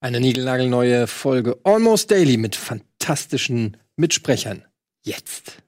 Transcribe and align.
Eine 0.00 0.20
niegelnagelneue 0.20 1.08
Folge 1.08 1.58
Almost 1.64 2.12
Daily 2.12 2.36
mit 2.36 2.54
fantastischen 2.54 3.76
Mitsprechern. 3.96 4.64
Jetzt. 5.02 5.60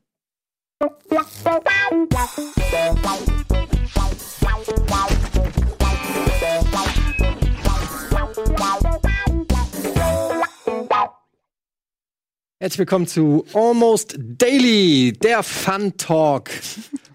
Herzlich 12.60 12.78
willkommen 12.78 13.08
zu 13.08 13.44
Almost 13.52 14.14
Daily, 14.16 15.12
der 15.12 15.42
Fun 15.42 15.96
Talk 15.96 16.50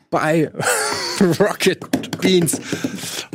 bei 0.10 0.52
Rocket 1.40 2.20
Beans. 2.20 2.60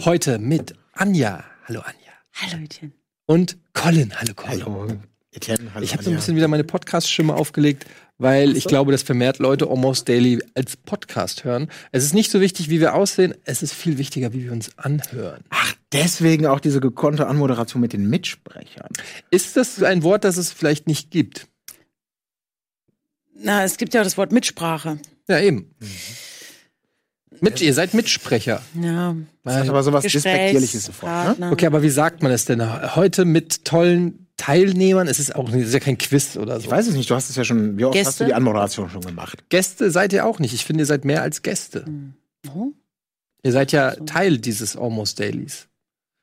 Heute 0.04 0.38
mit 0.38 0.74
Anja. 0.92 1.44
Hallo 1.66 1.80
Anja. 1.80 2.12
Hallo, 2.34 2.62
Etienne. 2.62 2.99
Und 3.30 3.58
Colin. 3.74 4.12
Hallo 4.18 4.34
Colin. 4.34 4.64
Hallo. 4.64 4.88
Etienne, 5.30 5.72
hallo. 5.72 5.84
Ich 5.84 5.92
habe 5.92 6.02
so 6.02 6.10
ein 6.10 6.16
bisschen 6.16 6.34
wieder 6.34 6.48
meine 6.48 6.64
Podcast-Stimme 6.64 7.32
aufgelegt, 7.32 7.86
weil 8.18 8.56
ich 8.56 8.64
glaube, 8.64 8.90
dass 8.90 9.04
vermehrt 9.04 9.38
Leute 9.38 9.68
Almost 9.68 10.08
Daily 10.08 10.42
als 10.56 10.76
Podcast 10.76 11.44
hören. 11.44 11.70
Es 11.92 12.02
ist 12.02 12.12
nicht 12.12 12.32
so 12.32 12.40
wichtig, 12.40 12.70
wie 12.70 12.80
wir 12.80 12.96
aussehen, 12.96 13.36
es 13.44 13.62
ist 13.62 13.72
viel 13.72 13.98
wichtiger, 13.98 14.32
wie 14.32 14.42
wir 14.46 14.50
uns 14.50 14.76
anhören. 14.76 15.44
Ach, 15.50 15.74
deswegen 15.92 16.46
auch 16.46 16.58
diese 16.58 16.80
gekonnte 16.80 17.28
Anmoderation 17.28 17.80
mit 17.80 17.92
den 17.92 18.10
Mitsprechern. 18.10 18.88
Ist 19.30 19.56
das 19.56 19.80
ein 19.80 20.02
Wort, 20.02 20.24
das 20.24 20.36
es 20.36 20.50
vielleicht 20.50 20.88
nicht 20.88 21.12
gibt? 21.12 21.46
Na, 23.36 23.62
es 23.62 23.76
gibt 23.76 23.94
ja 23.94 24.00
auch 24.00 24.04
das 24.04 24.18
Wort 24.18 24.32
Mitsprache. 24.32 24.98
Ja, 25.28 25.38
eben. 25.38 25.72
Mit, 27.40 27.60
ihr 27.60 27.74
seid 27.74 27.94
Mitsprecher. 27.94 28.60
Ja. 28.80 29.16
Das 29.44 29.54
hat 29.56 29.68
aber 29.68 29.82
sowas 29.82 30.02
Despektierliches 30.04 30.84
sofort. 30.86 31.38
Ne? 31.38 31.50
Okay, 31.50 31.66
aber 31.66 31.82
wie 31.82 31.90
sagt 31.90 32.22
man 32.22 32.30
es 32.32 32.44
denn? 32.44 32.94
Heute 32.96 33.24
mit 33.24 33.64
tollen 33.64 34.26
Teilnehmern? 34.36 35.08
Es 35.08 35.18
ist 35.18 35.34
auch 35.34 35.48
es 35.50 35.66
ist 35.68 35.74
ja 35.74 35.80
kein 35.80 35.98
Quiz 35.98 36.36
oder 36.36 36.58
so. 36.60 36.66
Ich 36.66 36.70
weiß 36.70 36.86
es 36.88 36.94
nicht, 36.94 37.08
du 37.10 37.14
hast 37.14 37.30
es 37.30 37.36
ja 37.36 37.44
schon, 37.44 37.78
wie 37.78 37.84
oft 37.84 37.96
hast 37.98 38.04
Gäste? 38.06 38.24
du 38.24 38.28
die 38.28 38.34
Anmoderation 38.34 38.90
schon 38.90 39.00
gemacht? 39.02 39.44
Gäste 39.48 39.90
seid 39.90 40.12
ihr 40.12 40.24
auch 40.26 40.38
nicht. 40.38 40.54
Ich 40.54 40.64
finde, 40.64 40.82
ihr 40.82 40.86
seid 40.86 41.04
mehr 41.04 41.22
als 41.22 41.42
Gäste. 41.42 41.84
Oh. 42.54 42.68
Ihr 43.42 43.52
seid 43.52 43.72
ja 43.72 43.92
Teil 43.94 44.38
dieses 44.38 44.76
Almost 44.76 45.18
Dailies. 45.20 45.66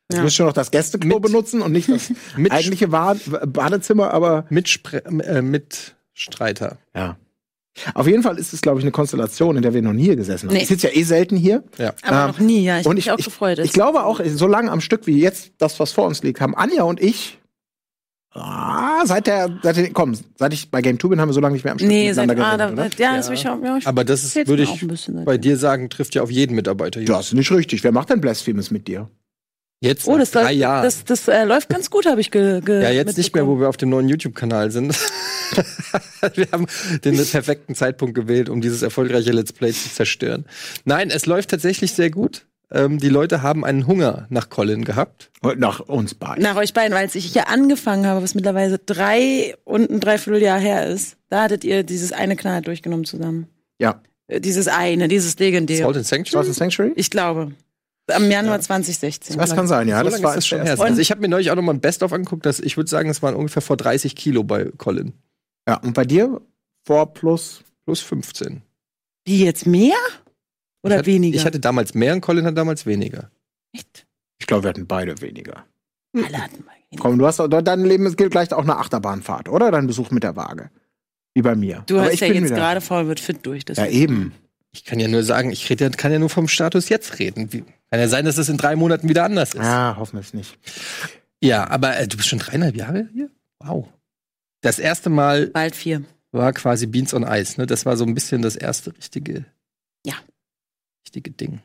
Du 0.09 0.17
Ja. 0.17 0.23
wirst 0.23 0.35
schon 0.35 0.45
noch 0.45 0.53
das 0.53 0.71
Gästeklo 0.71 1.15
Mit- 1.15 1.23
benutzen 1.23 1.61
und 1.61 1.71
nicht 1.73 1.89
das 1.89 2.11
Mit- 2.37 2.51
eigentliche 2.51 2.87
Bad 2.87 3.19
Badezimmer, 3.51 4.13
aber 4.13 4.45
Mitspre 4.49 5.03
äh, 5.05 5.41
Mitstreiter. 5.41 6.77
ja. 6.95 7.17
Auf 7.93 8.07
jeden 8.07 8.23
Fall 8.23 8.37
ist 8.37 8.53
es, 8.53 8.61
glaube 8.61 8.79
ich, 8.79 8.85
eine 8.85 8.91
Konstellation, 8.91 9.55
in 9.55 9.61
der 9.61 9.73
wir 9.73 9.81
noch 9.81 9.93
nie 9.93 10.15
gesessen 10.15 10.49
haben. 10.49 10.55
Nee. 10.55 10.63
Ich 10.63 10.67
sitze 10.67 10.87
ja 10.87 10.93
eh 10.93 11.03
selten 11.03 11.37
hier. 11.37 11.63
Ja. 11.77 11.93
Aber 12.03 12.21
Ähm, 12.21 12.27
noch 12.27 12.39
nie, 12.39 12.63
ja. 12.63 12.79
Ich 12.79 12.85
ich, 12.85 12.93
mich 12.93 13.11
auch 13.11 13.19
ich, 13.19 13.25
gefreut. 13.25 13.59
ich 13.59 13.73
glaube 13.73 14.03
auch, 14.03 14.21
so 14.25 14.47
lange 14.47 14.71
am 14.71 14.81
Stück 14.81 15.07
wie 15.07 15.19
jetzt 15.19 15.51
das, 15.57 15.79
was 15.79 15.91
vor 15.91 16.07
uns 16.07 16.23
liegt, 16.23 16.41
haben 16.41 16.55
Anja 16.55 16.83
und 16.83 17.01
ich 17.01 17.39
ah, 18.37 19.05
seit 19.05 19.27
der, 19.27 19.59
seit 19.63 19.77
der, 19.77 19.89
komm, 19.91 20.15
seit 20.37 20.53
ich 20.53 20.69
bei 20.69 20.81
Game 20.81 20.99
2 20.99 21.09
bin, 21.09 21.21
haben 21.21 21.29
wir 21.29 21.33
so 21.33 21.39
lange 21.39 21.53
nicht 21.53 21.63
mehr 21.63 21.71
am 21.73 21.79
Stück 21.79 21.89
Nee, 21.89 22.13
seit, 22.13 22.27
miteinander 22.27 22.65
ah, 22.65 22.69
da, 22.69 22.75
geredet, 22.75 22.99
ja, 22.99 23.27
will 23.27 23.33
ich 23.33 23.47
auch, 23.47 23.61
ja, 23.63 23.77
ich 23.77 23.87
Aber 23.87 24.03
das 24.03 24.23
ist, 24.23 24.47
würde 24.47 24.63
ich 24.63 24.81
ein 24.81 24.87
bisschen 24.87 25.25
bei 25.25 25.37
dir 25.37 25.57
sagen, 25.57 25.89
trifft 25.89 26.15
ja 26.15 26.21
auf 26.21 26.31
jeden 26.31 26.55
Mitarbeiter 26.55 26.99
hier. 26.99 27.07
Das 27.07 27.27
ist 27.27 27.33
nicht 27.33 27.51
richtig. 27.51 27.83
Wer 27.83 27.91
macht 27.91 28.09
denn 28.09 28.21
Blasphemus 28.21 28.71
mit 28.71 28.87
dir? 28.87 29.09
Jetzt 29.79 30.07
Oh, 30.07 30.17
das, 30.17 30.31
drei 30.31 30.41
läuft, 30.43 30.55
Jahren. 30.55 30.83
das, 30.83 31.03
das 31.03 31.27
äh, 31.27 31.43
läuft 31.43 31.69
ganz 31.69 31.91
gut, 31.91 32.07
habe 32.07 32.19
ich 32.19 32.31
ge, 32.31 32.61
ge 32.61 32.81
ja, 32.81 32.89
jetzt 32.89 33.15
nicht 33.17 33.35
mehr, 33.35 33.45
wo 33.45 33.59
wir 33.59 33.69
auf 33.69 33.77
dem 33.77 33.89
neuen 33.89 34.09
YouTube-Kanal 34.09 34.71
sind. 34.71 34.95
wir 36.33 36.47
haben 36.51 36.65
den 37.05 37.15
perfekten 37.15 37.75
Zeitpunkt 37.75 38.15
gewählt, 38.15 38.49
um 38.49 38.59
dieses 38.61 38.81
erfolgreiche 38.81 39.31
Let's 39.31 39.53
Play 39.53 39.71
zu 39.71 39.89
zerstören. 39.89 40.45
Nein, 40.85 41.11
es 41.11 41.27
läuft 41.27 41.51
tatsächlich 41.51 41.91
sehr 41.93 42.09
gut. 42.09 42.47
Ähm, 42.71 42.97
die 42.97 43.09
Leute 43.09 43.43
haben 43.43 43.63
einen 43.63 43.85
Hunger 43.87 44.25
nach 44.29 44.49
Colin 44.49 44.83
gehabt. 44.83 45.29
Und 45.41 45.59
Nach 45.59 45.79
uns 45.79 46.15
beiden. 46.15 46.43
Nach 46.43 46.55
euch 46.57 46.73
beiden, 46.73 46.93
weil 46.93 47.03
als 47.05 47.15
ich 47.15 47.33
ja 47.33 47.43
angefangen 47.43 48.05
habe, 48.07 48.23
was 48.23 48.33
mittlerweile 48.35 48.79
drei 48.79 49.55
und 49.63 49.89
ein 49.89 49.99
Dreivierteljahr 49.99 50.59
her 50.59 50.87
ist, 50.87 51.17
da 51.29 51.43
hattet 51.43 51.63
ihr 51.63 51.83
dieses 51.83 52.11
eine 52.11 52.35
Knall 52.35 52.61
durchgenommen 52.61 53.05
zusammen. 53.05 53.47
Ja. 53.79 54.01
Äh, 54.27 54.41
Dieses 54.41 54.67
eine, 54.67 55.07
dieses 55.07 55.37
legendäre. 55.39 55.83
Salt 55.83 55.97
and 55.97 56.05
Sanctuary? 56.07 56.31
Salt 56.45 56.47
and 56.47 56.55
Sanctuary? 56.57 56.93
Ich 56.95 57.09
glaube. 57.11 57.51
Am 58.09 58.31
Januar 58.31 58.61
2016. 58.61 59.37
Das 59.37 59.53
kann 59.53 59.67
sein, 59.67 59.87
ja. 59.87 60.03
so 60.03 60.09
das 60.09 60.23
war 60.23 60.31
ist 60.31 60.37
das 60.37 60.47
schon 60.47 60.61
her. 60.61 60.79
Also 60.79 61.01
ich 61.01 61.11
habe 61.11 61.21
mir 61.21 61.27
neulich 61.27 61.51
auch 61.51 61.55
noch 61.55 61.63
mal 61.63 61.73
ein 61.73 61.81
Best-of 61.81 62.13
angeguckt. 62.13 62.45
Das, 62.45 62.59
ich 62.59 62.77
würde 62.77 62.89
sagen, 62.89 63.09
es 63.09 63.21
waren 63.21 63.35
ungefähr 63.35 63.61
vor 63.61 63.75
30 63.75 64.15
Kilo 64.15 64.43
bei 64.43 64.71
Colin. 64.77 65.13
Ja, 65.67 65.75
und 65.77 65.93
bei 65.93 66.05
dir 66.05 66.41
vor 66.85 67.13
plus. 67.13 67.63
Plus 67.85 68.01
15. 68.01 68.61
Wie 69.25 69.45
jetzt 69.45 69.65
mehr? 69.65 69.95
Oder 70.83 70.95
ich 70.95 70.99
hatte, 70.99 71.05
weniger? 71.07 71.35
Ich 71.37 71.45
hatte 71.45 71.59
damals 71.59 71.93
mehr 71.93 72.13
und 72.13 72.21
Colin 72.21 72.45
hat 72.45 72.57
damals 72.57 72.85
weniger. 72.85 73.29
Echt? 73.73 74.05
Ich 74.39 74.47
glaube, 74.47 74.63
wir 74.63 74.69
hatten 74.69 74.87
beide 74.87 75.19
weniger. 75.21 75.65
Alle 76.13 76.37
hatten 76.37 76.63
mal 76.65 76.73
weniger. 76.89 77.01
Komm, 77.01 77.17
du 77.17 77.25
hast 77.25 77.39
dein 77.39 77.85
Leben 77.85 78.05
es 78.05 78.15
gilt 78.15 78.31
gleich 78.31 78.51
auch 78.53 78.63
eine 78.63 78.77
Achterbahnfahrt, 78.77 79.49
oder? 79.49 79.71
Dein 79.71 79.87
Besuch 79.87 80.11
mit 80.11 80.23
der 80.23 80.35
Waage. 80.35 80.69
Wie 81.33 81.41
bei 81.41 81.55
mir. 81.55 81.83
Du 81.87 81.95
Aber 81.95 82.05
hast 82.05 82.13
ich 82.13 82.19
ja 82.21 82.27
bin 82.29 82.43
jetzt 82.43 82.55
gerade 82.55 82.81
faul 82.81 83.07
wird 83.07 83.19
fit 83.19 83.45
durch. 83.45 83.61
Ja, 83.61 83.75
deswegen. 83.75 83.93
eben. 83.95 84.33
Ich 84.71 84.85
kann 84.85 84.99
ja 84.99 85.07
nur 85.07 85.23
sagen, 85.23 85.51
ich 85.51 85.69
rede, 85.69 85.89
kann 85.91 86.11
ja 86.11 86.19
nur 86.19 86.29
vom 86.29 86.47
Status 86.47 86.89
jetzt 86.89 87.19
reden. 87.19 87.51
Wie, 87.51 87.63
kann 87.89 87.99
ja 87.99 88.07
sein, 88.07 88.25
dass 88.25 88.37
es 88.37 88.49
in 88.49 88.57
drei 88.57 88.75
Monaten 88.75 89.07
wieder 89.09 89.23
anders 89.23 89.53
ist. 89.53 89.61
Ah, 89.61 89.95
hoffen 89.97 90.13
wir 90.17 90.21
es 90.21 90.33
nicht. 90.33 90.57
Ja, 91.41 91.69
aber 91.69 91.97
äh, 91.97 92.07
du 92.07 92.17
bist 92.17 92.29
schon 92.29 92.39
dreieinhalb 92.39 92.75
Jahre 92.75 93.07
hier? 93.13 93.29
Wow. 93.59 93.87
Das 94.61 94.79
erste 94.79 95.09
Mal 95.09 95.47
Bald 95.47 95.75
vier. 95.75 96.03
war 96.31 96.51
quasi 96.53 96.87
Beans 96.87 97.13
on 97.13 97.23
Ice, 97.23 97.59
ne? 97.59 97.67
Das 97.67 97.85
war 97.85 97.95
so 97.95 98.05
ein 98.05 98.13
bisschen 98.13 98.41
das 98.41 98.55
erste 98.55 98.95
richtige. 98.95 99.45
Ja. 100.05 100.15
Richtige 101.05 101.31
Ding. 101.31 101.61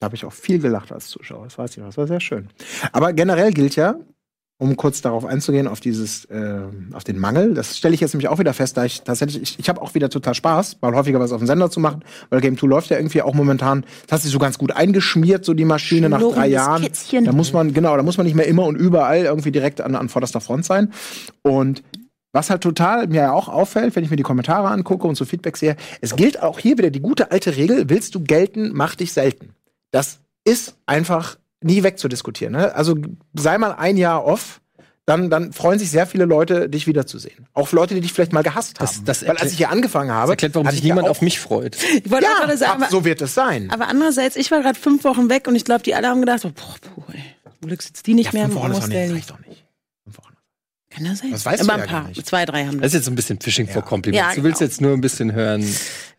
Da 0.00 0.06
habe 0.06 0.16
ich 0.16 0.24
auch 0.24 0.32
viel 0.32 0.58
gelacht 0.58 0.90
als 0.90 1.08
Zuschauer. 1.08 1.44
Das 1.44 1.56
weiß 1.58 1.70
ich 1.72 1.76
noch. 1.78 1.86
Das 1.86 1.96
war 1.96 2.08
sehr 2.08 2.20
schön. 2.20 2.48
Aber 2.90 3.12
generell 3.12 3.52
gilt 3.52 3.76
ja, 3.76 3.94
um 4.58 4.76
kurz 4.76 5.00
darauf 5.00 5.24
einzugehen, 5.24 5.66
auf 5.66 5.80
dieses, 5.80 6.24
äh, 6.26 6.60
auf 6.92 7.02
den 7.02 7.18
Mangel, 7.18 7.54
das 7.54 7.76
stelle 7.76 7.94
ich 7.94 8.00
jetzt 8.00 8.14
nämlich 8.14 8.28
auch 8.28 8.38
wieder 8.38 8.54
fest, 8.54 8.76
da 8.76 8.84
ich 8.84 9.02
tatsächlich, 9.02 9.42
ich, 9.42 9.58
ich 9.58 9.68
habe 9.68 9.82
auch 9.82 9.94
wieder 9.94 10.08
total 10.08 10.34
Spaß, 10.34 10.76
mal 10.80 10.94
häufiger 10.94 11.18
was 11.18 11.32
auf 11.32 11.40
dem 11.40 11.46
Sender 11.46 11.68
zu 11.68 11.80
machen, 11.80 12.04
weil 12.30 12.40
Game 12.40 12.56
2 12.56 12.66
läuft 12.68 12.90
ja 12.90 12.96
irgendwie 12.96 13.22
auch 13.22 13.34
momentan, 13.34 13.84
das 14.06 14.12
hat 14.12 14.22
sich 14.22 14.30
so 14.30 14.38
ganz 14.38 14.58
gut 14.58 14.70
eingeschmiert, 14.70 15.44
so 15.44 15.54
die 15.54 15.64
Maschine 15.64 16.08
nach 16.08 16.20
drei 16.20 16.46
Jahren. 16.46 16.82
Kätzchen. 16.82 17.24
Da 17.24 17.32
muss 17.32 17.52
man, 17.52 17.74
genau, 17.74 17.96
da 17.96 18.02
muss 18.04 18.16
man 18.16 18.26
nicht 18.26 18.36
mehr 18.36 18.46
immer 18.46 18.64
und 18.64 18.76
überall 18.76 19.24
irgendwie 19.24 19.50
direkt 19.50 19.80
an, 19.80 19.96
an 19.96 20.08
vorderster 20.08 20.40
Front 20.40 20.64
sein. 20.64 20.92
Und 21.42 21.82
was 22.32 22.48
halt 22.48 22.62
total 22.62 23.08
mir 23.08 23.22
ja 23.22 23.32
auch 23.32 23.48
auffällt, 23.48 23.94
wenn 23.94 24.04
ich 24.04 24.10
mir 24.10 24.16
die 24.16 24.22
Kommentare 24.22 24.68
angucke 24.68 25.06
und 25.06 25.16
so 25.16 25.24
Feedback 25.24 25.56
sehe, 25.56 25.76
es 26.00 26.16
gilt 26.16 26.42
auch 26.42 26.58
hier 26.58 26.78
wieder 26.78 26.90
die 26.90 27.00
gute 27.00 27.30
alte 27.30 27.56
Regel, 27.56 27.90
willst 27.90 28.14
du 28.14 28.20
gelten, 28.20 28.70
mach 28.72 28.94
dich 28.94 29.12
selten. 29.12 29.54
Das 29.90 30.20
ist 30.44 30.76
einfach 30.86 31.36
nie 31.64 31.82
wegzudiskutieren. 31.82 32.52
Ne? 32.54 32.74
Also 32.74 32.96
sei 33.34 33.58
mal 33.58 33.72
ein 33.72 33.96
Jahr 33.96 34.24
off, 34.24 34.60
dann, 35.04 35.30
dann 35.30 35.52
freuen 35.52 35.80
sich 35.80 35.90
sehr 35.90 36.06
viele 36.06 36.24
Leute, 36.26 36.68
dich 36.68 36.86
wiederzusehen. 36.86 37.48
Auch 37.54 37.72
Leute, 37.72 37.94
die 37.96 38.00
dich 38.00 38.12
vielleicht 38.12 38.32
mal 38.32 38.42
gehasst 38.44 38.78
haben. 38.78 38.86
Das- 38.86 39.02
das 39.02 39.26
Weil 39.28 39.36
als 39.38 39.50
ich 39.50 39.58
hier 39.58 39.70
angefangen 39.70 40.10
habe, 40.12 40.26
Das 40.26 40.30
erklärt, 40.30 40.54
warum 40.54 40.68
sich 40.70 40.78
ich 40.78 40.84
ja 40.84 40.94
niemand 40.94 41.08
auf 41.08 41.22
mich 41.22 41.40
freut. 41.40 41.76
Ich 42.04 42.08
wollte 42.10 42.24
Ja, 42.26 42.38
gerade 42.38 42.56
sagen, 42.56 42.70
ab, 42.72 42.78
aber, 42.82 42.88
so 42.90 43.04
wird 43.04 43.20
es 43.20 43.34
sein. 43.34 43.68
aber 43.70 43.88
andererseits, 43.88 44.36
ich 44.36 44.50
war 44.52 44.60
gerade 44.62 44.78
fünf 44.78 45.02
Wochen 45.04 45.28
weg 45.28 45.48
und 45.48 45.56
ich 45.56 45.64
glaube, 45.64 45.82
die 45.82 45.94
alle 45.96 46.06
haben 46.08 46.20
gedacht, 46.20 46.40
so, 46.40 46.50
boah, 46.50 46.76
boah, 46.94 47.04
ey, 47.14 47.20
zum 47.60 47.68
Glück 47.68 47.82
sitzt 47.82 48.06
die 48.06 48.14
nicht 48.14 48.32
mehr 48.32 48.44
im 48.44 48.54
Wochen 48.54 48.70
ist 48.70 48.82
doch 48.82 48.86
nicht, 48.88 49.12
reicht 49.12 49.30
doch 49.30 49.38
nicht. 49.40 49.61
Kann 50.94 51.04
das 51.04 51.18
sein? 51.20 51.30
Das 51.30 51.44
weißt 51.46 51.62
aber 51.62 51.72
du 51.74 51.78
ja 51.78 51.82
ein 51.84 51.88
paar, 51.88 52.00
gar 52.02 52.08
nicht. 52.08 52.26
zwei, 52.26 52.44
drei 52.44 52.64
haben 52.66 52.80
Das 52.80 52.80
das. 52.80 52.86
ist 52.88 52.94
jetzt 52.94 53.08
ein 53.08 53.14
bisschen 53.14 53.40
Fishing 53.40 53.68
for 53.68 53.82
Compliments. 53.82 54.28
Ja, 54.28 54.34
du 54.34 54.42
willst 54.44 54.58
genau. 54.58 54.68
jetzt 54.68 54.80
nur 54.80 54.92
ein 54.92 55.00
bisschen 55.00 55.32
hören. 55.32 55.64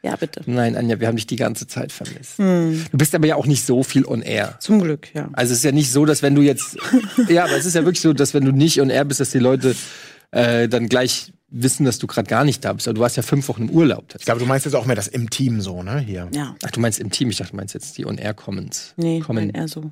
Ja, 0.02 0.16
bitte. 0.16 0.42
Nein, 0.46 0.76
Anja, 0.76 1.00
wir 1.00 1.08
haben 1.08 1.16
dich 1.16 1.28
die 1.28 1.36
ganze 1.38 1.66
Zeit 1.68 1.92
vermisst. 1.92 2.38
Hm, 2.38 2.86
Du 2.92 2.98
bist 2.98 3.16
aber 3.16 3.26
ja 3.28 3.36
auch 3.36 3.46
nicht 3.46 3.66
so 3.66 3.84
viel 3.84 4.06
on 4.06 4.22
air. 4.22 4.58
zum 4.60 4.82
Glück, 4.82 5.14
ja. 5.14 5.30
Also 5.34 5.52
es 5.54 5.60
ist 5.60 5.64
ja 5.64 5.72
nicht 5.72 5.92
so, 5.92 6.06
dass 6.06 6.22
wenn 6.22 6.36
du 6.36 6.42
jetzt, 6.42 6.78
ja, 7.30 7.46
aber 7.46 7.56
es 7.56 7.66
ist 7.66 7.76
ja 7.76 7.84
wirklich 7.86 8.02
so, 8.02 8.14
dass 8.14 8.34
wenn 8.34 8.44
du 8.46 8.52
nicht 8.52 8.82
on 8.82 8.90
air 8.90 9.06
bist, 9.06 9.20
dass 9.20 9.30
die 9.32 9.40
Leute 9.40 9.76
äh, 10.32 10.68
dann 10.68 10.90
gleich 10.90 11.32
wissen, 11.56 11.86
dass 11.86 12.00
du 12.00 12.08
gerade 12.08 12.28
gar 12.28 12.44
nicht 12.44 12.66
da 12.66 12.74
bist. 12.74 12.88
Aber 12.88 12.96
du 12.96 13.02
warst 13.02 13.16
ja 13.16 13.22
fünf 13.24 13.48
Wochen 13.48 13.64
im 13.64 13.70
Urlaub. 13.70 14.06
Ich 14.18 14.26
glaube, 14.26 14.40
du 14.40 14.46
meinst 14.48 14.66
jetzt 14.66 14.74
auch 14.74 14.86
mehr 14.88 14.96
das 14.96 15.08
im 15.08 15.30
Team 15.30 15.62
so, 15.62 15.84
ne? 15.84 16.00
Hier. 16.00 16.28
Ja. 16.34 16.56
Ach, 16.66 16.72
du 16.72 16.80
meinst 16.80 17.00
im 17.00 17.12
Team? 17.12 17.30
Ich 17.30 17.38
dachte, 17.38 17.52
du 17.52 17.58
meinst 17.58 17.76
jetzt 17.76 17.96
die 17.98 18.06
on 18.08 18.18
air 18.18 18.34
Comments. 18.34 18.94
Nee, 18.98 19.20
Kommen. 19.20 19.48
nein, 19.48 19.56
eher 19.62 19.68
so. 19.68 19.92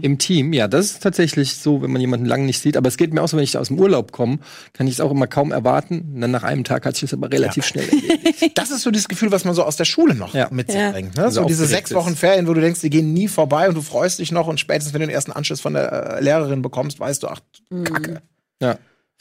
Im 0.00 0.16
Team, 0.16 0.54
ja, 0.54 0.68
das 0.68 0.86
ist 0.86 1.02
tatsächlich 1.02 1.56
so, 1.56 1.82
wenn 1.82 1.92
man 1.92 2.00
jemanden 2.00 2.24
lange 2.24 2.44
nicht 2.46 2.60
sieht. 2.60 2.78
Aber 2.78 2.88
es 2.88 2.96
geht 2.96 3.12
mir 3.12 3.20
auch 3.22 3.28
so, 3.28 3.36
wenn 3.36 3.44
ich 3.44 3.58
aus 3.58 3.68
dem 3.68 3.78
Urlaub 3.78 4.10
komme, 4.10 4.38
kann 4.72 4.86
ich 4.86 4.94
es 4.94 5.00
auch 5.00 5.10
immer 5.10 5.26
kaum 5.26 5.52
erwarten. 5.52 6.12
Und 6.14 6.20
dann 6.22 6.30
nach 6.30 6.44
einem 6.44 6.64
Tag 6.64 6.86
hat 6.86 6.94
sich 6.94 7.02
das 7.02 7.12
aber 7.12 7.30
relativ 7.30 7.66
schnell 7.66 7.86
erledigt. 7.88 8.52
Das 8.58 8.70
ist 8.70 8.82
so 8.82 8.90
dieses 8.90 9.08
Gefühl, 9.08 9.30
was 9.32 9.44
man 9.44 9.54
so 9.54 9.62
aus 9.64 9.76
der 9.76 9.84
Schule 9.84 10.14
noch 10.14 10.32
Ja. 10.34 10.48
mit 10.50 10.70
sich 10.70 10.80
Ja. 10.80 10.92
bringt. 10.92 11.16
Ne? 11.16 11.24
Also 11.24 11.42
So 11.42 11.46
diese 11.46 11.66
sechs 11.66 11.92
Wochen. 11.92 12.16
Ferien, 12.16 12.46
wo 12.48 12.54
du 12.54 12.60
denkst, 12.62 12.80
die 12.80 12.88
gehen 12.90 13.12
nie 13.12 13.28
vorbei 13.28 13.68
und 13.68 13.74
du 13.74 13.82
freust 13.82 14.18
dich 14.18 14.32
noch 14.32 14.46
und 14.46 14.58
spätestens, 14.60 14.94
wenn 14.94 15.00
du 15.02 15.08
den 15.08 15.14
ersten 15.14 15.32
Anschluss 15.32 15.60
von 15.60 15.74
der 15.74 15.92
äh, 16.16 16.20
Lehrerin 16.24 16.62
bekommst, 16.62 16.98
weißt 16.98 17.22
du, 17.22 17.28
ach, 17.28 17.40
Kacke. 17.84 18.22
Ja. 18.62 18.78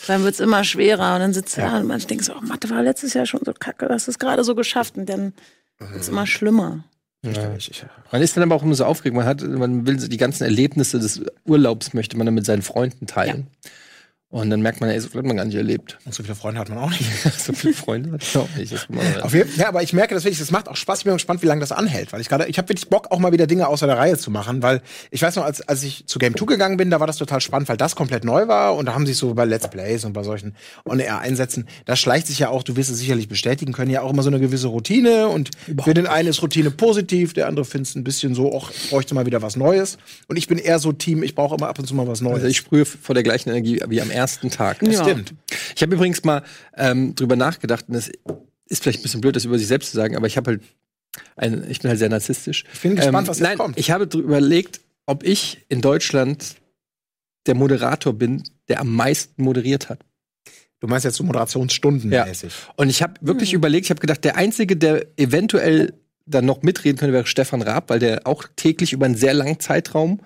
Dann 0.08 0.24
wird's 0.24 0.40
immer 0.40 0.64
schwerer 0.64 1.16
und 1.16 1.20
dann 1.20 1.34
sitzt 1.34 1.58
du 1.58 1.62
Ja. 1.62 1.72
da 1.72 1.80
und 1.80 1.88
man 1.88 2.00
denkt 2.00 2.24
so, 2.24 2.34
oh, 2.34 2.42
Mathe 2.42 2.70
war 2.70 2.82
letztes 2.82 3.14
Jahr 3.14 3.26
schon 3.26 3.42
so 3.46 3.52
kacke, 3.54 3.88
das 3.90 4.08
ist 4.08 4.20
gerade 4.20 4.44
so 4.46 4.56
geschafft 4.56 4.96
und 4.98 5.08
dann 5.10 5.34
wird's 5.80 6.08
immer 6.08 6.26
schlimmer. 6.28 6.86
Ja. 7.24 7.52
Man 8.12 8.22
ist 8.22 8.36
dann 8.36 8.44
aber 8.44 8.56
auch 8.56 8.64
immer 8.64 8.74
so 8.74 8.86
aufgeregt. 8.86 9.16
Man 9.16 9.26
hat, 9.26 9.42
man 9.44 9.86
will 9.86 10.00
so 10.00 10.08
die 10.08 10.18
ganzen 10.18 10.44
Erlebnisse 10.44 11.00
des 11.00 11.22
Urlaubs 11.46 11.94
möchte 11.94 12.18
man 12.18 12.26
dann 12.26 12.34
mit 12.34 12.46
seinen 12.46 12.64
Freunden 12.64 13.06
teilen. 13.06 13.48
Und 14.32 14.50
dann 14.50 14.62
merkt 14.62 14.80
man, 14.80 14.90
ey, 14.90 14.98
so 14.98 15.10
viel 15.10 15.20
hat 15.20 15.26
man 15.26 15.36
gar 15.36 15.44
nicht 15.44 15.58
erlebt. 15.58 15.98
Und 16.06 16.14
so 16.14 16.24
viele 16.24 16.36
Freunde 16.36 16.62
hat 16.62 16.70
man 16.70 16.78
auch 16.78 16.90
nicht. 16.90 17.04
so 17.38 17.52
viele 17.52 17.74
Freunde 17.74 18.14
hat 18.14 18.22
man 18.34 18.44
auch 18.44 18.56
nicht. 18.56 18.72
Auf 19.22 19.34
jeden, 19.34 19.54
ja, 19.60 19.68
aber 19.68 19.84
ich 19.84 19.92
merke 19.92 20.16
das 20.16 20.24
wirklich, 20.24 20.40
das 20.40 20.52
macht 20.52 20.70
auch 20.70 20.78
Spaß. 20.78 21.00
Ich 21.00 21.04
bin 21.04 21.12
gespannt, 21.12 21.42
wie 21.42 21.48
lange 21.48 21.60
das 21.60 21.74
anhält, 21.74 22.14
weil 22.14 22.22
ich 22.22 22.30
gerade, 22.30 22.48
ich 22.48 22.58
habe 22.58 22.70
wirklich 22.70 22.88
Bock, 22.88 23.12
auch 23.12 23.20
mal 23.20 23.34
wieder 23.34 23.46
Dinge 23.46 23.68
außer 23.68 23.88
der 23.88 23.98
Reihe 23.98 24.18
zu 24.18 24.32
machen, 24.32 24.64
weil 24.64 24.82
ich 25.12 25.22
weiß 25.22 25.36
noch, 25.36 25.44
als, 25.44 25.60
als 25.68 25.84
ich 25.84 26.08
zu 26.08 26.18
Game 26.18 26.38
2 26.38 26.46
gegangen 26.46 26.78
bin, 26.78 26.90
da 26.90 27.02
war 27.02 27.08
das 27.08 27.18
total 27.18 27.42
spannend, 27.42 27.68
weil 27.68 27.76
das 27.76 27.98
komplett 27.98 28.24
neu 28.24 28.48
war 28.48 28.78
und 28.78 28.86
da 28.86 28.94
haben 28.94 29.06
sich 29.06 29.18
so 29.18 29.34
bei 29.34 29.44
Let's 29.44 29.70
Plays 29.70 30.06
und 30.06 30.14
bei 30.14 30.24
solchen 30.24 30.56
On-Air-Einsätzen, 30.86 31.68
da 31.84 31.98
schleicht 31.98 32.28
sich 32.28 32.40
ja 32.40 32.48
auch, 32.48 32.64
du 32.64 32.78
wirst 32.78 32.90
es 32.90 33.00
sicherlich 33.00 33.28
bestätigen 33.28 33.74
können, 33.74 33.92
ja 33.92 34.02
auch 34.02 34.12
immer 34.12 34.24
so 34.24 34.30
eine 34.30 34.40
gewisse 34.40 34.68
Routine 34.68 35.28
und 35.28 35.52
für 35.84 35.94
den 35.94 36.08
einen 36.08 36.30
ist 36.30 36.42
Routine 36.42 36.72
positiv, 36.72 37.34
der 37.34 37.48
andere 37.48 37.66
findet 37.66 37.90
es 37.90 37.96
ein 37.96 38.06
bisschen 38.06 38.34
so, 38.34 38.58
ach, 38.58 38.72
ich 38.72 38.92
bräuchte 38.92 39.14
mal 39.14 39.26
wieder 39.26 39.42
was 39.42 39.58
Neues 39.58 39.98
und 40.30 40.38
ich 40.38 40.48
bin 40.48 40.58
eher 40.58 40.80
so 40.80 40.94
Team, 40.94 41.22
ich 41.22 41.36
brauche 41.36 41.56
immer 41.56 41.68
ab 41.68 41.80
und 41.80 41.86
zu 41.86 41.96
mal 41.96 42.08
was 42.08 42.22
Neues. 42.22 42.36
Also 42.36 42.48
ich 42.48 42.58
sprühe 42.58 42.86
vor 42.86 43.14
der 43.14 43.24
gleichen 43.24 43.50
Energie 43.50 43.82
wie 43.90 44.02
am 44.02 44.10
ersten 44.10 44.21
Tag. 44.28 44.82
Ja. 44.82 45.04
Stimmt. 45.04 45.34
Ich 45.76 45.82
habe 45.82 45.94
übrigens 45.96 46.24
mal 46.24 46.44
ähm, 46.76 47.16
drüber 47.16 47.36
nachgedacht, 47.36 47.86
und 47.88 47.96
das 47.96 48.10
ist 48.68 48.84
vielleicht 48.84 49.00
ein 49.00 49.04
bisschen 49.04 49.22
blöd, 49.22 49.36
das 49.36 49.46
über 49.46 49.58
sich 49.58 49.68
selbst 49.68 49.92
zu 49.92 49.98
sagen, 49.98 50.16
aber 50.16 50.28
ich 50.28 50.38
habe 50.38 50.52
halt, 50.52 50.62
ein, 51.36 51.70
ich 51.70 51.80
bin 51.80 51.90
halt 51.90 52.00
sehr 52.00 52.10
narzisstisch. 52.10 52.64
Ich 52.74 52.82
bin 52.82 52.96
gespannt, 52.96 53.28
was 53.28 53.40
jetzt 53.40 53.48
nein, 53.48 53.58
kommt. 53.58 53.78
Ich 53.78 53.92
habe 53.92 54.06
überlegt, 54.18 54.82
ob 55.06 55.24
ich 55.24 55.66
in 55.70 55.82
Deutschland 55.82 56.56
der 57.48 57.56
Moderator 57.56 58.14
bin, 58.14 58.44
der 58.68 58.80
am 58.80 58.94
meisten 58.96 59.44
moderiert 59.44 59.90
hat. 59.90 60.00
Du 60.80 60.88
meinst 60.88 61.06
jetzt 61.06 61.18
so 61.18 61.24
Moderationsstunden 61.24 62.12
Ja. 62.12 62.26
mäßig. 62.26 62.54
Und 62.76 62.90
ich 62.90 63.04
habe 63.04 63.14
wirklich 63.22 63.54
überlegt, 63.54 63.86
ich 63.86 63.90
habe 63.92 64.02
gedacht, 64.02 64.24
der 64.24 64.36
Einzige, 64.36 64.76
der 64.76 65.06
eventuell 65.18 65.94
dann 66.32 66.46
noch 66.46 66.62
mitreden 66.64 66.98
könnte, 66.98 67.14
wäre 67.14 67.26
Stefan 67.26 67.62
Raab, 67.62 67.90
weil 67.90 68.00
der 68.00 68.26
auch 68.26 68.46
täglich 68.56 68.94
über 68.94 69.06
einen 69.06 69.16
sehr 69.16 69.34
langen 69.34 69.60
Zeitraum. 69.60 70.20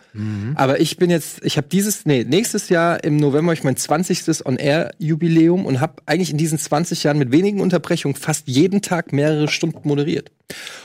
Aber 0.56 0.80
ich 0.80 0.98
bin 0.98 1.10
jetzt, 1.10 1.44
ich 1.44 1.58
habe 1.58 1.68
dieses, 1.68 2.06
nee, 2.06 2.24
nächstes 2.24 2.70
Jahr 2.70 3.04
im 3.04 3.18
November 3.18 3.54
ich 3.54 3.64
mein 3.64 3.76
20. 3.76 4.46
On-Air-Jubiläum 4.46 5.66
und 5.66 5.82
habe 5.82 5.96
eigentlich 6.06 6.32
in 6.32 6.38
diesen 6.38 6.58
20 6.58 7.04
Jahren 7.04 7.18
mit 7.18 7.32
wenigen 7.32 7.60
Unterbrechungen 7.60 8.16
fast 8.16 8.48
jeden 8.48 8.82
Tag 8.82 9.12
mehrere 9.12 9.48
Stunden 9.48 9.88
moderiert. 9.88 10.32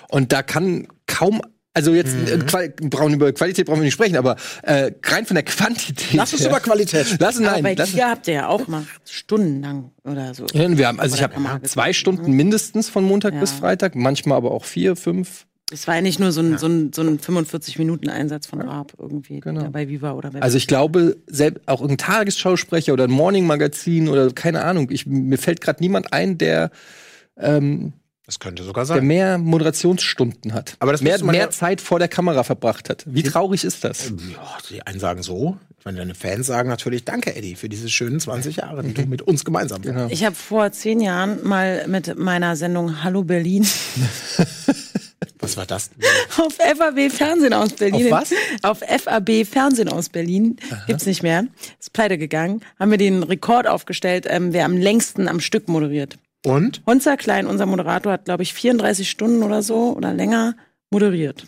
Und 0.08 0.32
da 0.32 0.42
kann 0.42 0.88
kaum 1.06 1.42
also 1.72 1.94
jetzt 1.94 2.14
äh, 2.28 2.38
Qual 2.38 2.68
brauchen 2.70 3.14
über 3.14 3.32
Qualität 3.32 3.66
brauchen 3.66 3.78
wir 3.80 3.84
nicht 3.84 3.94
sprechen, 3.94 4.16
aber 4.16 4.36
äh, 4.62 4.90
rein 5.04 5.24
von 5.26 5.34
der 5.36 5.44
Quantität. 5.44 6.12
Lass 6.14 6.32
uns 6.32 6.42
her- 6.42 6.50
über 6.50 6.60
Qualität 6.60 7.06
sprechen. 7.06 7.18
Lass, 7.20 7.36
Aber 7.36 7.46
nein, 7.46 7.62
bei 7.62 7.74
lass, 7.74 7.94
habt 7.94 8.26
ihr 8.28 8.34
ja 8.34 8.48
auch 8.48 8.66
mal 8.68 8.84
stundenlang 9.08 9.92
oder 10.04 10.34
so. 10.34 10.46
ja, 10.52 10.76
wir 10.76 10.88
haben, 10.88 10.98
also 11.00 11.14
ich 11.16 11.22
habe 11.22 11.34
zwei 11.64 11.92
Stunden 11.92 12.32
mindestens 12.32 12.88
von 12.88 13.04
Montag 13.04 13.34
Ja. 13.34 13.40
bis 13.40 13.52
Freitag, 13.52 13.94
manchmal 13.94 14.36
aber 14.36 14.50
auch 14.50 14.64
vier, 14.64 14.96
fünf. 14.96 15.46
Es 15.72 15.86
war 15.86 15.94
ja 15.94 16.00
nicht 16.02 16.18
nur 16.18 16.32
so 16.32 16.40
ein, 16.40 16.58
so 16.58 16.66
ein, 16.66 16.92
so 16.92 17.02
ein 17.02 17.20
45-Minuten-Einsatz 17.20 18.46
von 18.48 18.60
Raab 18.60 18.92
irgendwie 18.98 19.38
Genau. 19.38 19.60
der 19.60 19.68
bei 19.70 19.88
Viva 19.88 20.12
oder 20.12 20.30
bei 20.32 20.42
Also 20.42 20.56
ich 20.56 20.66
glaube, 20.66 21.16
selbst 21.28 21.68
auch 21.68 21.82
ein 21.82 21.96
Tagesschausprecher 21.96 22.92
oder 22.92 23.04
ein 23.04 23.10
Morning-Magazin 23.12 24.08
oder 24.08 24.30
keine 24.32 24.64
Ahnung, 24.64 24.88
ich, 24.90 25.06
mir 25.06 25.38
fällt 25.38 25.60
gerade 25.60 25.80
niemand 25.80 26.12
ein, 26.12 26.38
der, 26.38 26.70
ähm, 27.36 27.92
Das 28.30 28.38
könnte 28.38 28.62
sogar 28.62 28.84
der 28.84 28.94
sein. 28.94 29.06
mehr 29.08 29.38
Moderationsstunden 29.38 30.54
hat. 30.54 30.76
Aber 30.78 30.92
das 30.92 31.00
mehr, 31.00 31.20
mehr 31.24 31.34
ja- 31.34 31.50
Zeit 31.50 31.80
vor 31.80 31.98
der 31.98 32.06
Kamera 32.06 32.44
verbracht 32.44 32.88
hat. 32.88 33.02
Wie 33.04 33.24
traurig 33.24 33.64
ist 33.64 33.82
das? 33.82 34.08
Ja, 34.08 34.56
die 34.70 34.86
einen 34.86 35.00
sagen 35.00 35.24
so. 35.24 35.58
Ich 35.80 35.84
meine, 35.84 35.98
deine 35.98 36.14
Fans 36.14 36.46
sagen 36.46 36.68
natürlich 36.68 37.04
Danke, 37.04 37.34
Eddie, 37.34 37.56
für 37.56 37.68
diese 37.68 37.88
schönen 37.88 38.20
20 38.20 38.54
Jahre, 38.54 38.84
die 38.84 38.94
du 38.94 39.04
mit 39.06 39.20
uns 39.22 39.44
gemeinsam 39.44 39.82
Genau. 39.82 40.06
Ich 40.10 40.24
habe 40.24 40.36
vor 40.36 40.70
zehn 40.70 41.00
Jahren 41.00 41.42
mal 41.42 41.88
mit 41.88 42.16
meiner 42.20 42.54
Sendung 42.54 43.02
Hallo 43.02 43.24
Berlin 43.24 43.66
Was 45.40 45.56
war 45.56 45.66
das? 45.66 45.90
auf 46.38 46.54
FAB 46.54 47.10
Fernsehen 47.10 47.52
aus 47.52 47.72
Berlin. 47.72 48.12
Auf 48.12 48.20
was? 48.20 48.32
Auf 48.62 48.78
FAB 48.78 49.44
Fernsehen 49.44 49.88
aus 49.88 50.08
Berlin. 50.08 50.56
Gibt's 50.86 51.06
nicht 51.06 51.24
mehr. 51.24 51.46
Ist 51.80 51.92
pleite 51.92 52.16
gegangen. 52.16 52.60
Haben 52.78 52.92
wir 52.92 52.98
den 52.98 53.24
Rekord 53.24 53.66
aufgestellt, 53.66 54.26
ähm, 54.28 54.52
wer 54.52 54.66
am 54.66 54.76
längsten 54.76 55.26
am 55.26 55.40
Stück 55.40 55.66
moderiert. 55.68 56.16
Und? 56.46 56.82
Honza 56.86 57.16
Klein, 57.16 57.46
unser 57.46 57.66
Moderator, 57.66 58.12
hat, 58.12 58.24
glaube 58.24 58.42
ich, 58.42 58.54
34 58.54 59.08
Stunden 59.10 59.42
oder 59.42 59.62
so 59.62 59.94
oder 59.96 60.12
länger 60.14 60.56
moderiert. 60.90 61.46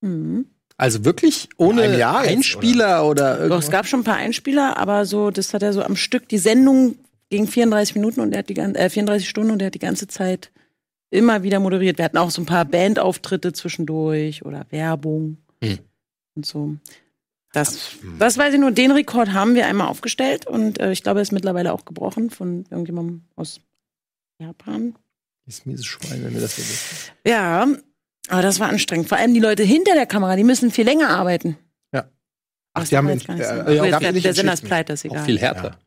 Mhm. 0.00 0.46
Also 0.76 1.04
wirklich 1.04 1.50
ohne 1.58 1.82
In 1.84 1.90
einem 1.90 1.98
Jahr 2.00 2.22
jetzt, 2.24 2.32
Einspieler 2.32 3.06
oder, 3.06 3.34
Doch, 3.34 3.40
irgendwas? 3.40 3.64
es 3.64 3.70
gab 3.70 3.86
schon 3.86 4.00
ein 4.00 4.04
paar 4.04 4.16
Einspieler, 4.16 4.78
aber 4.78 5.04
so, 5.04 5.30
das 5.30 5.52
hat 5.52 5.62
er 5.62 5.74
so 5.74 5.82
am 5.82 5.94
Stück, 5.94 6.26
die 6.28 6.38
Sendung 6.38 6.96
ging 7.28 7.46
34 7.46 7.94
Minuten 7.96 8.20
und 8.20 8.32
er 8.32 8.38
hat 8.38 8.48
die 8.48 8.54
ganze, 8.54 8.78
äh, 8.80 8.88
34 8.88 9.28
Stunden 9.28 9.50
und 9.50 9.60
er 9.60 9.66
hat 9.66 9.74
die 9.74 9.78
ganze 9.78 10.08
Zeit 10.08 10.50
immer 11.10 11.42
wieder 11.42 11.60
moderiert. 11.60 11.98
Wir 11.98 12.04
hatten 12.06 12.16
auch 12.16 12.30
so 12.30 12.40
ein 12.40 12.46
paar 12.46 12.64
Bandauftritte 12.64 13.52
zwischendurch 13.52 14.44
oder 14.44 14.64
Werbung 14.70 15.36
Hm. 15.62 15.80
und 16.34 16.46
so. 16.46 16.76
Das, 17.52 17.90
das 18.18 18.38
weiß 18.38 18.54
ich 18.54 18.60
nur, 18.60 18.70
den 18.70 18.92
Rekord 18.92 19.32
haben 19.32 19.54
wir 19.54 19.66
einmal 19.66 19.88
aufgestellt 19.88 20.46
und 20.46 20.78
äh, 20.80 20.92
ich 20.92 21.02
glaube, 21.02 21.18
er 21.20 21.22
ist 21.22 21.32
mittlerweile 21.32 21.72
auch 21.72 21.84
gebrochen 21.84 22.30
von 22.30 22.64
irgendjemandem 22.70 23.24
aus 23.34 23.60
Japan. 24.40 24.94
Das 25.46 25.66
miese 25.66 25.82
Schwein, 25.84 26.22
wenn 26.24 26.32
wir 26.34 26.40
das 26.40 26.54
so 26.56 26.62
wissen. 26.62 27.10
Ja, 27.26 27.66
aber 28.28 28.42
das 28.42 28.60
war 28.60 28.68
anstrengend. 28.68 29.08
Vor 29.08 29.18
allem 29.18 29.34
die 29.34 29.40
Leute 29.40 29.64
hinter 29.64 29.94
der 29.94 30.06
Kamera, 30.06 30.36
die 30.36 30.44
müssen 30.44 30.70
viel 30.70 30.84
länger 30.84 31.08
arbeiten. 31.10 31.56
Ja. 31.92 32.08
Ach, 32.74 32.86
die 32.86 32.96
haben 32.96 33.06
gar 33.08 33.14
nicht 33.14 33.28
äh, 33.28 33.34
so. 33.36 33.84
ja, 33.84 33.98
Der- 33.98 34.32
Sender 34.34 34.52
ist 34.52 34.64
pleite, 34.64 34.92
ist 34.92 35.04
egal. 35.04 35.18
Auch 35.22 35.24
viel 35.24 35.38
härter. 35.40 35.70
Ja, 35.70 35.78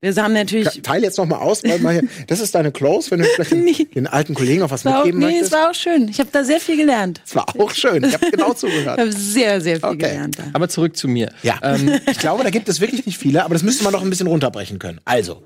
wir 0.00 0.22
haben 0.22 0.34
natürlich. 0.34 0.82
Teil 0.82 1.02
jetzt 1.02 1.18
noch 1.18 1.26
mal 1.26 1.38
aus, 1.38 1.64
weil 1.64 1.78
mal 1.80 1.92
hier, 1.94 2.04
das 2.28 2.40
ist 2.40 2.54
deine 2.54 2.70
Close, 2.72 3.10
wenn 3.10 3.20
du 3.20 3.24
vielleicht 3.24 3.50
den, 3.52 3.64
Nee. 3.64 3.86
den 3.94 4.06
alten 4.06 4.34
Kollegen 4.34 4.60
noch 4.60 4.70
was 4.70 4.84
War 4.84 5.00
auch, 5.00 5.04
mitgeben 5.04 5.20
nee, 5.20 5.26
es 5.26 5.32
möchtest. 5.50 5.52
war 5.52 5.70
auch 5.70 5.74
schön. 5.74 6.08
Ich 6.08 6.20
habe 6.20 6.28
da 6.32 6.44
sehr 6.44 6.60
viel 6.60 6.76
gelernt. 6.76 7.20
Das 7.24 7.34
war 7.34 7.46
auch 7.58 7.70
schön. 7.72 8.04
Ich 8.04 8.14
habe 8.14 8.30
genau 8.30 8.52
Ich 8.52 8.58
zugehört. 8.58 9.00
habe 9.00 9.12
sehr, 9.12 9.60
sehr 9.60 9.76
viel 9.76 9.84
Okay. 9.88 9.96
gelernt. 9.98 10.38
Da. 10.38 10.44
Aber 10.52 10.68
zurück 10.68 10.96
zu 10.96 11.08
mir. 11.08 11.32
Ja, 11.42 11.58
ähm, 11.62 11.98
ich 12.10 12.18
glaube, 12.18 12.44
da 12.44 12.50
gibt 12.50 12.68
es 12.68 12.80
wirklich 12.80 13.04
nicht 13.06 13.18
viele, 13.18 13.44
aber 13.44 13.54
das 13.54 13.62
müsste 13.62 13.82
man 13.84 13.92
doch 13.92 14.02
ein 14.02 14.10
bisschen 14.10 14.26
runterbrechen 14.28 14.78
können. 14.78 15.00
Also, 15.04 15.42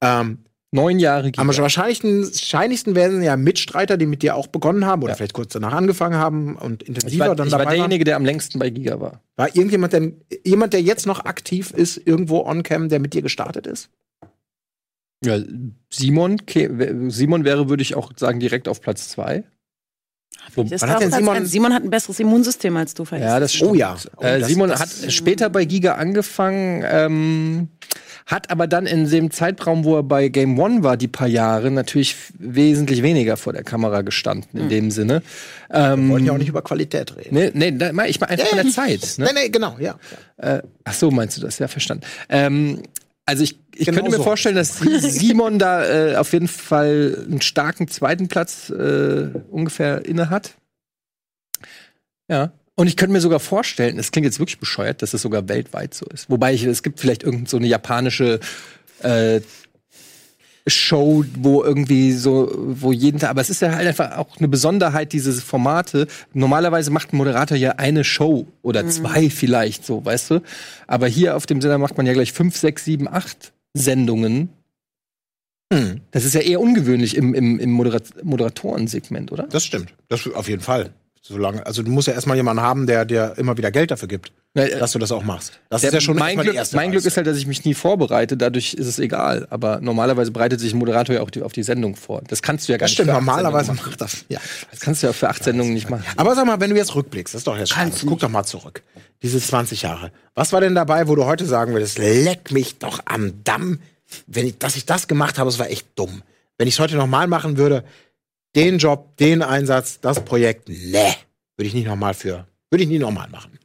ähm, 0.00 0.38
Neun 0.74 0.98
Jahre 0.98 1.26
am 1.36 1.48
Giga. 1.50 1.62
wahrscheinlichsten, 1.62 2.24
wahrscheinlichsten 2.24 2.94
werden 2.96 3.22
ja 3.22 3.36
Mitstreiter, 3.36 3.96
die 3.96 4.06
mit 4.06 4.22
dir 4.22 4.34
auch 4.34 4.48
begonnen 4.48 4.84
haben 4.84 5.02
oder 5.04 5.14
vielleicht 5.14 5.32
kurz 5.32 5.52
danach 5.52 5.72
angefangen 5.72 6.16
haben 6.16 6.56
und 6.56 6.82
Ich 6.82 6.88
intensiver 6.88 7.28
war, 7.28 7.36
dann 7.36 7.46
ich 7.46 7.52
war 7.52 7.58
dabei 7.60 7.70
waren. 7.70 7.76
derjenige, 7.78 8.04
der 8.04 8.16
am 8.16 8.24
längsten 8.24 8.58
bei 8.58 8.70
Giga 8.70 8.98
war. 9.00 9.20
War 9.36 9.54
irgendjemand 9.54 9.92
denn, 9.92 10.20
jemand, 10.44 10.72
der 10.72 10.82
jetzt 10.82 11.06
noch 11.06 11.24
aktiv 11.26 11.70
ist, 11.70 11.96
irgendwo 12.04 12.40
on-cam, 12.44 12.88
der 12.88 12.98
mit 12.98 13.14
dir 13.14 13.22
gestartet 13.22 13.68
ist? 13.68 13.88
Ja, 15.24 15.38
Simon, 15.90 16.38
Simon 17.08 17.44
wäre, 17.44 17.68
würde 17.68 17.82
ich 17.82 17.94
auch 17.94 18.10
sagen, 18.16 18.40
direkt 18.40 18.66
auf 18.66 18.80
Platz 18.80 19.08
zwei. 19.08 19.44
Das 20.56 20.82
war 20.82 20.88
hat 21.00 21.12
Simon- 21.12 21.46
Simon, 21.46 21.72
hat 21.72 21.84
ein 21.84 21.90
besseres 21.90 22.18
Immunsystem 22.18 22.76
als 22.76 22.92
du, 22.94 23.04
vergisst. 23.04 23.28
Ja, 23.30 23.38
das 23.40 23.54
stimmt. 23.54 23.70
Oh 23.70 23.74
ja. 23.74 23.96
Oh, 24.16 24.22
äh, 24.24 24.40
das- 24.40 24.48
Simon 24.48 24.68
das- 24.68 24.80
hat 24.80 25.12
später 25.12 25.48
bei 25.50 25.64
Giga 25.64 25.94
angefangen, 25.94 26.84
ähm, 26.86 27.68
hat 28.26 28.50
aber 28.50 28.66
dann 28.66 28.86
in 28.86 29.08
dem 29.08 29.30
Zeitraum, 29.30 29.84
wo 29.84 29.96
er 29.96 30.02
bei 30.02 30.28
Game 30.28 30.58
One 30.58 30.82
war, 30.82 30.96
die 30.96 31.08
paar 31.08 31.26
Jahre, 31.26 31.70
natürlich 31.70 32.16
wesentlich 32.38 33.02
weniger 33.02 33.36
vor 33.36 33.52
der 33.52 33.64
Kamera 33.64 34.02
gestanden, 34.02 34.60
in 34.60 34.68
dem 34.68 34.90
Sinne. 34.90 35.22
Ähm, 35.70 36.06
Wir 36.06 36.12
wollen 36.14 36.24
ja 36.26 36.32
auch 36.32 36.38
nicht 36.38 36.48
über 36.48 36.62
Qualität 36.62 37.16
reden. 37.16 37.34
Nee, 37.34 37.50
nee, 37.52 37.68
ich 38.08 38.20
meine 38.20 38.32
einfach 38.32 38.46
von 38.46 38.58
der 38.58 38.70
Zeit. 38.70 39.14
Ne? 39.18 39.26
Nee, 39.26 39.40
nee, 39.42 39.48
genau, 39.50 39.76
ja. 39.78 39.98
Äh, 40.38 40.62
ach 40.84 40.94
so, 40.94 41.10
meinst 41.10 41.36
du 41.36 41.42
das? 41.42 41.58
Ja, 41.58 41.68
verstanden. 41.68 42.04
Ähm, 42.30 42.82
also 43.26 43.42
ich, 43.42 43.58
ich 43.74 43.86
Genau 43.86 44.02
könnte 44.02 44.18
mir 44.18 44.24
vorstellen, 44.24 44.56
dass 44.56 44.78
Simon 44.98 45.58
da 45.58 46.12
äh, 46.12 46.16
auf 46.16 46.32
jeden 46.32 46.48
Fall 46.48 47.24
einen 47.28 47.40
starken 47.40 47.88
zweiten 47.88 48.28
Platz 48.28 48.70
äh, 48.70 49.28
ungefähr 49.50 50.04
inne 50.04 50.30
hat. 50.30 50.54
Ja. 52.28 52.52
Und 52.76 52.88
ich 52.88 52.96
könnte 52.96 53.12
mir 53.12 53.20
sogar 53.20 53.40
vorstellen, 53.40 53.98
es 53.98 54.10
klingt 54.10 54.24
jetzt 54.24 54.40
wirklich 54.40 54.58
bescheuert, 54.58 55.00
dass 55.02 55.14
es 55.14 55.22
sogar 55.22 55.48
weltweit 55.48 55.94
so 55.94 56.06
ist. 56.06 56.28
Wobei 56.28 56.54
ich, 56.54 56.64
es 56.64 56.82
gibt 56.82 56.98
vielleicht 57.00 57.22
irgend 57.22 57.48
so 57.48 57.56
eine 57.56 57.66
japanische 57.68 58.40
äh, 59.00 59.40
Show, 60.66 61.24
wo 61.36 61.62
irgendwie 61.62 62.12
so, 62.12 62.50
wo 62.56 62.90
jeden 62.90 63.20
Tag, 63.20 63.30
aber 63.30 63.42
es 63.42 63.50
ist 63.50 63.60
ja 63.60 63.74
halt 63.74 63.86
einfach 63.86 64.16
auch 64.16 64.38
eine 64.38 64.48
Besonderheit 64.48 65.12
dieses 65.12 65.42
Formate. 65.42 66.06
Normalerweise 66.32 66.90
macht 66.90 67.12
ein 67.12 67.18
Moderator 67.18 67.56
ja 67.56 67.72
eine 67.72 68.02
Show 68.02 68.46
oder 68.62 68.88
zwei 68.88 69.28
vielleicht 69.28 69.84
so, 69.84 70.04
weißt 70.04 70.30
du. 70.30 70.42
Aber 70.86 71.06
hier 71.06 71.36
auf 71.36 71.44
dem 71.44 71.60
Sender 71.60 71.76
macht 71.76 71.98
man 71.98 72.06
ja 72.06 72.14
gleich 72.14 72.32
fünf, 72.32 72.56
sechs, 72.56 72.86
sieben, 72.86 73.08
acht 73.08 73.52
Sendungen. 73.74 74.48
Hm, 75.70 76.00
Das 76.12 76.24
ist 76.24 76.34
ja 76.34 76.40
eher 76.40 76.60
ungewöhnlich 76.60 77.14
im, 77.16 77.34
im, 77.34 77.58
im 77.58 77.70
Moderat 77.70 78.24
Moderatorensegment, 78.24 79.32
oder? 79.32 79.42
das 79.44 79.66
stimmt. 79.66 79.92
Das 80.08 80.26
auf 80.26 80.48
jeden 80.48 80.62
Fall. 80.62 80.94
Solange, 81.26 81.64
also 81.64 81.82
du 81.82 81.90
musst 81.90 82.06
ja 82.06 82.12
erstmal 82.12 82.36
jemanden 82.36 82.62
haben, 82.62 82.86
der 82.86 83.06
dir 83.06 83.32
immer 83.38 83.56
wieder 83.56 83.70
Geld 83.70 83.90
dafür 83.90 84.08
gibt, 84.08 84.30
Na, 84.52 84.64
äh, 84.64 84.78
dass 84.78 84.92
du 84.92 84.98
das 84.98 85.10
auch 85.10 85.22
machst. 85.22 85.58
Das 85.70 85.80
der, 85.80 85.88
ist 85.88 85.94
ja 85.94 86.00
schon 86.02 86.18
mein 86.18 86.38
Glück, 86.38 86.54
erste 86.54 86.76
mein 86.76 86.90
Glück 86.90 87.02
ist 87.02 87.16
halt, 87.16 87.26
dass 87.26 87.38
ich 87.38 87.46
mich 87.46 87.64
nie 87.64 87.72
vorbereite, 87.72 88.36
dadurch 88.36 88.74
ist 88.74 88.86
es 88.86 88.98
egal. 88.98 89.46
Aber 89.48 89.80
normalerweise 89.80 90.32
bereitet 90.32 90.60
sich 90.60 90.74
ein 90.74 90.78
Moderator 90.78 91.14
ja 91.14 91.22
auch 91.22 91.30
die, 91.30 91.40
auf 91.40 91.52
die 91.52 91.62
Sendung 91.62 91.96
vor. 91.96 92.20
Das 92.28 92.42
kannst 92.42 92.68
du 92.68 92.72
ja 92.72 92.76
gar 92.76 92.84
Das 92.84 92.90
nicht 92.90 92.96
stimmt, 92.96 93.12
normalerweise 93.12 93.72
macht 93.72 93.98
das. 94.02 94.26
Ja. 94.28 94.38
Das 94.70 94.80
kannst 94.80 95.02
du 95.02 95.06
ja 95.06 95.14
für 95.14 95.30
acht 95.30 95.42
Sendungen 95.42 95.72
nicht 95.72 95.88
machen. 95.88 96.04
Aber 96.18 96.34
sag 96.34 96.44
mal, 96.44 96.60
wenn 96.60 96.68
du 96.68 96.76
jetzt 96.76 96.94
rückblickst, 96.94 97.32
das 97.32 97.40
ist 97.40 97.46
doch 97.46 97.56
jetzt 97.56 97.70
spannend. 97.70 98.04
Guck 98.06 98.18
doch 98.18 98.28
mal 98.28 98.44
zurück. 98.44 98.82
Diese 99.22 99.40
20 99.40 99.80
Jahre. 99.80 100.12
Was 100.34 100.52
war 100.52 100.60
denn 100.60 100.74
dabei, 100.74 101.08
wo 101.08 101.14
du 101.14 101.24
heute 101.24 101.46
sagen 101.46 101.72
würdest, 101.72 101.96
leck 101.96 102.52
mich 102.52 102.78
doch 102.80 103.00
am 103.06 103.42
Damm, 103.44 103.80
wenn 104.26 104.46
ich, 104.46 104.58
dass 104.58 104.76
ich 104.76 104.84
das 104.84 105.08
gemacht 105.08 105.38
habe, 105.38 105.48
es 105.48 105.58
war 105.58 105.70
echt 105.70 105.86
dumm. 105.94 106.20
Wenn 106.58 106.68
ich 106.68 106.74
es 106.74 106.80
heute 106.80 106.96
nochmal 106.96 107.28
machen 107.28 107.56
würde, 107.56 107.82
den 108.54 108.78
Job, 108.78 109.16
den 109.16 109.42
Einsatz, 109.42 110.00
das 110.00 110.24
Projekt, 110.24 110.68
ne, 110.68 111.14
würde 111.56 111.66
ich 111.68 111.74
nicht 111.74 111.86
nochmal 111.86 112.14
für, 112.14 112.46
würde 112.70 112.84
ich 112.84 112.88
nie 112.88 112.98
nochmal 112.98 113.28
machen. 113.28 113.58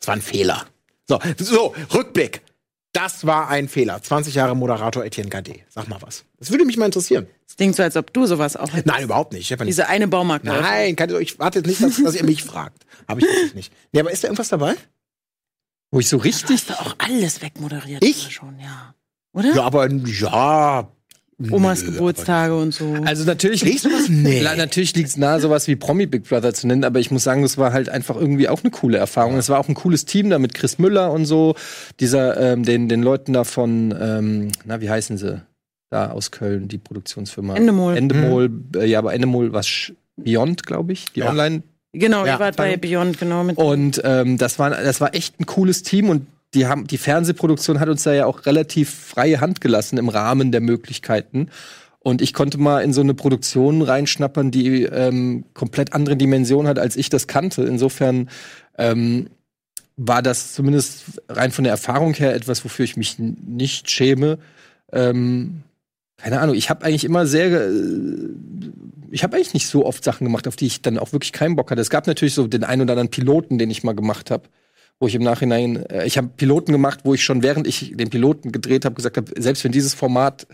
Das 0.00 0.08
war 0.08 0.14
ein 0.16 0.22
Fehler. 0.22 0.66
So, 1.08 1.20
so, 1.38 1.74
Rückblick. 1.94 2.42
das 2.92 3.26
war 3.26 3.48
ein 3.48 3.68
Fehler. 3.68 4.02
20 4.02 4.34
Jahre 4.34 4.56
Moderator 4.56 5.04
Etienne 5.04 5.30
Gade. 5.30 5.60
Sag 5.68 5.88
mal 5.88 6.00
was. 6.02 6.24
Das 6.38 6.50
würde 6.50 6.64
mich 6.64 6.76
mal 6.76 6.86
interessieren. 6.86 7.26
Es 7.46 7.56
klingt 7.56 7.76
so, 7.76 7.82
als 7.82 7.96
ob 7.96 8.12
du 8.12 8.26
sowas 8.26 8.56
auch 8.56 8.68
hättest. 8.72 8.86
Nein, 8.86 9.04
überhaupt 9.04 9.32
nicht. 9.32 9.42
Ich 9.42 9.50
ja 9.50 9.56
nicht 9.56 9.68
Diese 9.68 9.88
eine 9.88 10.08
Baumarkt. 10.08 10.44
Nein, 10.44 10.96
keine, 10.96 11.18
ich 11.20 11.38
warte 11.38 11.60
jetzt 11.60 11.68
nicht, 11.68 11.82
dass, 11.82 12.02
dass 12.02 12.14
ihr 12.14 12.24
mich 12.24 12.42
fragt. 12.42 12.84
Habe 13.08 13.20
ich 13.20 13.26
wirklich 13.26 13.54
nicht. 13.54 13.72
Nee, 13.92 14.00
aber 14.00 14.10
ist 14.10 14.24
da 14.24 14.28
irgendwas 14.28 14.48
dabei? 14.48 14.74
Wo 15.92 16.00
ich 16.00 16.08
so 16.08 16.16
Du 16.18 16.24
richtig. 16.24 16.50
hast 16.50 16.70
da 16.70 16.74
auch 16.74 16.96
alles 16.98 17.40
wegmoderiert. 17.42 18.04
Ich? 18.04 18.32
schon, 18.32 18.58
ja. 18.58 18.94
Oder? 19.32 19.54
Ja, 19.54 19.62
aber 19.64 19.88
ja. 19.88 20.90
Omas 21.50 21.82
Nö, 21.82 21.92
Geburtstage 21.92 22.56
und 22.56 22.72
so. 22.72 22.94
Also 23.04 23.24
natürlich 23.24 23.62
Liegst 23.62 23.84
du 23.84 23.90
was? 23.90 24.08
Nee. 24.08 24.40
Natürlich 24.42 24.94
liegt 24.94 25.10
es 25.10 25.16
nahe, 25.18 25.38
sowas 25.38 25.68
wie 25.68 25.76
Promi 25.76 26.06
Big 26.06 26.24
Brother 26.28 26.54
zu 26.54 26.66
nennen, 26.66 26.82
aber 26.84 26.98
ich 26.98 27.10
muss 27.10 27.24
sagen, 27.24 27.42
das 27.42 27.58
war 27.58 27.72
halt 27.74 27.90
einfach 27.90 28.16
irgendwie 28.16 28.48
auch 28.48 28.62
eine 28.62 28.70
coole 28.70 28.96
Erfahrung. 28.96 29.36
Es 29.36 29.50
war 29.50 29.58
auch 29.58 29.68
ein 29.68 29.74
cooles 29.74 30.06
Team 30.06 30.30
da 30.30 30.38
mit 30.38 30.54
Chris 30.54 30.78
Müller 30.78 31.12
und 31.12 31.26
so, 31.26 31.54
dieser, 32.00 32.40
ähm, 32.40 32.62
den, 32.62 32.88
den 32.88 33.02
Leuten 33.02 33.34
da 33.34 33.44
von, 33.44 33.94
ähm, 34.00 34.48
na, 34.64 34.80
wie 34.80 34.88
heißen 34.88 35.18
sie? 35.18 35.42
Da 35.90 36.10
aus 36.10 36.30
Köln, 36.30 36.68
die 36.68 36.78
Produktionsfirma. 36.78 37.54
Endemol. 37.54 37.96
Endemol, 37.96 38.50
äh, 38.76 38.86
ja, 38.86 38.98
aber 38.98 39.12
Endemol 39.12 39.52
war 39.52 39.60
Sch- 39.62 39.92
Beyond, 40.16 40.64
glaube 40.66 40.94
ich, 40.94 41.04
die 41.14 41.20
Ja. 41.20 41.28
Online. 41.28 41.62
genau, 41.92 42.24
Ja, 42.24 42.34
ihr 42.36 42.40
wart 42.40 42.56
bei. 42.56 42.76
Beyond, 42.78 43.20
genau. 43.20 43.44
Mit 43.44 43.58
Und 43.58 44.00
ähm, 44.04 44.38
das 44.38 44.58
war, 44.58 44.70
das 44.70 45.00
war 45.02 45.14
echt 45.14 45.38
ein 45.38 45.44
cooles 45.46 45.82
Team 45.82 46.08
und 46.08 46.26
die 46.56 46.66
haben, 46.66 46.86
die 46.86 46.98
Fernsehproduktion 46.98 47.78
hat 47.78 47.88
uns 47.88 48.02
da 48.02 48.12
ja 48.12 48.26
auch 48.26 48.46
relativ 48.46 48.90
freie 48.90 49.40
Hand 49.40 49.60
gelassen 49.60 49.98
im 49.98 50.08
Rahmen 50.08 50.50
der 50.50 50.60
Möglichkeiten. 50.60 51.50
Und 52.00 52.22
ich 52.22 52.32
konnte 52.32 52.58
mal 52.58 52.80
in 52.80 52.92
so 52.92 53.00
eine 53.00 53.14
Produktion 53.14 53.82
reinschnappern, 53.82 54.50
die 54.50 54.84
ähm, 54.84 55.44
komplett 55.54 55.92
andere 55.92 56.16
Dimensionen 56.16 56.68
hat, 56.68 56.78
als 56.78 56.96
ich 56.96 57.08
das 57.08 57.26
kannte. 57.26 57.64
Insofern 57.64 58.28
ähm, 58.78 59.28
war 59.96 60.22
das 60.22 60.52
zumindest 60.52 61.20
rein 61.28 61.52
von 61.52 61.64
der 61.64 61.72
Erfahrung 61.72 62.14
her 62.14 62.34
etwas, 62.34 62.64
wofür 62.64 62.84
ich 62.84 62.96
mich 62.96 63.18
nicht 63.18 63.90
schäme. 63.90 64.38
Ähm, 64.92 65.62
keine 66.16 66.40
Ahnung, 66.40 66.54
ich 66.54 66.70
habe 66.70 66.84
eigentlich 66.84 67.04
immer 67.04 67.26
sehr, 67.26 67.68
äh, 67.68 67.72
ich 69.10 69.22
habe 69.22 69.36
eigentlich 69.36 69.54
nicht 69.54 69.66
so 69.66 69.84
oft 69.84 70.04
Sachen 70.04 70.24
gemacht, 70.24 70.48
auf 70.48 70.56
die 70.56 70.66
ich 70.66 70.82
dann 70.82 70.98
auch 70.98 71.12
wirklich 71.12 71.32
keinen 71.32 71.56
Bock 71.56 71.70
hatte. 71.70 71.80
Es 71.80 71.90
gab 71.90 72.06
natürlich 72.06 72.34
so 72.34 72.46
den 72.46 72.64
einen 72.64 72.82
oder 72.82 72.92
anderen 72.92 73.10
Piloten, 73.10 73.58
den 73.58 73.70
ich 73.70 73.84
mal 73.84 73.94
gemacht 73.94 74.30
habe, 74.30 74.44
wo 74.98 75.06
ich 75.06 75.14
im 75.14 75.22
Nachhinein, 75.22 75.84
äh, 75.86 76.06
ich 76.06 76.16
habe 76.18 76.28
Piloten 76.36 76.72
gemacht, 76.72 77.00
wo 77.04 77.14
ich 77.14 77.24
schon 77.24 77.42
während 77.42 77.66
ich 77.66 77.92
den 77.96 78.10
Piloten 78.10 78.52
gedreht 78.52 78.84
habe, 78.84 78.94
gesagt 78.94 79.16
habe, 79.16 79.32
selbst 79.40 79.64
wenn 79.64 79.72
dieses 79.72 79.94
Format 79.94 80.46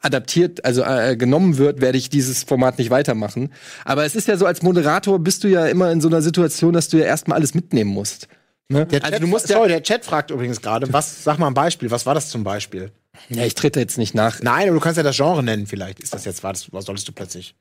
adaptiert, 0.00 0.64
also 0.64 0.82
äh, 0.82 1.16
genommen 1.16 1.58
wird, 1.58 1.80
werde 1.80 1.96
ich 1.96 2.10
dieses 2.10 2.42
Format 2.42 2.78
nicht 2.78 2.90
weitermachen. 2.90 3.52
Aber 3.84 4.04
es 4.04 4.14
ist 4.14 4.28
ja 4.28 4.36
so, 4.36 4.46
als 4.46 4.62
Moderator 4.62 5.18
bist 5.18 5.44
du 5.44 5.48
ja 5.48 5.66
immer 5.66 5.92
in 5.92 6.00
so 6.00 6.08
einer 6.08 6.22
Situation, 6.22 6.72
dass 6.72 6.88
du 6.88 6.98
ja 6.98 7.04
erstmal 7.04 7.36
alles 7.36 7.54
mitnehmen 7.54 7.90
musst. 7.90 8.28
Ne? 8.68 8.86
Der 8.86 9.00
Chat, 9.00 9.12
also 9.12 9.20
du 9.20 9.26
musst 9.28 9.48
ja, 9.48 9.56
sorry, 9.56 9.68
der 9.68 9.82
Chat 9.82 10.04
fragt 10.04 10.30
übrigens 10.30 10.60
gerade, 10.60 10.92
was, 10.92 11.22
sag 11.22 11.38
mal 11.38 11.46
ein 11.46 11.54
Beispiel, 11.54 11.90
was 11.90 12.06
war 12.06 12.14
das 12.14 12.30
zum 12.30 12.42
Beispiel? 12.42 12.90
ja, 13.28 13.44
ich 13.44 13.54
trete 13.54 13.78
jetzt 13.78 13.98
nicht 13.98 14.14
nach. 14.14 14.40
Nein, 14.42 14.68
aber 14.68 14.74
du 14.74 14.80
kannst 14.80 14.96
ja 14.96 15.02
das 15.02 15.16
Genre 15.16 15.42
nennen, 15.42 15.66
vielleicht. 15.66 16.00
Ist 16.00 16.14
das 16.14 16.24
jetzt, 16.24 16.42
war 16.42 16.52
das, 16.52 16.72
was 16.72 16.86
solltest 16.86 17.06
du 17.08 17.12
plötzlich? 17.12 17.54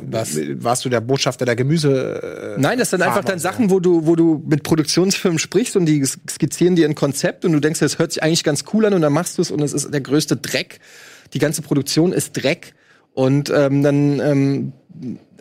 Was? 0.00 0.38
Warst 0.54 0.86
du 0.86 0.88
der 0.88 1.02
Botschafter 1.02 1.44
der 1.44 1.54
Gemüse? 1.54 2.54
Äh, 2.56 2.60
Nein, 2.60 2.78
das 2.78 2.90
sind 2.90 3.02
einfach 3.02 3.24
dann. 3.24 3.38
Sachen, 3.38 3.70
wo 3.70 3.78
du, 3.78 4.06
wo 4.06 4.16
du 4.16 4.42
mit 4.46 4.62
Produktionsfirmen 4.62 5.38
sprichst 5.38 5.76
und 5.76 5.84
die 5.84 6.02
skizzieren 6.04 6.76
dir 6.76 6.88
ein 6.88 6.94
Konzept 6.94 7.44
und 7.44 7.52
du 7.52 7.60
denkst, 7.60 7.80
das 7.80 7.98
hört 7.98 8.12
sich 8.12 8.22
eigentlich 8.22 8.42
ganz 8.42 8.64
cool 8.72 8.86
an 8.86 8.94
und 8.94 9.02
dann 9.02 9.12
machst 9.12 9.36
du 9.36 9.42
es 9.42 9.50
und 9.50 9.60
es 9.60 9.74
ist 9.74 9.92
der 9.92 10.00
größte 10.00 10.36
Dreck. 10.36 10.80
Die 11.34 11.38
ganze 11.38 11.60
Produktion 11.60 12.12
ist 12.12 12.32
Dreck 12.32 12.74
und 13.12 13.50
ähm, 13.54 13.82
dann 13.82 14.20
ähm, 14.20 14.72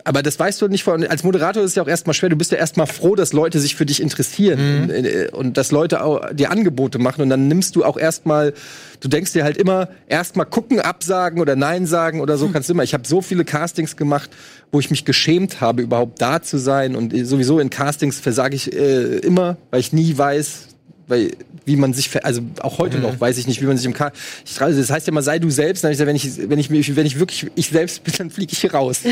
aber 0.03 0.23
das 0.23 0.39
weißt 0.39 0.61
du 0.61 0.67
nicht 0.67 0.83
von, 0.83 1.05
als 1.05 1.23
Moderator 1.23 1.63
ist 1.63 1.71
es 1.71 1.75
ja 1.75 1.83
auch 1.83 1.87
erstmal 1.87 2.13
schwer. 2.13 2.29
Du 2.29 2.35
bist 2.35 2.51
ja 2.51 2.57
erstmal 2.57 2.87
froh, 2.87 3.15
dass 3.15 3.33
Leute 3.33 3.59
sich 3.59 3.75
für 3.75 3.85
dich 3.85 4.01
interessieren 4.01 4.83
und, 4.83 4.89
äh, 4.89 5.29
und 5.31 5.57
dass 5.57 5.71
Leute 5.71 6.03
auch 6.03 6.33
dir 6.33 6.51
Angebote 6.51 6.99
machen. 6.99 7.21
Und 7.21 7.29
dann 7.29 7.47
nimmst 7.47 7.75
du 7.75 7.83
auch 7.83 7.97
erstmal, 7.97 8.53
du 8.99 9.07
denkst 9.07 9.33
dir 9.33 9.43
halt 9.43 9.57
immer, 9.57 9.89
erstmal 10.07 10.45
gucken, 10.45 10.79
absagen 10.79 11.39
oder 11.39 11.55
Nein 11.55 11.85
sagen 11.85 12.21
oder 12.21 12.37
so 12.37 12.47
kannst 12.49 12.69
du 12.69 12.73
immer. 12.73 12.83
Ich 12.83 12.93
habe 12.93 13.07
so 13.07 13.21
viele 13.21 13.45
Castings 13.45 13.95
gemacht, 13.95 14.29
wo 14.71 14.79
ich 14.79 14.89
mich 14.89 15.05
geschämt 15.05 15.61
habe, 15.61 15.81
überhaupt 15.81 16.21
da 16.21 16.41
zu 16.41 16.57
sein. 16.57 16.95
Und 16.95 17.13
sowieso 17.25 17.59
in 17.59 17.69
Castings 17.69 18.19
versage 18.19 18.55
ich 18.55 18.73
äh, 18.73 19.17
immer, 19.19 19.57
weil 19.69 19.79
ich 19.79 19.93
nie 19.93 20.17
weiß, 20.17 20.70
weil 21.11 21.31
wie 21.65 21.75
man 21.75 21.93
sich 21.93 22.25
also 22.25 22.41
auch 22.61 22.79
heute 22.79 22.97
noch 22.97 23.19
weiß 23.19 23.37
ich 23.37 23.45
nicht 23.45 23.61
wie 23.61 23.65
man 23.65 23.77
sich 23.77 23.85
im 23.85 23.93
K 23.93 24.11
ich 24.45 24.55
das 24.55 24.89
heißt 24.89 25.05
ja 25.05 25.11
immer 25.11 25.21
sei 25.21 25.37
du 25.37 25.49
selbst 25.49 25.83
dann 25.83 25.91
ich 25.91 25.97
gesagt, 25.97 26.07
wenn 26.07 26.15
ich 26.15 26.49
wenn 26.49 26.57
ich 26.57 26.95
wenn 26.95 27.05
ich 27.05 27.19
wirklich 27.19 27.51
ich 27.55 27.69
selbst 27.69 28.03
bin 28.03 28.13
dann 28.17 28.31
fliege 28.31 28.53
ich 28.53 28.59
hier 28.59 28.73
raus. 28.73 29.01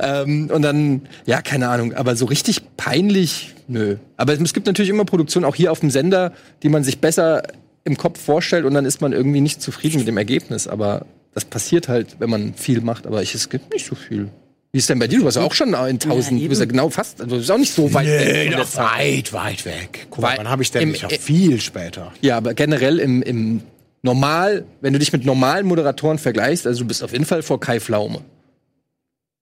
Ähm, 0.00 0.50
und 0.52 0.62
dann 0.62 1.02
ja 1.26 1.42
keine 1.42 1.68
Ahnung 1.68 1.94
aber 1.94 2.14
so 2.14 2.26
richtig 2.26 2.62
peinlich 2.76 3.54
nö. 3.66 3.96
Aber 4.16 4.38
es 4.38 4.52
gibt 4.52 4.66
natürlich 4.66 4.90
immer 4.90 5.04
Produktionen 5.04 5.44
auch 5.44 5.56
hier 5.56 5.72
auf 5.72 5.80
dem 5.80 5.90
Sender 5.90 6.32
die 6.62 6.68
man 6.68 6.84
sich 6.84 7.00
besser 7.00 7.42
im 7.84 7.96
Kopf 7.96 8.20
vorstellt 8.20 8.64
und 8.64 8.74
dann 8.74 8.84
ist 8.84 9.00
man 9.00 9.12
irgendwie 9.12 9.40
nicht 9.40 9.62
zufrieden 9.62 9.98
mit 9.98 10.06
dem 10.06 10.18
Ergebnis 10.18 10.68
aber 10.68 11.06
das 11.34 11.44
passiert 11.44 11.88
halt 11.88 12.16
wenn 12.20 12.30
man 12.30 12.54
viel 12.54 12.80
macht 12.80 13.06
aber 13.06 13.22
ich, 13.22 13.34
es 13.34 13.48
gibt 13.48 13.72
nicht 13.72 13.86
so 13.86 13.94
viel 13.94 14.28
wie 14.72 14.78
ist 14.78 14.88
denn 14.90 14.98
bei 14.98 15.06
dir? 15.08 15.18
Du 15.20 15.24
warst 15.24 15.36
ja 15.38 15.42
auch 15.42 15.54
schon 15.54 15.68
in 15.68 15.74
1000, 15.74 16.42
du 16.42 16.48
bist 16.48 16.60
ja 16.60 16.66
genau 16.66 16.90
fast, 16.90 17.20
also 17.20 17.36
du 17.36 17.38
bist 17.38 17.50
auch 17.50 17.58
nicht 17.58 17.72
so 17.72 17.92
weit 17.94 18.06
weg 18.06 18.26
Nee, 18.26 18.42
von 18.44 18.50
der 18.50 18.60
doch 18.60 18.68
Zahl. 18.70 18.98
weit, 18.98 19.32
weit 19.32 19.64
weg. 19.64 20.06
Guck 20.10 20.22
mal, 20.22 20.34
wann 20.36 20.48
habe 20.48 20.62
ich 20.62 20.70
denn? 20.70 20.82
im- 20.82 20.94
ich 20.94 21.04
hab 21.04 21.12
viel 21.12 21.60
später. 21.60 22.12
Ja, 22.20 22.36
aber 22.36 22.54
generell 22.54 22.98
im, 22.98 23.22
im 23.22 23.62
Normal, 24.02 24.64
wenn 24.80 24.92
du 24.92 24.98
dich 24.98 25.12
mit 25.12 25.24
normalen 25.24 25.66
Moderatoren 25.66 26.18
vergleichst, 26.18 26.66
also 26.66 26.80
du 26.80 26.86
bist 26.88 27.02
auf 27.02 27.12
jeden 27.12 27.24
Fall 27.24 27.42
vor 27.42 27.58
Kai 27.60 27.80
Pflaume. 27.80 28.20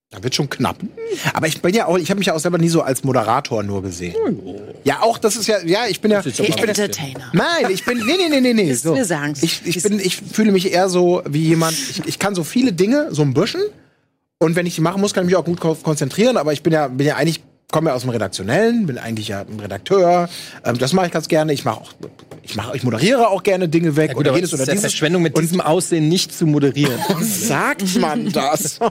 Da 0.09 0.23
wird 0.23 0.33
schon 0.33 0.49
knapp. 0.49 0.77
Aber 1.33 1.47
ich 1.47 1.61
bin 1.61 1.75
ja 1.75 1.85
auch, 1.85 1.97
ich 1.97 2.09
habe 2.09 2.17
mich 2.19 2.27
ja 2.27 2.33
auch 2.33 2.39
selber 2.39 2.57
nie 2.57 2.69
so 2.69 2.81
als 2.81 3.03
Moderator 3.03 3.61
nur 3.61 3.83
gesehen. 3.83 4.15
Ja, 4.85 5.01
auch 5.01 5.17
das 5.17 5.35
ist 5.35 5.47
ja, 5.47 5.57
ja, 5.65 5.81
ich 5.89 5.99
bin 5.99 6.11
ja, 6.11 6.19
Das 6.21 6.27
ist 6.27 6.39
ich 6.39 6.55
bin 6.55 6.69
Entertainer. 6.69 7.29
Nein, 7.33 7.65
ich 7.69 7.83
bin, 7.83 7.97
nee, 8.05 8.13
nee, 8.17 8.29
nee, 8.29 8.39
nee, 8.39 8.53
nee. 8.53 8.73
So. 8.73 8.95
wir 8.95 9.03
sagen's. 9.03 9.43
Ich, 9.43 9.63
ich 9.65 9.83
bin, 9.83 9.99
ich 9.99 10.15
fühle 10.15 10.53
mich 10.53 10.71
eher 10.71 10.87
so 10.87 11.21
wie 11.27 11.41
jemand, 11.43 11.73
ich, 11.73 12.01
ich 12.05 12.19
kann 12.19 12.35
so 12.35 12.45
viele 12.45 12.71
Dinge, 12.71 13.09
so 13.11 13.21
ein 13.21 13.33
bisschen. 13.33 13.61
Und 14.39 14.55
wenn 14.55 14.65
ich 14.67 14.75
die 14.75 14.81
machen 14.81 15.01
muss, 15.01 15.13
kann 15.13 15.23
ich 15.23 15.27
mich 15.27 15.35
auch 15.35 15.45
gut 15.45 15.59
ko- 15.59 15.75
konzentrieren. 15.75 16.37
Aber 16.37 16.53
ich 16.53 16.61
bin 16.61 16.71
ja, 16.73 16.87
bin 16.87 17.07
ja 17.07 17.15
eigentlich, 17.15 17.41
komme 17.71 17.89
ja 17.89 17.95
aus 17.95 18.01
dem 18.01 18.11
Redaktionellen, 18.11 18.85
bin 18.85 18.99
eigentlich 18.99 19.29
ja 19.29 19.41
ein 19.41 19.59
Redakteur. 19.59 20.29
Ähm, 20.63 20.77
das 20.77 20.93
mache 20.93 21.07
ich 21.07 21.11
ganz 21.11 21.27
gerne. 21.27 21.53
Ich 21.53 21.65
mache 21.65 21.81
auch, 21.81 21.91
ich 22.43 22.55
mache, 22.55 22.77
ich 22.77 22.83
moderiere 22.83 23.29
auch 23.29 23.41
gerne 23.41 23.67
Dinge 23.67 23.95
weg. 23.95 24.11
Gut, 24.13 24.19
oder 24.19 24.35
jedes 24.35 24.49
es 24.49 24.53
oder 24.53 24.61
ist 24.61 24.67
ja 24.67 24.73
dieses. 24.75 24.91
Verschwendung 24.91 25.23
mit 25.23 25.35
diesem 25.39 25.59
Aussehen 25.59 26.07
nicht 26.07 26.31
zu 26.37 26.45
moderieren. 26.45 26.99
Sagt 27.21 27.97
man 27.99 28.31
das? 28.31 28.79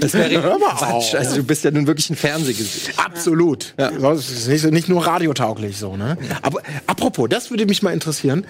Das 0.00 0.14
wäre 0.14 0.58
Quatsch. 0.76 1.14
Also 1.14 1.36
du 1.36 1.42
bist 1.44 1.62
ja 1.64 1.70
nun 1.70 1.86
wirklich 1.86 2.10
ein 2.10 2.16
Fernsehgesicht. 2.16 2.98
Absolut. 2.98 3.74
So, 4.00 4.10
es 4.10 4.30
ist 4.30 4.48
nicht, 4.48 4.64
nicht 4.72 4.88
nur 4.88 5.06
radiotauglich 5.06 5.76
so, 5.78 5.96
ne? 5.96 6.16
Aber 6.42 6.60
apropos, 6.86 7.28
das 7.28 7.50
würde 7.50 7.66
mich 7.66 7.82
mal 7.82 7.92
interessieren. 7.92 8.46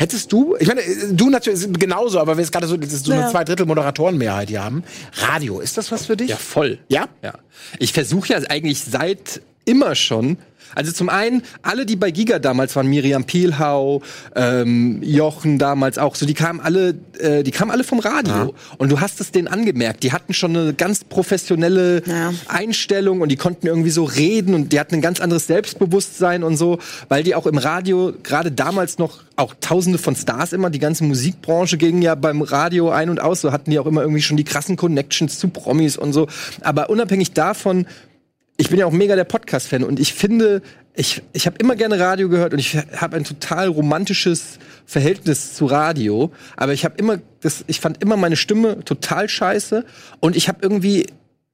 Hättest 0.00 0.30
du, 0.32 0.54
ich 0.60 0.68
meine, 0.68 0.80
du 1.10 1.28
natürlich 1.28 1.66
genauso, 1.72 2.20
aber 2.20 2.36
wir 2.36 2.42
jetzt 2.44 2.52
gerade 2.52 2.68
so, 2.68 2.76
das 2.76 2.92
ist 2.92 3.04
so 3.04 3.10
eine 3.12 3.22
Ja. 3.22 3.30
Zweidrittel-Moderatorenmehrheit 3.30 4.48
hier 4.48 4.62
haben. 4.62 4.84
Radio, 5.14 5.58
ist 5.58 5.76
das 5.76 5.90
was 5.90 6.06
für 6.06 6.16
dich? 6.16 6.30
Ja, 6.30 6.36
voll. 6.36 6.78
Ja? 6.88 7.08
Ja. 7.20 7.34
Ich 7.80 7.92
versuche 7.92 8.32
ja 8.32 8.38
eigentlich 8.48 8.80
seit 8.80 9.42
immer 9.68 9.94
schon. 9.94 10.38
Also 10.74 10.92
zum 10.92 11.08
einen, 11.08 11.42
alle, 11.62 11.86
die 11.86 11.96
bei 11.96 12.10
Giga 12.10 12.38
damals 12.38 12.76
waren, 12.76 12.88
Miriam 12.88 13.24
Pielhau, 13.24 14.02
ähm, 14.36 15.02
Jochen 15.02 15.58
damals 15.58 15.98
auch, 15.98 16.14
so 16.14 16.26
die 16.26 16.34
kamen 16.34 16.60
alle, 16.60 16.94
äh, 17.18 17.42
die 17.42 17.50
kamen 17.50 17.70
alle 17.70 17.84
vom 17.84 18.00
Radio. 18.00 18.54
Und 18.76 18.92
du 18.92 19.00
hast 19.00 19.20
es 19.20 19.32
denen 19.32 19.48
angemerkt. 19.48 20.02
Die 20.02 20.12
hatten 20.12 20.34
schon 20.34 20.56
eine 20.56 20.74
ganz 20.74 21.04
professionelle 21.04 22.02
Ja. 22.06 22.32
Einstellung 22.48 23.22
und 23.22 23.30
die 23.30 23.36
konnten 23.36 23.66
irgendwie 23.66 23.90
so 23.90 24.04
reden 24.04 24.54
und 24.54 24.72
die 24.72 24.78
hatten 24.78 24.96
ein 24.96 25.00
ganz 25.00 25.20
anderes 25.20 25.46
Selbstbewusstsein 25.46 26.42
und 26.44 26.56
so, 26.56 26.78
weil 27.08 27.22
die 27.22 27.34
auch 27.34 27.46
im 27.46 27.58
Radio, 27.58 28.12
gerade 28.22 28.52
damals 28.52 28.98
noch 28.98 29.20
auch 29.36 29.54
tausende 29.60 29.98
von 29.98 30.16
Stars 30.16 30.52
immer, 30.52 30.68
die 30.68 30.80
ganze 30.80 31.04
Musikbranche 31.04 31.78
ging 31.78 32.02
ja 32.02 32.14
beim 32.14 32.42
Radio 32.42 32.90
ein 32.90 33.08
und 33.08 33.20
aus, 33.20 33.40
so 33.40 33.52
hatten 33.52 33.70
die 33.70 33.78
auch 33.78 33.86
immer 33.86 34.02
irgendwie 34.02 34.22
schon 34.22 34.36
die 34.36 34.44
krassen 34.44 34.76
Connections 34.76 35.38
zu 35.38 35.48
Promis 35.48 35.96
und 35.96 36.12
so. 36.12 36.28
Aber 36.60 36.90
unabhängig 36.90 37.32
davon, 37.32 37.86
ich 38.60 38.68
bin 38.70 38.78
ja 38.78 38.86
auch 38.86 38.92
mega 38.92 39.14
der 39.16 39.24
Podcast-Fan 39.24 39.84
und 39.84 39.98
ich 40.00 40.12
finde, 40.12 40.62
ich, 40.94 41.22
ich 41.32 41.46
habe 41.46 41.56
immer 41.60 41.76
gerne 41.76 41.98
Radio 41.98 42.28
gehört 42.28 42.52
und 42.52 42.58
ich 42.58 42.76
habe 42.76 43.16
ein 43.16 43.22
total 43.24 43.68
romantisches 43.68 44.58
Verhältnis 44.84 45.54
zu 45.54 45.66
Radio. 45.66 46.32
Aber 46.56 46.72
ich 46.72 46.84
habe 46.84 46.96
immer, 46.98 47.18
das, 47.40 47.64
ich 47.68 47.78
fand 47.80 48.02
immer 48.02 48.16
meine 48.16 48.34
Stimme 48.36 48.84
total 48.84 49.28
scheiße 49.28 49.84
und 50.18 50.34
ich 50.34 50.48
habe 50.48 50.58
irgendwie, 50.60 51.06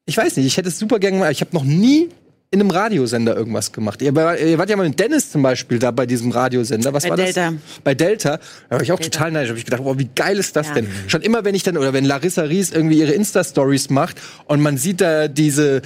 ich 0.07 0.17
weiß 0.17 0.37
nicht, 0.37 0.47
ich 0.47 0.57
hätte 0.57 0.69
es 0.69 0.79
super 0.79 0.99
gerne 0.99 1.19
gemacht. 1.19 1.33
Ich 1.33 1.43
habe 1.43 1.51
noch 1.53 1.65
nie 1.65 2.09
in 2.51 2.61
einem 2.61 2.71
Radiosender 2.71 3.37
irgendwas 3.37 3.73
gemacht. 3.73 4.01
Ihr, 4.01 4.13
ihr 4.39 4.59
wart 4.59 4.71
ja 4.71 4.77
mal 4.77 4.89
mit 4.89 4.99
Dennis 4.99 5.31
zum 5.31 5.43
Beispiel 5.43 5.79
da 5.79 5.91
bei 5.91 6.07
diesem 6.07 6.31
Radiosender. 6.31 6.95
Was 6.95 7.03
Bei 7.03 7.11
war 7.11 7.17
Delta. 7.17 7.51
das? 7.51 7.61
Bei 7.83 7.95
Delta. 7.95 8.39
Da 8.71 8.77
war 8.77 8.83
ich 8.83 8.93
auch 8.93 9.01
total 9.01 9.31
neidisch. 9.33 9.49
Da 9.49 9.51
habe 9.51 9.59
ich 9.59 9.65
gedacht, 9.67 9.83
boah, 9.83 9.99
wie 9.99 10.09
geil 10.15 10.39
ist 10.39 10.55
das 10.57 10.69
Ja. 10.69 10.75
denn? 10.75 10.89
Schon 11.09 11.21
immer, 11.21 11.45
wenn 11.45 11.55
ich 11.55 11.65
dann, 11.65 11.77
oder 11.77 11.93
wenn 11.93 12.05
Larissa 12.07 12.43
Ries 12.43 12.71
irgendwie 12.71 12.99
ihre 13.01 13.13
Insta-Stories 13.13 13.91
macht 13.91 14.21
und 14.47 14.63
man 14.63 14.79
sieht 14.79 15.01
da 15.03 15.27
diese, 15.29 15.83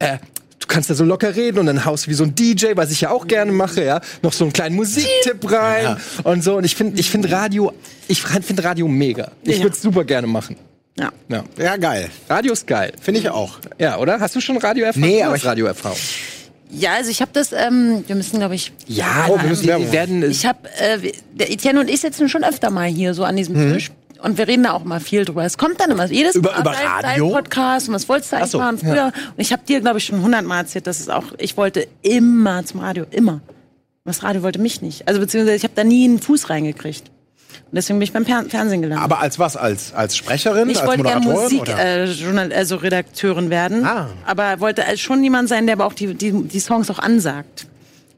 äh, 0.00 0.18
du 0.62 0.66
kannst 0.68 0.88
da 0.90 0.94
so 0.94 1.04
locker 1.04 1.34
reden 1.36 1.58
und 1.58 1.66
dann 1.66 1.84
haust 1.84 2.06
du 2.06 2.10
wie 2.10 2.14
so 2.14 2.24
ein 2.24 2.34
DJ, 2.34 2.68
was 2.74 2.90
ich 2.90 3.02
ja 3.02 3.10
auch 3.10 3.26
gerne 3.26 3.52
mache, 3.52 3.84
ja, 3.84 4.00
noch 4.22 4.32
so 4.32 4.44
einen 4.44 4.52
kleinen 4.52 4.76
Musiktipp 4.76 5.50
rein 5.50 5.96
und 6.24 6.42
so. 6.42 6.56
Und 6.56 6.64
ich 6.64 6.74
finde, 6.76 6.98
ich 7.00 7.10
finde 7.10 7.30
Radio, 7.30 7.72
ich 8.08 8.22
finde 8.22 8.64
Radio 8.64 8.88
mega. 8.88 9.30
Ich 9.44 9.58
Ja. 9.58 9.62
würde 9.64 9.76
es 9.76 9.82
super 9.82 10.04
gerne 10.04 10.26
machen. 10.26 10.56
Ja. 10.98 11.10
Ja. 11.28 11.44
Ja, 11.58 11.76
geil. 11.76 12.10
Radio 12.28 12.52
ist 12.52 12.66
geil. 12.66 12.92
Finde 13.00 13.20
ich 13.20 13.30
auch. 13.30 13.58
Ja, 13.78 13.98
oder? 13.98 14.20
Hast 14.20 14.36
du 14.36 14.40
schon 14.40 14.56
Radioerfahrung? 14.58 15.08
Nee, 15.08 15.22
aber 15.22 15.36
ich- 15.36 15.44
Radioerfahrung. 15.44 15.96
Ja, 16.74 16.94
also 16.94 17.10
ich 17.10 17.20
habe 17.20 17.30
das, 17.34 17.52
ähm, 17.52 18.02
wir 18.06 18.16
müssen, 18.16 18.38
glaube 18.38 18.54
ich, 18.54 18.72
Ja, 18.86 19.26
Oh, 19.28 19.38
wir 19.38 19.48
müssen 19.48 19.66
werden. 19.66 20.30
ich 20.30 20.46
habe, 20.46 20.68
äh, 20.78 21.12
der 21.34 21.50
Etienne 21.52 21.80
und 21.80 21.90
ich 21.90 22.00
sitzen 22.00 22.30
schon 22.30 22.44
öfter 22.44 22.70
mal 22.70 22.88
hier 22.88 23.12
so 23.12 23.24
an 23.24 23.36
diesem 23.36 23.68
Mhm. 23.70 23.74
Tisch. 23.74 23.90
Und 24.22 24.38
wir 24.38 24.46
reden 24.48 24.62
da 24.64 24.72
auch 24.72 24.84
mal 24.84 25.00
viel 25.00 25.24
drüber. 25.24 25.44
Es 25.44 25.58
kommt 25.58 25.80
dann 25.80 25.90
immer 25.90 26.06
jedes 26.06 26.34
Über- 26.36 26.52
Mal 26.52 26.60
über 26.60 26.72
dein- 26.72 26.82
dein 27.02 27.04
Radio? 27.10 27.30
Podcast 27.30 27.88
und 27.88 27.94
was 27.94 28.08
wolltest 28.08 28.32
du 28.32 28.36
eigentlich 28.36 28.50
so, 28.50 28.58
machen 28.58 28.78
früher? 28.78 29.06
Und 29.06 29.38
ich 29.38 29.52
habe 29.52 29.62
dir, 29.66 29.80
glaube 29.80 29.98
ich, 29.98 30.04
schon 30.04 30.22
hundertmal 30.22 30.58
erzählt, 30.60 30.86
dass 30.86 31.00
es 31.00 31.08
auch, 31.08 31.24
ich 31.38 31.56
wollte 31.56 31.86
immer 32.02 32.64
zum 32.64 32.80
Radio, 32.80 33.04
immer. 33.10 33.40
Das 34.04 34.22
Radio 34.22 34.42
wollte 34.42 34.58
mich 34.58 34.82
nicht. 34.82 35.06
Also 35.06 35.20
beziehungsweise 35.20 35.56
ich 35.56 35.64
habe 35.64 35.74
da 35.76 35.84
nie 35.84 36.04
einen 36.04 36.20
Fuß 36.20 36.50
reingekriegt. 36.50 37.04
Und 37.70 37.76
deswegen 37.76 37.98
bin 37.98 38.04
ich 38.04 38.12
beim 38.12 38.24
Fernsehen 38.26 38.82
gelandet. 38.82 39.04
Aber 39.04 39.20
als 39.20 39.38
was? 39.38 39.56
Als, 39.56 39.92
als 39.94 40.16
Sprecherin? 40.16 40.68
Ich 40.70 40.78
als 40.80 40.86
wollte 40.88 41.02
gerne 41.04 41.20
Moderatorin? 41.20 41.58
Musik, 41.58 41.74
oder? 41.74 42.50
äh, 42.50 42.54
also 42.54 42.76
Redakteurin 42.76 43.50
werden. 43.50 43.84
Ah. 43.84 44.08
Aber 44.26 44.60
wollte 44.60 44.84
schon 44.98 45.22
jemand 45.22 45.48
sein, 45.48 45.66
der 45.66 45.74
aber 45.74 45.86
auch 45.86 45.92
die, 45.92 46.14
die, 46.14 46.32
die 46.32 46.60
Songs 46.60 46.90
auch 46.90 46.98
ansagt. 46.98 47.66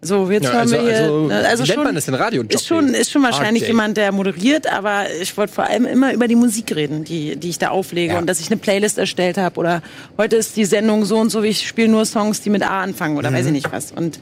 So, 0.07 0.31
jetzt 0.31 0.45
Ja, 0.45 0.51
hören 0.53 0.61
also- 0.61 0.75
wir 0.75 0.81
hier. 0.83 0.95
also, 0.95 1.29
also 1.31 1.31
wie 1.33 1.67
nennt 1.69 1.69
schon, 1.75 1.85
man 1.85 1.95
das 1.95 2.05
denn? 2.05 2.15
Radiojockey? 2.15 2.55
Ist 2.55 2.67
schon, 2.67 2.89
ist 2.95 3.11
schon 3.11 3.23
wahrscheinlich 3.23 3.63
RJ. 3.65 3.69
jemand, 3.69 3.97
der 3.97 4.13
moderiert, 4.13 4.67
aber 4.73 5.05
ich 5.21 5.37
wollte 5.37 5.53
vor 5.53 5.65
allem 5.65 5.87
immer 5.87 6.13
über 6.13 6.29
die 6.29 6.37
Musik 6.37 6.75
reden, 6.77 7.05
die, 7.05 7.37
die 7.37 7.49
ich 7.51 7.59
da 7.59 7.71
auflege 7.71 8.13
Ja. 8.13 8.19
und 8.19 8.27
dass 8.27 8.41
ich 8.41 8.49
eine 8.49 8.57
Playlist 8.59 8.99
erstellt 8.99 9.37
habe 9.39 9.59
oder 9.59 9.83
heute 10.19 10.37
ist 10.37 10.57
die 10.57 10.65
Sendung 10.67 11.05
so 11.05 11.17
und 11.19 11.31
so, 11.31 11.43
wie 11.43 11.49
ich 11.49 11.67
spiele 11.67 11.89
nur 11.89 12.05
Songs, 12.07 12.41
die 12.43 12.51
mit 12.51 12.63
A 12.63 12.83
anfangen 12.83 13.17
oder 13.17 13.33
weiß 13.33 13.47
ich 13.47 13.53
nicht 13.53 13.73
was. 13.73 13.93
Und 13.93 14.21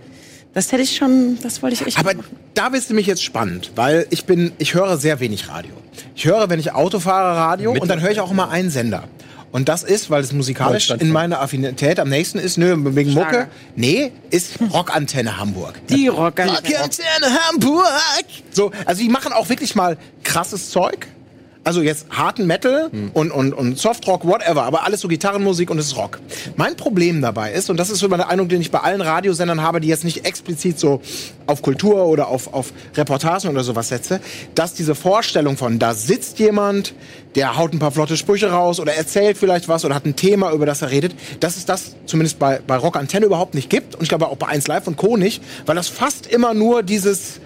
das 0.54 0.70
hätte 0.70 0.82
ich 0.82 0.96
schon, 0.96 1.38
das 1.42 1.62
wollte 1.62 1.74
ich 1.74 1.86
echt 1.86 1.98
Mhm. 1.98 2.06
Aber 2.08 2.16
machen. 2.18 2.36
da 2.54 2.68
bist 2.68 2.90
du 2.90 2.94
mich 2.94 3.06
jetzt 3.06 3.22
spannend, 3.24 3.72
weil 3.74 4.06
ich 4.10 4.24
bin, 4.24 4.52
ich 4.58 4.74
höre 4.74 4.96
sehr 4.98 5.18
wenig 5.20 5.48
Radio. 5.48 5.72
Ich 6.14 6.26
höre, 6.26 6.48
wenn 6.50 6.60
ich 6.60 6.72
Auto 6.72 7.00
fahre, 7.00 7.36
Radio 7.36 7.72
Mit- 7.72 7.82
und 7.82 7.88
dann 7.88 8.00
höre 8.00 8.10
ich 8.10 8.20
auch 8.20 8.30
immer 8.30 8.50
einen 8.50 8.70
Sender. 8.70 9.04
Und 9.52 9.68
das 9.68 9.82
ist, 9.82 10.09
weil 10.09 10.23
es 10.23 10.32
musikalisch 10.32 10.90
in 10.90 11.11
meiner 11.11 11.40
Affinität 11.40 12.00
am 12.00 12.09
nächsten 12.09 12.38
ist, 12.38 12.56
nö, 12.56 12.75
wegen 12.97 13.12
Mucke. 13.12 13.28
Schlager. 13.28 13.49
Nee, 13.76 14.12
ist 14.30 14.54
Rockantenne 14.73 15.37
Hamburg. 15.37 15.87
Die. 15.88 16.09
Rockantenne 16.09 17.38
Hamburg. 17.49 17.87
So, 18.50 18.73
also 18.87 19.02
die 19.02 19.11
machen 19.11 19.32
auch 19.35 19.49
wirklich 19.50 19.75
mal 19.75 19.99
krasses 20.25 20.71
Zeug. 20.71 21.06
Also 21.64 21.81
jetzt 21.81 22.07
harten 22.11 22.47
Metal 22.47 22.90
und, 23.14 23.31
und, 23.31 23.52
und 23.52 23.78
Softrock, 23.78 24.26
whatever, 24.26 24.64
aber 24.64 24.85
alles 24.85 25.00
so 25.00 25.07
Gitarrenmusik 25.07 25.71
und 25.71 25.78
es 25.78 25.87
ist 25.87 25.97
Rock. 25.97 26.19
Mein 26.57 26.76
Problem 26.76 27.23
dabei 27.23 27.52
ist, 27.52 27.71
und 27.71 27.76
das 27.76 27.88
ist 27.88 28.00
so 28.00 28.09
meine 28.09 28.28
Eindruck, 28.28 28.49
den 28.49 28.61
ich 28.61 28.73
bei 28.73 28.81
allen 28.81 29.00
Radiosendern 29.00 29.62
habe, 29.62 29.81
die 29.81 29.87
jetzt 29.87 30.02
nicht 30.02 30.25
explizit 30.25 30.81
so 30.81 31.00
auf 31.47 31.62
Kultur 31.62 32.07
oder 32.07 32.26
auf, 32.26 32.52
auf 32.52 32.73
Reportagen 32.97 33.49
oder 33.49 33.62
sowas 33.62 33.88
setze, 33.88 34.21
dass 34.57 34.75
diese 34.75 34.97
Vorstellung 34.97 35.57
von, 35.57 35.78
da 35.78 35.95
sitzt 35.95 36.40
jemand, 36.40 36.95
der 37.37 37.57
haut 37.57 37.73
ein 37.73 37.78
paar 37.78 37.92
flotte 37.92 38.16
Sprüche 38.16 38.50
raus 38.50 38.81
oder 38.81 38.95
erzählt 38.95 39.38
vielleicht 39.38 39.69
was 39.69 39.85
oder 39.85 39.95
hat 39.95 40.04
ein 40.04 40.16
Thema, 40.16 40.52
über 40.52 40.66
das 40.66 40.83
er 40.83 40.90
redet, 40.90 41.14
dass 41.40 41.57
es 41.57 41.64
das 41.64 41.95
zumindest 42.07 42.38
bei, 42.40 42.61
bei 42.66 42.76
Rock 42.76 42.97
Antenne 42.97 43.26
überhaupt 43.26 43.54
nicht 43.54 43.71
gibt 43.71 43.95
und 43.95 44.02
ich 44.02 44.09
glaube 44.09 44.26
auch 44.28 44.37
bei 44.37 44.49
1 44.49 44.66
Live 44.66 44.87
und 44.88 44.97
Co. 44.97 45.16
nicht, 45.16 45.42
weil 45.66 45.76
das 45.76 45.88
fast 45.88 46.26
immer 46.26 46.54
nur 46.54 46.83
dieses 46.83 47.40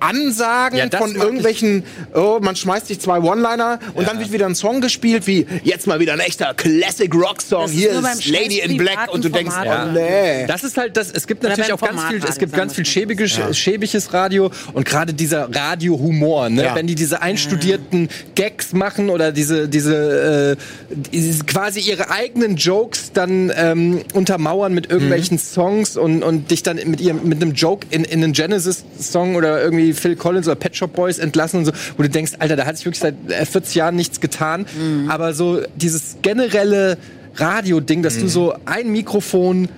Ansagen 0.00 0.78
Ja, 0.78 0.98
von 0.98 1.14
irgendwelchen, 1.14 1.84
oh, 2.14 2.38
man 2.40 2.56
schmeißt 2.56 2.86
sich 2.86 3.00
zwei 3.00 3.20
One-Liner 3.20 3.78
und 3.94 4.08
dann 4.08 4.18
wird 4.18 4.32
wieder 4.32 4.46
ein 4.46 4.54
Song 4.54 4.80
gespielt, 4.80 5.26
wie 5.26 5.46
jetzt 5.62 5.86
mal 5.86 6.00
wieder 6.00 6.12
ein 6.14 6.20
echter 6.20 6.54
Classic 6.54 7.12
Rock 7.14 7.42
Song. 7.42 7.62
Das 7.62 7.70
ist 7.72 7.78
Hier 7.78 7.90
ist 7.92 8.26
Lady 8.26 8.60
in 8.60 8.76
Black 8.76 9.12
und 9.12 9.24
du 9.24 9.28
denkst, 9.28 9.54
privaten 9.54 9.90
oh 9.90 9.98
nee. 9.98 10.46
Das 10.46 10.64
ist 10.64 10.76
halt 10.76 10.96
das. 10.96 11.10
Es 11.10 11.26
gibt 11.26 11.42
Oder 11.42 11.50
natürlich 11.50 11.72
auch 11.72 11.80
ganz 11.80 12.02
viel. 12.04 12.22
Es 12.26 12.38
gibt 12.38 12.52
ganz 12.52 12.74
viel 12.74 12.86
schäbiges, 12.86 13.38
schäbiges 13.56 14.12
Radio 14.12 14.50
und 14.72 14.84
gerade 14.84 15.14
dieser 15.14 15.54
Radiohumor. 15.54 16.48
Ne? 16.48 16.64
Ja. 16.64 16.74
Wenn 16.74 16.86
die 16.86 16.94
diese 16.94 17.22
einstudierten 17.22 18.08
Gags 18.34 18.72
machen 18.72 19.10
oder 19.10 19.32
diese 19.32 19.68
diese, 19.68 20.56
äh, 20.58 20.96
diese 21.12 21.44
quasi 21.44 21.80
ihre 21.80 22.10
eigenen 22.10 22.56
Jokes 22.56 23.12
dann 23.12 23.52
ähm, 23.54 24.00
untermauern 24.14 24.72
mit 24.74 24.90
irgendwelchen 24.90 25.36
Mhm. 25.36 25.40
Songs 25.40 25.96
und 25.96 26.22
und 26.22 26.50
dich 26.50 26.62
dann 26.62 26.76
mit 26.86 27.00
ihrem 27.00 27.28
mit 27.28 27.42
einem 27.42 27.52
Joke 27.52 27.86
in, 27.90 28.04
in 28.04 28.22
einen 28.22 28.32
Genesis 28.32 28.84
Song 29.00 29.36
oder 29.36 29.62
irgendwie 29.62 29.89
Phil 29.92 30.16
Collins 30.16 30.46
oder 30.46 30.56
Pet 30.56 30.76
Shop 30.76 30.92
Boys 30.92 31.18
entlassen 31.18 31.58
und 31.58 31.64
so, 31.66 31.72
wo 31.96 32.02
du 32.02 32.08
denkst, 32.08 32.32
Alter, 32.38 32.56
da 32.56 32.66
hat 32.66 32.76
sich 32.76 32.86
wirklich 32.86 33.00
seit 33.00 33.14
äh, 33.28 33.44
40 33.44 33.74
Jahren 33.74 33.96
nichts 33.96 34.20
getan. 34.20 34.66
Mhm. 34.78 35.10
Aber 35.10 35.34
so 35.34 35.60
dieses 35.76 36.18
generelle 36.22 36.98
Radio-Ding, 37.36 38.02
dass 38.02 38.18
du 38.18 38.28
so 38.28 38.54
ein 38.64 38.90
Mikrofon 38.90 39.68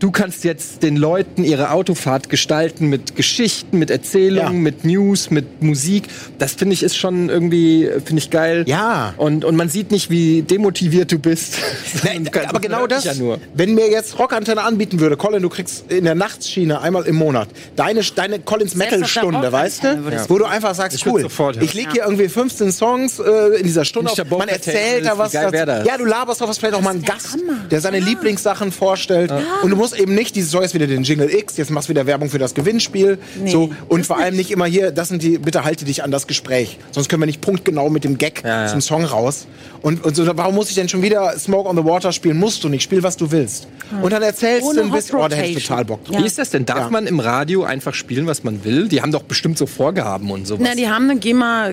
Du 0.00 0.12
kannst 0.12 0.44
jetzt 0.44 0.84
den 0.84 0.96
Leuten 0.96 1.42
ihre 1.42 1.72
Autofahrt 1.72 2.28
gestalten 2.28 2.86
mit 2.88 3.16
Geschichten, 3.16 3.78
mit 3.80 3.90
Erzählungen, 3.90 4.54
Ja. 4.54 4.60
mit 4.60 4.84
News, 4.84 5.30
mit 5.30 5.60
Musik. 5.60 6.04
Das 6.38 6.52
finde 6.52 6.74
ich 6.74 6.84
ist 6.84 6.96
schon 6.96 7.28
irgendwie 7.28 7.88
finde 8.04 8.22
ich 8.22 8.30
geil. 8.30 8.62
Ja. 8.68 9.14
Und 9.16 9.44
und 9.44 9.56
man 9.56 9.68
sieht 9.68 9.90
nicht, 9.90 10.08
wie 10.08 10.42
demotiviert 10.42 11.10
du 11.10 11.18
bist. 11.18 11.56
Nein, 12.04 12.24
Du 12.26 12.30
kannst- 12.30 12.50
aber 12.50 12.60
genau 12.60 12.86
das, 12.86 13.02
Ja 13.04 13.14
nur. 13.14 13.38
wenn 13.54 13.74
mir 13.74 13.90
jetzt 13.90 14.18
Rockantenne 14.20 14.62
anbieten 14.62 15.00
würde, 15.00 15.16
Colin, 15.16 15.42
du 15.42 15.48
kriegst 15.48 15.90
in 15.90 16.04
der 16.04 16.14
Nachtsschiene 16.14 16.80
einmal 16.80 17.04
im 17.06 17.16
Monat 17.16 17.48
deine, 17.74 18.02
deine 18.14 18.38
Collins 18.38 18.76
Metal 18.76 19.04
Stunde, 19.04 19.50
weißt 19.50 19.82
du? 19.82 19.88
Ich 20.22 20.30
Wo 20.30 20.38
du 20.38 20.44
einfach 20.44 20.76
sagst, 20.76 20.96
Ich 20.96 21.06
cool, 21.06 21.22
sofort 21.22 21.60
ich 21.60 21.74
leg 21.74 21.88
hier 21.90 22.04
irgendwie 22.04 22.28
15 22.28 22.70
Songs 22.70 23.18
äh, 23.18 23.56
in 23.58 23.64
dieser 23.64 23.84
Stunde 23.84 24.12
auf. 24.12 24.18
Man 24.30 24.48
erzählt 24.48 25.06
da 25.06 25.18
was. 25.18 25.32
Ja, 25.32 25.50
du 25.98 26.04
laberst 26.04 26.40
doch 26.40 26.46
was, 26.48 26.58
vielleicht 26.58 26.74
auch 26.74 26.80
mal 26.82 26.90
einen 26.90 27.02
der 27.02 27.14
Gast, 27.14 27.32
Hammer. 27.32 27.64
der 27.68 27.80
seine 27.80 27.98
Lieblingssachen 27.98 28.70
vorstellt. 28.70 29.32
Und 29.62 29.70
du 29.70 29.76
musst 29.76 29.87
eben 29.92 30.14
nicht 30.14 30.36
dieses, 30.36 30.50
so 30.50 30.60
jetzt 30.62 30.74
wieder 30.74 30.86
den 30.86 31.02
Jingle 31.02 31.32
X, 31.32 31.56
jetzt 31.56 31.70
machst 31.70 31.88
du 31.88 31.90
wieder 31.90 32.06
Werbung 32.06 32.28
für 32.30 32.38
das 32.38 32.54
Gewinnspiel. 32.54 33.18
Nee, 33.42 33.50
so, 33.50 33.70
und 33.88 34.06
vor 34.06 34.18
allem 34.18 34.36
nicht 34.36 34.50
immer 34.50 34.66
hier, 34.66 34.90
das 34.90 35.08
sind 35.08 35.22
die, 35.22 35.38
bitte 35.38 35.64
halte 35.64 35.84
dich 35.84 36.02
an 36.02 36.10
das 36.10 36.26
Gespräch. 36.26 36.78
Sonst 36.90 37.08
können 37.08 37.22
wir 37.22 37.26
nicht 37.26 37.40
punktgenau 37.40 37.90
mit 37.90 38.04
dem 38.04 38.18
Gag 38.18 38.42
Ja, 38.44 38.62
ja. 38.62 38.66
zum 38.68 38.80
Song 38.80 39.04
raus. 39.04 39.46
Und, 39.82 40.04
und 40.04 40.16
so, 40.16 40.26
warum 40.36 40.54
muss 40.54 40.68
ich 40.70 40.74
denn 40.74 40.88
schon 40.88 41.02
wieder 41.02 41.38
Smoke 41.38 41.68
on 41.68 41.76
the 41.76 41.84
Water 41.84 42.12
spielen? 42.12 42.36
Musst 42.38 42.64
du 42.64 42.68
nicht. 42.68 42.82
Spiel, 42.82 43.02
was 43.02 43.16
du 43.16 43.30
willst. 43.30 43.68
Und 44.02 44.12
dann 44.12 44.22
erzählst 44.22 44.64
Ohne 44.66 44.80
du 44.80 44.86
ein 44.86 44.90
bisschen, 44.92 45.18
oh, 45.18 45.28
da 45.28 45.36
hätte 45.36 45.58
ich 45.58 45.66
total 45.66 45.84
Bock 45.84 46.04
drauf. 46.04 46.14
Ja. 46.16 46.22
Wie 46.22 46.26
ist 46.26 46.38
das 46.38 46.50
denn? 46.50 46.66
Darf 46.66 46.78
Ja. 46.78 46.90
man 46.90 47.06
im 47.06 47.20
Radio 47.20 47.64
einfach 47.64 47.94
spielen, 47.94 48.26
was 48.26 48.44
man 48.44 48.64
will? 48.64 48.88
Die 48.88 49.00
haben 49.02 49.12
doch 49.12 49.22
bestimmt 49.22 49.56
so 49.58 49.66
Vorgaben 49.66 50.30
und 50.30 50.46
sowas. 50.46 50.66
Na, 50.68 50.74
die 50.74 50.88
haben 50.88 51.10
eine 51.10 51.18
GEMA, 51.20 51.70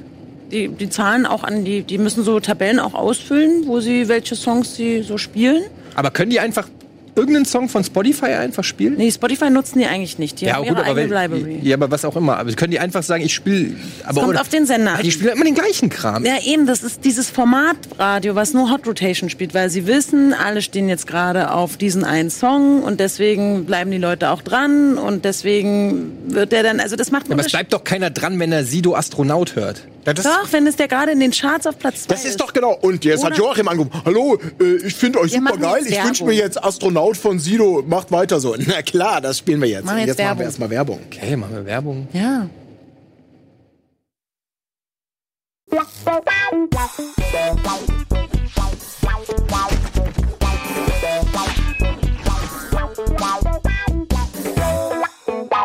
die, 0.52 0.68
die 0.70 0.90
zahlen 0.90 1.26
auch 1.26 1.44
an, 1.44 1.66
die, 1.66 1.82
die 1.82 1.98
müssen 1.98 2.24
so 2.24 2.40
Tabellen 2.40 2.80
auch 2.80 2.94
ausfüllen, 2.94 3.64
wo 3.66 3.80
sie, 3.80 4.08
welche 4.08 4.36
Songs 4.36 4.76
sie 4.76 5.02
so 5.02 5.18
spielen. 5.18 5.64
aber 5.96 6.12
können 6.12 6.30
die 6.30 6.40
einfach 6.40 6.68
irgendeinen 7.16 7.46
Song 7.46 7.70
von 7.70 7.84
Spotify 7.84 8.26
einfach 8.28 8.64
spielen? 8.64 8.96
Nee, 8.98 9.12
Spotify 9.12 9.50
nutzen 9.50 9.80
die 9.80 9.86
eigentlich 9.86 10.20
nicht. 10.20 10.42
Die 10.42 10.46
Ja, 10.46 10.56
haben 10.56 10.64
gut, 10.68 10.78
ihre 10.78 10.86
aber, 10.86 11.00
eigene 11.02 11.16
wenn, 11.16 11.32
Library. 11.32 11.60
ja, 11.64 11.76
aber 11.76 11.90
was 11.92 12.04
auch 12.06 12.16
immer. 12.16 12.38
Aber 12.38 12.52
können 12.54 12.72
die 12.72 12.80
einfach 12.80 13.04
sagen, 13.04 13.24
ich 13.24 13.34
spiele. 13.34 13.76
Aber 14.06 14.22
kommt 14.22 14.34
oder- 14.34 14.42
auf 14.42 14.50
den 14.50 14.66
Sender. 14.66 15.00
Die 15.04 15.12
spielen 15.12 15.34
immer 15.34 15.46
den 15.46 15.56
gleichen 15.56 15.90
Kram. 15.90 16.26
Ja, 16.26 16.34
eben, 16.46 16.66
das 16.66 16.84
ist 16.84 17.06
dieses 17.06 17.30
Formatradio, 17.30 18.36
was 18.36 18.54
nur 18.54 18.72
Hot 18.72 18.88
Rotation 18.88 19.30
spielt, 19.30 19.54
weil 19.54 19.70
sie 19.70 19.88
wissen, 19.88 20.34
alle 20.34 20.62
stehen 20.62 20.90
jetzt 20.90 21.08
gerade 21.08 21.52
auf 21.52 21.78
diesen 21.78 22.04
einen 22.04 22.30
Song 22.30 22.84
und 22.84 23.00
deswegen 23.00 23.66
bleiben 23.66 23.92
die 23.92 23.98
Leute 23.98 24.30
auch 24.30 24.42
dran 24.42 24.98
und 24.98 25.26
deswegen 25.26 26.12
wird 26.28 26.52
der 26.52 26.64
dann, 26.64 26.80
also 26.80 26.96
das 26.96 27.12
macht 27.12 27.32
Aber 27.32 27.42
es 27.42 27.52
bleibt 27.52 27.74
doch 27.74 27.84
keiner 27.84 28.10
dran, 28.10 28.40
wenn 28.40 28.52
er 28.52 28.64
Sido 28.64 28.96
Astronaut 28.96 29.56
hört. 29.56 29.82
Ja, 30.06 30.14
das, 30.14 30.24
Doch, 30.26 30.52
wenn 30.52 30.68
es 30.68 30.76
der 30.76 30.88
gerade 30.88 31.12
in 31.12 31.20
den 31.20 31.32
Charts 31.32 31.66
auf 31.66 31.80
Platz 31.80 32.04
2 32.04 32.14
das 32.14 32.26
ist 32.26 32.40
doch 32.40 32.54
genau. 32.54 32.78
Und 32.80 33.04
jetzt 33.06 33.24
hat 33.24 33.32
Ohne- 33.32 33.40
Joachim 33.40 33.68
angerufen. 33.68 34.02
Hallo, 34.06 34.38
äh, 34.62 34.76
ich 34.86 34.94
finde 34.94 35.20
euch 35.20 35.32
Wir 35.32 35.40
super 35.40 35.58
geil. 35.58 35.84
Ich 35.88 36.04
wünsche 36.04 36.26
mir 36.26 36.34
jetzt 36.34 36.64
Astronaut 36.64 37.18
von 37.18 37.40
Sido. 37.40 37.84
Macht 37.88 38.12
weiter 38.12 38.40
so. 38.40 38.56
Na 38.68 38.84
klar, 38.84 39.20
das 39.20 39.40
spielen 39.40 39.62
wir 39.62 39.70
jetzt. 39.70 39.86
Machen 39.86 40.00
jetzt 40.00 40.20
jetzt 40.20 40.20
machen 40.20 40.40
wir 40.40 40.46
erstmal 40.46 40.70
Werbung. 40.70 41.00
Okay, 41.08 41.36
machen 41.36 41.56
wir 41.56 41.66
Werbung. 41.66 42.08
Ja. 42.14 42.48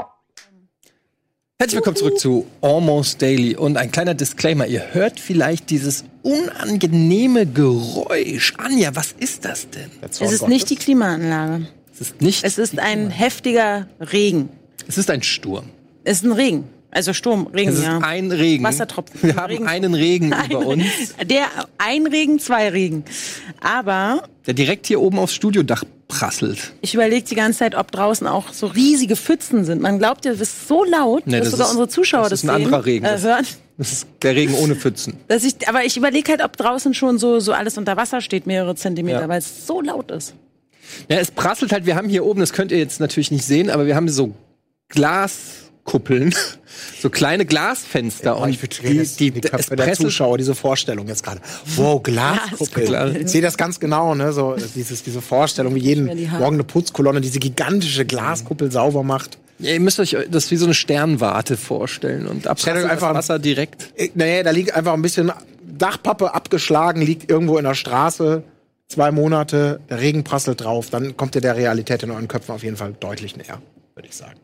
Herzlich 1.61 1.77
willkommen 1.77 1.96
zurück 1.96 2.18
zu 2.18 2.46
Almost 2.62 3.20
Daily. 3.20 3.55
Und 3.55 3.77
ein 3.77 3.92
kleiner 3.92 4.14
Disclaimer. 4.14 4.66
Ihr 4.66 4.94
hört 4.94 5.20
vielleicht 5.20 5.68
dieses 5.68 6.05
unangenehme 6.23 7.44
Geräusch. 7.44 8.55
Anja, 8.57 8.96
was 8.96 9.12
ist 9.12 9.44
das 9.44 9.68
denn? 9.68 9.90
Es 10.01 10.23
ist 10.23 10.49
nicht 10.49 10.70
die 10.70 10.77
Klimaanlage. 10.77 11.66
Es 11.92 12.01
ist 12.01 12.23
nicht. 12.23 12.44
Es 12.44 12.57
ist 12.57 12.79
ein 12.79 13.11
heftiger 13.11 13.87
Regen. 14.01 14.49
es 14.88 14.96
ist 14.96 15.11
ein 15.11 15.23
Sturm. 15.23 15.66
Es 16.03 16.23
ist 16.23 16.25
ein 16.25 16.33
Regen. 16.33 16.64
Also 16.92 17.12
Sturm, 17.12 17.46
Regen, 17.48 17.70
Es 17.70 17.79
ist 17.79 17.85
ja. 17.85 17.98
ein 17.98 18.33
Regen. 18.33 18.64
Wassertropfen. 18.64 19.20
Wir 19.22 19.37
haben 19.37 19.50
Regen. 19.53 19.66
einen 19.68 19.94
Regen 19.94 20.33
Ein- 20.33 20.50
über 20.50 20.66
uns, 20.66 20.85
Der, 21.24 21.46
ein 21.79 22.07
Regen, 22.07 22.38
zwei 22.40 22.68
Regen. 22.68 23.05
Aber 23.61 24.24
der 24.46 24.55
direkt 24.55 24.87
hier 24.87 25.00
oben 25.00 25.18
aufs 25.18 25.35
Studiodach 25.35 25.85
prasselt. 26.09 26.72
ich 26.81 26.92
überlege 26.94 27.24
die 27.29 27.37
ganze 27.37 27.61
Zeit, 27.61 27.76
ob 27.76 27.92
draußen 27.92 28.26
auch 28.26 28.53
so 28.53 28.66
riesige 28.66 29.14
Pfützen 29.14 29.64
sind. 29.64 29.81
Man 29.81 30.00
glaubt 30.00 30.24
ja, 30.24 30.33
das 30.33 30.40
ist 30.40 30.66
so 30.66 30.83
laut, 30.85 31.26
Nee, 31.26 31.38
dass 31.38 31.42
das 31.44 31.50
sogar 31.53 31.66
ist- 31.66 31.70
unsere 31.72 31.88
Zuschauer 31.88 32.22
das 32.22 32.31
das, 32.31 32.42
ist 32.42 32.48
ein 32.50 32.57
sehen, 32.57 32.64
anderer 32.66 32.85
Regen. 32.87 33.05
Äh, 33.05 33.12
Das- 33.12 33.22
hören. 33.22 33.46
Das 33.79 33.92
ist 33.92 34.07
der 34.22 34.35
Regen 34.35 34.55
ohne 34.57 34.74
Pfützen. 34.76 35.14
Dass 35.29 35.42
ich, 35.42 35.66
aber 35.66 35.85
ich 35.87 35.96
überlege 35.96 36.31
halt, 36.33 36.44
ob 36.44 36.55
draußen 36.55 36.92
schon 36.92 37.18
so, 37.18 37.40
so 37.40 37.53
alles 37.55 37.79
unter 37.79 37.96
Wasser 37.96 38.20
steht, 38.20 38.46
mehrere 38.46 38.74
Zentimeter, 38.74 39.22
Ja. 39.22 39.29
weil 39.29 39.38
es 39.38 39.66
so 39.66 39.81
laut 39.81 40.11
ist. 40.11 40.35
Ja, 41.09 41.16
es 41.18 41.31
prasselt 41.31 41.72
halt. 41.72 41.87
Wir 41.87 41.96
haben 41.96 42.09
hier 42.11 42.26
oben, 42.26 42.40
das 42.40 42.53
könnt 42.53 42.72
ihr 42.72 42.79
jetzt 42.79 43.00
natürlich 43.00 43.31
nicht 43.31 43.44
sehen, 43.46 43.70
aber 43.70 43.87
wir 43.87 43.94
haben 43.96 44.09
so 44.11 44.35
Glas. 44.88 45.70
Glaskuppeln, 45.85 46.35
so 47.01 47.11
kleine 47.11 47.45
Glasfenster 47.47 48.38
Oh, 48.38 48.43
und 48.45 48.51
ich 48.51 48.61
die, 48.61 49.07
die, 49.19 49.31
die 49.33 49.40
Köpfe 49.40 49.77
der 49.77 49.93
Zuschauer, 49.95 50.38
diese 50.38 50.55
Vorstellung 50.55 51.09
jetzt 51.09 51.25
gerade. 51.25 51.40
Wow, 51.77 52.03
Glaskuppel. 52.03 52.87
Glaskuppel. 52.87 53.23
Ich 53.23 53.29
sehe 53.29 53.43
das 53.43 53.57
ganz 53.57 53.81
genau, 53.81 54.14
ne? 54.14 54.33
So 54.33 54.57
dieses, 54.75 55.03
diese 55.03 55.21
Vorstellung, 55.21 55.75
wie 55.75 55.81
jeden 55.81 56.07
Ja. 56.19 56.38
Morgen 56.38 56.57
eine 56.57 56.64
Putzkolonne 56.64 57.21
diese 57.21 57.38
gigantische 57.38 58.05
Glaskuppel 58.05 58.71
sauber 58.71 59.03
macht. 59.03 59.38
Ja, 59.59 59.73
ihr 59.73 59.81
müsst 59.81 60.01
euch 60.01 60.16
das 60.31 60.51
wie 60.51 60.57
so 60.57 60.64
eine 60.64 60.75
Sternwarte 60.75 61.57
vorstellen 61.57 62.27
und 62.27 62.47
das 62.47 62.64
einfach- 62.66 63.14
Wasser 63.14 63.38
direkt. 63.38 63.93
Äh, 63.97 64.11
Naja, 64.14 64.43
da 64.43 64.51
liegt 64.53 64.75
einfach 64.75 64.93
ein 64.95 65.03
bisschen 65.03 65.33
Dachpappe 65.66 66.35
abgeschlagen, 66.35 67.03
liegt 67.03 67.31
irgendwo 67.31 67.59
in 67.59 67.64
der 67.64 67.75
Straße. 67.75 68.43
Zwei 68.88 69.11
Monate, 69.12 69.81
der 69.88 70.01
Regen 70.01 70.25
prasselt 70.25 70.62
drauf, 70.62 70.90
dann 70.90 71.16
kommt 71.16 71.35
ihr 71.37 71.40
der 71.40 71.57
Realität 71.57 72.03
in 72.03 72.11
euren 72.11 72.27
Köpfen 72.27 72.53
auf 72.55 72.62
jeden 72.64 72.77
Fall 72.77 72.95
deutlich 72.99 73.37
näher, 73.37 73.61
würde 73.95 74.09
ich 74.09 74.16
sagen. 74.16 74.38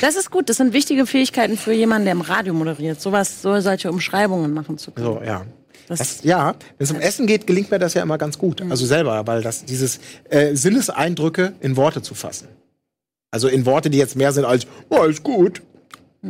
Das 0.00 0.16
ist 0.16 0.30
gut. 0.30 0.48
Das 0.48 0.56
sind 0.58 0.72
wichtige 0.72 1.06
Fähigkeiten 1.06 1.56
für 1.56 1.72
jemanden, 1.72 2.06
der 2.06 2.12
im 2.12 2.20
Radio 2.20 2.54
moderiert. 2.54 3.00
Sowas, 3.00 3.42
so 3.42 3.58
solche 3.60 3.90
Umschreibungen 3.90 4.52
machen 4.52 4.78
zu 4.78 4.90
können. 4.92 5.06
So, 5.06 5.20
ja. 5.24 5.44
Das- 5.88 5.98
Das, 5.98 6.24
ja, 6.24 6.54
wenn 6.78 6.84
es 6.84 6.90
um 6.90 7.00
Essen 7.00 7.26
geht, 7.26 7.46
gelingt 7.46 7.70
mir 7.70 7.78
das 7.78 7.92
ja 7.94 8.02
immer 8.02 8.16
ganz 8.16 8.38
gut. 8.38 8.62
Also 8.70 8.86
selber, 8.86 9.26
weil 9.26 9.42
das 9.42 9.64
dieses 9.66 10.00
äh, 10.30 10.54
Sinneseindrücke 10.56 11.52
in 11.60 11.76
Worte 11.76 12.00
zu 12.00 12.14
fassen. 12.14 12.48
Also 13.30 13.48
in 13.48 13.66
Worte, 13.66 13.90
die 13.90 13.98
jetzt 13.98 14.16
mehr 14.16 14.32
sind 14.32 14.44
als, 14.46 14.66
oh, 14.88 15.02
ist 15.04 15.22
gut, 15.22 15.60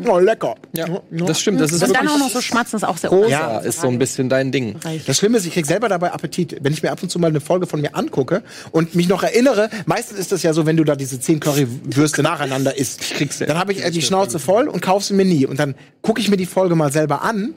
oh, 0.06 0.18
lecker. 0.18 0.54
Ja, 0.72 0.86
das 1.10 1.40
stimmt. 1.40 1.60
Das 1.60 1.72
ist 1.72 1.82
Und 1.82 1.94
dann 1.94 2.08
auch 2.08 2.18
noch 2.18 2.30
so 2.30 2.40
schmatzen, 2.40 2.76
ist 2.76 2.84
auch 2.84 2.96
sehr 2.96 3.10
rosa 3.10 3.28
Ja. 3.28 3.58
ist 3.58 3.80
so 3.80 3.88
ein 3.88 3.98
bisschen 3.98 4.28
dein 4.28 4.52
Ding. 4.52 4.76
Das 5.06 5.18
Schlimme 5.18 5.38
ist, 5.38 5.46
ich 5.46 5.52
krieg 5.52 5.66
selber 5.66 5.88
dabei 5.88 6.12
Appetit. 6.12 6.56
Wenn 6.60 6.72
ich 6.72 6.82
mir 6.82 6.90
ab 6.90 7.02
und 7.02 7.10
zu 7.10 7.18
mal 7.18 7.28
eine 7.28 7.40
Folge 7.40 7.66
von 7.66 7.80
mir 7.80 7.94
angucke 7.94 8.42
und 8.72 8.94
mich 8.94 9.08
noch 9.08 9.22
erinnere, 9.22 9.70
meistens 9.86 10.18
ist 10.18 10.32
das 10.32 10.42
ja 10.42 10.52
so, 10.52 10.66
wenn 10.66 10.76
du 10.76 10.84
da 10.84 10.96
diese 10.96 11.20
zehn 11.20 11.40
Currywürste 11.40 12.22
nacheinander 12.22 12.76
isst, 12.76 13.00
krieg's 13.00 13.38
ja. 13.38 13.46
dann 13.46 13.58
habe 13.58 13.72
ich 13.72 13.84
äh, 13.84 13.90
die 13.90 14.02
Schnauze 14.02 14.38
voll 14.38 14.68
und 14.68 14.80
kauf 14.80 15.04
sie 15.04 15.14
mir 15.14 15.24
nie. 15.24 15.46
Und 15.46 15.58
dann 15.58 15.74
gucke 16.02 16.20
ich 16.20 16.28
mir 16.28 16.36
die 16.36 16.46
Folge 16.46 16.74
mal 16.74 16.92
selber 16.92 17.22
an 17.22 17.54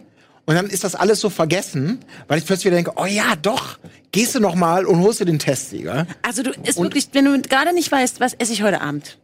und 0.48 0.56
dann 0.56 0.68
ist 0.68 0.86
das 0.86 0.96
alles 0.96 1.20
so 1.20 1.30
vergessen, 1.30 2.00
weil 2.30 2.38
ich 2.38 2.46
plötzlich 2.46 2.68
wieder 2.68 2.78
denke, 2.78 2.94
oh 2.96 3.06
ja, 3.06 3.36
doch, 3.42 3.80
gehst 4.14 4.34
du 4.34 4.40
noch 4.40 4.56
mal 4.56 4.86
und 4.86 5.02
holst 5.02 5.20
dir 5.20 5.26
den 5.26 5.40
Testsieger. 5.40 6.08
Also 6.22 6.42
du 6.42 6.52
ist 6.64 6.80
wirklich, 6.80 7.10
wenn 7.12 7.26
du 7.26 7.42
gerade 7.42 7.74
nicht 7.74 7.92
weißt, 7.92 8.22
was 8.22 8.34
esse 8.34 8.54
ich 8.54 8.64
heute 8.64 8.80
Abend. 8.80 9.18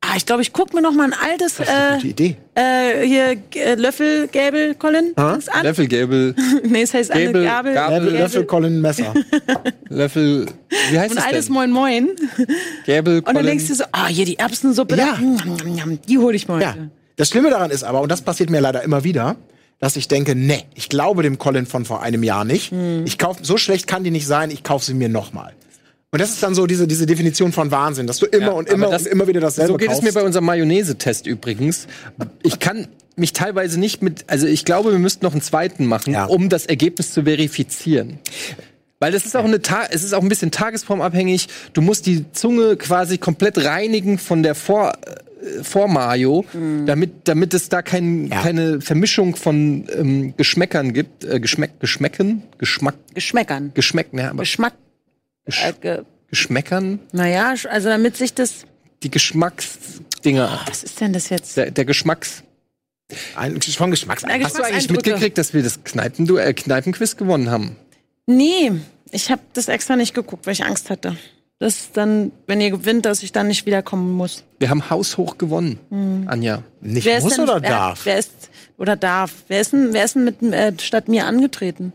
Ah, 0.00 0.14
ich 0.16 0.24
glaube, 0.24 0.42
ich 0.42 0.52
guck 0.52 0.72
mir 0.72 0.82
noch 0.82 0.92
mal 0.92 1.04
ein 1.04 1.12
altes 1.14 1.56
Gute 1.56 1.68
äh, 1.70 2.06
Idee. 2.06 2.36
äh, 2.54 3.04
hier 3.04 3.36
äh, 3.56 3.74
Löffel 3.74 4.28
Gäbel 4.28 4.74
Colin 4.76 5.14
Dings 5.16 5.48
an. 5.48 5.64
Löffelgäbel, 5.64 6.34
nee, 6.64 6.82
es 6.82 6.94
heißt 6.94 7.10
Gäbel, 7.12 7.36
eine 7.40 7.44
Gabel. 7.44 7.74
Gabel, 7.74 7.98
Löffel, 8.04 8.18
Löffel, 8.18 8.44
Colin, 8.44 8.80
Messer. 8.80 9.14
Löffel, 9.88 10.46
wie 10.90 10.98
heißt 10.98 11.10
und 11.10 11.16
das 11.16 11.24
altes 11.26 11.46
denn? 11.46 11.54
Moin 11.54 11.70
Moin. 11.72 12.10
Gäbel, 12.84 13.18
Und 13.20 13.34
dann 13.34 13.44
denkst 13.44 13.66
du 13.66 13.74
so, 13.74 13.84
ah, 13.92 14.06
hier 14.06 14.24
die 14.26 14.38
Erbsensuppe, 14.38 14.96
Ja. 14.96 15.16
da, 15.16 15.16
mm, 15.18 15.36
mm, 15.64 15.90
mm, 15.92 15.98
die 16.08 16.18
hole 16.18 16.36
ich 16.36 16.46
mal 16.46 16.60
Ja. 16.62 16.76
Das 17.16 17.30
Schlimme 17.30 17.50
daran 17.50 17.70
ist 17.70 17.82
aber, 17.82 18.00
und 18.02 18.10
das 18.12 18.22
passiert 18.22 18.50
mir 18.50 18.60
leider 18.60 18.82
immer 18.82 19.02
wieder, 19.02 19.36
dass 19.80 19.96
ich 19.96 20.06
denke, 20.06 20.34
nee, 20.36 20.64
ich 20.74 20.88
glaube 20.88 21.22
dem 21.22 21.38
Colin 21.38 21.66
von 21.66 21.84
vor 21.84 22.02
einem 22.02 22.22
Jahr 22.22 22.44
nicht. 22.44 22.72
Ich 23.06 23.18
kauf, 23.18 23.38
so 23.42 23.56
schlecht 23.56 23.86
kann 23.86 24.04
die 24.04 24.10
nicht 24.10 24.26
sein, 24.26 24.50
ich 24.50 24.62
kaufe 24.62 24.84
sie 24.84 24.94
mir 24.94 25.08
nochmal. 25.08 25.54
Und 26.16 26.20
das 26.22 26.30
ist 26.30 26.42
dann 26.42 26.54
so 26.54 26.66
diese, 26.66 26.86
diese 26.86 27.04
Definition 27.04 27.52
von 27.52 27.70
Wahnsinn, 27.70 28.06
dass 28.06 28.16
du 28.20 28.24
immer 28.24 28.46
Ja, 28.46 28.52
und 28.52 28.70
immer 28.70 28.88
das- 28.88 29.02
und 29.02 29.08
immer 29.12 29.26
wieder 29.26 29.40
dasselbe 29.40 29.72
So 29.72 29.76
geht 29.76 29.88
kaufst. 29.88 30.02
es 30.02 30.08
mir 30.08 30.18
bei 30.18 30.24
unserem 30.24 30.46
Mayonnaise-Test 30.46 31.26
übrigens. 31.26 31.86
Ich 32.42 32.58
kann 32.58 32.88
mich 33.16 33.34
teilweise 33.34 33.78
nicht 33.78 34.00
mit, 34.02 34.24
also 34.26 34.46
ich 34.46 34.64
glaube, 34.64 34.92
wir 34.92 34.98
müssten 34.98 35.26
noch 35.26 35.32
einen 35.32 35.42
zweiten 35.42 35.84
machen, 35.84 36.14
Ja. 36.14 36.24
um 36.24 36.48
das 36.48 36.64
Ergebnis 36.64 37.12
zu 37.12 37.24
verifizieren. 37.24 38.18
Weil 38.98 39.12
das 39.12 39.26
ist 39.26 39.36
auch 39.36 39.44
eine 39.44 39.60
Ta 39.60 39.82
es 39.90 40.02
ist 40.04 40.14
auch 40.14 40.22
ein 40.22 40.30
bisschen 40.30 40.50
tagesformabhängig. 40.50 41.48
Du 41.74 41.82
musst 41.82 42.06
die 42.06 42.24
Zunge 42.32 42.76
quasi 42.76 43.18
komplett 43.18 43.62
reinigen 43.62 44.16
von 44.16 44.42
der 44.42 44.54
Vor 44.54 44.94
äh, 44.94 45.62
Vormayo, 45.62 46.46
damit 46.86 47.10
damit 47.24 47.52
es 47.52 47.68
da 47.68 47.82
kein, 47.82 48.28
Ja. 48.28 48.40
keine 48.40 48.80
Vermischung 48.80 49.36
von 49.36 49.84
ähm, 49.94 50.32
Geschmäckern 50.38 50.94
gibt, 50.94 51.24
äh, 51.26 51.40
Geschmäck 51.40 51.78
Geschmäcken, 51.78 52.42
Geschmack 52.56 52.94
Geschmäckern. 53.12 53.72
Geschmäcken, 53.74 54.18
ja, 54.18 54.30
aber 54.30 54.44
Geschmack. 54.44 54.72
Gesch 55.46 55.64
Äh, 55.64 55.72
ge, 55.80 56.02
Geschmäckern, 56.28 56.98
naja, 57.12 57.54
also 57.70 57.88
damit 57.88 58.16
sich 58.16 58.34
das. 58.34 58.66
die 59.02 59.10
Geschmacksdinger, 59.10 60.60
Was 60.66 60.82
ist 60.84 61.00
denn 61.00 61.12
das 61.12 61.28
jetzt? 61.28 61.56
der, 61.56 61.70
der 61.70 61.84
Geschmacks 61.84 62.42
Ein, 63.36 63.60
von 63.60 63.90
Geschmacks. 63.90 64.24
Na, 64.26 64.34
Hast 64.42 64.58
du 64.58 64.62
eigentlich 64.64 64.90
mitgekriegt, 64.90 65.38
dass 65.38 65.54
wir 65.54 65.62
das 65.62 65.82
Kneipen 65.84 66.28
äh, 66.36 66.52
Kneipenquiz 66.52 67.16
gewonnen 67.16 67.50
haben? 67.50 67.76
Nee, 68.26 68.72
ich 69.12 69.30
habe 69.30 69.40
das 69.54 69.68
extra 69.68 69.94
nicht 69.96 70.14
geguckt, 70.14 70.46
weil 70.46 70.52
ich 70.54 70.64
Angst 70.64 70.90
hatte. 70.90 71.16
Dass 71.58 71.90
dann, 71.92 72.32
wenn 72.46 72.60
ihr 72.60 72.70
gewinnt, 72.70 73.06
dass 73.06 73.22
ich 73.22 73.32
dann 73.32 73.46
nicht 73.46 73.64
wiederkommen 73.64 74.12
muss. 74.12 74.42
Wir 74.58 74.68
haben 74.68 74.90
haushoch 74.90 75.38
gewonnen, 75.38 75.78
Anja. 76.26 76.62
Nicht 76.82 77.06
Wer 77.06 77.18
ist 77.18 77.24
muss 77.24 77.36
denn, 77.36 77.44
oder 77.44 77.62
wer, 77.62 77.70
darf? 77.70 78.00
Wer 78.04 78.18
ist 78.18 78.32
oder 78.76 78.96
darf? 78.96 79.32
Wer 79.48 79.60
ist 79.62 79.72
denn, 79.72 79.92
wer 79.94 80.04
ist 80.04 80.16
denn 80.16 80.24
mit, 80.24 80.42
äh, 80.42 80.72
statt 80.82 81.08
mir 81.08 81.24
angetreten? 81.24 81.92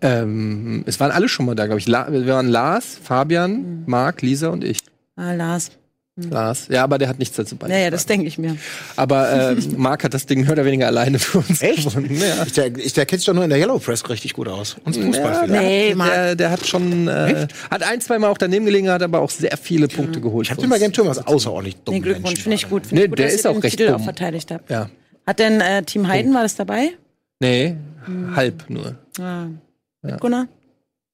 Ähm, 0.00 0.84
es 0.86 0.98
waren 1.00 1.10
alle 1.10 1.28
schon 1.28 1.46
mal 1.46 1.54
da, 1.54 1.66
glaube 1.66 1.78
ich. 1.80 1.88
La 1.88 2.10
wir 2.10 2.26
waren 2.26 2.48
Lars, 2.48 2.98
Fabian, 3.02 3.82
Marc, 3.86 4.22
Lisa 4.22 4.48
und 4.48 4.64
ich. 4.64 4.78
Ah, 5.16 5.32
Lars. 5.32 5.70
Lars. 6.18 6.68
Ja, 6.70 6.82
aber 6.82 6.96
der 6.96 7.08
hat 7.10 7.18
nichts 7.18 7.36
dazu 7.36 7.56
beigetragen. 7.56 7.78
Naja, 7.78 7.90
das 7.90 8.06
denke 8.06 8.26
ich 8.26 8.38
mir. 8.38 8.56
aber 8.96 9.50
ähm, 9.58 9.74
Marc 9.76 10.02
hat 10.02 10.14
das 10.14 10.24
Ding 10.24 10.40
mehr 10.40 10.52
oder 10.52 10.64
weniger 10.64 10.86
alleine 10.86 11.18
für 11.18 11.40
uns 11.40 11.60
Echt? 11.60 11.84
gewonnen. 11.90 12.16
Ja. 12.18 12.42
Ich, 12.46 12.52
der, 12.54 12.74
ich, 12.78 12.94
der 12.94 13.04
kennt 13.04 13.20
sich 13.20 13.26
doch 13.26 13.34
nur 13.34 13.44
in 13.44 13.50
der 13.50 13.58
Yellow 13.58 13.78
Press 13.78 14.08
richtig 14.08 14.32
gut 14.32 14.48
aus. 14.48 14.76
Und 14.84 14.96
Fußball 14.96 15.32
Ja, 15.32 15.42
vielleicht. 15.44 15.62
Nee, 15.62 15.94
Marc. 15.94 16.10
der, 16.14 16.34
der 16.36 16.50
hat 16.52 16.66
schon, 16.66 17.06
äh, 17.08 17.46
hat 17.70 17.82
ein, 17.82 18.00
zwei 18.00 18.18
Mal 18.18 18.28
auch 18.28 18.38
daneben 18.38 18.64
gelegen, 18.64 18.88
hat 18.88 19.02
aber 19.02 19.20
auch 19.20 19.28
sehr 19.28 19.58
viele 19.58 19.88
Punkte 19.88 20.22
geholt. 20.22 20.46
Ich 20.46 20.50
habe 20.50 20.62
den 20.62 20.72
uns. 20.72 20.80
Game 20.80 20.92
Turm 20.94 21.08
als 21.08 21.18
außerordentlich 21.26 21.76
dumm 21.84 21.96
Nee, 21.96 22.00
Glückwunsch, 22.00 22.40
finde 22.42 22.54
ich 22.54 22.68
gut. 22.70 22.86
Find 22.86 22.92
Nee, 22.98 23.04
ich 23.04 23.08
gut, 23.10 23.18
der 23.18 23.26
dass 23.26 23.34
ist 23.34 23.44
ihr 23.44 23.50
auch 23.50 23.54
den 23.54 23.60
recht 23.62 23.76
Titel 23.76 23.90
dumm. 23.92 24.00
auch 24.00 24.04
verteidigt 24.04 24.50
habt. 24.50 24.70
Ja. 24.70 24.88
Hat 25.26 25.38
denn 25.38 25.60
äh, 25.60 25.82
Team 25.82 26.08
Heiden, 26.08 26.32
war 26.32 26.42
das 26.44 26.56
dabei? 26.56 26.92
Nee, 27.40 27.76
halb 28.34 28.70
nur. 28.70 28.94
Ah. 29.20 29.48
Mit 30.06 30.12
Ja. 30.14 30.18
Gunnar? 30.18 30.48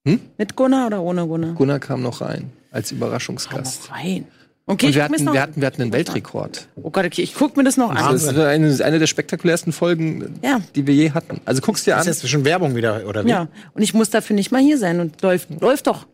Hm? 0.07 0.21
Mit 0.39 0.57
Gunnar 0.57 0.87
oder 0.89 1.03
ohne 1.03 1.27
Gunnar? 1.27 1.55
Gunnar 1.55 1.79
kam 1.79 2.03
noch 2.03 2.21
rein 2.21 2.51
als 2.71 2.93
Überraschungsgast. 2.93 3.89
Noch 3.89 3.97
rein. 3.97 4.27
Okay, 4.65 4.87
Und 4.87 4.91
ich 4.91 4.97
wir 4.97 5.05
hatten, 5.05 5.25
noch 5.25 5.33
wir, 5.33 5.41
hatten, 5.43 5.61
wir 5.61 5.67
hatten 5.67 5.83
einen 5.83 5.93
Weltrekord. 5.93 6.69
Oh 6.77 6.91
Gott, 6.91 7.05
okay, 7.05 7.23
ich 7.23 7.35
guck 7.35 7.57
mir 7.57 7.65
das 7.65 7.77
noch 7.77 7.91
an. 7.91 7.97
Also 7.97 8.27
das 8.29 8.37
ist 8.37 8.39
eine, 8.43 8.85
eine 8.85 8.99
der 9.01 9.07
spektakulärsten 9.09 9.73
Folgen, 9.73 10.39
Ja. 10.43 10.61
die 10.77 10.87
wir 10.87 10.95
je 10.95 11.11
hatten. 11.11 11.41
Also 11.45 11.61
guck's 11.63 11.83
dir 11.85 11.95
Das 11.97 12.07
an. 12.07 12.11
ist 12.13 12.23
jetzt 12.23 12.31
schon 12.31 12.45
Werbung 12.45 12.77
wieder, 12.77 13.07
oder 13.09 13.25
wie? 13.25 13.31
Ja, 13.31 13.49
und 13.75 13.83
ich 13.83 13.93
muss 13.93 14.11
dafür 14.11 14.37
nicht 14.37 14.53
mal 14.53 14.63
hier 14.63 14.79
sein 14.79 15.01
und 15.01 15.21
läuft, 15.21 15.49
läuft 15.61 15.89
doch. 15.89 16.07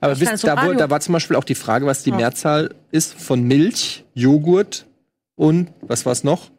Aber 0.00 0.20
wisst, 0.20 0.32
es 0.32 0.40
da, 0.42 0.66
wo- 0.66 0.74
da 0.74 0.90
war 0.90 1.00
zum 1.00 1.14
Beispiel 1.14 1.34
auch 1.36 1.44
die 1.44 1.54
Frage, 1.54 1.86
was 1.86 2.02
die 2.02 2.10
Ja. 2.10 2.16
Mehrzahl 2.16 2.74
ist 2.90 3.14
von 3.14 3.42
Milch, 3.42 4.04
Joghurt 4.12 4.84
und 5.34 5.70
was 5.80 6.04
war's 6.04 6.24
noch? 6.24 6.50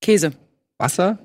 Käse. 0.00 0.32
Wasser? 0.78 1.18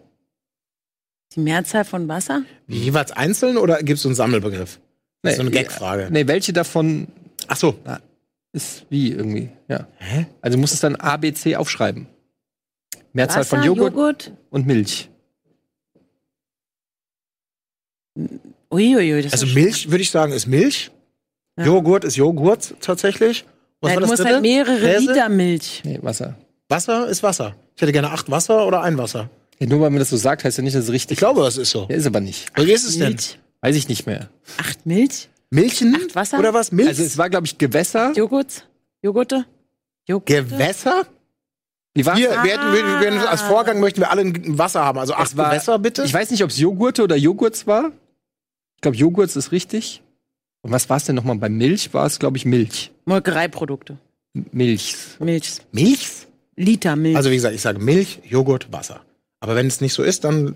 Die 1.35 1.39
Mehrzahl 1.39 1.85
von 1.85 2.07
Wasser? 2.07 2.43
Jeweils 2.67 3.11
einzeln 3.11 3.57
oder 3.57 3.77
gibt 3.83 3.97
es 3.97 4.03
so 4.03 4.09
einen 4.09 4.15
Sammelbegriff? 4.15 4.79
Ist 5.23 5.35
so 5.35 5.41
eine 5.41 5.49
Nee, 5.49 5.63
Gagfrage. 5.63 6.07
Nee, 6.11 6.27
welche 6.27 6.51
davon 6.53 7.07
Ach 7.47 7.55
so. 7.55 7.75
ist 8.53 8.85
wie 8.89 9.11
irgendwie? 9.11 9.49
Ja. 9.67 9.87
Hä? 9.97 10.25
Also 10.41 10.57
du 10.57 10.61
musst 10.61 10.73
es 10.73 10.79
dann 10.81 10.95
A, 10.97 11.17
B, 11.17 11.31
C 11.33 11.55
aufschreiben. 11.55 12.07
Mehrzahl 13.13 13.41
Wasser, 13.41 13.57
von 13.57 13.65
Joghurt, 13.65 13.93
Joghurt. 13.93 14.31
und 14.49 14.67
Milch. 14.67 15.09
Uiuiui, 18.71 19.21
das 19.23 19.33
Also 19.33 19.45
ist 19.45 19.53
Milch, 19.55 19.89
würde 19.91 20.01
ich 20.01 20.11
sagen, 20.11 20.33
ist 20.33 20.47
Milch. 20.47 20.91
Ja. 21.57 21.65
Joghurt 21.65 22.03
ist 22.03 22.15
Joghurt 22.15 22.75
tatsächlich. 22.81 23.45
Was 23.81 23.89
Ja, 23.91 23.95
war 23.95 24.01
du 24.01 24.01
das 24.01 24.09
musst 24.09 24.19
dritte? 24.19 24.33
halt 24.35 24.41
mehrere 24.41 24.79
Käse? 24.79 25.11
Liter 25.13 25.29
Milch. 25.29 25.81
Nee, 25.83 25.99
Wasser. 26.01 26.35
Wasser 26.69 27.07
ist 27.07 27.23
Wasser. 27.23 27.55
Ich 27.75 27.81
hätte 27.81 27.91
gerne 27.91 28.11
acht 28.11 28.29
Wasser 28.31 28.65
oder 28.67 28.81
ein 28.81 28.97
Wasser. 28.97 29.29
Ja, 29.61 29.67
nur 29.67 29.79
weil 29.81 29.91
man 29.91 29.99
das 29.99 30.09
so 30.09 30.17
sagt, 30.17 30.43
heißt 30.43 30.57
ja 30.57 30.63
nicht, 30.63 30.75
dass 30.75 30.85
es 30.85 30.91
richtig 30.91 31.15
Ich 31.15 31.19
glaube, 31.19 31.41
das 31.41 31.55
ist 31.57 31.69
so. 31.71 31.83
ist. 31.83 31.89
Ja, 31.91 31.95
ist 31.97 32.07
aber 32.07 32.19
nicht. 32.19 32.47
Wie 32.57 32.71
ist 32.71 32.83
es 32.83 32.97
denn? 32.97 33.09
Milch. 33.09 33.37
Weiß 33.61 33.75
ich 33.75 33.87
nicht 33.87 34.07
mehr. 34.07 34.29
Acht 34.57 34.85
Milch? 34.85 35.29
Milchen? 35.51 35.95
Acht 35.95 36.15
Wasser? 36.15 36.39
Oder 36.39 36.53
was? 36.53 36.71
Milch? 36.71 36.87
Also 36.87 37.03
es 37.03 37.17
war, 37.17 37.29
glaube 37.29 37.45
ich, 37.45 37.57
Gewässer. 37.57 38.11
Joghurt? 38.15 38.67
Joghurte? 39.03 39.45
Joghurte? 40.07 40.33
Gewässer? 40.43 41.05
Wie 41.93 42.05
war's? 42.05 42.17
Hier, 42.17 42.29
wir 42.31 42.37
hätten, 42.53 42.73
wir, 42.73 43.01
wir, 43.01 43.21
Ah. 43.21 43.25
als 43.31 43.41
Vorgang 43.41 43.79
möchten 43.81 43.99
wir 43.99 44.09
alle 44.09 44.21
ein 44.21 44.57
Wasser 44.57 44.83
haben. 44.83 44.97
Also 44.97 45.13
acht 45.13 45.27
Es 45.31 45.37
war- 45.37 45.49
Gewässer, 45.51 45.77
bitte. 45.77 46.03
Ich 46.05 46.13
weiß 46.13 46.31
nicht, 46.31 46.43
ob 46.43 46.49
es 46.49 46.57
Joghurte 46.57 47.03
oder 47.03 47.15
Joghurts 47.17 47.67
war. 47.67 47.91
Ich 48.77 48.81
glaube, 48.81 48.97
Joghurts 48.97 49.35
ist 49.35 49.51
richtig. 49.51 50.01
Und 50.63 50.71
was 50.71 50.89
war 50.89 50.97
es 50.97 51.03
denn 51.05 51.15
nochmal? 51.15 51.35
Bei 51.37 51.49
Milch 51.49 51.93
war 51.93 52.05
es, 52.05 52.17
glaube 52.17 52.37
ich, 52.37 52.45
Milch. 52.45 52.91
Molkereiprodukte. 53.05 53.97
Milchs. 54.33 55.17
Milch. 55.19 55.57
Milch? 55.71 56.07
Liter 56.55 56.95
Milch. 56.95 57.15
Also 57.17 57.29
wie 57.29 57.35
gesagt, 57.35 57.53
ich 57.55 57.61
sage 57.61 57.79
Milch, 57.79 58.19
Joghurt, 58.27 58.71
Wasser. 58.71 59.01
Aber 59.41 59.55
wenn 59.55 59.67
es 59.67 59.81
nicht 59.81 59.93
so 59.93 60.03
ist, 60.03 60.23
dann 60.23 60.55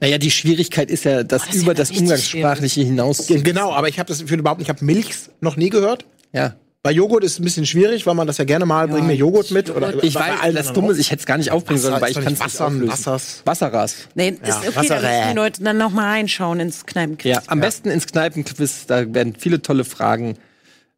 Naja, 0.00 0.18
die 0.18 0.30
Schwierigkeit 0.30 0.90
ist 0.90 1.04
ja, 1.04 1.22
das, 1.22 1.46
das 1.46 1.54
ist 1.54 1.62
über 1.62 1.72
ja 1.72 1.74
das 1.74 1.90
Umgangssprachliche 1.92 2.82
hinaus. 2.82 3.26
genau. 3.26 3.72
Aber 3.72 3.88
ich 3.88 3.98
habe 3.98 4.08
das 4.08 4.22
für 4.22 4.34
überhaupt, 4.34 4.60
ich 4.60 4.68
habe 4.68 4.84
Milchs 4.84 5.30
noch 5.40 5.56
nie 5.56 5.70
gehört. 5.70 6.04
Ja. 6.32 6.56
Bei 6.82 6.92
Joghurt 6.92 7.24
ist 7.24 7.32
es 7.32 7.38
ein 7.40 7.44
bisschen 7.44 7.66
schwierig, 7.66 8.06
weil 8.06 8.14
man 8.14 8.28
das 8.28 8.38
ja 8.38 8.44
gerne 8.44 8.64
mal 8.64 8.86
bring 8.86 9.08
mir 9.08 9.14
Joghurt 9.14 9.50
mit 9.50 9.70
oder 9.70 10.04
Ich 10.04 10.14
weiß, 10.14 10.40
allen 10.40 10.54
das 10.54 10.72
Dumme 10.72 10.92
ist, 10.92 10.98
ich 10.98 11.10
hätte 11.10 11.18
es 11.18 11.26
gar 11.26 11.36
nicht 11.36 11.50
aufbringen 11.50 11.80
sollen, 11.80 12.00
weil 12.00 12.12
ist 12.12 12.18
ich 12.18 12.22
kann 12.22 12.32
nicht 12.32 12.40
es 12.40 12.46
nicht 12.46 12.54
Wasser, 12.54 12.66
auflösen. 12.66 12.88
Wassers. 12.88 13.42
Wasserras. 13.44 13.94
nee, 14.14 14.28
ist 14.28 14.46
Ja, 14.46 14.62
okay, 14.68 14.88
da 14.88 15.00
müssen 15.00 15.28
die 15.30 15.34
Leute 15.34 15.64
dann 15.64 15.78
noch 15.78 15.90
mal 15.90 16.10
reinschauen 16.10 16.60
ins 16.60 16.86
Kneipenquiz. 16.86 17.32
Ja, 17.32 17.42
am 17.48 17.58
besten 17.58 17.90
ins 17.90 18.06
Kneipenquiz, 18.06 18.86
da 18.86 19.12
werden 19.12 19.34
viele 19.36 19.62
tolle 19.62 19.84
Fragen 19.84 20.36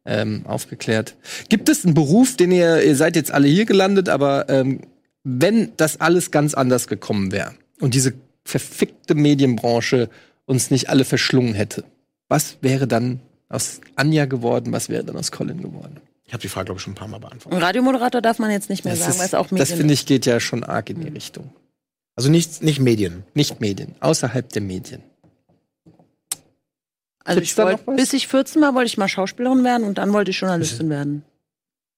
ähm, 0.05 0.43
aufgeklärt. 0.45 1.15
Gibt 1.49 1.69
es 1.69 1.83
einen 1.83 1.95
Beruf, 1.95 2.37
den 2.37 2.51
ihr, 2.51 2.83
ihr 2.83 2.95
seid 2.95 3.15
jetzt 3.15 3.31
alle 3.31 3.47
hier 3.47 3.65
gelandet, 3.65 4.09
aber 4.09 4.47
ähm, 4.47 4.81
wenn 5.23 5.73
das 5.77 5.99
alles 5.99 6.31
ganz 6.31 6.53
anders 6.53 6.87
gekommen 6.87 7.31
wäre 7.31 7.53
und 7.79 7.93
diese 7.93 8.13
verfickte 8.45 9.15
Medienbranche 9.15 10.09
uns 10.45 10.71
nicht 10.71 10.89
alle 10.89 11.05
verschlungen 11.05 11.53
hätte, 11.53 11.83
was 12.27 12.57
wäre 12.61 12.87
dann 12.87 13.19
aus 13.49 13.81
Anja 13.95 14.25
geworden, 14.25 14.71
was 14.71 14.89
wäre 14.89 15.03
dann 15.03 15.17
aus 15.17 15.31
Colin 15.31 15.61
geworden? 15.61 15.97
Ich 16.25 16.33
habe 16.33 16.41
die 16.41 16.47
Frage, 16.47 16.65
glaube 16.65 16.77
ich, 16.77 16.83
schon 16.83 16.93
ein 16.93 16.95
paar 16.95 17.07
Mal 17.07 17.19
beantwortet. 17.19 17.61
Radiomoderator 17.61 18.21
darf 18.21 18.37
man 18.37 18.51
jetzt 18.51 18.69
nicht 18.69 18.85
mehr 18.85 18.93
Das, 18.93 19.03
sagen, 19.03 19.19
weil 19.19 19.25
es 19.25 19.33
auch 19.33 19.45
ist, 19.45 19.51
Medien 19.51 19.67
das 19.67 19.77
finde 19.77 19.93
ich 19.95 20.05
geht 20.05 20.25
ja 20.27 20.39
schon 20.39 20.63
arg 20.63 20.89
in 20.91 21.01
die 21.01 21.07
Richtung. 21.07 21.51
Also 22.15 22.29
nicht, 22.29 22.61
nicht 22.61 22.79
Medien. 22.79 23.23
Nicht 23.33 23.61
Medien, 23.61 23.95
außerhalb 23.99 24.47
der 24.49 24.61
Medien. 24.61 25.01
Also 27.23 27.39
Gibt's 27.39 27.51
ich 27.53 27.57
was? 27.57 27.79
bis 27.95 28.13
ich 28.13 28.27
14 28.27 28.61
war, 28.61 28.75
wollte 28.75 28.87
ich 28.87 28.97
mal 28.97 29.07
Schauspielerin 29.07 29.63
werden 29.63 29.85
und 29.87 29.97
dann 29.97 30.13
wollte 30.13 30.31
ich 30.31 30.39
Journalistin 30.39 30.89
werden. 30.89 31.23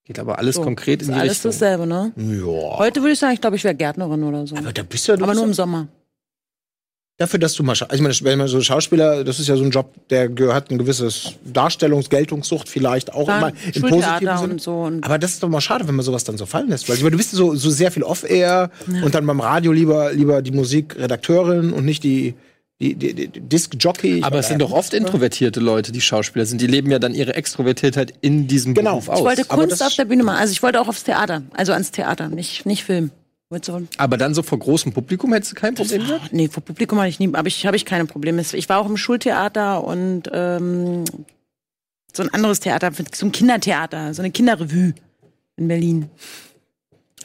Geht 0.04 0.18
aber 0.18 0.38
alles 0.38 0.56
So, 0.56 0.62
konkret 0.62 1.00
ist 1.02 1.08
in 1.08 1.14
die 1.14 1.20
alles 1.20 1.34
Richtung. 1.36 1.50
dasselbe, 1.52 1.86
ne? 1.86 2.12
Ja. 2.16 2.78
Heute 2.78 3.00
würde 3.02 3.12
ich 3.12 3.18
sagen, 3.20 3.34
ich 3.34 3.40
glaube, 3.40 3.56
ich 3.56 3.62
wäre 3.64 3.74
Gärtnerin 3.74 4.24
oder 4.24 4.46
so. 4.46 4.56
Aber 4.56 4.72
da 4.72 4.82
bist 4.82 5.06
du 5.06 5.12
ja 5.12 5.18
Aber 5.22 5.32
nur 5.32 5.42
ja- 5.42 5.48
im 5.48 5.54
Sommer. 5.54 5.86
dafür, 7.18 7.38
dass 7.38 7.54
du 7.54 7.62
mal, 7.62 7.72
also 7.72 7.86
ich 7.94 8.00
meine, 8.00 8.14
wenn 8.22 8.38
man 8.40 8.48
so 8.48 8.60
Schauspieler, 8.60 9.22
das 9.22 9.38
ist 9.38 9.46
ja 9.46 9.56
so 9.56 9.62
ein 9.62 9.70
Job, 9.70 9.92
der 10.08 10.28
gehört 10.28 10.72
ein 10.72 10.78
gewisses 10.78 11.34
Darstellungs-, 11.46 12.08
Geltungssucht 12.10 12.68
vielleicht 12.68 13.12
auch 13.14 13.28
Ja, 13.28 13.38
immer 13.38 13.52
im 13.72 13.82
positiven 13.82 14.38
Sinne. 14.38 14.52
und 14.54 14.60
so. 14.60 14.74
Und 14.82 15.04
Aber 15.04 15.18
das 15.20 15.34
ist 15.34 15.42
doch 15.44 15.48
mal 15.48 15.60
schade, 15.60 15.86
wenn 15.86 15.94
man 15.94 16.04
sowas 16.04 16.24
dann 16.24 16.36
so 16.36 16.46
fallen 16.46 16.68
lässt. 16.70 16.88
Weil 16.88 16.96
ich 16.96 17.02
meine, 17.02 17.12
du 17.12 17.18
bist 17.18 17.30
so, 17.30 17.54
so 17.54 17.70
sehr 17.70 17.92
viel 17.92 18.02
off-air 18.02 18.70
und 19.04 19.14
dann 19.14 19.24
beim 19.24 19.38
Radio 19.38 19.70
lieber, 19.70 20.12
lieber 20.12 20.42
die 20.42 20.50
Musikredakteurin 20.50 21.72
und 21.72 21.84
nicht 21.84 22.02
die, 22.02 22.34
die, 22.82 22.94
die, 22.96 23.14
die 23.14 23.40
Disc-Jockey. 23.40 24.22
Aber 24.22 24.40
es 24.40 24.48
sind 24.48 24.60
doch 24.60 24.72
oft 24.72 24.92
introvertierte 24.92 25.60
Leute, 25.60 25.92
die 25.92 26.00
Schauspieler 26.00 26.44
sind. 26.46 26.60
Die 26.60 26.66
leben 26.66 26.90
ja 26.90 26.98
dann 26.98 27.14
ihre 27.14 27.34
Extrovertiertheit 27.34 28.12
in 28.20 28.48
diesem 28.48 28.74
Genau. 28.74 28.92
Beruf 28.92 29.08
aus. 29.08 29.18
ich 29.20 29.24
wollte 29.24 29.44
Kunst 29.44 29.82
auf 29.82 29.94
der 29.94 30.04
Bühne 30.04 30.24
machen. 30.24 30.38
Also 30.38 30.52
ich 30.52 30.62
wollte 30.62 30.80
auch 30.80 30.88
aufs 30.88 31.04
Theater. 31.04 31.42
Also 31.54 31.72
ans 31.72 31.92
Theater, 31.92 32.28
nicht, 32.28 32.66
nicht 32.66 32.84
Film. 32.84 33.10
So, 33.62 33.82
aber 33.98 34.16
dann 34.16 34.32
so 34.32 34.42
vor 34.42 34.58
großem 34.58 34.94
Publikum 34.94 35.30
hättest 35.34 35.52
du 35.52 35.56
kein 35.56 35.74
Problem 35.74 36.06
gehabt? 36.06 36.32
nee, 36.32 36.48
vor 36.48 36.62
Publikum 36.62 36.98
hatte 36.98 37.10
ich 37.10 37.18
nie, 37.18 37.34
aber 37.34 37.48
ich 37.48 37.66
habe 37.66 37.76
ich 37.76 37.84
keine 37.84 38.06
Probleme. 38.06 38.42
Ich 38.50 38.68
war 38.70 38.78
auch 38.78 38.86
im 38.86 38.96
Schultheater 38.96 39.84
und 39.84 40.22
ähm, 40.32 41.04
so 42.14 42.22
ein 42.22 42.32
anderes 42.32 42.60
Theater, 42.60 42.90
so 43.12 43.26
ein 43.26 43.32
Kindertheater, 43.32 44.14
so 44.14 44.22
eine 44.22 44.30
Kinderrevue 44.30 44.94
in 45.56 45.68
Berlin. 45.68 46.08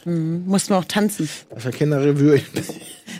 Mhm, 0.07 0.43
mussten 0.45 0.69
wir 0.69 0.77
auch 0.77 0.85
tanzen. 0.85 1.27
Für 1.57 1.71
Kinderrevue 1.71 2.41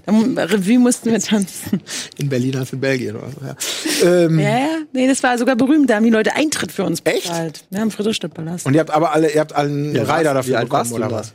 Da, 0.05 0.13
Revue 0.43 0.79
mussten 0.79 1.11
wir 1.11 1.19
tanzen. 1.19 1.81
in 2.17 2.29
Berlin 2.29 2.55
als 2.55 2.71
in 2.71 2.79
Belgien 2.79 3.15
oder 3.15 3.29
so. 3.29 3.41
Ja. 3.45 4.09
Ähm, 4.25 4.39
Ja, 4.39 4.57
ja. 4.59 4.77
Nee, 4.93 5.07
das 5.07 5.21
war 5.23 5.37
sogar 5.37 5.55
berühmt. 5.57 5.89
Da 5.89 5.95
haben 5.95 6.03
die 6.05 6.09
Leute 6.11 6.33
Eintritt 6.35 6.71
für 6.71 6.83
uns 6.85 7.01
Echt? 7.03 7.23
bezahlt. 7.23 7.65
Ja, 7.71 7.81
im 7.81 7.91
Friedrichstadtpalast. 7.91 8.65
Und 8.65 8.73
ihr 8.73 8.79
habt 8.79 8.91
aber 8.91 9.11
alle, 9.11 9.29
ihr 9.33 9.39
habt 9.41 9.53
allen 9.53 9.93
Ja, 9.95 10.03
Reiter 10.03 10.33
dafür 10.33 10.59
bekommen, 10.61 10.71
warst 10.71 10.91
du 10.91 10.95
oder 10.95 11.11
was? 11.11 11.33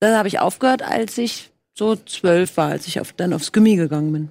Da 0.00 0.16
habe 0.16 0.26
ich 0.28 0.40
aufgehört, 0.40 0.82
als 0.82 1.16
ich 1.18 1.50
so 1.74 1.94
zwölf 1.96 2.56
war, 2.56 2.70
als 2.70 2.86
ich 2.88 2.98
auf, 2.98 3.12
dann 3.12 3.32
aufs 3.32 3.52
Gummi 3.52 3.76
gegangen 3.76 4.12
bin. 4.12 4.28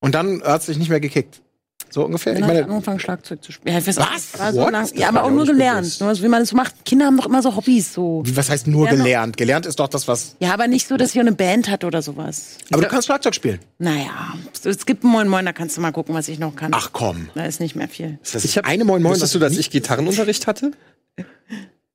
Und 0.00 0.14
dann 0.16 0.42
hat 0.42 0.60
es 0.62 0.66
dich 0.66 0.78
nicht 0.78 0.88
mehr 0.88 1.00
gekickt. 1.00 1.42
So 1.90 2.04
ungefähr? 2.04 2.34
Ich 2.34 2.42
habe 2.42 2.52
ich 2.52 2.60
meine, 2.60 2.72
angefangen, 2.72 2.98
Schlagzeug 3.00 3.42
zu 3.42 3.52
spielen. 3.52 3.74
Ja, 3.74 3.78
ich 3.80 3.86
Was? 3.86 4.38
War 4.38 4.52
so 4.52 4.60
ja, 4.60 5.08
aber 5.08 5.20
ich 5.20 5.24
auch 5.26 5.30
nur 5.30 5.46
gelernt. 5.46 6.00
Nur 6.00 6.14
so, 6.14 6.22
wie 6.22 6.28
man 6.28 6.40
das 6.42 6.50
so 6.50 6.56
macht. 6.56 6.84
Kinder 6.84 7.06
haben 7.06 7.16
doch 7.16 7.26
immer 7.26 7.42
so 7.42 7.54
Hobbys. 7.56 7.94
So. 7.94 8.22
wie- 8.26 8.36
was 8.36 8.50
heißt 8.50 8.66
nur 8.66 8.86
Ja, 8.86 8.94
gelernt? 8.94 9.36
Gelernt 9.36 9.66
ist 9.66 9.78
doch 9.78 9.88
das, 9.88 10.06
was. 10.08 10.36
Ja, 10.40 10.52
aber 10.52 10.66
nicht 10.68 10.86
so, 10.88 10.96
dass 10.96 11.14
ich 11.14 11.20
eine 11.20 11.32
Band 11.32 11.68
hatte 11.70 11.86
oder 11.86 12.02
sowas. 12.02 12.58
Aber 12.72 12.82
du 12.82 12.88
kannst 12.88 13.06
Schlagzeug 13.06 13.34
spielen. 13.34 13.60
Naja, 13.78 14.34
es 14.64 14.84
gibt 14.86 15.04
einen 15.04 15.12
Moin 15.12 15.28
Moin, 15.28 15.44
da 15.46 15.52
kannst 15.52 15.76
du 15.76 15.80
mal 15.80 15.92
gucken, 15.92 16.14
was 16.14 16.28
ich 16.28 16.38
noch 16.38 16.54
kann. 16.56 16.72
Ach 16.74 16.90
komm. 16.92 17.28
Da 17.34 17.44
ist 17.44 17.60
nicht 17.60 17.76
mehr 17.76 17.88
viel. 17.88 18.18
Das 18.32 18.44
Ich 18.44 18.58
hab, 18.58 18.66
eine 18.66 18.84
Moin 18.84 19.02
Moin. 19.02 19.12
Wusstest 19.12 19.34
du, 19.34 19.38
dass 19.38 19.56
ich 19.56 19.70
Gitarrenunterricht 19.70 20.46
hatte? 20.46 20.72
Nee, 21.16 21.24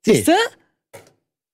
Siehst 0.03 0.27
du? 0.29 0.31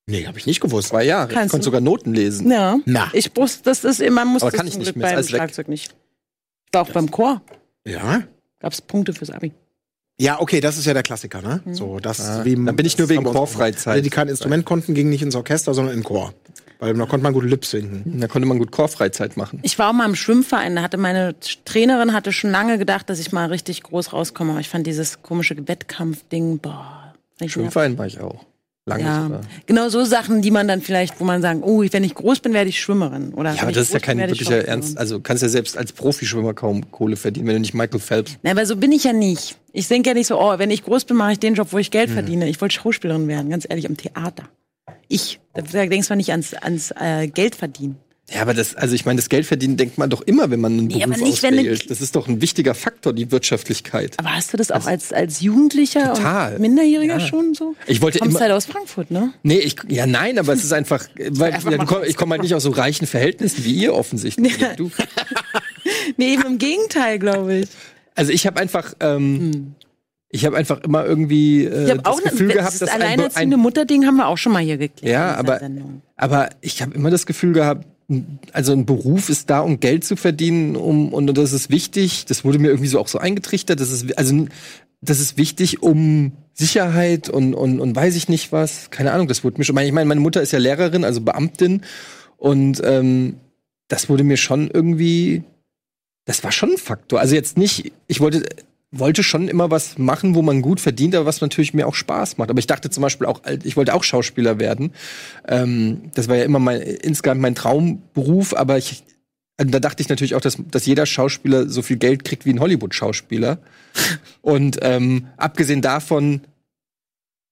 nee 0.06 0.26
habe 0.26 0.38
ich 0.40 0.46
nicht 0.46 0.62
gewusst. 0.62 0.90
Zwei 0.90 1.04
Jahre. 1.04 1.28
Kannst 1.34 1.48
ich 1.48 1.52
konnte 1.52 1.64
du. 1.64 1.66
sogar 1.66 1.82
Noten 1.82 2.14
lesen. 2.14 2.50
Ja. 2.50 2.78
Na. 2.86 3.10
Ich 3.14 3.36
wusste, 3.36 3.64
das 3.64 3.84
ist 3.84 4.00
immer, 4.00 4.24
man 4.24 4.34
muss 4.34 4.42
Aber 4.44 4.52
das 4.52 4.58
kann 4.58 4.68
ich 4.68 4.78
nicht 4.78 4.86
Glück 4.86 4.96
mehr, 4.96 5.10
ist 5.10 5.16
beim 5.16 5.24
weg. 5.24 5.30
Schlagzeug 5.30 5.68
nicht. 5.68 5.96
Ich 6.68 6.74
war 6.74 6.84
auch 6.84 6.90
beim 6.92 7.12
Chor. 7.12 7.42
Ja? 7.88 8.24
Gab 8.60 8.74
es 8.74 8.82
Punkte 8.82 9.14
fürs 9.14 9.30
Abi. 9.32 9.54
Ja, 10.20 10.42
okay, 10.42 10.60
das 10.62 10.78
ist 10.78 10.86
ja 10.86 10.94
der 10.94 11.04
Klassiker, 11.04 11.42
ne? 11.42 11.62
Mhm. 11.64 11.76
So, 11.76 12.00
das 12.00 12.20
Ah, 12.22 12.44
wie 12.44 12.56
dann 12.56 12.76
bin 12.76 12.86
ich 12.86 12.98
nur 12.98 13.08
wegen 13.08 13.24
Chorfreizeit. 13.24 13.94
Alle, 13.94 14.02
die 14.02 14.10
kein 14.10 14.28
Instrument 14.28 14.66
konnten, 14.66 14.96
gingen 14.96 15.12
nicht 15.12 15.22
ins 15.22 15.36
Orchester, 15.36 15.76
sondern 15.76 15.94
in 15.94 16.02
den 16.02 16.06
Chor. 16.06 16.34
Weil 16.80 16.94
da 16.94 17.06
konnte 17.06 17.24
man 17.24 17.34
gut 17.34 17.44
Lip 17.44 17.66
singen. 17.66 18.20
Da 18.20 18.28
konnte 18.28 18.48
man 18.48 18.60
gut 18.60 18.72
Chorfreizeit 18.72 19.38
machen. 19.38 19.60
Ich 19.64 19.78
war 19.80 19.90
auch 19.90 19.94
mal 19.94 20.06
im 20.06 20.16
Schwimmverein. 20.16 20.76
Da 20.76 20.82
hatte 20.84 20.98
meine 20.98 21.36
Trainerin 21.66 22.14
hatte 22.14 22.32
schon 22.32 22.52
lange 22.52 22.78
gedacht, 22.78 23.10
dass 23.10 23.20
ich 23.20 23.32
mal 23.32 23.48
richtig 23.48 23.84
groß 23.84 24.14
rauskomme. 24.14 24.52
Aber 24.52 24.60
ich 24.60 24.70
fand 24.70 24.86
dieses 24.86 25.22
komische 25.24 25.56
Wettkampfding, 25.68 26.60
boah. 26.60 27.14
Schwimmverein 27.46 27.98
war 27.98 28.06
ich 28.06 28.20
auch. 28.20 28.46
Lange 28.88 29.04
Ja, 29.04 29.42
genau 29.66 29.90
so 29.90 30.06
Sachen, 30.06 30.42
die 30.42 30.50
man 30.50 30.66
dann 30.66 30.82
vielleicht, 30.82 31.20
wo 31.20 31.26
man 31.26 31.42
sagen, 31.42 31.62
oh, 31.62 31.84
wenn 31.92 32.06
ich 32.06 32.16
groß 32.16 32.40
bin, 32.40 32.54
werde 32.54 32.70
ich 32.70 32.80
Schwimmerin. 32.80 33.34
Oder 33.34 33.54
Ja, 33.54 33.64
aber 33.64 33.74
das 33.74 33.88
ist 33.88 33.94
ja 33.94 34.00
kein 34.00 34.18
wirklicher. 34.18 34.66
Ernst. 34.66 34.98
Also 34.98 35.20
kannst 35.20 35.44
ja 35.44 35.50
selbst 35.50 35.78
als 35.78 35.92
Profischwimmer 35.92 36.54
kaum 36.54 36.90
Kohle 36.90 37.18
verdienen, 37.18 37.48
wenn 37.48 37.56
du 37.56 37.60
nicht 37.60 37.74
Michael 37.74 38.00
Phelps. 38.00 38.38
Na, 38.44 38.52
aber 38.52 38.66
so 38.66 38.78
bin 38.78 38.94
ich 38.94 39.04
ja 39.04 39.12
nicht. 39.12 39.58
Ich 39.74 39.90
denke 39.90 40.10
ja 40.10 40.14
nicht 40.14 40.28
so, 40.28 40.40
oh, 40.40 40.58
wenn 40.58 40.72
ich 40.72 40.86
groß 40.86 41.04
bin, 41.04 41.18
mache 41.18 41.34
ich 41.34 41.40
den 41.40 41.56
Job, 41.56 41.68
wo 41.72 41.78
ich. 41.78 41.92
Geld 41.92 42.10
verdiene. 42.10 42.48
Ich 42.48 42.62
wollte 42.62 42.76
Schauspielerin 42.76 43.28
werden, 43.28 43.50
ganz 43.50 43.66
ehrlich, 43.70 43.88
am 43.88 43.98
Theater. 43.98 44.44
Ich. 45.10 45.42
Da 45.54 45.62
denkst 45.62 46.08
du 46.08 46.16
nicht 46.16 46.32
ans, 46.32 46.54
ans 46.54 46.92
äh, 46.98 47.28
Geld 47.28 47.56
verdienen. 47.56 47.98
Ja, 48.30 48.42
aber 48.42 48.54
das, 48.54 48.76
also 48.76 48.94
ich 48.94 49.06
meine, 49.06 49.18
das 49.22 49.30
Geld 49.30 49.46
verdienen 49.46 49.78
denkt 49.78 49.98
man 49.98 50.10
doch 50.10 50.22
immer, 50.22 50.50
wenn 50.52 50.60
man 50.60 50.74
einen 50.74 50.88
Nee, 50.88 50.96
Beruf 51.00 51.16
aber 51.16 51.18
nicht, 51.24 51.44
wenn 51.44 51.54
auswählt. 51.60 51.90
Das 51.90 52.02
ist 52.02 52.14
doch 52.14 52.28
ein 52.28 52.42
wichtiger 52.42 52.76
Faktor, 52.76 53.14
die 53.14 53.32
Wirtschaftlichkeit. 53.32 54.16
Aber 54.20 54.36
hast 54.36 54.52
du 54.52 54.58
das 54.58 54.70
auch 54.70 54.86
als, 54.86 55.14
als 55.14 55.40
Jugendlicher 55.40 56.14
Total. 56.14 56.56
und 56.56 56.60
Minderjähriger 56.62 57.20
Ja. 57.20 57.26
schon 57.26 57.54
so? 57.54 57.76
Ich 57.86 58.02
wollte 58.02 58.18
Du 58.18 58.24
kommst 58.26 58.36
immer- 58.36 58.44
halt 58.44 58.52
aus 58.52 58.66
Frankfurt, 58.66 59.12
ne? 59.12 59.32
Nee, 59.44 59.60
ich, 59.60 59.78
ja, 59.88 60.06
nein, 60.06 60.38
aber 60.40 60.52
es 60.52 60.64
ist 60.66 60.74
einfach, 60.74 61.08
weil 61.30 61.54
einfach 61.54 61.72
ja, 61.72 61.78
komm, 61.86 62.04
ich 62.06 62.18
komme 62.18 62.32
halt 62.34 62.42
nicht 62.42 62.54
aus 62.54 62.64
so 62.64 62.72
reichen 62.72 63.08
Verhältnissen 63.08 63.64
wie 63.64 63.74
ihr 63.74 63.94
offensichtlich. 63.94 64.58
Ja. 64.60 64.74
Du, 64.76 64.92
Nee, 66.18 66.34
eben 66.34 66.44
im 66.46 66.58
Gegenteil, 66.58 67.20
glaube 67.20 67.60
ich. 67.60 67.70
also 68.16 68.32
ich 68.32 68.46
habe 68.46 68.60
einfach, 68.60 68.94
ähm, 69.00 69.76
ich 70.30 70.46
habe 70.46 70.58
einfach 70.58 70.82
immer 70.84 71.06
irgendwie 71.06 71.64
äh, 71.66 71.90
Hm. 71.92 72.02
Das 72.04 72.06
auch 72.06 72.22
Gefühl 72.22 72.48
ne, 72.48 72.54
gehabt, 72.56 72.74
das 72.74 72.80
dass 72.80 72.90
ein, 72.90 73.02
alleinerziehende 73.02 73.56
ein 73.56 73.60
Mutter-Ding 73.62 74.06
haben 74.06 74.18
wir 74.18 74.28
auch 74.28 74.38
schon 74.38 74.52
mal 74.52 74.62
hier 74.64 74.78
geklärt. 74.78 75.14
Ja, 75.14 75.36
aber-. 75.36 75.62
Aber 76.18 76.50
ich 76.60 76.82
habe 76.82 76.94
immer 76.94 77.10
das 77.10 77.26
Gefühl 77.26 77.54
gehabt, 77.54 77.86
also 78.54 78.72
ein 78.72 78.86
Beruf 78.86 79.30
ist 79.30 79.50
da, 79.50 79.60
um 79.60 79.80
Geld 79.80 80.04
zu 80.06 80.16
verdienen, 80.16 80.76
um 80.76 81.14
und 81.14 81.28
das 81.38 81.52
ist 81.52 81.70
wichtig. 81.70 82.26
Das 82.26 82.46
wurde 82.46 82.60
mir 82.60 82.70
irgendwie 82.70 82.88
so 82.88 83.00
auch 83.00 83.08
so 83.08 83.20
eingetrichtert. 83.20 83.80
Das 83.80 83.92
ist 83.92 84.18
also 84.18 84.48
das 85.02 85.20
ist 85.20 85.38
wichtig, 85.38 85.84
um 85.84 86.32
Sicherheit 86.54 87.30
und 87.30 87.54
und 87.54 87.80
und 87.80 87.96
weiß 87.96 88.16
ich 88.16 88.30
nicht 88.30 88.52
was. 88.52 88.90
Keine 88.92 89.12
Ahnung. 89.12 89.28
Das 89.28 89.44
wurde 89.44 89.58
mir 89.58 89.66
schon. 89.66 89.78
Ich 89.78 89.92
meine, 89.92 90.08
meine 90.08 90.22
Mutter 90.22 90.42
ist 90.42 90.54
ja 90.54 90.60
Lehrerin, 90.60 91.04
also 91.04 91.22
Beamtin 91.22 91.82
und 92.38 92.82
ähm, 92.84 93.38
das 93.90 94.10
wurde 94.10 94.24
mir 94.24 94.38
schon 94.38 94.70
irgendwie. 94.72 95.44
Das 96.26 96.44
war 96.44 96.52
schon 96.52 96.72
ein 96.72 96.78
Faktor. 96.78 97.20
Also 97.20 97.36
jetzt 97.36 97.58
nicht. 97.58 97.92
Ich 98.08 98.20
wollte 98.20 98.44
wollte 98.92 99.24
schon 99.24 99.48
immer 99.48 99.70
was 99.70 99.98
machen, 99.98 100.36
wo 100.36 100.42
man 100.42 100.62
gut 100.62 100.80
verdient, 100.80 101.14
aber 101.16 101.26
was 101.26 101.42
natürlich 101.42 101.74
mir 101.74 101.88
auch 101.88 101.96
Spaß 101.96 102.38
macht. 102.38 102.50
Aber 102.50 102.60
ich 102.60 102.68
dachte 102.68 102.90
zum 102.90 103.02
Beispiel 103.02 103.28
auch, 103.28 103.42
ich 103.64 103.76
wollte 103.76 103.94
auch 103.94 104.04
Schauspieler 104.04 104.60
werden. 104.60 104.94
Ähm, 105.48 106.12
das 106.14 106.28
war 106.30 106.38
ja 106.38 106.46
immer 106.46 106.60
mein, 106.60 106.82
insgesamt 106.82 107.42
mein 107.42 107.56
Traumberuf, 107.56 108.56
aber 108.56 108.78
ich, 108.78 109.04
also 109.58 109.72
da 109.72 109.80
dachte 109.80 110.02
ich 110.02 110.10
natürlich 110.10 110.36
auch, 110.36 110.42
dass, 110.42 110.58
dass 110.72 110.86
jeder 110.86 111.06
Schauspieler 111.06 111.68
so 111.68 111.82
viel 111.82 111.98
Geld 111.98 112.24
kriegt 112.24 112.46
wie 112.46 112.52
ein 112.52 112.62
Hollywood-Schauspieler. 112.62 113.60
Und 114.42 114.80
ähm, 114.82 115.28
abgesehen 115.36 115.82
davon 115.82 116.42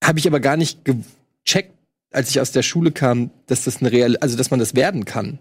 habe 0.04 0.20
ich 0.20 0.28
aber 0.28 0.40
gar 0.40 0.56
nicht 0.56 0.86
gecheckt, 0.86 1.74
als 2.12 2.30
ich 2.30 2.40
aus 2.40 2.54
der 2.54 2.64
Schule 2.64 2.92
kam, 2.92 3.32
dass 3.48 3.66
das 3.66 3.82
eine 3.82 3.92
real, 3.92 4.16
also 4.18 4.38
dass 4.38 4.52
man 4.52 4.60
das 4.60 4.74
werden 4.74 5.04
kann. 5.04 5.40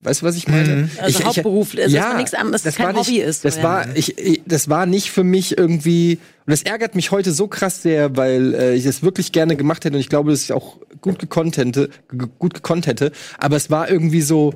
Weißt 0.00 0.22
du, 0.22 0.26
was 0.26 0.36
ich 0.36 0.46
meine? 0.46 0.76
Mhm. 0.76 0.90
Also 1.00 1.24
Hauptberuf, 1.24 1.74
also 1.76 1.96
dass 1.96 2.06
man 2.06 2.16
nichts 2.18 2.34
anderes- 2.34 2.62
das 2.62 2.76
kein 2.76 2.86
war 2.86 2.92
nicht, 2.92 3.08
Hobby 3.08 3.18
ist, 3.20 3.44
Das 3.44 3.56
so, 3.56 3.62
war, 3.64 3.88
ja. 3.88 3.94
ich, 3.96 4.16
ich, 4.16 4.42
das 4.46 4.68
war 4.68 4.86
nicht 4.86 5.10
für 5.10 5.24
mich 5.24 5.58
irgendwie, 5.58 6.18
und 6.46 6.50
das 6.52 6.62
ärgert 6.62 6.94
mich 6.94 7.10
heute 7.10 7.32
so 7.32 7.48
krass 7.48 7.82
sehr, 7.82 8.16
weil 8.16 8.54
äh, 8.54 8.74
ich 8.74 8.84
das 8.84 9.02
wirklich 9.02 9.32
gerne 9.32 9.56
gemacht 9.56 9.84
hätte 9.84 9.96
und 9.96 10.00
ich 10.00 10.08
glaube, 10.08 10.30
dass 10.30 10.42
ich 10.42 10.52
auch 10.52 10.78
gut 11.00 11.18
gekonnt 11.18 11.56
hätte, 11.56 11.90
gut 12.38 12.54
gekonnt 12.54 12.86
hätte, 12.86 13.10
aber 13.38 13.56
es 13.56 13.70
war 13.70 13.90
irgendwie 13.90 14.22
so, 14.22 14.54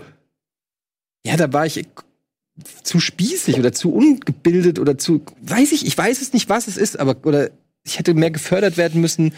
ja, 1.27 1.37
da 1.37 1.53
war 1.53 1.67
ich 1.67 1.87
zu 2.85 3.01
spießig 3.01 3.59
oder 3.59 3.73
zu 3.73 3.93
ungebildet 3.93 4.79
oder 4.79 4.97
zu, 4.97 5.23
weiß 5.43 5.73
ich, 5.73 5.87
ich 5.87 5.99
weiß 5.99 6.23
es 6.23 6.33
nicht, 6.33 6.49
was 6.49 6.69
es 6.69 6.77
ist, 6.77 7.01
aber, 7.01 7.17
oder 7.25 7.51
ich 7.85 7.99
hätte 7.99 8.15
mehr 8.15 8.31
gefördert 8.31 8.77
werden 8.77 9.01
müssen. 9.01 9.33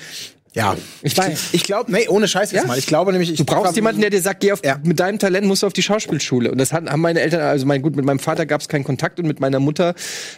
Ja. 0.54 0.76
Ich 1.02 1.16
weiß. 1.16 1.48
Ich 1.52 1.64
glaube, 1.64 1.90
nee, 1.90 2.06
ohne 2.08 2.28
Scheiß 2.28 2.52
jetzt 2.52 2.62
Ja? 2.62 2.68
mal. 2.68 2.78
Ich 2.78 2.86
glaube 2.86 3.10
nämlich, 3.12 3.30
ich 3.32 3.38
Du 3.38 3.44
brauchst 3.44 3.74
jemanden, 3.76 4.00
der 4.00 4.10
dir 4.10 4.20
sagt, 4.22 4.40
geh 4.40 4.52
auf, 4.52 4.64
Ja. 4.64 4.80
mit 4.84 5.00
deinem 5.00 5.18
Talent 5.18 5.46
musst 5.46 5.62
du 5.62 5.66
auf 5.66 5.72
die 5.72 5.82
Schauspielschule. 5.82 6.50
Und 6.52 6.58
das 6.58 6.72
hat, 6.72 6.88
haben 6.88 7.00
meine 7.00 7.20
Eltern, 7.20 7.40
also 7.40 7.66
mein, 7.66 7.82
gut, 7.82 7.96
mit 7.96 8.04
meinem 8.04 8.20
Vater 8.20 8.46
gab 8.46 8.60
es 8.60 8.68
keinen 8.68 8.84
Kontakt 8.84 9.18
und 9.18 9.26
mit 9.26 9.40
meiner 9.40 9.58
Mutter 9.60 9.94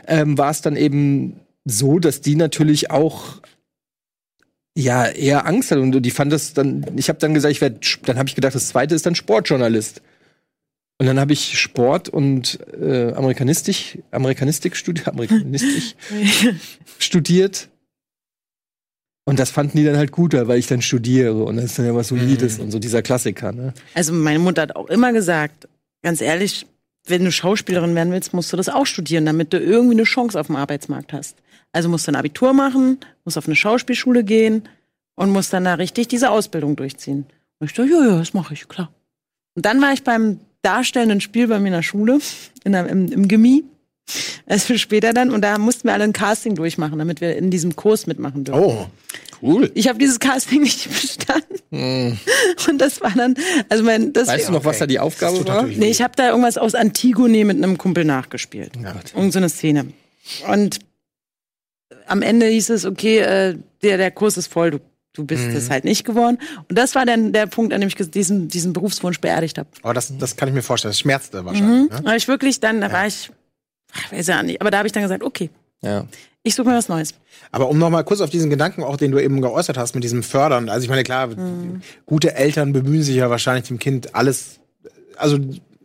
ähm, 0.07 0.38
war 0.38 0.50
es 0.50 0.62
dann 0.62 0.76
eben 0.76 1.40
so, 1.64 1.98
dass 1.98 2.20
die 2.22 2.35
natürlich 2.37 2.90
auch 2.90 3.42
ja 4.74 5.07
eher 5.07 5.46
Angst 5.46 5.70
hat 5.70 5.79
und 5.79 5.92
die 6.00 6.11
fand 6.11 6.33
das 6.33 6.52
dann. 6.55 6.85
Ich 6.96 7.09
habe 7.09 7.18
dann 7.18 7.35
gesagt, 7.35 7.52
ich 7.52 7.61
werde, 7.61 7.79
dann 8.05 8.18
habe 8.18 8.29
ich 8.29 8.35
gedacht, 8.35 8.55
das 8.55 8.68
zweite 8.68 8.94
ist 8.94 9.05
dann 9.07 9.14
Sportjournalist. 9.14 10.00
Und 10.98 11.07
dann 11.07 11.20
habe 11.20 11.35
ich 11.35 11.59
Sport 11.61 12.09
und 12.09 12.59
äh, 12.81 13.12
Amerikanistik, 13.12 14.02
Amerikanistik 14.12 14.76
studiert, 14.76 15.09
Amerikanistik 15.09 15.94
studiert. 16.98 17.68
Und 19.29 19.41
das 19.41 19.51
fanden 19.51 19.77
die 19.77 19.85
dann 19.85 19.97
halt 19.97 20.12
gut, 20.12 20.35
weil 20.35 20.59
ich 20.59 20.69
dann 20.69 20.81
studiere 20.81 21.35
und 21.45 21.57
das 21.57 21.67
ist 21.67 21.79
dann 21.79 21.87
ja 21.87 21.95
was 21.95 22.09
Solides 22.09 22.61
und 22.61 22.71
so 22.71 22.79
dieser 22.79 23.03
Klassiker, 23.03 23.51
ne? 23.51 23.75
Also 23.93 24.12
meine 24.12 24.39
Mutter 24.39 24.62
hat 24.62 24.77
auch 24.77 24.89
immer 24.89 25.12
gesagt, 25.12 25.69
ganz 26.03 26.21
ehrlich, 26.21 26.65
wenn 27.09 27.25
du 27.25 27.33
Schauspielerin 27.33 27.95
werden 27.97 28.12
willst, 28.12 28.33
musst 28.33 28.53
du 28.53 28.57
das 28.57 28.69
auch 28.69 28.87
studieren, 28.87 29.27
damit 29.27 29.53
du 29.53 29.59
irgendwie 29.59 29.95
eine 29.97 30.05
Chance 30.05 30.39
auf 30.39 30.47
dem 30.47 30.55
Arbeitsmarkt 30.55 31.12
hast. 31.12 31.37
Also 31.73 31.89
musst 31.89 32.07
du 32.07 32.12
ein 32.12 32.17
Abitur 32.17 32.53
machen, 32.53 32.99
musst 33.25 33.37
auf 33.37 33.47
eine 33.47 33.57
Schauspielschule 33.57 34.23
gehen 34.23 34.62
und 35.17 35.31
musst 35.31 35.53
dann 35.53 35.65
da 35.65 35.75
richtig 35.75 36.07
diese 36.07 36.31
Ausbildung 36.31 36.77
durchziehen. 36.77 37.27
Und 37.59 37.67
ich 37.67 37.77
dachte, 37.77 37.91
ja, 37.91 38.05
ja, 38.07 38.19
das 38.19 38.33
mache 38.33 38.55
ich, 38.55 38.69
klar. 38.69 38.93
Und 39.55 39.67
dann 39.67 39.81
war 39.83 39.93
ich 39.93 40.05
beim 40.05 40.39
darstellenden 40.62 41.21
Spiel 41.21 41.49
bei 41.49 41.59
mir 41.59 41.69
in 41.69 41.73
der 41.75 41.83
Schule, 41.83 42.21
in 42.65 42.73
der, 42.73 42.87
im, 42.89 43.11
im 43.11 43.27
Gimmi, 43.27 43.65
also 44.47 44.77
später 44.79 45.12
dann, 45.12 45.31
und 45.31 45.42
da 45.42 45.59
mussten 45.59 45.88
wir 45.88 45.95
alle 45.95 46.05
ein 46.05 46.12
Casting 46.12 46.55
durchmachen, 46.55 46.99
damit 46.99 47.21
wir 47.21 47.37
in 47.37 47.51
diesem 47.51 47.75
Kurs 47.77 48.07
mitmachen 48.07 48.45
dürfen. 48.45 48.62
Oh. 48.62 48.87
Cool. 49.42 49.71
Ich 49.75 49.88
habe 49.88 49.99
dieses 49.99 50.19
Casting 50.19 50.62
nicht 50.62 50.88
bestanden. 51.01 52.19
Und 52.69 52.79
das 52.79 53.01
war 53.01 53.12
dann, 53.14 53.35
also 53.69 53.85
mein, 53.85 54.12
das 54.12 54.29
Weißt 54.29 54.49
du 54.49 54.53
noch, 54.53 54.64
was 54.64 54.77
okay. 54.77 54.81
da 54.81 54.87
die 54.87 54.99
Aufgabe 54.99 55.47
war? 55.47 55.64
Nee, 55.64 55.90
ich 55.90 56.01
habe 56.01 56.14
da 56.16 56.29
irgendwas 56.29 56.57
aus 56.59 56.75
Antigone 56.75 57.45
mit 57.45 57.57
einem 57.57 57.77
Kumpel 57.77 58.05
nachgespielt. 58.05 58.73
Ja. 58.83 58.95
Irgend 59.14 59.33
so 59.33 59.38
eine 59.38 59.49
Szene. 59.49 59.88
Und 60.51 60.79
am 62.07 62.23
Ende 62.23 62.47
hieß 62.47 62.71
es, 62.71 62.85
okay, 62.85 63.19
äh, 63.19 63.57
der, 63.83 63.97
der 63.99 64.11
Kurs 64.11 64.37
ist 64.37 64.47
voll, 64.47 64.71
du, 64.71 64.81
du 65.12 65.25
bist 65.25 65.49
es 65.49 65.71
halt 65.71 65.85
nicht 65.85 66.05
geworden. 66.05 66.38
Und 66.69 66.79
das 66.79 66.95
war 66.95 67.05
dann 67.05 67.33
der 67.33 67.47
Punkt, 67.47 67.73
an 67.73 67.81
dem 67.81 67.88
ich 67.88 67.97
diesen, 67.97 68.49
diesen 68.49 68.73
Berufswunsch 68.73 69.21
beerdigt 69.21 69.59
habe. 69.59 69.69
Aber 69.83 69.95
das, 69.95 70.16
das 70.16 70.37
kann 70.37 70.49
ich 70.49 70.55
mir 70.55 70.62
vorstellen. 70.62 70.90
Das 70.90 71.01
schmerzte 71.01 71.45
wahrscheinlich. 71.45 71.90
Ne? 71.90 72.01
Da 72.03 72.11
hab 72.11 72.16
ich 72.16 72.29
wirklich 72.29 72.61
dann, 72.61 72.81
da 72.81 72.90
war 72.90 73.07
ich, 73.07 73.31
ach, 73.97 74.13
weiß 74.13 74.27
ja 74.27 74.43
nicht, 74.43 74.61
aber 74.61 74.71
da 74.71 74.79
habe 74.79 74.87
ich 74.89 74.93
dann 74.93 75.03
gesagt, 75.03 75.23
okay, 75.23 75.51
Ja. 75.83 76.05
ich 76.43 76.55
suche 76.55 76.69
mir 76.69 76.77
was 76.77 76.89
Neues. 76.89 77.15
Aber 77.53 77.69
um 77.69 77.79
noch 77.79 77.91
mal 77.91 78.03
kurz 78.05 78.21
auf 78.21 78.31
diesen 78.31 78.51
Gedanken, 78.51 78.83
auch 78.83 78.97
den 78.97 79.11
du 79.13 79.19
eben 79.23 79.41
geäußert 79.41 79.79
hast, 79.79 79.95
mit 79.95 80.05
diesem 80.05 80.23
Fördern. 80.23 80.69
Also 80.69 80.85
ich 80.85 80.91
meine, 80.91 81.03
klar, 81.05 81.29
gute 82.07 82.35
Eltern 82.35 82.73
bemühen 82.73 83.03
sich 83.03 83.17
ja 83.17 83.31
wahrscheinlich 83.31 83.69
dem 83.69 83.79
Kind 83.79 84.15
alles, 84.15 84.61
also 85.17 85.39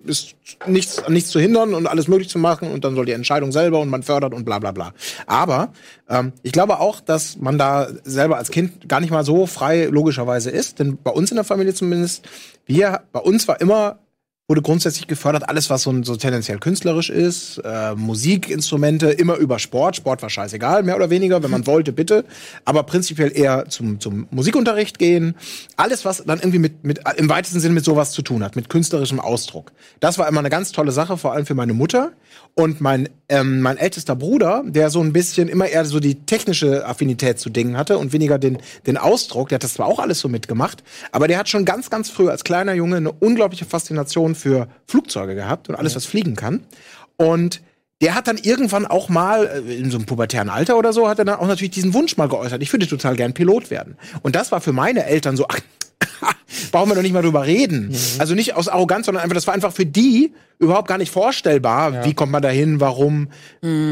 ist 0.03 0.33
nichts, 0.65 1.03
nichts 1.09 1.29
zu 1.29 1.39
hindern 1.39 1.75
und 1.75 1.85
alles 1.85 2.07
möglich 2.07 2.27
zu 2.27 2.39
machen 2.39 2.71
und 2.71 2.83
dann 2.83 2.95
soll 2.95 3.05
die 3.05 3.11
Entscheidung 3.11 3.51
selber 3.51 3.79
und 3.79 3.89
man 3.89 4.01
fördert 4.01 4.33
und 4.33 4.45
bla 4.45 4.57
bla 4.57 4.71
bla. 4.71 4.93
Aber 5.27 5.73
ähm, 6.09 6.33
ich 6.41 6.51
glaube 6.51 6.79
auch, 6.79 7.01
dass 7.01 7.37
man 7.37 7.59
da 7.59 7.87
selber 8.03 8.37
als 8.37 8.49
Kind 8.49 8.89
gar 8.89 8.99
nicht 8.99 9.11
mal 9.11 9.23
so 9.23 9.45
frei 9.45 9.85
logischerweise 9.85 10.49
ist. 10.49 10.79
Denn 10.79 10.97
bei 10.97 11.11
uns 11.11 11.29
in 11.29 11.35
der 11.35 11.43
Familie 11.43 11.75
zumindest, 11.75 12.27
wir, 12.65 13.01
bei 13.11 13.19
uns 13.19 13.47
war 13.47 13.61
immer 13.61 13.99
wurde 14.51 14.61
grundsätzlich 14.61 15.07
gefördert, 15.07 15.47
alles, 15.47 15.69
was 15.69 15.83
so, 15.83 16.03
so 16.03 16.17
tendenziell 16.17 16.59
künstlerisch 16.59 17.09
ist, 17.09 17.59
äh, 17.63 17.95
Musikinstrumente, 17.95 19.09
immer 19.09 19.37
über 19.37 19.59
Sport. 19.59 19.95
Sport 19.95 20.21
war 20.21 20.29
scheißegal, 20.29 20.83
mehr 20.83 20.97
oder 20.97 21.09
weniger, 21.09 21.41
wenn 21.41 21.51
man 21.51 21.65
wollte, 21.67 21.93
bitte. 21.93 22.25
Aber 22.65 22.83
prinzipiell 22.83 23.31
eher 23.33 23.69
zum, 23.69 24.01
zum 24.01 24.27
Musikunterricht 24.29 24.99
gehen. 24.99 25.35
Alles, 25.77 26.03
was 26.03 26.25
dann 26.25 26.39
irgendwie 26.39 26.59
mit, 26.59 26.83
mit, 26.83 26.99
im 27.15 27.29
weitesten 27.29 27.61
Sinne 27.61 27.75
mit 27.75 27.85
sowas 27.85 28.11
zu 28.11 28.23
tun 28.23 28.43
hat, 28.43 28.57
mit 28.57 28.67
künstlerischem 28.67 29.21
Ausdruck. 29.21 29.71
Das 30.01 30.17
war 30.17 30.27
immer 30.27 30.39
eine 30.39 30.49
ganz 30.49 30.73
tolle 30.73 30.91
Sache, 30.91 31.15
vor 31.15 31.31
allem 31.31 31.45
für 31.45 31.55
meine 31.55 31.73
Mutter. 31.73 32.11
Und 32.53 32.81
mein, 32.81 33.07
ähm, 33.29 33.61
mein 33.61 33.77
ältester 33.77 34.17
Bruder, 34.17 34.63
der 34.65 34.89
so 34.89 34.99
ein 34.99 35.13
bisschen 35.13 35.47
immer 35.47 35.67
eher 35.67 35.85
so 35.85 36.01
die 36.01 36.25
technische 36.25 36.85
Affinität 36.85 37.39
zu 37.39 37.49
Dingen 37.49 37.77
hatte 37.77 37.97
und 37.97 38.11
weniger 38.11 38.37
den, 38.37 38.57
den 38.85 38.97
Ausdruck, 38.97 39.47
der 39.47 39.55
hat 39.55 39.63
das 39.63 39.75
zwar 39.75 39.85
auch 39.85 39.99
alles 39.99 40.19
so 40.19 40.27
mitgemacht, 40.27 40.83
aber 41.13 41.29
der 41.29 41.37
hat 41.37 41.47
schon 41.47 41.63
ganz, 41.63 41.89
ganz 41.89 42.09
früh 42.09 42.27
als 42.27 42.43
kleiner 42.43 42.73
Junge 42.73 42.97
eine 42.97 43.13
unglaubliche 43.13 43.63
Faszination 43.63 44.35
für 44.41 44.67
Flugzeuge 44.87 45.35
gehabt 45.35 45.69
und 45.69 45.75
alles, 45.75 45.95
was 45.95 46.05
fliegen 46.05 46.35
kann. 46.35 46.61
Und 47.17 47.61
der 48.01 48.15
hat 48.15 48.27
dann 48.27 48.37
irgendwann 48.37 48.85
auch 48.85 49.09
mal, 49.09 49.63
äh, 49.67 49.75
in 49.75 49.91
so 49.91 49.97
einem 49.97 50.05
pubertären 50.05 50.49
Alter 50.49 50.77
oder 50.77 50.91
so, 50.91 51.07
hat 51.07 51.19
er 51.19 51.25
dann 51.25 51.39
auch 51.39 51.47
natürlich 51.47 51.71
diesen 51.71 51.93
Wunsch 51.93 52.17
mal 52.17 52.27
geäußert. 52.27 52.61
Ich 52.61 52.73
würde 52.73 52.87
total 52.87 53.15
gern 53.15 53.33
Pilot 53.33 53.69
werden. 53.69 53.95
Und 54.23 54.35
das 54.35 54.51
war 54.51 54.59
für 54.59 54.73
meine 54.73 55.05
Eltern 55.05 55.37
so, 55.37 55.45
ach, 55.47 55.59
brauchen 56.71 56.89
wir 56.89 56.95
doch 56.95 57.03
nicht 57.03 57.13
mal 57.13 57.21
drüber 57.21 57.45
reden. 57.45 57.95
Also 58.17 58.33
nicht 58.33 58.55
aus 58.55 58.67
Arroganz, 58.67 59.05
sondern 59.05 59.23
einfach, 59.23 59.35
das 59.35 59.47
war 59.47 59.53
einfach 59.53 59.71
für 59.71 59.85
die 59.85 60.33
überhaupt 60.61 60.87
gar 60.87 60.97
nicht 60.97 61.11
vorstellbar. 61.11 62.05
Wie 62.05 62.13
kommt 62.13 62.31
man 62.31 62.41
da 62.41 62.49
hin? 62.49 62.79
Warum? 62.79 63.27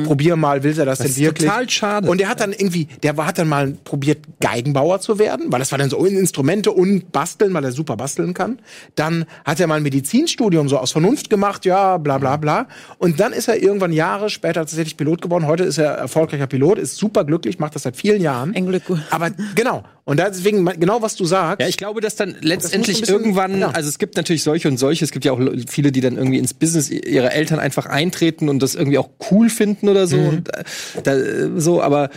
Probier 0.06 0.36
mal, 0.36 0.64
will 0.64 0.78
er 0.80 0.86
das, 0.86 1.00
denn 1.00 1.08
ist 1.08 1.18
wirklich? 1.20 1.48
total 1.50 1.70
schade. 1.70 2.10
Und 2.10 2.20
der 2.20 2.30
hat 2.30 2.40
dann 2.40 2.52
irgendwie, 2.54 2.88
der 3.04 3.18
war, 3.18 3.26
hat 3.26 3.38
dann 3.38 3.50
mal 3.50 3.74
probiert, 3.84 4.20
Geigenbauer 4.40 5.00
zu 5.02 5.20
werden, 5.20 5.52
weil 5.52 5.60
das 5.60 5.72
war 5.72 5.78
dann 5.80 5.90
so 5.90 6.04
in 6.06 6.18
Instrumente 6.18 6.72
und 6.72 7.12
basteln, 7.12 7.54
weil 7.54 7.64
er 7.64 7.72
super 7.72 7.98
basteln 7.98 8.34
kann. 8.34 8.60
Dann 8.96 9.26
hat 9.46 9.60
er 9.60 9.68
mal 9.68 9.76
ein 9.76 9.84
Medizinstudium 9.84 10.70
so 10.70 10.78
aus 10.78 10.92
Vernunft 10.92 11.30
gemacht, 11.30 11.66
ja, 11.66 11.98
bla 11.98 12.18
bla 12.18 12.38
bla. 12.38 12.68
Und 12.98 13.20
dann 13.20 13.34
ist 13.34 13.48
er 13.48 13.62
irgendwann 13.62 13.92
Jahre 13.92 14.30
später 14.30 14.62
tatsächlich 14.62 14.96
Pilot 14.98 15.22
geworden. 15.22 15.48
Heute 15.48 15.64
ist 15.64 15.78
er 15.78 15.92
erfolgreicher 15.94 16.48
Pilot, 16.48 16.78
ist 16.80 16.98
super 16.98 17.24
glücklich, 17.26 17.60
macht 17.60 17.76
das 17.76 17.84
seit 17.84 17.96
vielen 17.98 18.22
Jahren. 18.22 18.56
Ein 18.56 18.68
Glück. 18.68 18.84
Aber 19.10 19.30
genau. 19.56 19.84
Und 20.06 20.20
deswegen, 20.20 20.66
genau 20.80 21.04
was 21.04 21.16
du 21.16 21.26
sagst. 21.26 21.62
Ja, 21.62 21.68
ich 21.68 21.78
glaube, 21.78 22.02
dass 22.02 22.16
dann 22.16 22.36
letztendlich 22.42 23.00
bisschen- 23.02 23.14
irgendwann, 23.16 23.60
ja. 23.60 23.70
also 23.70 23.88
es 23.90 24.00
gibt 24.00 24.16
natürlich 24.18 24.42
solche 24.42 24.68
und 24.68 24.78
solche, 24.78 25.06
es 25.06 25.12
gibt 25.12 25.24
ja 25.24 25.32
auch 25.32 25.40
le- 25.40 25.64
viele, 25.68 25.92
die 25.92 26.02
dann 26.02 26.18
irgendwie 26.18 26.40
ins 26.40 26.56
Business 26.60 26.90
ihrer 26.90 27.32
Eltern 27.32 27.60
einfach 27.60 27.86
eintreten 27.86 28.50
und 28.50 28.62
das 28.62 28.76
irgendwie 28.76 28.98
auch 28.98 29.10
cool 29.32 29.50
finden 29.50 29.90
oder 29.90 30.08
so. 30.08 30.18
Und, 30.18 30.54
äh, 30.54 30.64
da, 31.04 31.16
äh, 31.16 31.50
so, 31.60 31.82
aber 31.82 32.10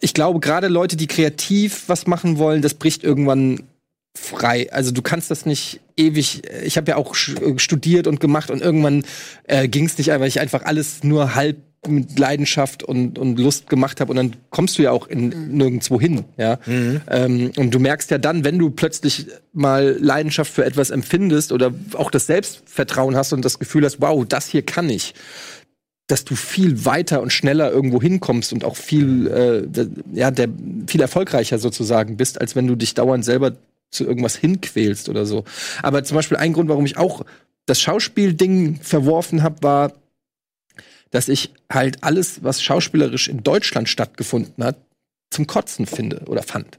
ich 0.00 0.14
glaube, 0.14 0.40
gerade 0.40 0.68
Leute, 0.68 0.96
die 0.96 1.06
kreativ 1.06 1.84
was 1.88 2.06
machen 2.06 2.38
wollen, 2.38 2.62
das 2.62 2.74
bricht 2.74 3.04
irgendwann 3.04 3.64
frei. 4.16 4.72
Also 4.72 4.90
du 4.90 5.02
kannst 5.02 5.30
das 5.30 5.46
nicht 5.46 5.80
ewig. 5.96 6.42
Ich 6.64 6.76
habe 6.76 6.90
ja 6.90 6.96
auch 6.96 7.14
sch- 7.14 7.58
studiert 7.58 8.06
und 8.06 8.18
gemacht 8.18 8.50
und 8.50 8.60
irgendwann 8.60 9.04
äh, 9.44 9.68
ging 9.68 9.84
es 9.84 9.98
nicht, 9.98 10.08
weil 10.08 10.26
ich 10.26 10.40
einfach 10.40 10.64
alles 10.64 11.04
nur 11.04 11.34
halb 11.34 11.58
mit 11.88 12.18
Leidenschaft 12.18 12.82
und, 12.82 13.18
und 13.18 13.38
Lust 13.38 13.68
gemacht 13.68 14.00
habe 14.00 14.10
und 14.10 14.16
dann 14.16 14.36
kommst 14.50 14.78
du 14.78 14.82
ja 14.82 14.90
auch 14.90 15.06
in, 15.06 15.56
nirgendwo 15.56 15.98
hin, 15.98 16.24
ja. 16.36 16.58
Ähm, 17.08 17.52
und 17.56 17.72
du 17.72 17.78
merkst 17.78 18.10
ja 18.10 18.18
dann, 18.18 18.44
wenn 18.44 18.58
du 18.58 18.70
plötzlich 18.70 19.26
mal 19.52 19.96
Leidenschaft 19.98 20.52
für 20.52 20.64
etwas 20.64 20.90
empfindest 20.90 21.52
oder 21.52 21.72
auch 21.94 22.10
das 22.10 22.26
Selbstvertrauen 22.26 23.16
hast 23.16 23.32
und 23.32 23.44
das 23.44 23.58
Gefühl 23.58 23.84
hast, 23.84 24.00
wow, 24.00 24.24
das 24.26 24.46
hier 24.46 24.62
kann 24.62 24.90
ich, 24.90 25.14
dass 26.06 26.24
du 26.24 26.36
viel 26.36 26.84
weiter 26.84 27.22
und 27.22 27.32
schneller 27.32 27.70
irgendwo 27.70 28.02
hinkommst 28.02 28.52
und 28.52 28.64
auch 28.64 28.76
viel, 28.76 29.26
äh, 29.28 29.86
ja, 30.12 30.30
der, 30.30 30.48
viel 30.86 31.00
erfolgreicher 31.00 31.58
sozusagen 31.58 32.16
bist, 32.16 32.40
als 32.40 32.56
wenn 32.56 32.66
du 32.66 32.74
dich 32.74 32.94
dauernd 32.94 33.24
selber 33.24 33.52
zu 33.90 34.04
irgendwas 34.04 34.36
hinquälst 34.36 35.08
oder 35.08 35.24
so. 35.24 35.44
Aber 35.82 36.04
zum 36.04 36.16
Beispiel 36.16 36.36
ein 36.36 36.52
Grund, 36.52 36.68
warum 36.68 36.84
ich 36.84 36.98
auch 36.98 37.24
das 37.66 37.80
Schauspielding 37.80 38.80
verworfen 38.82 39.42
habe, 39.42 39.62
war, 39.62 39.92
dass 41.10 41.28
ich 41.28 41.52
halt 41.70 42.02
alles, 42.02 42.42
was 42.42 42.62
schauspielerisch 42.62 43.28
in 43.28 43.42
Deutschland 43.42 43.88
stattgefunden 43.88 44.62
hat, 44.64 44.76
zum 45.30 45.46
Kotzen 45.46 45.86
finde 45.86 46.22
oder 46.26 46.42
fand. 46.42 46.78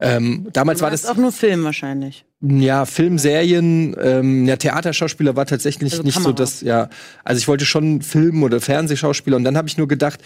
Ähm, 0.00 0.46
damals 0.52 0.80
war 0.80 0.90
das 0.90 1.06
auch 1.06 1.16
nur 1.16 1.32
Film 1.32 1.64
wahrscheinlich. 1.64 2.24
ja, 2.40 2.84
Film, 2.86 3.18
Serien, 3.18 3.96
ähm, 4.00 4.46
ja, 4.46 4.56
Theaterschauspieler 4.56 5.34
war 5.34 5.44
tatsächlich 5.44 5.92
Also 5.92 6.04
nicht 6.04 6.14
so 6.14 6.20
Kamera. 6.20 6.36
das, 6.36 6.60
ja. 6.60 6.88
Also 7.24 7.40
ich 7.40 7.48
wollte 7.48 7.64
schon 7.64 8.00
Film- 8.02 8.44
oder 8.44 8.60
Fernsehschauspieler 8.60 9.36
und 9.36 9.42
dann 9.42 9.56
habe 9.56 9.66
ich 9.66 9.76
nur 9.76 9.88
gedacht, 9.88 10.20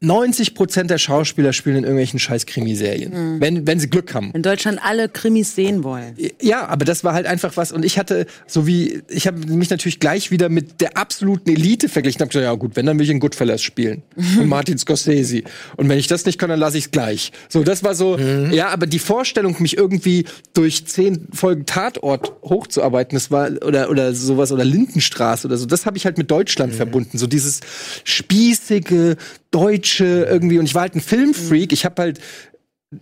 90 0.00 0.54
Prozent 0.54 0.90
der 0.90 0.98
Schauspieler 0.98 1.54
spielen 1.54 1.76
in 1.76 1.84
irgendwelchen 1.84 2.18
scheiß 2.18 2.44
Krimiserien, 2.44 3.40
wenn, 3.40 3.66
wenn 3.66 3.80
sie 3.80 3.88
Glück 3.88 4.14
haben. 4.14 4.30
In 4.32 4.42
Deutschland 4.42 4.78
alle 4.82 5.08
Krimis 5.08 5.54
sehen 5.54 5.84
wollen. 5.84 6.16
Ja, 6.40 6.66
aber 6.66 6.84
das 6.84 7.02
war 7.02 7.14
halt 7.14 7.26
einfach 7.26 7.56
was. 7.56 7.72
Und 7.72 7.82
ich 7.82 7.98
hatte, 7.98 8.26
so 8.46 8.66
wie, 8.66 9.02
ich 9.08 9.26
habe 9.26 9.38
mich 9.38 9.70
natürlich 9.70 9.98
gleich 9.98 10.30
wieder 10.30 10.50
mit 10.50 10.82
der 10.82 10.98
absoluten 10.98 11.48
Elite 11.48 11.88
verglichen. 11.88 12.20
Hab 12.20 12.28
gesagt, 12.28 12.44
ja 12.44 12.52
gut, 12.54 12.76
wenn, 12.76 12.84
dann 12.84 12.98
will 12.98 13.04
ich 13.04 13.10
in 13.10 13.20
Goodfellas 13.20 13.62
spielen. 13.62 14.02
Und 14.38 14.48
Martin 14.48 14.76
Scorsese. 14.76 15.42
Und 15.76 15.88
wenn 15.88 15.98
ich 15.98 16.08
das 16.08 16.26
nicht 16.26 16.38
kann, 16.38 16.50
dann 16.50 16.60
lasse 16.60 16.76
ich 16.76 16.84
es 16.84 16.90
gleich. 16.90 17.32
So, 17.48 17.64
das 17.64 17.82
war 17.82 17.94
so, 17.94 18.18
ja, 18.18 18.68
aber 18.68 18.86
die 18.86 18.98
Vorstellung, 18.98 19.56
mich 19.60 19.78
irgendwie 19.78 20.26
durch 20.52 20.86
zehn 20.86 21.26
Folgen 21.32 21.64
Tatort 21.64 22.32
hochzuarbeiten, 22.42 23.16
das 23.16 23.30
war, 23.30 23.50
oder, 23.64 23.88
oder 23.88 24.14
sowas, 24.14 24.52
oder 24.52 24.64
Lindenstraße 24.64 25.46
oder 25.46 25.56
so, 25.56 25.64
das 25.64 25.86
habe 25.86 25.96
ich 25.96 26.04
halt 26.04 26.18
mit 26.18 26.30
Deutschland 26.30 26.74
verbunden. 26.74 27.16
So 27.16 27.26
dieses 27.26 27.60
spießige, 28.04 29.16
deutsche 29.50 30.24
irgendwie. 30.24 30.58
Und 30.58 30.66
ich 30.66 30.74
war 30.74 30.82
halt 30.82 30.94
ein 30.94 31.00
Filmfreak. 31.00 31.72
Ich 31.72 31.84
habe 31.84 32.02
halt, 32.02 32.20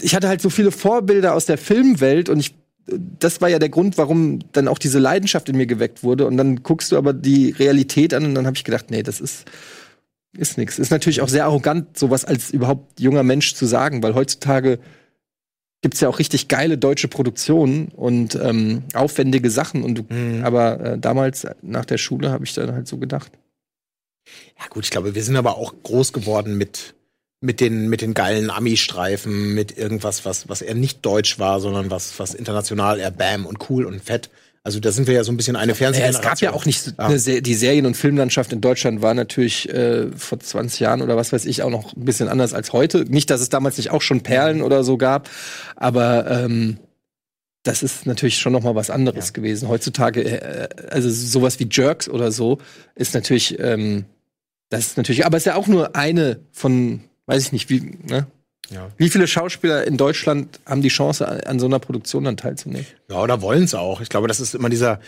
ich 0.02 0.14
hatte 0.14 0.28
halt 0.28 0.40
so 0.40 0.50
viele 0.50 0.70
Vorbilder 0.70 1.34
aus 1.34 1.46
der 1.46 1.58
Filmwelt 1.58 2.28
und 2.28 2.40
ich 2.40 2.54
das 2.86 3.40
war 3.40 3.48
ja 3.48 3.58
der 3.58 3.70
Grund, 3.70 3.96
warum 3.96 4.40
dann 4.52 4.68
auch 4.68 4.78
diese 4.78 4.98
Leidenschaft 4.98 5.48
in 5.48 5.56
mir 5.56 5.66
geweckt 5.66 6.02
wurde. 6.02 6.26
Und 6.26 6.36
dann 6.36 6.62
guckst 6.62 6.92
du 6.92 6.98
aber 6.98 7.14
die 7.14 7.50
Realität 7.50 8.12
an 8.12 8.26
und 8.26 8.34
dann 8.34 8.46
habe 8.46 8.56
ich 8.56 8.64
gedacht, 8.64 8.90
nee, 8.90 9.02
das 9.02 9.20
ist 9.20 9.44
ist 10.36 10.58
nix. 10.58 10.78
Ist 10.78 10.90
natürlich 10.90 11.20
auch 11.20 11.28
sehr 11.28 11.44
arrogant, 11.44 11.96
sowas 11.96 12.24
als 12.24 12.50
überhaupt 12.50 13.00
junger 13.00 13.22
Mensch 13.22 13.54
zu 13.54 13.66
sagen, 13.66 14.02
weil 14.02 14.14
heutzutage 14.14 14.80
gibt's 15.80 16.00
ja 16.00 16.08
auch 16.08 16.18
richtig 16.18 16.48
geile 16.48 16.78
deutsche 16.78 17.08
Produktionen 17.08 17.88
und 17.88 18.34
ähm, 18.42 18.82
aufwendige 18.94 19.50
Sachen. 19.50 19.82
Und 19.82 19.98
du, 19.98 20.42
aber 20.42 20.80
äh, 20.80 20.98
damals 20.98 21.46
nach 21.62 21.84
der 21.84 21.98
Schule 21.98 22.30
habe 22.30 22.44
ich 22.44 22.54
dann 22.54 22.72
halt 22.72 22.88
so 22.88 22.98
gedacht. 22.98 23.30
Ja 24.58 24.66
gut, 24.70 24.84
ich 24.84 24.90
glaube, 24.90 25.14
wir 25.14 25.22
sind 25.24 25.36
aber 25.36 25.56
auch 25.58 25.74
groß 25.82 26.12
geworden 26.12 26.56
mit 26.56 26.94
mit 27.40 27.60
den 27.60 27.88
mit 27.88 28.00
den 28.00 28.14
geilen 28.14 28.50
Ami-Streifen, 28.50 29.54
mit 29.54 29.76
irgendwas, 29.76 30.24
was 30.24 30.48
was 30.48 30.62
eher 30.62 30.74
nicht 30.74 31.04
deutsch 31.04 31.38
war, 31.38 31.60
sondern 31.60 31.90
was 31.90 32.18
was 32.18 32.34
international 32.34 32.98
eher 32.98 33.10
bam 33.10 33.44
und 33.46 33.68
cool 33.68 33.84
und 33.84 34.02
fett 34.02 34.30
Also 34.62 34.80
da 34.80 34.92
sind 34.92 35.06
wir 35.06 35.12
ja 35.14 35.24
so 35.24 35.30
ein 35.32 35.36
bisschen 35.36 35.56
eine 35.56 35.72
Ja, 35.72 35.76
Fernsehgeneration. 35.76 36.22
es 36.22 36.26
gab 36.26 36.40
ja 36.40 36.52
auch 36.54 36.64
nicht 36.64 36.80
so 36.80 36.92
Ja. 36.96 37.06
eine 37.08 37.18
Se 37.18 37.42
die 37.42 37.54
Serien- 37.54 37.84
und 37.84 37.96
Filmlandschaft 37.98 38.50
in 38.52 38.62
Deutschland 38.62 39.02
war 39.02 39.12
natürlich 39.12 39.68
äh, 39.68 40.10
vor 40.16 40.40
20 40.40 40.80
Jahren 40.80 41.02
oder 41.02 41.16
was 41.16 41.34
weiß 41.34 41.44
ich 41.44 41.62
auch 41.62 41.68
noch 41.70 41.94
ein 41.94 42.04
bisschen 42.06 42.28
anders 42.28 42.54
als 42.54 42.72
heute. 42.72 43.04
Nicht, 43.04 43.28
dass 43.28 43.42
es 43.42 43.50
damals 43.50 43.76
nicht 43.76 43.90
auch 43.90 44.00
schon 44.00 44.22
Perlen 44.22 44.62
oder 44.62 44.82
so 44.82 44.96
gab, 44.96 45.28
aber 45.76 46.30
ähm, 46.30 46.78
das 47.62 47.82
ist 47.82 48.06
natürlich 48.06 48.38
schon 48.38 48.52
noch 48.54 48.62
mal 48.62 48.74
was 48.74 48.88
anderes 48.88 49.34
gewesen. 49.34 49.68
Heutzutage, 49.68 50.22
äh, 50.24 50.68
also 50.90 51.10
sowas 51.10 51.58
wie 51.60 51.68
Jerks 51.70 52.08
oder 52.08 52.32
so, 52.32 52.58
ist 52.94 53.12
natürlich, 53.14 53.58
ähm, 53.58 54.06
das 54.74 54.88
ist 54.88 54.96
natürlich, 54.96 55.24
aber 55.24 55.36
es 55.36 55.42
ist 55.42 55.46
ja 55.46 55.54
auch 55.56 55.66
nur 55.66 55.96
eine 55.96 56.40
von, 56.52 57.00
weiß 57.26 57.46
ich 57.46 57.52
nicht, 57.52 57.70
wie, 57.70 57.80
ne? 57.80 58.26
Ja. 58.70 58.90
Wie 58.96 59.10
viele 59.10 59.26
Schauspieler 59.26 59.86
in 59.86 59.96
Deutschland 59.96 60.58
haben 60.64 60.80
die 60.80 60.88
Chance, 60.88 61.28
an, 61.28 61.40
an 61.40 61.58
so 61.58 61.66
einer 61.66 61.78
Produktion 61.78 62.24
dann 62.24 62.36
teilzunehmen? 62.36 62.86
Ja, 63.10 63.20
oder 63.20 63.42
wollen 63.42 63.64
es 63.64 63.74
auch. 63.74 64.00
Ich 64.00 64.08
glaube, 64.08 64.26
das 64.26 64.40
ist 64.40 64.54
immer 64.54 64.70
dieser. 64.70 65.00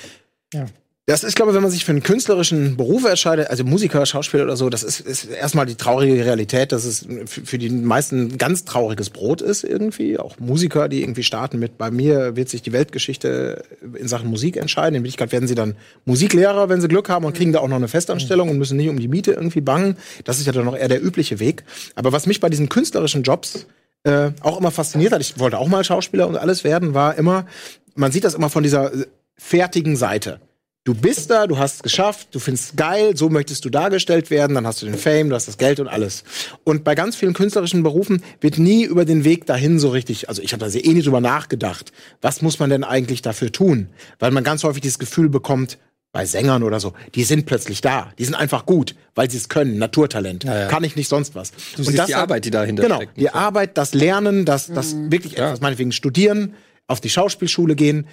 Ja. 0.52 0.66
Das 1.08 1.22
ist, 1.22 1.36
glaube 1.36 1.52
ich, 1.52 1.54
wenn 1.54 1.62
man 1.62 1.70
sich 1.70 1.84
für 1.84 1.92
einen 1.92 2.02
künstlerischen 2.02 2.76
Beruf 2.76 3.04
entscheidet, 3.04 3.48
also 3.48 3.62
Musiker, 3.62 4.04
Schauspieler 4.04 4.42
oder 4.42 4.56
so, 4.56 4.70
das 4.70 4.82
ist, 4.82 4.98
ist 4.98 5.26
erstmal 5.26 5.64
die 5.64 5.76
traurige 5.76 6.24
Realität, 6.24 6.72
dass 6.72 6.84
es 6.84 7.06
für, 7.26 7.58
die 7.58 7.70
meisten 7.70 8.38
ganz 8.38 8.64
trauriges 8.64 9.10
Brot 9.10 9.40
ist 9.40 9.62
irgendwie. 9.62 10.18
Auch 10.18 10.40
Musiker, 10.40 10.88
die 10.88 11.02
irgendwie 11.02 11.22
starten 11.22 11.60
mit, 11.60 11.78
bei 11.78 11.92
mir 11.92 12.34
wird 12.34 12.48
sich 12.48 12.60
die 12.62 12.72
Weltgeschichte 12.72 13.62
in 13.94 14.08
Sachen 14.08 14.28
Musik 14.28 14.56
entscheiden. 14.56 14.96
In 14.96 15.04
Wirklichkeit 15.04 15.30
werden 15.30 15.46
sie 15.46 15.54
dann 15.54 15.76
Musiklehrer, 16.06 16.68
wenn 16.68 16.80
sie 16.80 16.88
Glück 16.88 17.08
haben 17.08 17.24
und 17.24 17.36
kriegen 17.36 17.52
da 17.52 17.60
auch 17.60 17.68
noch 17.68 17.76
eine 17.76 17.86
Festanstellung 17.86 18.48
und 18.48 18.58
müssen 18.58 18.76
nicht 18.76 18.88
um 18.88 18.98
die 18.98 19.06
Miete 19.06 19.30
irgendwie 19.30 19.60
bangen. 19.60 19.98
Das 20.24 20.40
ist 20.40 20.46
ja 20.46 20.52
dann 20.52 20.64
noch 20.64 20.76
eher 20.76 20.88
der 20.88 21.04
übliche 21.04 21.38
Weg. 21.38 21.62
Aber 21.94 22.10
was 22.10 22.26
mich 22.26 22.40
bei 22.40 22.48
diesen 22.48 22.68
künstlerischen 22.68 23.22
Jobs 23.22 23.66
äh, 24.02 24.32
auch 24.40 24.58
immer 24.58 24.72
fasziniert 24.72 25.12
hat, 25.12 25.20
ich 25.20 25.38
wollte 25.38 25.58
auch 25.58 25.68
mal 25.68 25.84
Schauspieler 25.84 26.26
und 26.26 26.36
alles 26.36 26.64
werden, 26.64 26.94
war 26.94 27.16
immer, 27.16 27.46
man 27.94 28.10
sieht 28.10 28.24
das 28.24 28.34
immer 28.34 28.50
von 28.50 28.64
dieser 28.64 28.92
äh, 28.92 29.06
fertigen 29.36 29.94
Seite. 29.94 30.40
Du 30.86 30.94
bist 30.94 31.30
da, 31.30 31.48
du 31.48 31.58
hast 31.58 31.74
es 31.74 31.82
geschafft, 31.82 32.28
du 32.30 32.38
findest 32.38 32.70
es 32.70 32.76
geil, 32.76 33.16
so 33.16 33.28
möchtest 33.28 33.64
du 33.64 33.70
dargestellt 33.70 34.30
werden, 34.30 34.54
dann 34.54 34.68
hast 34.68 34.82
du 34.82 34.86
den 34.86 34.94
Fame, 34.94 35.28
du 35.28 35.34
hast 35.34 35.48
das 35.48 35.58
Geld 35.58 35.80
und 35.80 35.88
alles. 35.88 36.22
Und 36.62 36.84
bei 36.84 36.94
ganz 36.94 37.16
vielen 37.16 37.34
künstlerischen 37.34 37.82
Berufen 37.82 38.22
wird 38.40 38.58
nie 38.58 38.84
über 38.84 39.04
den 39.04 39.24
Weg 39.24 39.46
dahin 39.46 39.80
so 39.80 39.88
richtig, 39.88 40.28
also 40.28 40.42
ich 40.42 40.52
habe 40.52 40.60
da 40.60 40.70
sehr 40.70 40.84
eh 40.84 40.94
nicht 40.94 41.04
drüber 41.04 41.20
nachgedacht, 41.20 41.90
was 42.20 42.40
muss 42.40 42.60
man 42.60 42.70
denn 42.70 42.84
eigentlich 42.84 43.20
dafür 43.20 43.50
tun? 43.50 43.88
Weil 44.20 44.30
man 44.30 44.44
ganz 44.44 44.62
häufig 44.62 44.80
dieses 44.80 45.00
Gefühl 45.00 45.28
bekommt, 45.28 45.76
bei 46.12 46.24
Sängern 46.24 46.62
oder 46.62 46.78
so, 46.78 46.94
die 47.16 47.24
sind 47.24 47.46
plötzlich 47.46 47.80
da, 47.80 48.12
die 48.16 48.24
sind 48.24 48.36
einfach 48.36 48.64
gut, 48.64 48.94
weil 49.16 49.28
sie 49.28 49.38
es 49.38 49.48
können, 49.48 49.78
Naturtalent, 49.78 50.44
ja. 50.44 50.68
kann 50.68 50.84
ich 50.84 50.94
nicht 50.94 51.08
sonst 51.08 51.34
was. 51.34 51.50
Du 51.76 51.82
siehst 51.82 51.98
die 51.98 52.00
hat- 52.00 52.14
Arbeit, 52.14 52.44
die 52.44 52.50
dahinter 52.52 52.84
genau, 52.84 52.96
steckt. 52.98 53.16
Die 53.18 53.30
Arbeit, 53.30 53.76
das 53.76 53.92
Lernen, 53.92 54.44
das, 54.44 54.68
das 54.68 54.94
wirklich 55.10 55.36
etwas 55.36 55.60
meinetwegen 55.60 55.90
studieren, 55.90 56.54
auf 56.86 57.00
die 57.00 57.10
Schauspielschule 57.10 57.74
gehen, 57.74 58.06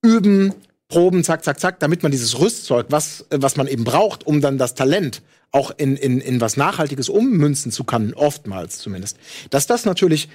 üben, 0.00 0.54
proben, 0.90 1.24
zack, 1.24 1.42
zack, 1.42 1.58
zack, 1.58 1.80
damit 1.80 2.02
man 2.02 2.12
dieses 2.12 2.38
Rüstzeug, 2.38 2.86
was, 2.90 3.24
was 3.30 3.56
man 3.56 3.66
eben 3.66 3.84
braucht, 3.84 4.26
um 4.26 4.42
dann 4.42 4.58
das 4.58 4.74
Talent 4.74 5.22
auch 5.52 5.72
in, 5.76 5.96
in, 5.96 6.20
in 6.20 6.40
was 6.40 6.56
Nachhaltiges 6.56 7.08
ummünzen 7.08 7.72
zu 7.72 7.84
können, 7.84 8.12
oftmals 8.14 8.78
zumindest. 8.78 9.16
Dass 9.50 9.66
das 9.66 9.84
natürlich 9.84 10.28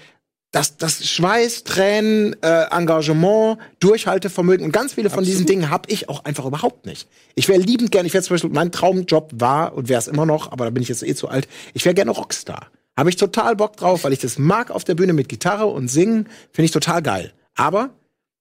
das, 0.51 0.78
das 0.78 1.06
Schweiß, 1.06 1.66
Tränen, 1.66 2.36
äh, 2.41 2.68
Engagement, 2.72 3.60
Durchhaltevermögen 3.80 4.66
und 4.66 4.72
ganz 4.72 4.93
viele 4.93 5.10
von 5.10 5.26
diesen 5.26 5.45
Dingen 5.45 5.70
habe 5.70 5.91
ich 5.91 6.08
auch 6.08 6.24
einfach 6.24 6.45
überhaupt 6.45 6.86
nicht. 6.86 7.10
Ich 7.36 7.49
wäre 7.49 7.60
liebend 7.60 7.91
gern, 7.91 8.06
ich 8.06 8.14
wäre 8.14 8.24
zum 8.24 8.36
Beispiel, 8.36 8.51
mein 8.51 8.72
Traumjob 8.72 9.32
war 9.36 9.74
und 9.74 9.89
wäre 9.89 9.99
es 9.99 10.08
immer 10.08 10.26
noch, 10.26 10.51
aber 10.51 10.66
da 10.66 10.72
bin 10.72 10.82
ich 10.82 10.89
jetzt 10.89 11.03
eh 11.03 11.14
zu 11.14 11.28
alt, 11.28 11.47
ich 11.74 11.84
wäre 11.84 11.93
gerne 11.93 12.12
Rockstar. 12.12 12.68
Habe 12.97 13.10
ich 13.10 13.18
total 13.18 13.58
Bock 13.58 13.76
drauf, 13.76 14.06
weil 14.06 14.14
ich 14.14 14.20
das 14.20 14.39
mag 14.39 14.72
auf 14.72 14.86
der 14.86 14.95
Bühne 14.95 15.12
mit 15.12 15.28
Gitarre 15.28 15.66
und 15.66 15.89
Singen, 15.89 16.30
finde 16.53 16.66
ich 16.66 16.72
total 16.72 17.01
geil. 17.01 17.34
Aber 17.56 17.89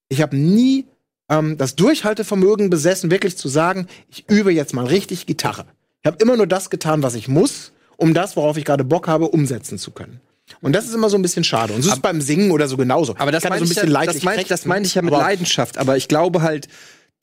ich 0.08 0.22
habe 0.22 0.36
nie 0.36 0.86
ähm, 1.28 1.56
das 1.56 1.74
Durchhaltevermögen 1.76 2.70
besessen, 2.70 3.10
wirklich 3.10 3.36
zu 3.36 3.48
sagen, 3.48 3.86
ich 4.10 4.28
übe 4.28 4.52
jetzt 4.52 4.74
mal 4.74 4.86
richtig 4.86 5.26
Gitarre. 5.26 5.66
Ich 6.02 6.06
habe 6.06 6.18
immer 6.20 6.36
nur 6.36 6.46
das 6.46 6.70
getan, 6.70 7.02
was 7.02 7.14
ich 7.14 7.28
muss, 7.28 7.72
um 7.96 8.12
das, 8.14 8.36
worauf 8.36 8.56
ich 8.56 8.64
gerade 8.64 8.84
Bock 8.84 9.08
habe, 9.08 9.28
umsetzen 9.28 9.78
zu 9.78 9.90
können. 9.90 10.20
Und 10.60 10.74
das 10.74 10.84
ist 10.84 10.94
immer 10.94 11.08
so 11.08 11.16
ein 11.16 11.22
bisschen 11.22 11.44
schade. 11.44 11.72
Und 11.72 11.82
so 11.82 11.88
ist 11.88 11.94
es 11.96 12.02
beim 12.02 12.20
Singen 12.20 12.50
oder 12.50 12.68
so 12.68 12.76
genauso. 12.76 13.14
Aber 13.18 13.32
das 13.32 13.42
kann 13.42 13.50
meine 13.50 13.60
so 13.60 13.64
ein 13.64 13.72
ich, 13.72 13.74
bisschen 13.76 13.92
ja, 13.92 14.44
das 14.46 14.66
meine 14.66 14.84
ich 14.84 14.94
ja 14.94 15.02
mit 15.02 15.14
aber- 15.14 15.22
Leidenschaft. 15.22 15.78
Aber 15.78 15.96
ich 15.96 16.08
glaube 16.08 16.42
halt, 16.42 16.68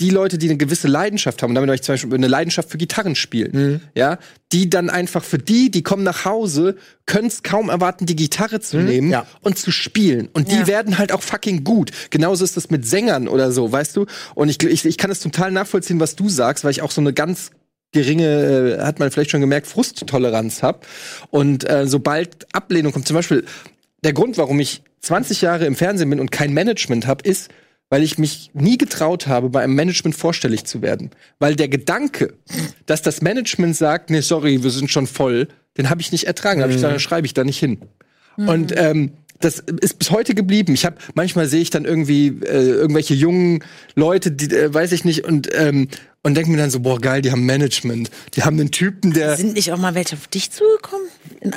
die 0.01 0.09
Leute, 0.09 0.37
die 0.37 0.47
eine 0.49 0.57
gewisse 0.57 0.87
Leidenschaft 0.87 1.41
haben, 1.41 1.51
und 1.51 1.55
damit 1.55 1.69
habe 1.69 1.75
ich 1.75 1.83
zum 1.83 1.93
Beispiel 1.93 2.13
eine 2.13 2.27
Leidenschaft 2.27 2.69
für 2.69 2.77
Gitarren 2.77 3.15
spielen, 3.15 3.51
Mhm. 3.53 3.79
ja, 3.95 4.17
die 4.51 4.69
dann 4.69 4.89
einfach 4.89 5.23
für 5.23 5.37
die, 5.37 5.71
die 5.71 5.83
kommen 5.83 6.03
nach 6.03 6.25
Hause, 6.25 6.75
können 7.05 7.27
es 7.27 7.43
kaum 7.43 7.69
erwarten, 7.69 8.05
die 8.05 8.15
Gitarre 8.15 8.59
zu 8.59 8.77
nehmen 8.77 9.07
Mhm. 9.07 9.13
ja. 9.13 9.25
und 9.41 9.57
zu 9.57 9.71
spielen. 9.71 10.27
Und 10.33 10.51
die 10.51 10.55
Ja. 10.57 10.67
werden 10.67 10.97
halt 10.97 11.11
auch 11.11 11.21
fucking 11.21 11.63
gut. 11.63 11.91
Genauso 12.09 12.43
ist 12.43 12.57
das 12.57 12.69
mit 12.69 12.85
Sängern 12.85 13.27
oder 13.27 13.51
so, 13.51 13.71
weißt 13.71 13.95
du? 13.95 14.05
Und 14.35 14.49
ich, 14.49 14.61
ich, 14.63 14.83
ich 14.85 14.97
kann 14.97 15.11
es 15.11 15.19
total 15.21 15.51
nachvollziehen, 15.51 15.99
was 15.99 16.15
du 16.15 16.27
sagst, 16.27 16.63
weil 16.63 16.71
ich 16.71 16.81
auch 16.81 16.91
so 16.91 16.99
eine 17.01 17.13
ganz 17.13 17.51
geringe, 17.93 18.77
äh, 18.79 18.81
hat 18.83 18.99
man 18.99 19.11
vielleicht 19.11 19.31
schon 19.31 19.41
gemerkt, 19.41 19.67
Frusttoleranz 19.67 20.63
habe. 20.63 20.79
Und 21.29 21.69
äh, 21.69 21.85
sobald 21.87 22.47
Ablehnung 22.55 22.91
kommt, 22.93 23.07
zum 23.07 23.15
Beispiel 23.15 23.45
der 24.03 24.13
Grund, 24.13 24.37
warum 24.37 24.59
ich 24.59 24.81
20 25.01 25.41
Jahre 25.41 25.65
im 25.65 25.75
Fernsehen 25.75 26.09
bin 26.09 26.19
und 26.19 26.31
kein 26.31 26.53
Management 26.53 27.07
habe, 27.07 27.27
ist, 27.27 27.49
weil 27.91 28.03
ich 28.03 28.17
mich 28.17 28.49
nie 28.53 28.77
getraut 28.77 29.27
habe, 29.27 29.49
bei 29.49 29.61
einem 29.61 29.75
Management 29.75 30.15
vorstellig 30.15 30.63
zu 30.63 30.81
werden. 30.81 31.11
Weil 31.39 31.57
der 31.57 31.67
Gedanke, 31.67 32.33
dass 32.85 33.01
das 33.01 33.21
Management 33.21 33.75
sagt, 33.75 34.09
nee, 34.09 34.21
sorry, 34.21 34.63
wir 34.63 34.71
sind 34.71 34.89
schon 34.89 35.07
voll, 35.07 35.49
den 35.77 35.89
habe 35.89 35.99
ich 35.99 36.13
nicht 36.13 36.23
ertragen. 36.23 36.61
Da 36.61 36.63
hab 36.63 36.69
ich 36.69 36.77
gesagt, 36.77 36.93
dann 36.93 37.01
schreibe 37.01 37.27
ich 37.27 37.33
da 37.33 37.43
nicht 37.43 37.59
hin. 37.59 37.79
Und 38.37 38.73
ähm, 38.77 39.11
das 39.41 39.59
ist 39.59 39.99
bis 39.99 40.09
heute 40.09 40.35
geblieben. 40.35 40.73
Ich 40.73 40.85
habe 40.85 40.95
manchmal 41.15 41.47
sehe 41.47 41.61
ich 41.61 41.69
dann 41.69 41.83
irgendwie 41.83 42.27
äh, 42.27 42.69
irgendwelche 42.69 43.13
jungen 43.13 43.63
Leute, 43.95 44.31
die 44.31 44.55
äh, 44.55 44.73
weiß 44.73 44.93
ich 44.93 45.03
nicht 45.03 45.25
und 45.25 45.49
ähm, 45.53 45.89
und 46.23 46.35
denke 46.35 46.51
mir 46.51 46.57
dann 46.57 46.69
so, 46.69 46.79
boah 46.79 46.99
geil, 46.99 47.21
die 47.21 47.31
haben 47.31 47.45
Management, 47.45 48.11
die 48.35 48.43
haben 48.43 48.59
einen 48.59 48.71
Typen, 48.71 49.11
der 49.13 49.35
Sind 49.35 49.53
nicht 49.53 49.71
auch 49.71 49.77
mal 49.77 49.95
welche 49.95 50.15
auf 50.15 50.27
dich 50.27 50.51
zugekommen? 50.51 51.07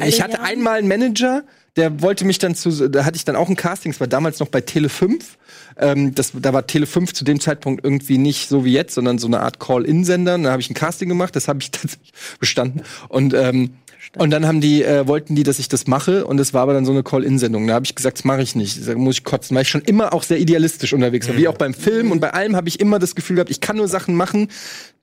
Ich 0.04 0.22
hatte 0.22 0.34
Jahren? 0.34 0.44
einmal 0.46 0.78
einen 0.78 0.88
Manager, 0.88 1.44
der 1.76 2.02
wollte 2.02 2.24
mich 2.24 2.38
dann 2.38 2.54
zu, 2.54 2.88
da 2.88 3.04
hatte 3.04 3.16
ich 3.16 3.24
dann 3.24 3.36
auch 3.36 3.48
ein 3.48 3.56
Casting, 3.56 3.92
das 3.92 4.00
war 4.00 4.06
damals 4.06 4.38
noch 4.38 4.48
bei 4.48 4.60
Tele 4.60 4.88
5. 4.88 5.38
Ähm, 5.76 6.14
das, 6.14 6.32
da 6.34 6.52
war 6.52 6.66
Tele 6.66 6.86
5 6.86 7.12
zu 7.12 7.24
dem 7.24 7.40
Zeitpunkt 7.40 7.84
irgendwie 7.84 8.18
nicht 8.18 8.48
so 8.48 8.64
wie 8.64 8.72
jetzt, 8.72 8.94
sondern 8.94 9.18
so 9.18 9.26
eine 9.26 9.40
Art 9.40 9.58
Call-In-Sender. 9.58 10.38
Da 10.38 10.50
habe 10.52 10.62
ich 10.62 10.70
ein 10.70 10.74
Casting 10.74 11.08
gemacht, 11.08 11.34
das 11.34 11.48
habe 11.48 11.58
ich 11.60 11.70
tatsächlich 11.72 12.12
bestanden. 12.38 12.82
Und 13.08 13.34
ähm, 13.34 13.74
und 14.16 14.30
dann 14.30 14.46
haben 14.46 14.60
die, 14.60 14.82
äh, 14.82 15.06
wollten 15.06 15.34
die, 15.34 15.42
dass 15.42 15.58
ich 15.58 15.68
das 15.68 15.86
mache, 15.86 16.26
und 16.26 16.36
das 16.36 16.54
war 16.54 16.62
aber 16.62 16.72
dann 16.72 16.84
so 16.84 16.92
eine 16.92 17.02
Call-In-Sendung. 17.02 17.66
Da 17.66 17.74
habe 17.74 17.86
ich 17.86 17.94
gesagt, 17.94 18.18
das 18.18 18.24
mache 18.24 18.42
ich 18.42 18.54
nicht. 18.54 18.86
Da 18.86 18.94
muss 18.94 19.16
ich 19.16 19.24
kotzen, 19.24 19.54
weil 19.54 19.62
ich 19.62 19.68
schon 19.68 19.82
immer 19.82 20.12
auch 20.12 20.22
sehr 20.22 20.38
idealistisch 20.38 20.92
unterwegs 20.92 21.28
war. 21.28 21.36
Wie 21.36 21.48
auch 21.48 21.56
beim 21.56 21.74
Film 21.74 22.10
und 22.10 22.20
bei 22.20 22.32
allem 22.32 22.56
habe 22.56 22.68
ich 22.68 22.80
immer 22.80 22.98
das 22.98 23.14
Gefühl 23.14 23.36
gehabt, 23.36 23.50
ich 23.50 23.60
kann 23.60 23.76
nur 23.76 23.88
Sachen 23.88 24.14
machen, 24.14 24.48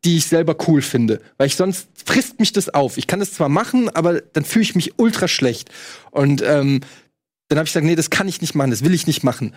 die 0.03 0.17
ich 0.17 0.25
selber 0.25 0.55
cool 0.67 0.81
finde. 0.81 1.21
Weil 1.37 1.47
ich 1.47 1.55
sonst 1.55 1.87
frisst 2.05 2.39
mich 2.39 2.53
das 2.53 2.69
auf. 2.69 2.97
Ich 2.97 3.07
kann 3.07 3.19
das 3.19 3.33
zwar 3.33 3.49
machen, 3.49 3.89
aber 3.89 4.21
dann 4.21 4.45
fühle 4.45 4.63
ich 4.63 4.75
mich 4.75 4.97
ultra 4.97 5.27
schlecht. 5.27 5.69
Und 6.11 6.41
ähm, 6.41 6.81
dann 7.47 7.57
habe 7.57 7.67
ich 7.67 7.73
gesagt, 7.73 7.85
nee, 7.85 7.95
das 7.95 8.09
kann 8.09 8.27
ich 8.27 8.41
nicht 8.41 8.55
machen, 8.55 8.71
das 8.71 8.83
will 8.83 8.93
ich 8.93 9.07
nicht 9.07 9.23
machen. 9.23 9.53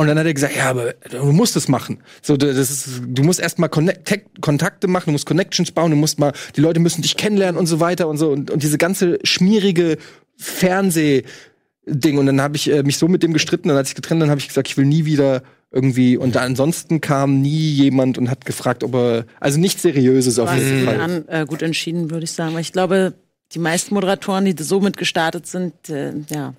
Und 0.00 0.06
dann 0.06 0.18
hat 0.18 0.24
er 0.24 0.32
gesagt, 0.32 0.56
ja, 0.56 0.70
aber 0.70 0.94
du 1.10 1.30
musst 1.30 1.56
es 1.56 1.68
machen. 1.68 1.98
So, 2.22 2.38
das 2.38 2.56
ist, 2.56 3.02
du 3.06 3.22
musst 3.22 3.38
erstmal 3.38 3.68
Kontakte 3.68 4.88
machen, 4.88 5.04
du 5.08 5.12
musst 5.12 5.26
Connections 5.26 5.72
bauen, 5.72 5.90
du 5.90 5.96
musst 5.98 6.18
mal, 6.18 6.32
die 6.56 6.62
Leute 6.62 6.80
müssen 6.80 7.02
dich 7.02 7.18
kennenlernen 7.18 7.58
und 7.58 7.66
so 7.66 7.80
weiter 7.80 8.08
und 8.08 8.16
so. 8.16 8.30
Und, 8.30 8.50
und 8.50 8.62
diese 8.62 8.78
ganze 8.78 9.18
schmierige 9.24 9.98
Fernsehding. 10.38 12.16
Und 12.16 12.24
dann 12.24 12.40
habe 12.40 12.56
ich 12.56 12.72
äh, 12.72 12.82
mich 12.82 12.96
so 12.96 13.08
mit 13.08 13.22
dem 13.22 13.34
gestritten, 13.34 13.68
dann 13.68 13.76
hat 13.76 13.88
sich 13.88 13.94
getrennt, 13.94 14.22
dann 14.22 14.30
habe 14.30 14.40
ich 14.40 14.48
gesagt, 14.48 14.68
ich 14.68 14.78
will 14.78 14.86
nie 14.86 15.04
wieder 15.04 15.42
irgendwie. 15.70 16.16
Und 16.16 16.34
ansonsten 16.38 17.02
kam 17.02 17.42
nie 17.42 17.70
jemand 17.70 18.16
und 18.16 18.30
hat 18.30 18.46
gefragt, 18.46 18.82
ob 18.82 18.94
er, 18.94 19.26
also 19.38 19.60
nichts 19.60 19.82
Seriöses 19.82 20.38
auf 20.38 20.50
jeden 20.54 20.86
Fall. 20.86 20.98
an 20.98 21.28
äh, 21.28 21.44
gut 21.44 21.60
entschieden, 21.60 22.10
würde 22.10 22.24
ich 22.24 22.32
sagen. 22.32 22.54
Weil 22.54 22.62
ich 22.62 22.72
glaube, 22.72 23.12
die 23.52 23.58
meisten 23.58 23.92
Moderatoren, 23.92 24.46
die 24.46 24.54
so 24.62 24.80
mit 24.80 24.96
gestartet 24.96 25.46
sind, 25.46 25.90
äh, 25.90 26.14
ja. 26.30 26.54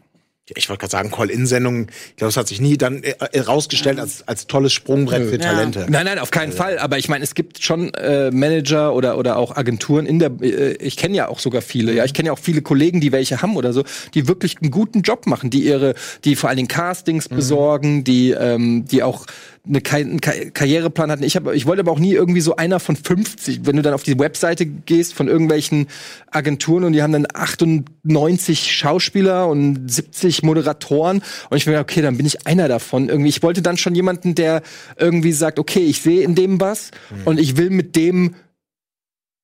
Ich 0.55 0.69
wollte 0.69 0.81
gerade 0.81 0.91
sagen, 0.91 1.11
Call-In-Sendungen, 1.11 1.87
ich 2.09 2.15
glaube, 2.17 2.29
es 2.29 2.37
hat 2.37 2.47
sich 2.47 2.61
nie 2.61 2.77
dann 2.77 3.03
äh, 3.03 3.13
herausgestellt 3.33 3.99
als, 3.99 4.27
als 4.27 4.47
tolles 4.47 4.73
Sprungbrett 4.73 5.29
für 5.29 5.37
Ja. 5.37 5.51
Talente. 5.53 5.85
Nein, 5.89 6.05
nein, 6.05 6.19
auf 6.19 6.31
keinen 6.31 6.51
Fall. 6.51 6.77
Aber 6.79 6.97
ich 6.97 7.09
meine, 7.09 7.23
es 7.23 7.35
gibt 7.35 7.63
schon 7.63 7.93
äh, 7.93 8.31
Manager 8.31 8.93
oder 8.93 9.17
oder 9.17 9.37
auch 9.37 9.55
Agenturen 9.55 10.05
in 10.05 10.19
der. 10.19 10.31
Äh, 10.41 10.73
ich 10.73 10.97
kenne 10.97 11.15
ja 11.15 11.27
auch 11.27 11.39
sogar 11.39 11.61
viele. 11.61 11.93
Ja, 11.93 12.05
ich 12.05 12.13
kenne 12.13 12.27
ja 12.27 12.33
auch 12.33 12.39
viele 12.39 12.61
Kollegen, 12.61 13.01
die 13.01 13.11
welche 13.11 13.41
haben 13.41 13.55
oder 13.55 13.73
so, 13.73 13.83
die 14.13 14.27
wirklich 14.27 14.57
einen 14.61 14.71
guten 14.71 15.01
Job 15.01 15.27
machen, 15.27 15.49
die 15.49 15.63
ihre, 15.63 15.95
die 16.23 16.35
vor 16.35 16.49
allen 16.49 16.57
Dingen 16.57 16.67
Castings 16.67 17.29
besorgen, 17.29 18.03
die 18.03 18.31
ähm, 18.31 18.85
die 18.85 19.03
auch 19.03 19.25
eine 19.67 19.81
Ka 19.81 19.97
einen 19.97 20.21
Ka 20.21 20.31
Karriereplan 20.53 21.11
hatten. 21.11 21.23
Ich 21.23 21.35
habe, 21.35 21.55
ich 21.55 21.65
wollte 21.65 21.81
aber 21.81 21.91
auch 21.91 21.99
nie 21.99 22.13
irgendwie 22.13 22.41
so 22.41 22.55
einer 22.55 22.79
von 22.79 22.95
50. 22.95 23.65
Wenn 23.65 23.75
du 23.75 23.81
dann 23.81 23.93
auf 23.93 24.03
die 24.03 24.17
Webseite 24.17 24.65
gehst 24.65 25.13
von 25.13 25.27
irgendwelchen 25.27 25.87
Agenturen 26.31 26.83
und 26.83 26.93
die 26.93 27.03
haben 27.03 27.13
dann 27.13 27.27
98 27.31 28.75
Schauspieler 28.75 29.47
und 29.47 29.91
70 29.91 30.43
Moderatoren 30.43 31.21
und 31.49 31.57
ich 31.57 31.67
mir 31.67 31.79
okay, 31.79 32.01
dann 32.01 32.17
bin 32.17 32.25
ich 32.25 32.47
einer 32.47 32.67
davon. 32.67 33.09
Irgendwie, 33.09 33.29
ich 33.29 33.43
wollte 33.43 33.61
dann 33.61 33.77
schon 33.77 33.93
jemanden, 33.93 34.33
der 34.33 34.63
irgendwie 34.97 35.31
sagt, 35.31 35.59
okay, 35.59 35.81
ich 35.81 36.01
sehe 36.01 36.23
in 36.23 36.33
dem 36.35 36.59
was 36.59 36.91
und 37.25 37.39
ich 37.39 37.57
will 37.57 37.69
mit 37.69 37.95
dem 37.95 38.35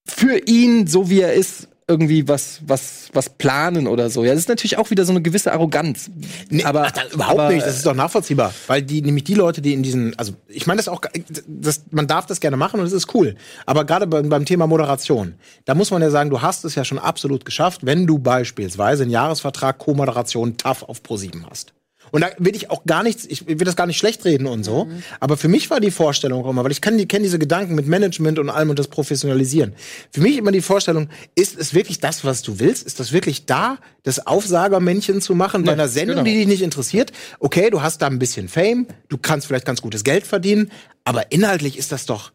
für 0.08 0.40
ihn, 0.48 0.88
so 0.88 1.10
wie 1.10 1.22
er 1.22 1.34
ist, 1.34 1.68
irgendwie 1.88 2.28
was, 2.28 2.60
was, 2.66 3.10
was 3.14 3.30
planen 3.30 3.88
oder 3.88 4.10
so. 4.10 4.26
Ja, 4.26 4.32
das 4.32 4.42
ist 4.42 4.50
natürlich 4.50 4.78
auch 4.78 4.90
wieder 4.90 5.06
so 5.06 5.14
eine 5.14 5.22
gewisse 5.22 5.54
Arroganz. 5.54 6.12
Nee, 6.50 6.66
aber 6.66 6.92
ach, 6.94 7.14
überhaupt 7.14 7.40
aber, 7.40 7.54
nicht. 7.54 7.66
Das 7.66 7.78
ist 7.78 7.86
doch 7.86 7.96
nachvollziehbar, 7.96 8.54
weil 8.68 8.82
die 8.82 9.02
nämlich 9.02 9.24
die 9.24 9.36
Leute, 9.36 9.62
die 9.62 9.74
in 9.74 9.84
diesen, 9.84 10.18
also 10.20 10.34
ich 10.50 10.68
meine 10.68 10.78
das 10.78 10.90
auch, 10.90 11.02
das, 11.48 11.84
man 11.92 12.08
darf 12.08 12.26
das 12.26 12.42
gerne 12.42 12.58
machen 12.58 12.82
und 12.82 12.86
es 12.86 12.92
ist 12.92 13.14
cool. 13.16 13.36
Aber 13.66 13.86
gerade 13.86 14.06
beim, 14.06 14.28
beim 14.28 14.44
Thema 14.44 14.68
Moderation, 14.68 15.36
da 15.64 15.76
muss 15.76 15.90
man 15.92 16.02
ja 16.02 16.10
sagen, 16.10 16.30
du 16.30 16.42
hast 16.42 16.66
es 16.66 16.76
ja 16.76 16.84
schon 16.84 17.00
absolut 17.00 17.46
geschafft, 17.46 17.86
wenn 17.86 18.06
du 18.06 18.20
beispielsweise 18.20 19.04
einen 19.04 19.12
Jahresvertrag 19.12 19.78
Co-Moderation 19.78 20.58
tough 20.58 20.84
auf 20.84 21.02
Pro7 21.02 21.50
hast. 21.50 21.74
Und 22.12 22.22
da 22.22 22.30
will 22.38 22.56
ich 22.56 22.70
auch 22.70 22.84
gar 22.86 23.04
nichts, 23.04 23.26
ich 23.26 23.48
will 23.48 23.58
das 23.58 23.76
gar 23.76 23.88
nicht 23.88 23.98
schlecht 23.98 24.26
reden 24.26 24.48
und 24.48 24.64
so. 24.64 24.86
Mhm. 24.86 25.04
Aber 25.20 25.38
für 25.38 25.48
mich 25.48 25.70
war 25.70 25.80
die 25.80 25.92
Vorstellung 25.92 26.48
immer, 26.48 26.64
weil 26.64 26.72
ich 26.72 26.82
kenne 26.82 27.06
kenn 27.06 27.24
diese 27.24 27.40
Gedanken 27.40 27.76
mit 27.76 27.88
Management 27.88 28.40
und 28.40 28.50
allem 28.50 28.70
und 28.70 28.80
das 28.80 28.88
Professionalisieren. 28.88 29.74
Für 30.12 30.22
mich 30.22 30.38
immer 30.38 30.52
die 30.52 30.62
Vorstellung, 30.62 31.10
ist 31.36 31.58
es 31.58 31.74
wirklich 31.74 32.00
das, 32.00 32.24
was 32.24 32.42
du 32.42 32.60
willst? 32.60 32.86
Ist 32.86 33.00
das 33.00 33.12
wirklich 33.12 33.46
da, 33.46 33.78
das 34.04 34.26
Aufsagermännchen 34.26 35.22
zu 35.22 35.36
machen 35.36 35.64
bei 35.64 35.74
einer 35.74 35.88
Sendung, 35.88 36.18
genau. 36.18 36.26
die 36.26 36.36
dich 36.36 36.48
nicht 36.48 36.62
interessiert? 36.62 37.12
Okay, 37.40 37.70
du 37.70 37.82
hast 37.82 38.02
da 38.02 38.08
ein 38.08 38.20
bisschen 38.20 38.48
Fame, 38.48 38.88
du 39.10 39.18
kannst 39.18 39.48
vielleicht 39.48 39.66
ganz 39.66 39.82
gutes 39.82 40.04
Geld 40.04 40.26
verdienen, 40.26 40.72
aber 41.04 41.32
inhaltlich 41.32 41.78
ist 41.78 41.92
das 41.92 42.06
doch 42.06 42.32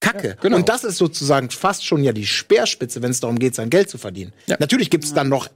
Kacke. 0.00 0.28
Ja, 0.28 0.34
genau. 0.34 0.56
Und 0.56 0.68
das 0.68 0.84
ist 0.84 0.98
sozusagen 0.98 1.50
fast 1.50 1.84
schon 1.84 2.02
ja 2.04 2.12
die 2.12 2.26
Speerspitze, 2.26 3.02
wenn 3.02 3.10
es 3.10 3.20
darum 3.20 3.38
geht, 3.38 3.54
sein 3.54 3.70
Geld 3.70 3.88
zu 3.88 3.98
verdienen. 3.98 4.32
Ja. 4.46 4.56
Natürlich 4.58 4.90
gibt 4.90 5.04
es 5.04 5.14
dann 5.14 5.28
noch 5.28 5.48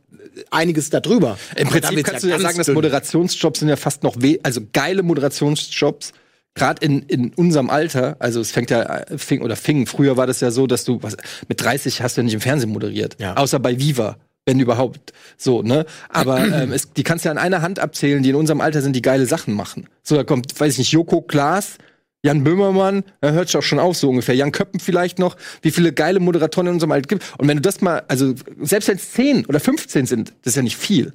einiges 0.51 0.91
darüber. 0.91 1.39
Im 1.57 1.69
Prinzip 1.69 2.05
kannst 2.05 2.25
du 2.25 2.29
ja 2.29 2.39
sagen, 2.39 2.59
dass. 2.59 2.69
Moderationsjobs 2.69 3.61
sind 3.61 3.69
ja 3.69 3.77
fast 3.77 4.03
noch 4.03 4.17
weh, 4.19 4.39
also 4.43 4.61
geile 4.73 5.03
Moderationsjobs. 5.03 6.13
Gerade 6.55 6.85
in, 6.85 7.03
in 7.03 7.33
unserem 7.35 7.71
Alter, 7.71 8.17
also 8.19 8.41
es 8.41 8.51
fängt 8.51 8.71
ja, 8.71 8.83
äh, 8.83 9.19
fing 9.19 9.41
oder 9.43 9.55
fing, 9.55 9.87
früher 9.87 10.17
war 10.17 10.27
das 10.27 10.41
ja 10.41 10.51
so, 10.51 10.67
dass 10.67 10.85
du, 10.85 11.01
was, 11.01 11.17
mit 11.47 11.63
30 11.63 12.03
hast 12.03 12.17
du 12.17 12.23
ja 12.23 12.25
nicht 12.25 12.35
im 12.35 12.41
Fernsehen 12.41 12.71
moderiert. 12.71 13.17
Ja. 13.21 13.37
Außer 13.37 13.61
bei 13.61 13.79
Viva, 13.79 14.17
wenn 14.47 14.59
überhaupt. 14.59 15.13
So, 15.37 15.63
ne? 15.63 15.87
Aber 16.09 16.39
ähm, 16.53 16.73
es, 16.73 16.93
die 16.93 17.05
kannst 17.05 17.25
du 17.25 17.29
ja 17.29 17.31
an 17.31 17.39
einer 17.39 17.63
Hand 17.63 17.79
abzählen, 17.79 18.23
die 18.23 18.31
in 18.31 18.35
unserem 18.35 18.61
Alter 18.61 18.83
sind, 18.83 18.97
die 18.97 19.03
geile 19.03 19.27
Sachen 19.27 19.55
machen. 19.55 19.89
So, 20.03 20.17
da 20.17 20.25
kommt, 20.25 20.59
weiß 20.59 20.73
ich 20.73 20.79
nicht, 20.79 20.93
Joko 20.93 21.23
Klaas, 21.23 21.79
Jan 22.23 22.45
Böhmermann, 22.45 23.05
da 23.21 23.31
hört 23.33 23.55
auch 23.57 23.63
schon 23.63 23.79
auf 23.79 23.97
so 23.97 24.11
ungefähr. 24.11 24.35
Jan 24.35 24.53
Köppen 24.53 24.79
vielleicht 24.79 25.19
noch, 25.19 25.37
wie 25.63 25.71
viele 25.71 25.93
geile 25.93 26.21
Moderatoren 26.21 26.67
in 26.67 26.75
unserem 26.75 26.93
Alter 26.93 27.09
gibt. 27.09 27.25
Und 27.39 27.49
wenn 27.49 27.57
du 27.57 27.63
das 27.63 27.81
mal, 27.81 28.03
also 28.09 28.35
selbst 28.61 28.89
wenn 28.89 28.97
es 28.97 29.13
10 29.13 29.47
oder 29.47 29.59
15 29.59 30.07
sind, 30.07 30.35
das 30.43 30.53
ist 30.53 30.57
ja 30.57 30.63
nicht 30.63 30.77
viel. 30.77 31.15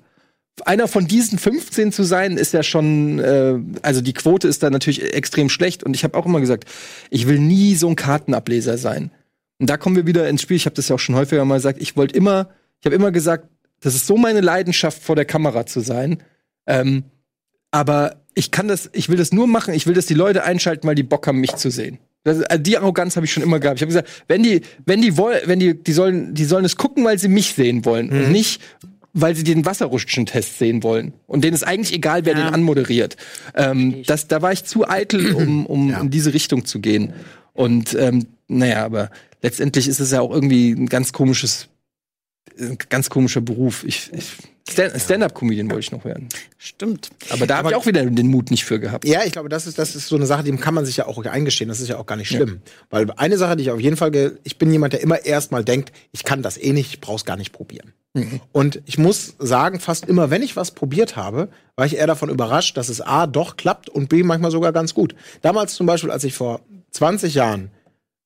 Einer 0.65 0.87
von 0.87 1.05
diesen 1.05 1.37
15 1.37 1.91
zu 1.91 2.03
sein, 2.03 2.37
ist 2.37 2.53
ja 2.53 2.63
schon, 2.63 3.19
äh, 3.19 3.59
also 3.81 4.01
die 4.01 4.13
Quote 4.13 4.47
ist 4.47 4.63
da 4.63 4.69
natürlich 4.69 5.13
extrem 5.13 5.49
schlecht. 5.49 5.83
Und 5.83 5.95
ich 5.95 6.03
habe 6.03 6.17
auch 6.17 6.25
immer 6.25 6.39
gesagt, 6.39 6.65
ich 7.11 7.27
will 7.27 7.39
nie 7.39 7.75
so 7.75 7.87
ein 7.87 7.95
Kartenableser 7.95 8.77
sein. 8.77 9.11
Und 9.59 9.69
da 9.69 9.77
kommen 9.77 9.95
wir 9.95 10.07
wieder 10.07 10.27
ins 10.27 10.41
Spiel. 10.41 10.57
Ich 10.57 10.65
habe 10.65 10.75
das 10.75 10.89
ja 10.89 10.95
auch 10.95 10.99
schon 10.99 11.15
häufiger 11.15 11.45
mal 11.45 11.55
gesagt. 11.55 11.81
Ich 11.81 11.95
wollte 11.95 12.15
immer, 12.15 12.49
ich 12.79 12.85
habe 12.85 12.95
immer 12.95 13.11
gesagt, 13.11 13.47
das 13.81 13.95
ist 13.95 14.07
so 14.07 14.17
meine 14.17 14.41
Leidenschaft, 14.41 15.03
vor 15.03 15.15
der 15.15 15.25
Kamera 15.25 15.65
zu 15.65 15.81
sein. 15.81 16.23
Ähm, 16.65 17.03
aber 17.71 18.24
ich 18.35 18.51
kann 18.51 18.67
das, 18.67 18.89
ich 18.93 19.09
will 19.09 19.17
das 19.17 19.31
nur 19.31 19.47
machen, 19.47 19.73
ich 19.73 19.87
will, 19.87 19.93
dass 19.95 20.05
die 20.05 20.13
Leute 20.13 20.43
einschalten, 20.43 20.87
weil 20.87 20.95
die 20.95 21.03
Bock 21.03 21.25
haben, 21.27 21.39
mich 21.39 21.55
zu 21.55 21.69
sehen. 21.71 21.97
Das, 22.23 22.41
äh, 22.41 22.59
die 22.59 22.77
Arroganz 22.77 23.15
habe 23.15 23.25
ich 23.25 23.31
schon 23.33 23.43
immer 23.43 23.59
gehabt. 23.59 23.77
Ich 23.77 23.81
habe 23.81 23.87
gesagt, 23.89 24.09
wenn 24.27 24.43
die, 24.43 24.61
wenn 24.85 25.01
die 25.01 25.15
wollen, 25.17 25.39
wenn 25.45 25.59
die, 25.59 25.81
die 25.81 25.93
sollen, 25.93 26.33
die 26.33 26.45
sollen 26.45 26.65
es 26.65 26.75
gucken, 26.75 27.03
weil 27.05 27.17
sie 27.17 27.27
mich 27.29 27.53
sehen 27.53 27.85
wollen 27.85 28.09
und 28.09 28.31
nicht, 28.31 28.61
weil 29.13 29.35
sie 29.35 29.43
den 29.45 29.65
Wasserrutschen-Test 29.65 30.59
sehen 30.59 30.83
wollen. 30.83 31.13
Und 31.27 31.43
denen 31.43 31.53
ist 31.53 31.63
eigentlich 31.63 31.93
egal, 31.95 32.25
wer 32.25 32.33
Ja. 32.37 32.45
den 32.45 32.53
anmoderiert. 32.53 33.15
Ähm, 33.55 34.03
das, 34.05 34.27
da 34.27 34.41
war 34.41 34.51
ich 34.51 34.65
zu 34.65 34.87
eitel, 34.89 35.33
um, 35.33 35.65
um 35.65 35.89
Ja. 35.91 36.01
in 36.01 36.09
diese 36.09 36.33
Richtung 36.33 36.65
zu 36.65 36.79
gehen. 36.79 37.13
Und 37.53 37.95
ähm, 37.97 38.25
naja, 38.49 38.83
aber 38.83 39.09
letztendlich 39.41 39.87
ist 39.87 39.99
es 40.01 40.11
ja 40.11 40.19
auch 40.19 40.31
irgendwie 40.31 40.71
ein 40.71 40.87
ganz 40.87 41.13
komisches, 41.13 41.69
ein 42.59 42.77
ganz 42.89 43.09
komischer 43.09 43.41
Beruf. 43.41 43.83
Ich, 43.85 44.11
ich 44.13 44.33
Stand- 44.69 44.99
Stand-up-Comedian 44.99 45.69
wollte 45.69 45.81
ich 45.81 45.91
noch 45.91 46.05
werden. 46.05 46.27
Stimmt. 46.57 47.09
Aber 47.29 47.45
da 47.45 47.57
habe 47.57 47.69
ich 47.69 47.75
auch 47.75 47.85
wieder 47.85 48.03
den 48.03 48.27
Mut 48.27 48.49
nicht 48.49 48.65
für 48.65 48.79
gehabt. 48.79 49.05
Ja, 49.05 49.23
ich 49.23 49.31
glaube, 49.33 49.47
das 49.49 49.67
ist, 49.67 49.77
das 49.77 49.95
ist 49.95 50.07
so 50.07 50.15
eine 50.15 50.25
Sache, 50.25 50.43
die 50.43 50.51
kann 50.55 50.73
man 50.73 50.85
sich 50.85 50.97
ja 50.97 51.05
auch 51.05 51.23
eingestehen. 51.25 51.67
Das 51.67 51.79
ist 51.79 51.87
ja 51.87 51.97
auch 51.97 52.05
gar 52.05 52.15
nicht 52.15 52.29
schlimm. 52.29 52.61
Weil 52.89 53.11
eine 53.17 53.37
Sache, 53.37 53.55
die 53.57 53.63
ich 53.63 53.71
auf 53.71 53.79
jeden 53.79 53.95
Fall, 53.97 54.39
ich 54.43 54.57
bin 54.57 54.71
jemand, 54.71 54.93
der 54.93 55.01
immer 55.01 55.23
erstmal 55.23 55.63
denkt, 55.63 55.91
ich 56.11 56.23
kann 56.23 56.41
das 56.41 56.57
eh 56.57 56.73
nicht, 56.73 56.89
ich 56.93 57.01
brauch's 57.01 57.25
gar 57.25 57.37
nicht 57.37 57.51
probieren. 57.51 57.93
Und 58.53 58.81
ich 58.85 58.97
muss 58.97 59.35
sagen, 59.39 59.81
fast 59.81 60.05
immer, 60.07 60.29
wenn 60.29 60.41
ich 60.41 60.55
was 60.55 60.71
probiert 60.71 61.17
habe, 61.17 61.49
war 61.75 61.85
ich 61.85 61.97
eher 61.97 62.07
davon 62.07 62.29
überrascht, 62.29 62.77
dass 62.77 62.87
es 62.87 63.01
A, 63.01 63.27
doch 63.27 63.57
klappt 63.57 63.89
und 63.89 64.07
B, 64.07 64.23
manchmal 64.23 64.51
sogar 64.51 64.71
ganz 64.71 64.93
gut. 64.93 65.15
Damals 65.41 65.75
zum 65.75 65.85
Beispiel, 65.85 66.11
als 66.11 66.23
ich 66.23 66.33
vor 66.33 66.61
20 66.91 67.33
Jahren 67.33 67.71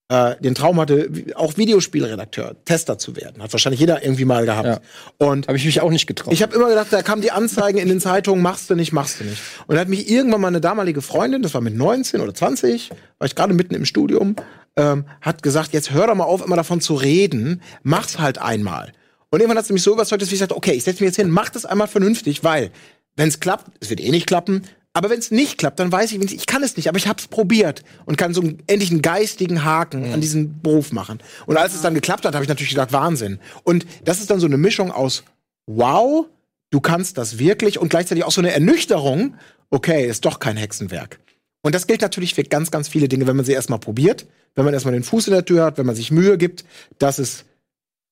äh, 0.10 0.36
den 0.42 0.56
Traum 0.56 0.80
hatte, 0.80 1.10
auch 1.36 1.56
Videospielredakteur, 1.58 2.56
Tester 2.66 2.98
zu 2.98 3.16
werden. 3.16 3.42
Hat 3.42 3.54
wahrscheinlich 3.54 3.80
jeder 3.80 4.04
irgendwie 4.04 4.26
mal 4.26 4.46
gehabt. 4.46 4.68
Ja. 4.68 4.80
Und 5.18 5.48
Habe 5.48 5.58
ich 5.58 5.66
mich 5.66 5.82
auch 5.82 5.92
nicht 5.92 6.08
getraut. 6.08 6.34
ich 6.34 6.42
habe 6.42 6.56
immer 6.56 6.68
gedacht, 6.68 6.88
da 6.90 7.04
kamen 7.04 7.22
die 7.22 7.32
Anzeigen 7.32 7.78
in 7.78 7.88
den 7.88 8.00
Zeitungen, 8.00 8.42
machst 8.42 8.70
du 8.70 8.76
nicht, 8.76 8.92
machst 8.92 9.20
du 9.20 9.24
nicht. 9.24 9.42
Und 9.68 9.76
da 9.76 9.82
hat 9.82 9.88
mich 9.88 10.10
irgendwann 10.10 10.42
mal 10.42 10.48
eine 10.48 10.62
damalige 10.62 11.02
Freundin, 11.02 11.44
das 11.44 11.54
war 11.54 11.62
mit 11.62 11.76
19 11.76 12.22
oder 12.22 12.34
20, 12.34 12.90
war 13.20 13.28
ich 13.28 13.36
gerade 13.36 13.54
mitten 13.54 13.76
im 13.76 13.86
Studium, 13.86 14.36
ähm, 14.76 15.06
hat 15.22 15.44
gesagt, 15.44 15.74
jetzt 15.74 15.92
hör 15.92 16.08
doch 16.08 16.16
mal 16.16 16.24
auf, 16.24 16.44
immer 16.44 16.56
davon 16.56 16.82
zu 16.82 16.96
reden, 16.96 17.62
mach's 17.84 18.18
halt 18.18 18.40
einmal. 18.40 18.94
Und 19.30 19.42
irgendwann 19.42 19.60
hat 19.60 19.68
sie 19.68 19.74
mich 19.74 19.84
so 19.84 19.94
überzeugt, 19.94 20.24
dass 20.24 20.30
ich 20.30 20.34
gesagt 20.34 20.54
okay, 20.54 20.72
ich 20.72 20.84
setze 20.84 21.04
mich 21.04 21.10
jetzt 21.10 21.18
hin, 21.18 21.30
mach 21.30 21.50
das 21.50 21.66
einmal 21.66 21.88
vernünftig, 21.88 22.44
weil, 22.44 22.72
wenn 23.16 23.28
es 23.28 23.40
klappt, 23.40 23.68
es 23.80 23.92
wird 23.92 24.02
eh 24.02 24.10
nicht 24.10 24.26
klappen, 24.26 24.64
aber 24.94 25.10
wenn 25.10 25.20
es 25.20 25.32
nicht 25.32 25.58
klappt, 25.58 25.80
dann 25.80 25.92
weiß 25.92 26.12
ich, 26.12 26.34
ich 26.34 26.46
kann 26.46 26.64
es 26.64 26.76
nicht, 26.76 26.90
aber 26.90 26.98
ich 26.98 27.08
habe 27.08 27.20
es 27.20 27.28
probiert 27.28 27.84
und 28.06 28.18
kann 28.18 28.34
so 28.34 28.42
einen, 28.42 28.62
endlich 28.68 28.92
einen 28.92 29.02
geistigen 29.02 29.64
Haken 29.64 30.14
an 30.14 30.22
diesen 30.22 30.62
Beruf 30.62 30.92
machen. 30.92 31.20
Und 31.46 31.58
als 31.58 31.76
es 31.76 31.82
dann 31.82 31.94
geklappt 31.94 32.26
hat, 32.26 32.34
habe 32.34 32.44
ich 32.44 32.50
natürlich 32.50 32.72
gedacht, 32.72 32.92
Wahnsinn. 32.92 33.40
Und 33.64 33.86
das 34.04 34.20
ist 34.20 34.30
dann 34.32 34.40
so 34.40 34.48
eine 34.48 34.58
Mischung 34.58 34.92
aus 34.92 35.24
wow, 35.70 36.26
du 36.72 36.80
kannst 36.80 37.18
das 37.18 37.38
wirklich 37.38 37.80
und 37.80 37.90
gleichzeitig 37.90 38.24
auch 38.24 38.32
so 38.32 38.42
eine 38.42 38.52
Ernüchterung, 38.52 39.36
okay, 39.70 40.08
ist 40.08 40.26
doch 40.26 40.40
kein 40.40 40.58
Hexenwerk. 40.58 41.20
Und 41.62 41.76
das 41.76 41.88
gilt 41.88 42.02
natürlich 42.02 42.34
für 42.34 42.44
ganz, 42.44 42.72
ganz 42.72 42.88
viele 42.88 43.08
Dinge, 43.08 43.28
wenn 43.28 43.36
man 43.36 43.46
sie 43.46 43.52
erstmal 43.52 43.80
probiert, 43.80 44.26
wenn 44.56 44.66
man 44.66 44.74
erstmal 44.74 44.94
den 44.94 45.04
Fuß 45.04 45.28
in 45.28 45.34
der 45.34 45.46
Tür 45.46 45.66
hat, 45.66 45.78
wenn 45.78 45.86
man 45.86 45.96
sich 45.96 46.12
Mühe 46.12 46.38
gibt, 46.38 46.66
dass 46.98 47.20
es 47.20 47.46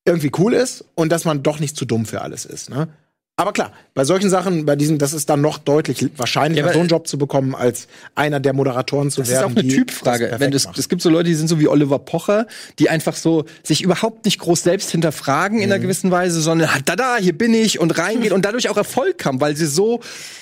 irgendwie 0.06 0.32
cool 0.38 0.54
ist 0.54 0.86
und 0.96 1.12
dass 1.12 1.26
man 1.26 1.44
doch 1.44 1.60
nicht 1.60 1.76
zu 1.76 1.86
dumm 1.86 2.06
für 2.06 2.22
alles 2.22 2.46
ist. 2.46 2.70
Ne? 2.70 2.90
Aber 3.40 3.54
klar, 3.54 3.72
bei 3.94 4.04
solchen 4.04 4.32
Sachen, 4.32 4.66
bei 4.66 4.76
diesen, 4.76 4.98
das 4.98 5.14
ist 5.14 5.30
dann 5.30 5.42
noch 5.42 5.60
deutlich 5.60 6.10
wahrscheinlicher, 6.18 6.66
Ja, 6.66 6.74
so 6.74 6.80
einen 6.80 6.90
Job 6.90 7.08
zu 7.08 7.20
bekommen, 7.20 7.54
als 7.54 7.88
einer 8.16 8.40
der 8.40 8.54
Moderatoren 8.54 9.12
zu 9.12 9.22
Das 9.22 9.30
ist 9.30 9.36
werden. 9.36 9.54
auch 9.54 9.58
eine 9.62 9.68
Typfrage. 9.68 10.28
das 10.30 10.40
Wenn 10.40 10.54
es, 10.54 10.90
gibt 10.90 11.04
so 11.04 11.10
Leute, 11.12 11.26
die 11.30 11.36
sind 11.36 11.48
so 11.48 11.60
wie 11.60 11.68
Oliver 11.68 12.00
Pocher, 12.00 12.48
die 12.80 12.90
einfach 12.90 13.16
so 13.16 13.46
sich 13.62 13.84
überhaupt 13.84 14.26
nicht 14.26 14.40
groß 14.40 14.64
selbst 14.64 14.90
hinterfragen 14.90 15.60
in 15.60 15.66
einer 15.72 15.78
gewissen 15.78 16.10
Weise, 16.10 16.42
sondern 16.42 16.68
"Ah, 16.74 16.80
da 16.84 16.96
da, 16.96 17.18
hier 17.18 17.38
bin 17.38 17.54
ich 17.54 17.80
und 17.80 17.96
reingehen 18.00 18.34
und 18.34 18.44
dadurch 18.44 18.70
auch 18.70 18.78
Erfolg 18.78 19.24
haben, 19.24 19.40
weil 19.40 19.56
sie 19.56 19.68
so 19.68 20.00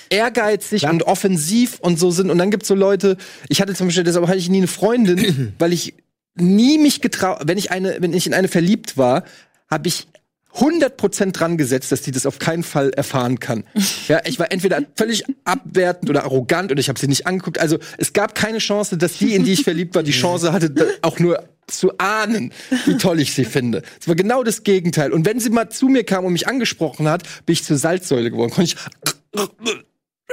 ehrgeizig 0.10 0.88
und 0.88 1.04
offensiv 1.04 1.80
und 1.82 2.00
so 2.00 2.12
sind. 2.12 2.30
Und 2.30 2.38
dann 2.38 2.50
gibt's 2.50 2.70
so 2.70 2.76
Leute, 2.76 3.18
ich 3.50 3.60
hatte 3.62 3.74
zum 3.74 3.88
Beispiel, 3.88 4.06
deshalb 4.06 4.26
hatte 4.26 4.38
ich 4.38 4.50
nie 4.50 4.60
eine 4.60 4.68
Freundin, 4.68 5.54
weil 5.60 5.74
ich 5.74 5.96
nie 6.36 6.78
mich 6.78 7.02
getraut, 7.02 7.40
wenn 7.46 7.58
ich 7.58 7.72
eine, 7.72 7.98
wenn 8.00 8.14
ich 8.14 8.26
in 8.26 8.34
eine 8.34 8.48
verliebt 8.48 8.98
war, 8.98 9.26
habe 9.70 9.90
ich 9.90 10.08
100% 10.56 11.32
dran 11.32 11.58
gesetzt, 11.58 11.92
dass 11.92 12.02
die 12.02 12.12
das 12.12 12.26
auf 12.26 12.40
keinen 12.40 12.64
Fall 12.64 12.90
erfahren 12.92 13.40
kann. 13.40 13.64
Ja, 14.08 14.22
ich 14.26 14.38
war 14.38 14.52
entweder 14.52 14.82
völlig 14.96 15.24
abwertend 15.46 16.10
oder 16.12 16.26
arrogant 16.26 16.72
und 16.72 16.80
ich 16.80 16.90
habe 16.90 17.00
sie 17.00 17.08
nicht 17.08 17.26
angeguckt. 17.26 17.60
Also 17.60 17.80
es 17.98 18.14
gab 18.14 18.36
keine 18.36 18.60
Chance, 18.60 18.98
dass 18.98 19.18
die, 19.18 19.34
in 19.34 19.44
die 19.44 19.54
ich 19.54 19.64
verliebt 19.64 19.96
war, 19.96 20.04
die 20.04 20.12
Chance 20.22 20.54
hatte, 20.54 20.74
auch 21.02 21.18
nur 21.20 21.44
zu 21.68 21.98
ahnen, 21.98 22.52
wie 22.86 22.98
toll 22.98 23.20
ich 23.20 23.34
sie 23.34 23.46
finde. 23.46 23.82
Es 24.00 24.08
war 24.08 24.14
genau 24.14 24.44
das 24.44 24.62
Gegenteil. 24.64 25.12
Und 25.12 25.26
wenn 25.26 25.40
sie 25.40 25.50
mal 25.50 25.70
zu 25.70 25.88
mir 25.88 26.04
kam 26.04 26.24
und 26.26 26.34
mich 26.34 26.48
angesprochen 26.48 27.08
hat, 27.10 27.24
bin 27.48 27.54
ich 27.54 27.64
zur 27.64 27.78
Salzsäule 27.78 28.30
geworden. 28.30 28.52
Konnte 28.52 28.76
ich 28.76 28.78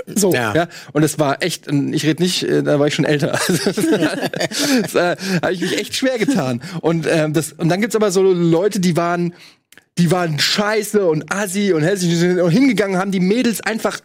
so, 0.15 0.35
Ja. 0.35 0.55
ja. 0.55 0.69
Und 0.93 1.03
es 1.03 1.19
war 1.19 1.43
echt, 1.43 1.69
ich 1.71 2.05
rede 2.05 2.23
nicht, 2.23 2.43
äh, 2.43 2.63
da 2.63 2.79
war 2.79 2.87
ich 2.87 2.95
schon 2.95 3.07
älter. 3.07 3.29
das 3.49 4.95
äh, 4.95 5.17
habe 5.43 5.53
ich 5.53 5.61
mich 5.63 5.79
echt 5.79 5.95
schwer 5.95 6.19
getan. 6.19 6.63
Und, 6.83 7.07
ähm, 7.09 7.33
das, 7.33 7.53
und 7.53 7.69
dann 7.71 7.81
gibt's 7.81 7.97
aber 7.97 8.11
so 8.11 8.23
Leute, 8.23 8.81
die 8.81 8.97
waren, 8.97 9.35
die 9.99 10.11
waren 10.11 10.39
scheiße 10.39 11.07
und 11.07 11.33
assi 11.33 11.73
und 11.73 11.83
hässlich 11.83 12.41
auch 12.41 12.51
hingegangen, 12.51 12.97
haben 12.99 13.13
die 13.13 13.21
Mädels 13.21 13.61
einfach 13.61 14.01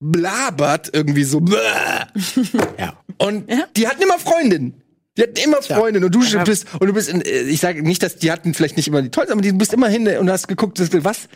angeblabert, 0.00 0.90
irgendwie 0.92 1.24
so. 1.24 1.40
Bäh. 1.40 1.56
ja. 2.78 2.98
Und 3.18 3.48
die 3.76 3.86
hatten 3.88 4.02
immer 4.02 4.18
Freundinnen. 4.18 4.82
Die 5.16 5.22
hatten 5.22 5.36
immer 5.44 5.60
Freundinnen 5.62 6.04
und 6.06 6.14
du 6.14 6.22
Ja. 6.22 6.42
bist 6.42 6.66
und 6.80 6.86
du 6.86 6.94
bist 6.94 7.08
in, 7.10 7.20
äh, 7.20 7.42
ich 7.42 7.60
sage 7.60 7.82
nicht, 7.82 8.02
dass 8.02 8.16
die 8.16 8.32
hatten 8.32 8.54
vielleicht 8.54 8.76
nicht 8.76 8.88
immer 8.88 9.02
die 9.02 9.10
tollsten, 9.10 9.32
aber 9.34 9.42
du 9.42 9.52
bist 9.52 9.72
immer 9.74 9.88
hin 9.88 10.08
und 10.18 10.30
hast 10.30 10.48
geguckt, 10.48 10.78
das- 10.80 10.88
was 11.04 11.28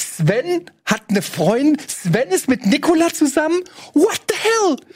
Sven 0.00 0.64
hat 0.84 1.02
eine 1.08 1.22
Freundin, 1.22 1.76
Sven 1.86 2.28
ist 2.30 2.48
mit 2.48 2.66
Nicola 2.66 3.08
zusammen? 3.12 3.60
What 3.92 4.20
the 4.28 4.34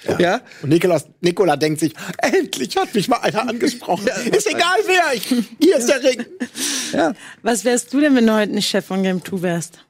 hell? 0.09 0.16
Ja. 0.18 0.41
Und 0.62 0.70
Nikolaus, 0.70 1.05
Nikola 1.20 1.57
denkt 1.57 1.81
sich, 1.81 1.93
endlich 2.18 2.76
hat 2.76 2.95
mich 2.95 3.09
mal 3.09 3.18
einer 3.18 3.49
angesprochen. 3.49 4.09
ist 4.33 4.47
egal 4.49 4.79
wer, 4.87 5.14
ich, 5.14 5.26
hier 5.61 5.76
ist 5.76 5.87
der 5.89 6.03
Ring. 6.03 6.24
Ja. 6.93 7.12
Was 7.43 7.64
wärst 7.64 7.93
du 7.93 8.01
denn, 8.01 8.14
wenn 8.16 8.26
du 8.26 8.34
heute 8.34 8.53
nicht 8.53 8.68
Chef 8.68 8.84
von 8.84 9.03
Game 9.03 9.24
2 9.24 9.43
wärst? 9.43 9.84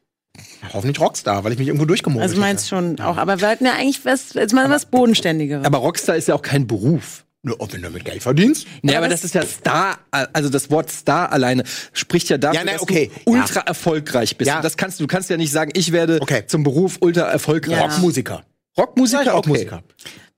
Hoffentlich 0.73 1.01
Rockstar, 1.01 1.43
weil 1.45 1.53
ich 1.53 1.59
mich 1.59 1.69
irgendwo 1.69 1.87
durchgemogelt 1.87 2.29
Also 2.29 2.41
meinst 2.41 2.69
schon 2.69 3.01
auch. 3.01 3.17
Aber 3.17 3.41
wir 3.41 3.49
hatten 3.49 3.65
ja 3.67 3.73
eigentlich 3.73 4.05
was, 4.05 4.35
jetzt 4.35 4.55
mal 4.55 4.71
was 4.71 4.87
Bodenständigeres. 4.87 5.67
Aber 5.67 5.79
Rockstar 5.79 6.17
ist 6.17 6.29
ja 6.29 6.35
auch 6.35 6.43
kein 6.43 6.67
Beruf. 6.67 7.25
Ne, 7.45 7.55
ob 7.61 7.73
wenn 7.73 7.83
du 7.83 7.87
damit 7.89 8.05
Geld 8.05 8.21
verdienst. 8.21 8.67
Nee, 8.83 8.97
aber 8.97 9.09
das 9.09 9.23
ist 9.23 9.33
ja 9.33 9.45
Star, 9.47 9.99
also 10.11 10.49
das 10.49 10.73
Wort 10.73 10.91
Star 10.91 11.31
alleine 11.31 11.63
spricht 11.93 12.29
ja 12.31 12.37
dafür, 12.37 12.59
Ja, 12.59 12.65
nein, 12.65 12.75
dass 12.75 12.83
okay, 12.83 13.13
du 13.25 13.33
ja. 13.33 13.41
ultra 13.41 13.61
erfolgreich 13.61 14.37
bist. 14.37 14.49
Ja. 14.49 14.57
Und 14.57 14.65
das 14.65 14.77
kannst 14.77 14.99
du, 14.99 15.05
du 15.05 15.07
kannst 15.07 15.31
ja 15.31 15.37
nicht 15.37 15.53
sagen, 15.53 15.71
ich 15.75 15.93
werde 15.93 16.19
Okay. 16.21 16.43
zum 16.49 16.65
Beruf 16.65 16.99
ultra 17.01 17.31
erfolgreich. 17.31 17.77
Ja. 17.77 17.83
Rockmusiker. 17.85 18.43
Rockmusiker, 18.77 19.21
okay. 19.21 19.31
Rockmusiker. 19.31 19.83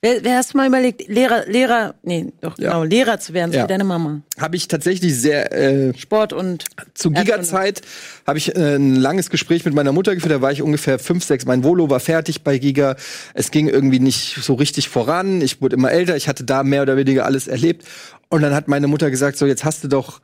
Wer, 0.03 0.25
wer 0.25 0.37
hast 0.39 0.55
du 0.55 0.57
mal 0.57 0.67
überlegt, 0.67 1.09
Lehrer, 1.09 1.45
Lehrer, 1.47 1.95
nee, 2.03 2.33
doch, 2.41 2.59
Ja. 2.59 2.71
genau, 2.71 2.85
Lehrer 2.85 3.21
zu 3.21 3.35
werden, 3.35 3.53
so 3.53 3.59
Ja. 3.59 3.65
wie 3.65 3.69
deine 3.69 3.85
Mama? 3.85 4.23
Habe 4.39 4.57
ich 4.57 4.67
tatsächlich 4.67 5.15
sehr 5.15 5.53
äh, 5.53 5.93
Sport 5.99 6.33
und 6.33 6.65
zu. 6.95 7.11
Giga-Zeit 7.11 7.83
habe 8.27 8.39
ich 8.39 8.57
äh, 8.57 8.77
ein 8.77 8.97
langes 8.97 9.29
Gespräch 9.29 9.63
mit 9.67 9.75
meiner 9.75 9.93
Mutter 9.93 10.15
geführt. 10.15 10.33
Da 10.33 10.41
war 10.41 10.53
ich 10.53 10.63
ungefähr 10.63 10.99
fünf, 10.99 11.25
sechs. 11.25 11.45
Mein 11.45 11.65
Volo 11.65 11.91
war 11.91 12.01
fertig 12.01 12.43
bei 12.45 12.57
Giga. 12.57 12.97
Es 13.35 13.51
ging 13.51 13.69
irgendwie 13.69 14.01
nicht 14.01 14.37
so 14.43 14.55
richtig 14.55 14.89
voran. 14.89 15.43
Ich 15.43 15.61
wurde 15.61 15.77
immer 15.77 15.91
älter. 15.93 16.17
Ich 16.17 16.29
hatte 16.29 16.45
da 16.45 16.63
mehr 16.65 16.81
oder 16.81 16.97
weniger 16.97 17.27
alles 17.27 17.47
erlebt. 17.47 17.85
Und 18.31 18.41
dann 18.41 18.55
hat 18.55 18.69
meine 18.69 18.87
Mutter 18.87 19.11
gesagt: 19.11 19.37
So, 19.37 19.45
jetzt 19.45 19.65
hast 19.67 19.85
du 19.85 19.89
doch 19.89 20.23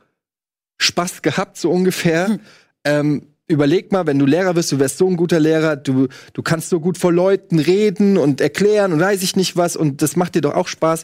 Spaß 0.79 1.21
gehabt, 1.21 1.55
so 1.57 1.69
ungefähr. 1.69 2.39
Ähm, 2.83 3.27
überleg 3.47 3.91
mal, 3.91 4.05
wenn 4.05 4.19
du 4.19 4.25
Lehrer 4.25 4.55
wirst, 4.55 4.71
du 4.71 4.79
wärst 4.79 4.97
so 4.97 5.07
ein 5.07 5.17
guter 5.17 5.39
Lehrer, 5.39 5.75
du, 5.75 6.07
du 6.33 6.41
kannst 6.41 6.69
so 6.69 6.79
gut 6.79 6.97
vor 6.97 7.13
Leuten 7.13 7.59
reden 7.59 8.17
und 8.17 8.41
erklären 8.41 8.93
und 8.93 8.99
weiß 8.99 9.23
ich 9.23 9.35
nicht 9.35 9.55
was 9.55 9.75
und 9.75 10.01
das 10.01 10.15
macht 10.15 10.35
dir 10.35 10.41
doch 10.41 10.53
auch 10.53 10.67
Spaß. 10.67 11.03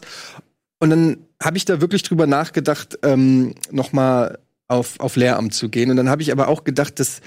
Und 0.78 0.90
dann 0.90 1.26
habe 1.42 1.56
ich 1.56 1.64
da 1.64 1.80
wirklich 1.80 2.02
drüber 2.02 2.26
nachgedacht, 2.26 2.98
ähm, 3.02 3.54
nochmal 3.70 4.38
auf, 4.68 5.00
auf 5.00 5.16
Lehramt 5.16 5.54
zu 5.54 5.68
gehen. 5.68 5.90
Und 5.90 5.96
dann 5.96 6.08
habe 6.08 6.22
ich 6.22 6.32
aber 6.32 6.48
auch 6.48 6.64
gedacht, 6.64 7.00
dass 7.00 7.20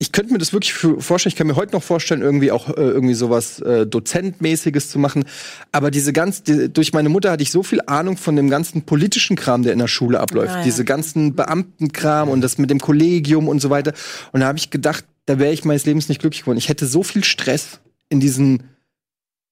ich 0.00 0.12
könnte 0.12 0.32
mir 0.32 0.38
das 0.38 0.52
wirklich 0.52 0.72
vorstellen, 0.72 1.32
ich 1.32 1.36
kann 1.36 1.48
mir 1.48 1.56
heute 1.56 1.72
noch 1.72 1.82
vorstellen, 1.82 2.22
irgendwie 2.22 2.52
auch 2.52 2.68
äh, 2.68 2.74
irgendwie 2.76 3.14
sowas 3.14 3.58
äh, 3.60 3.84
Dozentmäßiges 3.84 4.90
zu 4.90 4.98
machen. 5.00 5.24
Aber 5.72 5.90
diese 5.90 6.12
ganz, 6.12 6.44
die, 6.44 6.72
durch 6.72 6.92
meine 6.92 7.08
Mutter 7.08 7.32
hatte 7.32 7.42
ich 7.42 7.50
so 7.50 7.64
viel 7.64 7.80
Ahnung 7.86 8.16
von 8.16 8.36
dem 8.36 8.48
ganzen 8.48 8.82
politischen 8.82 9.34
Kram, 9.34 9.64
der 9.64 9.72
in 9.72 9.80
der 9.80 9.88
Schule 9.88 10.20
abläuft. 10.20 10.54
Ah, 10.54 10.58
ja. 10.58 10.64
Diese 10.64 10.84
ganzen 10.84 11.34
Beamtenkram 11.34 12.28
und 12.28 12.42
das 12.42 12.58
mit 12.58 12.70
dem 12.70 12.78
Kollegium 12.78 13.48
und 13.48 13.60
so 13.60 13.70
weiter. 13.70 13.92
Und 14.30 14.40
da 14.40 14.46
habe 14.46 14.58
ich 14.58 14.70
gedacht, 14.70 15.04
da 15.26 15.40
wäre 15.40 15.52
ich 15.52 15.64
meines 15.64 15.84
Lebens 15.84 16.08
nicht 16.08 16.20
glücklich 16.20 16.42
geworden. 16.42 16.58
Ich 16.58 16.68
hätte 16.68 16.86
so 16.86 17.02
viel 17.02 17.24
Stress 17.24 17.80
in 18.08 18.20
diesen 18.20 18.62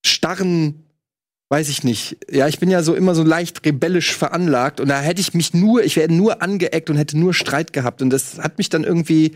starren 0.04 0.86
weiß 1.48 1.68
ich 1.68 1.84
nicht. 1.84 2.16
Ja, 2.28 2.48
ich 2.48 2.58
bin 2.58 2.70
ja 2.70 2.82
so 2.82 2.94
immer 2.94 3.14
so 3.14 3.22
leicht 3.22 3.64
rebellisch 3.64 4.14
veranlagt 4.16 4.80
und 4.80 4.88
da 4.88 5.00
hätte 5.00 5.20
ich 5.20 5.32
mich 5.32 5.54
nur, 5.54 5.84
ich 5.84 5.94
wäre 5.94 6.12
nur 6.12 6.42
angeeckt 6.42 6.90
und 6.90 6.96
hätte 6.96 7.16
nur 7.16 7.34
Streit 7.34 7.72
gehabt 7.72 8.02
und 8.02 8.10
das 8.10 8.38
hat 8.38 8.58
mich 8.58 8.68
dann 8.68 8.82
irgendwie 8.82 9.32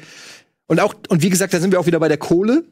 und 0.71 0.79
auch 0.79 0.95
und 1.09 1.23
wie 1.23 1.31
gesagt, 1.31 1.53
da 1.53 1.59
sind 1.59 1.73
wir 1.73 1.81
auch 1.81 1.87
wieder 1.87 1.99
bei 1.99 2.09
der 2.09 2.17
Kohle. 2.17 2.65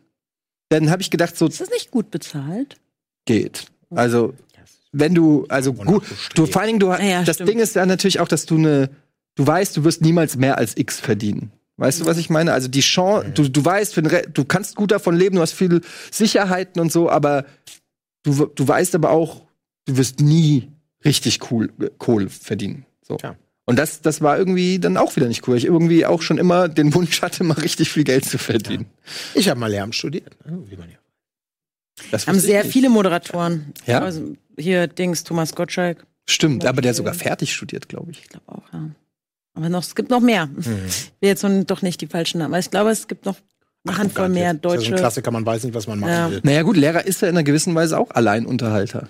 Dann 0.68 0.88
habe 0.90 1.02
ich 1.02 1.10
gedacht, 1.10 1.36
so 1.36 1.48
ist 1.48 1.60
das 1.60 1.70
nicht 1.70 1.90
gut 1.90 2.10
bezahlt? 2.10 2.76
geht. 3.24 3.66
Also 3.90 4.34
wenn 4.92 5.14
du 5.14 5.46
also 5.48 5.72
gut, 5.72 6.04
du 6.34 6.46
vor 6.46 6.62
allen 6.62 6.78
Dingen 6.78 6.80
du 6.80 6.92
Ja, 6.92 7.24
das 7.24 7.36
stimmt. 7.36 7.50
Ding 7.50 7.58
ist 7.58 7.74
dann 7.76 7.88
natürlich 7.88 8.20
auch, 8.20 8.28
dass 8.28 8.46
du 8.46 8.56
eine 8.56 8.90
du 9.34 9.46
weißt, 9.46 9.76
du 9.76 9.84
wirst 9.84 10.00
niemals 10.00 10.36
mehr 10.36 10.58
als 10.58 10.76
X 10.76 11.00
verdienen. 11.00 11.50
Weißt 11.76 12.00
du, 12.00 12.06
was 12.06 12.18
ich 12.18 12.30
meine? 12.30 12.52
Also 12.52 12.68
die 12.68 12.80
Chance, 12.80 13.30
du, 13.34 13.48
du 13.48 13.64
weißt, 13.64 13.94
für 13.94 14.02
den 14.02 14.10
Re 14.10 14.22
du 14.32 14.44
kannst 14.44 14.76
gut 14.76 14.92
davon 14.92 15.16
leben, 15.16 15.36
du 15.36 15.42
hast 15.42 15.52
viele 15.52 15.80
Sicherheiten 16.10 16.80
und 16.80 16.90
so, 16.92 17.10
aber 17.10 17.44
du, 18.22 18.46
du 18.46 18.66
weißt 18.66 18.94
aber 18.94 19.10
auch, 19.10 19.42
du 19.86 19.96
wirst 19.96 20.20
nie 20.20 20.68
richtig 21.04 21.50
cool 21.50 21.72
Kohle 21.98 22.30
verdienen. 22.30 22.86
So. 23.02 23.18
Ja. 23.22 23.36
Und 23.68 23.78
das, 23.78 24.00
das 24.00 24.22
war 24.22 24.38
irgendwie 24.38 24.78
dann 24.78 24.96
auch 24.96 25.14
wieder 25.16 25.28
nicht 25.28 25.46
cool. 25.46 25.56
Ich 25.56 25.64
irgendwie 25.66 26.06
auch 26.06 26.22
schon 26.22 26.38
immer 26.38 26.68
den 26.68 26.94
Wunsch 26.94 27.20
hatte, 27.20 27.44
mal 27.44 27.54
richtig 27.58 27.90
viel 27.90 28.04
Geld 28.04 28.24
zu 28.24 28.38
verdienen. 28.38 28.86
Ich 29.34 29.48
habe 29.50 29.60
mal 29.60 29.70
Lehramt 29.70 29.94
studiert. 29.94 30.36
ne, 30.46 30.58
Wie 30.70 30.76
man 30.76 30.88
ja. 30.90 30.96
Das 32.10 32.26
Haben 32.26 32.38
sehr 32.40 32.62
nicht. 32.62 32.72
viele 32.72 32.88
Moderatoren. 32.88 33.72
Ja? 33.86 34.00
Also 34.00 34.34
hier 34.58 34.86
Dings, 34.86 35.24
Thomas 35.24 35.54
Gottschalk. 35.54 36.06
Stimmt, 36.26 36.64
aber 36.64 36.80
der 36.80 36.94
sogar 36.94 37.12
fertig 37.14 37.52
studiert, 37.52 37.88
glaube 37.88 38.10
ich. 38.12 38.20
Ich 38.22 38.28
glaube 38.28 38.46
auch, 38.48 38.62
ja. 38.72 38.90
Aber 39.54 39.68
noch, 39.68 39.82
es 39.82 39.94
gibt 39.94 40.08
noch 40.10 40.20
mehr. 40.20 40.46
Mhm. 40.46 40.60
Ich 40.86 41.12
will 41.20 41.28
jetzt 41.28 41.44
doch 41.66 41.82
nicht 41.82 42.00
die 42.00 42.06
falschen 42.06 42.38
Namen. 42.38 42.54
Aber 42.54 42.60
ich 42.60 42.70
glaube, 42.70 42.90
es 42.90 43.06
gibt 43.08 43.26
noch 43.26 43.36
eine 43.86 43.98
Handvoll 43.98 44.28
mehr 44.28 44.54
Das 44.54 44.60
ist 44.60 44.64
ja 44.64 44.70
so 44.70 44.76
deutsche. 44.78 44.94
ein 44.94 44.98
Klassiker, 44.98 45.30
man 45.30 45.44
weiß 45.44 45.64
nicht, 45.64 45.74
was 45.74 45.86
man 45.86 45.98
machen 46.00 46.10
Ja. 46.12 46.30
will. 46.30 46.40
Naja 46.44 46.62
gut, 46.62 46.76
Lehrer 46.76 47.04
ist 47.04 47.20
ja 47.22 47.28
in 47.28 47.34
einer 47.34 47.44
gewissen 47.44 47.74
Weise 47.74 47.98
auch 47.98 48.10
Alleinunterhalter. 48.12 49.08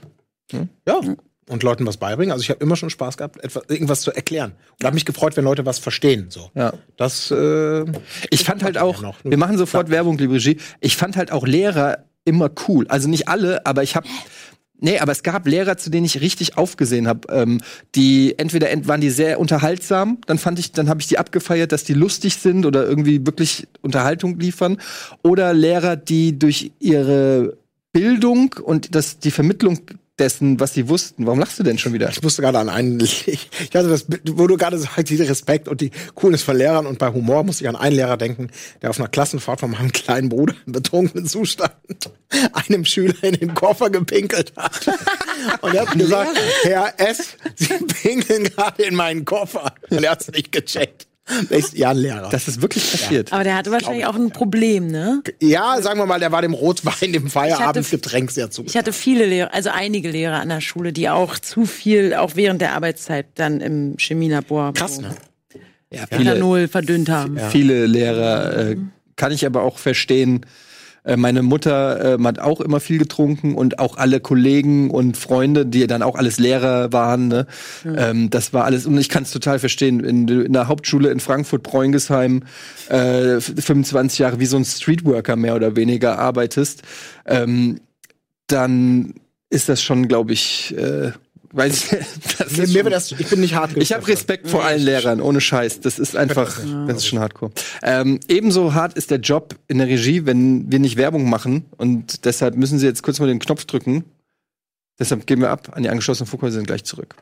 Ja. 0.53 1.01
Und 1.49 1.63
Leuten 1.63 1.87
was 1.87 1.97
beibringen. 1.97 2.33
Also 2.33 2.43
ich 2.43 2.51
habe 2.51 2.63
immer 2.63 2.77
schon 2.77 2.91
Spaß 2.91 3.17
gehabt, 3.17 3.43
etwas, 3.43 3.63
irgendwas 3.69 4.03
zu 4.03 4.13
erklären. 4.13 4.53
Und 4.79 4.85
habe 4.85 4.95
mich 4.95 5.07
gefreut, 5.07 5.37
wenn 5.37 5.45
Leute 5.45 5.65
was 5.65 5.79
verstehen. 5.79 6.27
So. 6.29 6.51
Ja. 6.55 6.75
Das, 6.97 7.31
äh, 7.31 7.85
Ich 8.31 8.45
fand 8.45 8.63
halt 8.63 8.79
auch, 8.79 9.01
noch. 9.01 9.17
wir 9.25 9.39
machen 9.39 9.57
sofort 9.59 9.91
Werbung, 9.91 10.19
liebe 10.19 10.35
Regie. 10.35 10.59
Ich 10.81 10.97
fand 10.97 11.17
halt 11.17 11.33
auch 11.33 11.47
Lehrer 11.47 12.05
immer 12.25 12.51
cool. 12.69 12.87
Also 12.89 13.09
nicht 13.09 13.29
alle, 13.29 13.65
aber 13.65 13.83
ich 13.83 13.97
habe 13.97 14.07
Nee, 14.81 15.01
aber 15.01 15.11
es 15.11 15.25
gab 15.25 15.47
Lehrer, 15.47 15.77
zu 15.77 15.91
denen 15.91 16.07
ich 16.07 16.21
richtig 16.21 16.57
aufgesehen 16.57 17.09
habe. 17.09 17.27
Ähm, 17.33 17.61
die 17.97 18.39
entweder 18.39 18.71
ent 18.71 18.87
waren 18.87 19.01
die 19.01 19.11
sehr 19.11 19.41
unterhaltsam, 19.41 20.19
dann 20.27 20.39
fand 20.39 20.61
ich, 20.61 20.71
dann 20.71 20.89
habe 20.89 21.01
ich 21.01 21.09
die 21.09 21.19
abgefeiert, 21.19 21.73
dass 21.73 21.83
die 21.83 21.95
lustig 21.95 22.37
sind 22.37 22.65
oder 22.65 22.87
irgendwie 22.87 23.27
wirklich 23.27 23.67
Unterhaltung 23.83 24.39
liefern. 24.39 24.79
Oder 25.23 25.53
Lehrer, 25.53 25.97
die 25.97 26.39
durch 26.39 26.71
ihre 26.79 27.57
Bildung 27.93 28.55
und 28.63 28.95
das, 28.95 29.19
die 29.19 29.33
Vermittlung 29.33 29.81
dessen, 30.19 30.61
was 30.61 30.75
sie 30.75 30.89
wussten. 30.89 31.27
Warum 31.27 31.41
lachst 31.41 31.59
du 31.59 31.63
denn 31.63 31.79
schon 31.79 31.93
wieder? 31.93 32.09
ich 32.11 32.23
musste 32.23 32.43
gerade 32.43 32.59
an 32.59 32.69
einen, 32.69 33.01
ich, 33.01 33.27
ich 33.27 33.75
hatte 33.75 33.89
das, 33.89 34.07
wo 34.25 34.47
du 34.47 34.57
gerade 34.57 34.79
sagst, 34.79 35.09
dieser 35.09 35.29
Respekt 35.29 35.69
und 35.69 35.81
die 35.81 35.91
Coolness 36.15 36.43
von 36.43 36.57
Lehrern 36.57 36.87
und 36.87 36.99
bei 36.99 37.13
Humor 37.13 37.45
musste 37.45 37.65
ich 37.65 37.69
an 37.69 37.77
einen 37.77 37.97
Lehrer 37.97 38.17
denken, 38.17 38.49
der 38.83 38.91
auf 38.91 38.99
einer 38.99 39.09
Klassenfahrt 39.09 39.61
von 39.61 39.71
meinem 39.71 39.93
kleinen 39.93 40.29
Bruder 40.29 40.55
im 40.67 40.73
betrunkenen 40.73 41.27
Zustand 41.27 41.73
einem 42.53 42.85
Schüler 42.85 43.23
in 43.23 43.35
den 43.35 43.55
Koffer 43.55 43.91
gepinkelt 43.91 44.53
hat. 44.57 44.89
Und 45.61 45.75
er 45.75 45.87
hat 45.87 45.99
gesagt, 45.99 46.31
Herr 46.63 46.95
S., 46.99 47.37
Sie 47.55 47.75
pinkeln 48.03 48.45
gerade 48.45 48.83
in 48.83 48.95
meinen 48.95 49.25
Koffer. 49.25 49.73
Und 49.91 50.03
er 50.03 50.13
hat 50.13 50.21
es 50.21 50.29
nicht 50.29 50.53
gecheckt. 50.53 51.08
Der 51.51 51.59
ist 51.59 51.77
ja 51.77 51.91
ein 51.91 51.99
Lehrer. 51.99 52.29
Das 52.31 52.49
ist 52.49 52.63
wirklich 52.63 52.91
passiert. 52.91 53.33
Aber 53.33 53.45
der 53.45 53.57
hatte 53.57 53.71
wahrscheinlich 53.71 54.07
auch 54.07 54.15
ein 54.15 54.31
Problem, 54.31 54.87
ne? 54.87 55.23
ja, 55.41 55.81
sagen 55.81 55.99
wir 55.99 56.07
mal, 56.07 56.21
der 56.21 56.33
war 56.33 56.43
dem 56.43 56.55
Rotwein, 56.55 57.13
dem 57.13 57.29
Feierabendgetränk 57.29 58.31
sehr 58.31 58.51
zu. 58.51 58.65
Ich 58.65 58.77
hatte 58.77 58.93
viele 58.93 59.27
Lehrer, 59.27 59.53
also 59.53 59.71
einige 59.71 60.11
Lehrer 60.11 60.41
an 60.41 60.49
der 60.49 60.61
Schule, 60.61 60.93
die 60.93 61.09
auch 61.09 61.39
zu 61.39 61.67
viel, 61.67 62.15
auch 62.15 62.33
während 62.35 62.61
der 62.61 62.75
Arbeitszeit 62.75 63.27
dann 63.35 63.61
im 63.61 63.97
Chemielabor 63.99 64.73
Krass, 64.75 65.01
ne? 65.01 65.15
Ja, 65.91 66.05
Ethanol 66.11 66.69
verdünnt 66.69 67.09
haben. 67.09 67.39
viele 67.51 67.87
Lehrer 67.87 68.71
äh, 68.71 68.77
kann 69.17 69.33
ich 69.33 69.47
aber 69.47 69.63
auch 69.63 69.79
verstehen. 69.79 70.45
Äh, 71.09 71.17
meine 71.17 71.43
Mutter 71.43 72.15
ähm, 72.15 72.27
hat 72.27 72.39
auch 72.39 72.61
immer 72.61 72.81
viel 72.81 72.99
getrunken 72.99 73.55
und 73.55 73.79
auch 73.79 73.97
alle 73.97 74.21
Kollegen 74.21 74.91
und 74.91 75.17
Freunde, 75.17 75.65
die 75.65 75.87
dann 75.87 76.03
auch 76.03 76.17
alles 76.17 76.39
Lehrer 76.39 76.93
waren. 76.93 77.29
Ne? 77.29 77.47
Ähm, 77.85 78.29
das 78.29 78.53
war 78.53 78.65
alles, 78.65 78.85
und 78.85 78.99
ich 78.99 79.09
kann 79.09 79.23
es 79.23 79.31
total 79.31 79.59
verstehen, 79.59 80.05
wenn 80.05 80.27
du 80.27 80.43
in 80.43 80.53
der 80.53 80.69
Hauptschule 80.69 81.11
in 81.11 81.21
Frankfurt, 81.21 81.63
Bräungesheim, 81.63 82.43
äh, 82.91 83.41
25 83.41 84.19
Jahre 84.19 84.39
wie 84.39 84.47
so 84.47 84.59
ein 84.59 84.67
Streetworker 84.67 85.37
mehr 85.37 85.57
oder 85.57 85.77
weniger 85.77 86.19
arbeitest, 86.19 86.83
ähm, 87.25 87.81
dann 88.47 89.15
ist 89.51 89.71
das 89.71 89.83
schon, 89.83 90.09
glaube 90.09 90.35
ich, 90.35 90.77
äh, 90.77 91.13
weiß 91.53 91.85
ich, 91.85 91.91
das 92.39 92.57
Mir, 92.57 92.65
ist 92.65 92.75
mir 92.75 92.91
das, 92.91 93.13
ich 93.13 93.29
bin 93.29 93.41
nicht 93.41 93.55
hart 93.55 93.77
ich 93.77 93.93
habe. 93.93 94.07
Respekt 94.07 94.49
vor 94.49 94.65
allen 94.65 94.83
Lehrern, 94.83 95.21
ohne 95.21 95.41
Scheiß. 95.41 95.81
Das 95.81 95.99
ist 95.99 96.17
einfach, 96.17 96.61
das 96.87 96.99
ist 96.99 97.07
schon 97.07 97.19
hardcore. 97.19 97.53
Ähm, 97.83 98.21
ebenso 98.29 98.75
hart 98.75 98.95
ist 98.95 99.11
der 99.11 99.19
Job 99.19 99.57
in 99.69 99.79
der 99.79 99.89
Regie, 99.89 100.27
wenn 100.27 100.71
wir 100.71 100.79
nicht 100.79 100.97
Werbung 100.97 101.29
machen. 101.29 101.67
Und 101.77 102.25
deshalb 102.25 102.57
müssen 102.57 102.79
Sie 102.79 102.87
jetzt 102.87 103.03
kurz 103.03 103.19
mal 103.21 103.27
den 103.27 103.39
Knopf 103.39 103.65
drücken. 103.65 104.05
Deshalb 104.99 105.27
gehen 105.27 105.41
wir 105.41 105.51
ab 105.51 105.71
an 105.73 105.83
die 105.83 105.89
angeschlossenen 105.89 106.29
Funkhäuser 106.29 106.57
sind 106.57 106.67
gleich 106.67 106.85
zurück. 106.85 107.15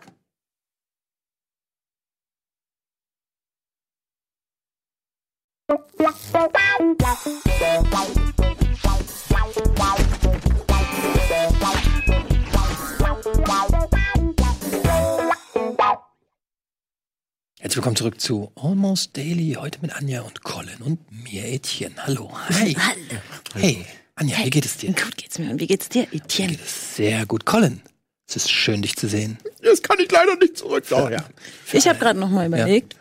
Herzlich 17.67 17.79
willkommen 17.79 17.97
zurück 17.97 18.21
zu 18.21 18.53
Almost 18.55 19.17
Daily, 19.17 19.57
heute 19.59 19.81
mit 19.83 19.93
Anja 19.93 20.21
und 20.21 20.45
Colin 20.45 20.81
und 20.85 21.01
mir, 21.11 21.47
Etienne. 21.47 21.97
Hallo. 21.99 22.31
Hi. 22.51 22.77
Hallo. 22.79 23.21
Hey, 23.57 23.85
Anja, 24.15 24.37
wie 24.45 24.51
geht 24.51 24.65
es 24.65 24.77
dir? 24.77 24.93
Gut 24.93 25.17
geht's 25.17 25.37
mir. 25.41 25.51
Und 25.51 25.61
wie 25.61 25.67
geht's 25.67 25.89
dir, 25.89 26.07
Etienne? 26.13 26.53
Geht 26.53 26.65
es 26.65 26.95
sehr 26.95 27.27
gut. 27.27 27.45
Colin, 27.45 27.83
es 28.29 28.37
ist 28.37 28.53
schön, 28.53 28.83
dich 28.83 28.95
zu 28.95 29.09
sehen. 29.09 29.39
Jetzt 29.65 29.83
kann 29.83 29.99
ich 29.99 30.09
leider 30.13 30.37
nicht 30.37 30.57
zurück. 30.57 30.85
Doch, 30.89 31.11
ja. 31.11 31.25
Ich 31.73 31.89
habe 31.89 31.99
gerade 31.99 32.21
noch 32.21 32.31
mal 32.31 32.47
überlegt. 32.47 32.95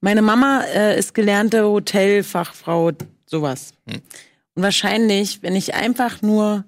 Meine 0.00 0.22
Mama 0.22 0.62
äh, 0.62 0.98
ist 0.98 1.12
gelernte 1.12 1.64
Hotelfachfrau, 1.64 2.92
sowas. 3.26 3.74
Hm. 3.86 4.00
Und 4.54 4.62
wahrscheinlich, 4.62 5.42
wenn 5.42 5.54
ich 5.54 5.74
einfach 5.74 6.22
nur 6.22 6.64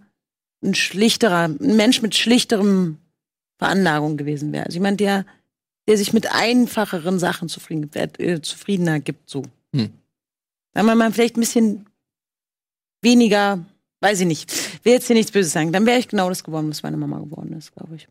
ein 0.62 0.74
schlichterer, 0.74 1.44
ein 1.44 1.76
Mensch 1.76 2.02
mit 2.02 2.14
schlichterem 2.14 2.98
Veranlagung 3.58 4.18
gewesen 4.18 4.52
wäre. 4.52 4.66
Also 4.66 4.76
jemand, 4.76 5.00
der, 5.00 5.24
der 5.88 5.96
sich 5.96 6.12
mit 6.12 6.30
einfacheren 6.30 7.18
Sachen 7.18 7.48
zufrieden, 7.48 7.90
äh, 7.94 8.40
zufriedener 8.42 9.00
gibt, 9.00 9.28
so. 9.28 9.42
Hm. 9.74 9.90
Sagen 10.74 10.86
wir 10.86 10.94
mal, 10.94 11.12
vielleicht 11.12 11.36
ein 11.36 11.40
bisschen 11.40 11.86
weniger, 13.00 13.64
weiß 14.00 14.20
ich 14.20 14.26
nicht. 14.26 14.84
Will 14.84 14.92
jetzt 14.92 15.06
hier 15.06 15.16
nichts 15.16 15.32
Böses 15.32 15.52
sagen. 15.52 15.72
Dann 15.72 15.86
wäre 15.86 15.98
ich 15.98 16.08
genau 16.08 16.28
das 16.28 16.44
geworden, 16.44 16.68
was 16.68 16.82
meine 16.82 16.98
Mama 16.98 17.18
geworden 17.18 17.54
ist, 17.54 17.74
glaube 17.74 17.96
ich. 17.96 18.06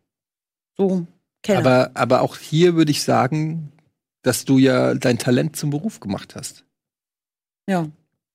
So 0.75 1.05
Keller. 1.43 1.59
Aber, 1.59 1.91
aber 1.93 2.21
auch 2.21 2.35
hier 2.37 2.75
würde 2.75 2.91
ich 2.91 3.03
sagen, 3.03 3.71
dass 4.23 4.43
du 4.43 4.57
ja 4.57 4.95
dein 4.95 5.19
Talent 5.19 5.55
zum 5.55 5.69
Beruf 5.69 5.99
gemacht 5.99 6.35
hast. 6.35 6.65
ja. 7.69 7.87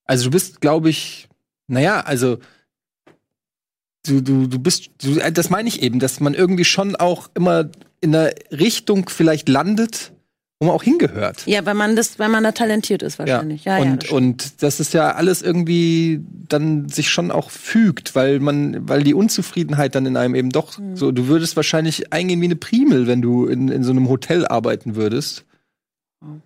Also 0.04 0.24
du 0.24 0.30
bist, 0.30 0.60
glaube 0.60 0.90
ich, 0.90 1.28
naja, 1.68 2.00
also 2.00 2.38
du, 4.06 4.20
du, 4.20 4.46
du 4.46 4.58
bist, 4.58 4.90
du, 5.02 5.18
äh, 5.18 5.32
das 5.32 5.50
meine 5.50 5.68
ich 5.68 5.82
eben, 5.82 5.98
dass 5.98 6.20
man 6.20 6.34
irgendwie 6.34 6.64
schon 6.64 6.96
auch 6.96 7.30
immer 7.34 7.68
in 8.00 8.14
einer 8.14 8.30
Richtung 8.50 9.08
vielleicht 9.08 9.48
landet, 9.48 10.12
wo 10.58 10.66
man 10.66 10.74
auch 10.74 10.82
hingehört. 10.82 11.44
Ja, 11.46 11.64
weil 11.66 11.74
man 11.74 11.96
das, 11.96 12.18
weil 12.18 12.28
man 12.28 12.44
da 12.44 12.52
talentiert 12.52 13.02
ist 13.02 13.18
wahrscheinlich. 13.18 13.64
Ja, 13.64 13.78
ja, 13.78 13.82
und, 13.82 13.96
das 14.02 14.06
stimmt. 14.06 14.22
und 14.22 14.62
das 14.62 14.80
ist 14.80 14.94
ja 14.94 15.12
alles 15.12 15.42
irgendwie 15.42 16.20
dann 16.48 16.88
sich 16.88 17.10
schon 17.10 17.30
auch 17.30 17.50
fügt, 17.50 18.14
weil 18.14 18.38
man, 18.40 18.88
weil 18.88 19.02
die 19.02 19.14
Unzufriedenheit 19.14 19.94
dann 19.94 20.06
in 20.06 20.16
einem 20.16 20.34
eben 20.34 20.50
doch 20.50 20.78
Mhm. 20.78 20.96
so, 20.96 21.10
du 21.12 21.26
würdest 21.26 21.56
wahrscheinlich 21.56 22.12
eingehen 22.12 22.40
wie 22.40 22.46
eine 22.46 22.56
Primel, 22.56 23.06
wenn 23.06 23.22
du 23.22 23.46
in, 23.46 23.68
in 23.68 23.82
so 23.84 23.90
einem 23.90 24.08
Hotel 24.08 24.46
arbeiten 24.46 24.94
würdest. 24.96 25.44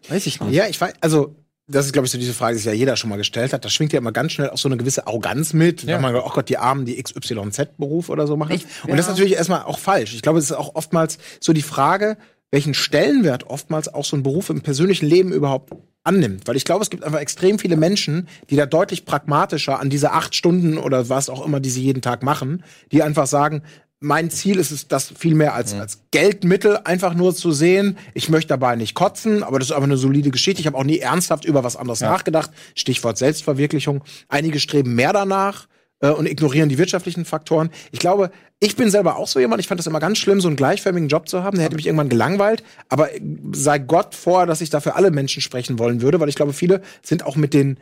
Weiß 0.09 0.27
ich 0.27 0.41
nicht. 0.41 0.53
Ja, 0.55 0.67
ich 0.69 0.81
weiß, 0.81 0.95
also 1.01 1.35
das 1.69 1.87
ist, 1.87 1.93
glaube 1.93 2.07
ich, 2.07 2.13
so 2.13 2.19
diese 2.19 2.33
Frage, 2.33 2.53
die 2.55 2.59
sich 2.59 2.67
ja 2.67 2.73
jeder 2.73 2.97
schon 2.97 3.11
mal 3.11 3.17
gestellt 3.17 3.53
hat. 3.53 3.65
Da 3.65 3.69
schwingt 3.69 3.93
ja 3.93 3.99
immer 3.99 4.13
ganz 4.13 4.33
schnell 4.33 4.51
auch 4.51 4.59
so 4.59 4.69
eine 4.69 4.77
gewisse 4.77 5.07
Arroganz 5.07 5.53
mit, 5.53 5.83
Ja. 5.83 5.95
wenn 5.97 6.03
man, 6.03 6.15
oh 6.15 6.31
Gott, 6.33 6.49
die 6.49 6.59
Armen, 6.59 6.85
die 6.85 6.97
XYZ-Beruf 7.03 8.09
oder 8.09 8.27
so 8.27 8.37
machen. 8.37 8.53
Ich- 8.55 8.65
Und 8.85 8.91
das 8.93 9.01
ist 9.01 9.07
ja. 9.07 9.13
natürlich 9.13 9.35
erstmal 9.35 9.63
auch 9.63 9.79
falsch. 9.79 10.15
Ich 10.15 10.23
glaube, 10.23 10.39
es 10.39 10.45
ist 10.47 10.53
auch 10.53 10.75
oftmals 10.75 11.19
so 11.41 11.53
die 11.53 11.63
Frage, 11.63 12.17
welchen 12.53 12.75
Stellenwert 12.75 13.49
oftmals 13.49 13.93
auch 13.93 14.05
so 14.05 14.17
ein 14.17 14.23
Beruf 14.23 14.51
im 14.51 14.61
persönlichen 14.63 15.07
Leben 15.07 15.33
überhaupt 15.33 15.73
annimmt. 16.05 16.47
Weil 16.47 16.55
ich 16.57 16.65
glaube, 16.65 16.83
es 16.85 16.91
gibt 16.91 17.03
einfach 17.03 17.19
extrem 17.19 17.59
viele 17.59 17.77
Menschen, 17.77 18.29
die 18.49 18.55
da 18.57 18.65
deutlich 18.67 19.05
pragmatischer 19.05 19.81
an 19.81 19.91
diese 19.91 20.13
acht 20.13 20.37
Stunden 20.37 20.79
oder 20.79 21.09
was 21.09 21.29
auch 21.29 21.45
immer, 21.45 21.59
die 21.59 21.71
sie 21.71 21.83
jeden 21.83 22.01
Tag 22.03 22.23
machen, 22.23 22.63
die 22.93 23.03
einfach 23.03 23.27
sagen, 23.27 23.63
mein 24.01 24.31
Ziel 24.31 24.59
ist 24.59 24.71
es, 24.71 24.89
das 24.89 25.13
viel 25.17 25.35
mehr 25.35 25.55
als, 25.55 25.73
als 25.73 26.03
Geldmittel 26.11 26.79
einfach 26.85 27.15
nur 27.15 27.35
zu 27.35 27.53
sehen. 27.53 27.97
Ich 28.15 28.29
möchte 28.29 28.49
dabei 28.49 28.77
nicht 28.77 28.95
kotzen, 28.95 29.43
aber 29.43 29.59
das 29.59 29.69
ist 29.69 29.73
einfach 29.73 29.87
eine 29.87 29.97
solide 29.97 30.31
Geschichte. 30.31 30.61
Ich 30.61 30.67
habe 30.67 30.77
auch 30.77 30.85
nie 30.85 30.99
ernsthaft 30.99 31.45
über 31.45 31.65
was 31.65 31.77
anderes 31.77 32.01
nachgedacht. 32.01 32.51
Stichwort 32.75 33.17
Selbstverwirklichung. 33.17 34.05
Einige 34.29 34.61
streben 34.61 34.95
mehr 34.95 35.15
danach 35.15 35.67
äh, 36.01 36.11
und 36.11 36.27
ignorieren 36.27 36.69
die 36.69 36.79
wirtschaftlichen 36.79 37.25
Faktoren. 37.25 37.71
Ich 37.91 37.99
glaube, 37.99 38.31
ich 38.61 38.77
bin 38.77 38.91
selber 38.91 39.17
auch 39.17 39.29
so 39.29 39.41
jemand. 39.41 39.61
Ich 39.61 39.69
fand 39.69 39.79
das 39.79 39.87
immer 39.87 40.01
ganz 40.01 40.19
schlimm, 40.19 40.41
so 40.43 40.49
einen 40.49 40.57
gleichförmigen 40.57 41.09
Job 41.09 41.29
zu 41.29 41.43
haben. 41.43 41.57
Der 41.57 41.65
hätte 41.65 41.77
mich 41.77 41.87
irgendwann 41.87 42.11
gelangweilt. 42.11 42.63
Aber 42.91 43.09
sei 43.53 43.79
Gott 43.79 44.15
vor, 44.15 44.45
dass 44.45 44.61
ich 44.61 44.69
dafür 44.69 44.97
alle 44.97 45.11
Menschen 45.11 45.41
sprechen 45.41 45.79
wollen 45.79 46.03
würde, 46.03 46.21
weil 46.21 46.29
ich 46.29 46.37
glaube, 46.37 46.53
viele 46.53 46.83
sind 47.03 47.25
auch 47.25 47.37
mit 47.37 47.55
den 47.55 47.79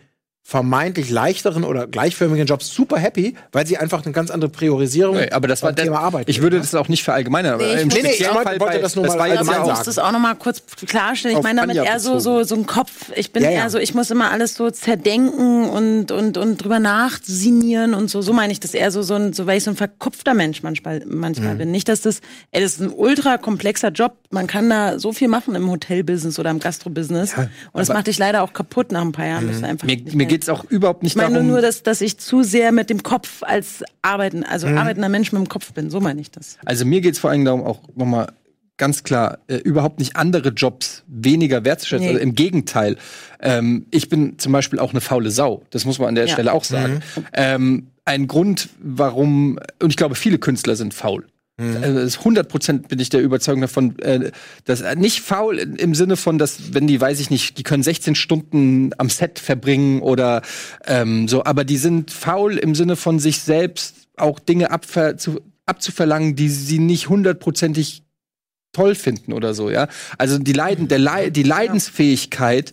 vermeintlich 0.47 1.09
leichteren 1.11 1.65
oder 1.65 1.87
gleichförmigen 1.87 2.47
Jobs 2.47 2.69
super 2.73 2.99
happy, 2.99 3.35
weil 3.53 3.67
sie 3.67 3.79
einfach 3.79 4.05
eine 4.05 4.13
ganz 4.13 4.31
andere 4.31 4.51
Priorisierung 4.51 5.17
Nee, 5.17 5.31
aber 5.31 5.49
das 5.49 5.63
war 5.63 5.71
beim 5.71 5.77
das, 5.77 5.85
Thema 5.87 6.01
Arbeit 6.01 6.29
Ich 6.29 6.43
würde 6.43 6.57
ne? 6.57 6.63
das 6.63 6.75
auch 6.75 6.89
nicht 6.89 7.03
verallgemeinern. 7.03 7.55
Aber 7.55 7.65
Nee, 7.65 7.75
ich 7.77 7.81
im 7.81 7.89
muss- 7.89 7.95
Nee, 7.97 8.03
nee, 8.03 8.09
ich 8.11 8.15
Spezialfall 8.17 8.61
wollte- 8.61 8.75
bei- 8.77 8.79
das 8.79 8.95
nur 8.95 9.07
mal 9.07 9.19
war 9.19 9.27
jetzt 9.29 9.39
allgemein 9.39 9.57
ja 9.57 9.63
auch- 9.63 9.71
ich 9.71 9.77
muss 9.79 9.85
das 9.87 9.99
auch 9.99 10.13
noch 10.13 10.19
mal 10.19 10.35
kurz 10.35 10.63
klarstellen. 10.87 11.33
Ich 11.33 11.39
Auf 11.39 11.45
meine 11.45 11.63
damit 11.63 11.79
Anja 11.79 11.91
eher 11.91 11.99
so, 11.99 12.19
so, 12.19 12.43
so 12.43 12.57
ein 12.57 12.67
Kopf. 12.67 13.11
Ich 13.17 13.33
bin 13.33 13.43
Ja, 13.43 13.51
ja. 13.51 13.61
eher 13.63 13.71
so, 13.71 13.79
ich 13.79 13.95
muss 13.95 14.11
immer 14.11 14.31
alles 14.33 14.55
so 14.55 14.71
zerdenken 14.71 15.65
und, 15.71 16.11
und, 16.13 16.37
und 16.37 16.59
drüber 16.59 16.79
nachsinieren 16.79 17.95
und 17.95 18.11
so. 18.11 18.21
So 18.21 18.35
meine 18.35 18.53
ich 18.53 18.61
das 18.61 18.75
eher 18.75 18.91
so, 18.91 19.03
so, 19.03 19.15
ein, 19.15 19.33
so 19.33 19.47
weil 19.47 19.57
ich 19.57 19.65
so 19.65 19.71
ein 19.71 19.77
verkopfter 19.77 20.35
Mensch 20.35 20.63
manchmal, 20.63 21.03
manchmal 21.07 21.55
bin. 21.57 21.71
Nicht, 21.71 21.89
dass 21.89 22.03
das, 22.03 22.21
ey, 22.51 22.61
das 22.63 22.75
ist 22.75 22.81
ein 22.83 22.91
ultra 22.91 23.39
komplexer 23.39 23.89
Job. 23.89 24.13
Man 24.31 24.47
kann 24.47 24.69
da 24.69 24.99
so 24.99 25.13
viel 25.13 25.29
machen 25.29 25.55
im 25.55 25.71
Hotelbusiness 25.71 26.39
oder 26.39 26.51
im 26.51 26.59
Gastrobusiness. 26.59 27.33
und 27.35 27.49
das 27.73 27.89
macht 27.89 28.09
dich 28.09 28.19
leider 28.19 28.43
auch 28.43 28.53
kaputt 28.53 28.93
nach 28.93 29.01
ein 29.03 29.13
paar 29.13 29.27
Jahren. 29.27 29.47
Das 29.47 29.57
ist 29.57 29.65
einfach 29.65 29.87
Mir, 29.87 29.97
nicht 29.97 30.09
mir 30.13 30.17
mehr- 30.19 30.27
geht's 30.35 30.49
auch 30.49 30.65
überhaupt 30.65 31.05
nicht 31.05 31.13
ich 31.13 31.17
meine 31.17 31.35
darum. 31.35 31.47
nur, 31.47 31.61
dass, 31.61 31.85
dass 31.85 32.01
ich 32.01 32.19
zu 32.19 32.43
sehr 32.43 32.73
mit 32.73 32.91
dem 32.91 33.05
Kopf 33.05 33.45
als 33.45 33.85
arbeiten, 34.03 34.43
also 34.43 34.67
arbeitender 34.67 35.09
Mensch 35.09 35.31
mit 35.31 35.41
dem 35.41 35.49
Kopf 35.49 35.73
bin. 35.73 35.91
So 35.91 36.01
meine 36.01 36.21
ich 36.21 36.33
das. 36.33 36.59
Also 36.65 36.85
mir 36.85 37.01
geht's 37.01 37.21
vor 37.21 37.31
allem 37.31 37.45
darum, 37.45 37.63
auch 37.63 37.81
nochmal 37.95 38.33
ganz 38.77 39.05
klar, 39.05 39.39
äh, 39.47 39.59
überhaupt 39.59 40.01
nicht 40.01 40.17
andere 40.17 40.49
Jobs 40.49 41.05
weniger 41.07 41.65
wertzuschätzen. 41.65 42.07
Nee. 42.07 42.13
Also 42.15 42.23
Im 42.23 42.35
Gegenteil. 42.35 42.97
Ähm, 43.41 43.87
ich 43.93 44.09
bin 44.09 44.37
zum 44.41 44.51
Beispiel 44.51 44.81
auch 44.81 44.91
eine 44.91 45.01
faule 45.01 45.31
Sau. 45.31 45.63
Das 45.71 45.85
muss 45.85 46.01
man 46.01 46.09
an 46.09 46.15
der 46.17 46.27
Ja. 46.27 46.33
Stelle 46.33 46.53
auch 46.53 46.65
sagen. 46.65 47.01
Ähm, 47.33 47.87
ein 48.05 48.27
Grund, 48.27 48.71
warum, 48.83 49.61
und 49.81 49.91
ich 49.91 49.97
glaube, 49.97 50.17
viele 50.17 50.39
Künstler 50.39 50.75
sind 50.75 50.95
faul. 50.95 51.27
Also 51.57 52.01
es 52.01 52.15
ist 52.15 52.19
100 52.19 52.49
Prozent 52.49 52.89
bin 52.89 52.99
ich 52.99 53.11
der 53.11 53.23
Überzeugung 53.23 53.61
davon, 53.61 53.97
äh, 54.01 54.33
dass 54.65 54.81
äh, 54.81 54.97
nicht 54.97 55.21
faul 55.21 55.59
im 55.59 55.95
Sinne 55.95 56.17
von, 56.17 56.37
dass 56.37 56.75
wenn 56.75 56.89
die, 56.89 57.01
weiß 57.01 57.21
ich 57.21 57.31
nicht, 57.31 57.59
die 57.59 57.63
können 57.63 57.85
16 57.85 58.17
Stunden 58.17 58.91
am 58.99 59.09
Set 59.09 59.39
verbringen 59.39 60.03
oder 60.03 60.43
ähm, 60.85 61.29
so, 61.29 61.45
aber 61.45 61.63
die 61.65 61.77
sind 61.77 62.11
faul 62.11 62.59
im 62.59 62.75
Sinne 62.75 62.97
von 62.97 63.21
sich 63.21 63.39
selbst 63.41 64.09
auch 64.17 64.41
Dinge 64.41 64.73
abver 64.73 65.17
zu, 65.17 65.41
abzuverlangen, 65.65 66.35
die 66.35 66.49
sie 66.49 66.81
nicht 66.81 67.09
hundertprozentig 67.09 68.03
toll 68.73 68.97
finden 68.97 69.33
oder 69.33 69.55
so, 69.55 69.71
ja. 69.71 69.87
Also 70.19 70.39
die 70.39 70.53
Leiden, 70.53 70.89
der 70.89 70.99
Lei 70.99 71.31
die 71.31 71.45
Leidensfähigkeit 71.45 72.73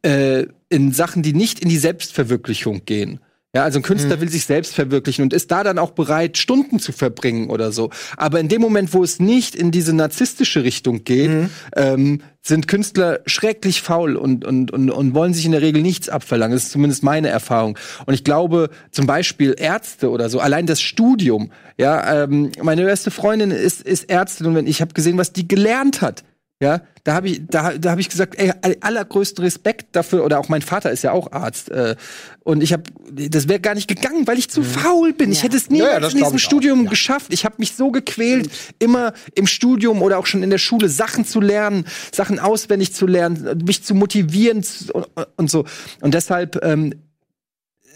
äh, 0.00 0.46
in 0.70 0.92
Sachen, 0.92 1.22
die 1.22 1.34
nicht 1.34 1.60
in 1.60 1.68
die 1.68 1.76
Selbstverwirklichung 1.76 2.86
gehen. 2.86 3.20
Ja, 3.54 3.64
also 3.64 3.78
ein 3.78 3.82
Künstler 3.82 4.18
will 4.22 4.30
sich 4.30 4.46
selbst 4.46 4.74
verwirklichen 4.74 5.24
und 5.24 5.34
ist 5.34 5.50
da 5.50 5.62
dann 5.62 5.78
auch 5.78 5.90
bereit, 5.90 6.38
Stunden 6.38 6.78
zu 6.78 6.90
verbringen 6.90 7.50
oder 7.50 7.70
so. 7.70 7.90
Aber 8.16 8.40
in 8.40 8.48
dem 8.48 8.62
Moment, 8.62 8.94
wo 8.94 9.04
es 9.04 9.20
nicht 9.20 9.54
in 9.54 9.70
diese 9.70 9.92
narzisstische 9.92 10.64
Richtung 10.64 11.04
geht, 11.04 11.30
ähm, 11.76 12.22
sind 12.40 12.66
Künstler 12.66 13.20
schrecklich 13.26 13.82
faul 13.82 14.16
und, 14.16 14.46
und, 14.46 14.70
und, 14.70 14.90
und 14.90 15.14
wollen 15.14 15.34
sich 15.34 15.44
in 15.44 15.52
der 15.52 15.60
Regel 15.60 15.82
nichts 15.82 16.08
abverlangen. 16.08 16.56
Das 16.56 16.64
ist 16.64 16.72
zumindest 16.72 17.02
meine 17.02 17.28
Erfahrung. 17.28 17.78
Und 18.06 18.14
ich 18.14 18.24
glaube, 18.24 18.70
zum 18.90 19.06
Beispiel 19.06 19.54
Ärzte 19.58 20.08
oder 20.08 20.30
so, 20.30 20.40
allein 20.40 20.64
das 20.64 20.80
Studium, 20.80 21.52
ja, 21.76 22.24
ähm, 22.24 22.52
meine 22.62 22.86
beste 22.86 23.10
Freundin 23.10 23.50
ist, 23.50 23.82
ist 23.82 24.08
Ärztin 24.08 24.46
und 24.46 24.66
ich 24.66 24.80
habe 24.80 24.94
gesehen, 24.94 25.18
was 25.18 25.34
die 25.34 25.46
gelernt 25.46 26.00
hat. 26.00 26.24
Ja, 26.62 26.80
da 27.02 27.14
habe 27.14 27.28
ich, 27.28 27.42
da, 27.48 27.76
da 27.76 27.90
habe 27.90 28.00
ich 28.00 28.08
gesagt, 28.08 28.38
ey, 28.38 28.52
all- 28.62 28.76
allergrößten 28.80 29.42
Respekt 29.42 29.96
dafür, 29.96 30.24
oder 30.24 30.38
auch 30.38 30.48
mein 30.48 30.62
Vater 30.62 30.92
ist 30.92 31.02
ja 31.02 31.10
auch 31.10 31.32
Arzt. 31.32 31.72
Äh, 31.72 31.96
und 32.44 32.62
ich 32.62 32.72
habe, 32.72 32.84
das 33.10 33.48
wäre 33.48 33.58
gar 33.58 33.74
nicht 33.74 33.88
gegangen, 33.88 34.28
weil 34.28 34.38
ich 34.38 34.48
zu 34.48 34.62
faul 34.62 35.12
bin. 35.12 35.32
Ich 35.32 35.42
hätte 35.42 35.56
es 35.56 35.70
niemals 35.70 35.92
Ja, 35.94 35.98
ja, 35.98 36.06
in 36.08 36.16
diesem 36.18 36.34
auch, 36.36 36.38
Studium 36.38 36.84
ja. 36.84 36.90
geschafft. 36.90 37.32
Ich 37.34 37.44
habe 37.44 37.56
mich 37.58 37.74
so 37.74 37.90
gequält, 37.90 38.48
immer 38.78 39.12
im 39.34 39.48
Studium 39.48 40.02
oder 40.02 40.18
auch 40.18 40.26
schon 40.26 40.44
in 40.44 40.50
der 40.50 40.58
Schule 40.58 40.88
Sachen 40.88 41.24
zu 41.24 41.40
lernen, 41.40 41.84
Sachen 42.14 42.38
auswendig 42.38 42.94
zu 42.94 43.08
lernen, 43.08 43.64
mich 43.66 43.82
zu 43.82 43.96
motivieren 43.96 44.62
zu- 44.62 44.92
und, 44.92 45.08
und 45.36 45.50
so. 45.50 45.64
Und 46.00 46.14
deshalb 46.14 46.64
ähm, 46.64 46.94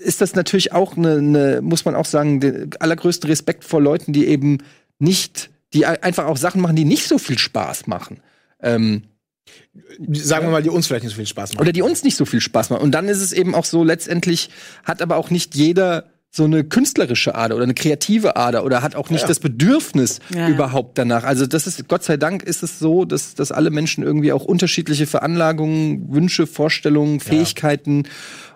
ist 0.01 0.21
das 0.21 0.35
natürlich 0.35 0.73
auch 0.73 0.97
eine, 0.97 1.19
eine 1.19 1.61
muss 1.63 1.85
man 1.85 1.95
auch 1.95 2.05
sagen, 2.07 2.41
der 2.41 2.67
allergrößte 2.81 3.29
Respekt 3.29 3.63
vor 3.63 3.81
Leuten, 3.81 4.13
die 4.13 4.27
eben 4.27 4.59
nicht, 4.99 5.51
die 5.73 5.87
ein- 5.87 6.03
einfach 6.03 6.25
auch 6.27 6.37
Sachen 6.37 6.61
machen, 6.61 6.75
die 6.75 6.85
nicht 6.85 7.07
so 7.07 7.19
viel 7.19 7.39
Spaß 7.39 7.87
machen. 7.87 8.19
Ähm, 8.63 9.03
Sagen 10.11 10.47
wir 10.47 10.51
mal, 10.51 10.63
die 10.63 10.71
uns 10.71 10.87
vielleicht 10.87 11.05
nicht 11.05 11.13
so 11.13 11.17
viel 11.19 11.27
Spaß 11.27 11.53
machen. 11.53 11.63
oder 11.63 11.73
die 11.73 11.83
uns 11.83 12.03
nicht 12.03 12.17
so 12.17 12.25
viel 12.25 12.41
Spaß 12.41 12.71
machen. 12.71 12.83
Und 12.83 12.93
dann 12.93 13.09
ist 13.09 13.21
es 13.21 13.33
eben 13.33 13.55
auch 13.55 13.65
so, 13.65 13.85
letztendlich 13.85 14.51
hat 14.85 15.01
aber 15.03 15.17
auch 15.17 15.31
nicht 15.31 15.55
jeder 15.55 16.05
so 16.31 16.45
eine 16.45 16.65
künstlerische 16.65 17.35
Ader 17.35 17.55
oder 17.55 17.65
eine 17.65 17.73
kreative 17.75 18.37
Ader 18.37 18.65
oder 18.65 18.83
hat 18.83 18.95
auch 18.95 19.09
nicht 19.09 19.27
das 19.29 19.41
Bedürfnis 19.41 20.19
Ja, 20.35 20.41
ja. 20.41 20.49
überhaupt 20.49 20.99
danach. 20.99 21.25
Also 21.25 21.47
das 21.47 21.67
ist, 21.67 21.89
Gott 21.89 22.03
sei 22.05 22.17
Dank 22.19 22.43
ist 22.43 22.63
es 22.63 22.79
so, 22.79 23.05
dass, 23.07 23.35
dass 23.35 23.53
alle 23.53 23.71
Menschen 23.71 24.05
irgendwie 24.05 24.33
auch 24.33 24.45
unterschiedliche 24.45 25.07
Veranlagungen, 25.07 26.13
Wünsche, 26.13 26.47
Vorstellungen, 26.47 27.21
Fähigkeiten 27.21 28.03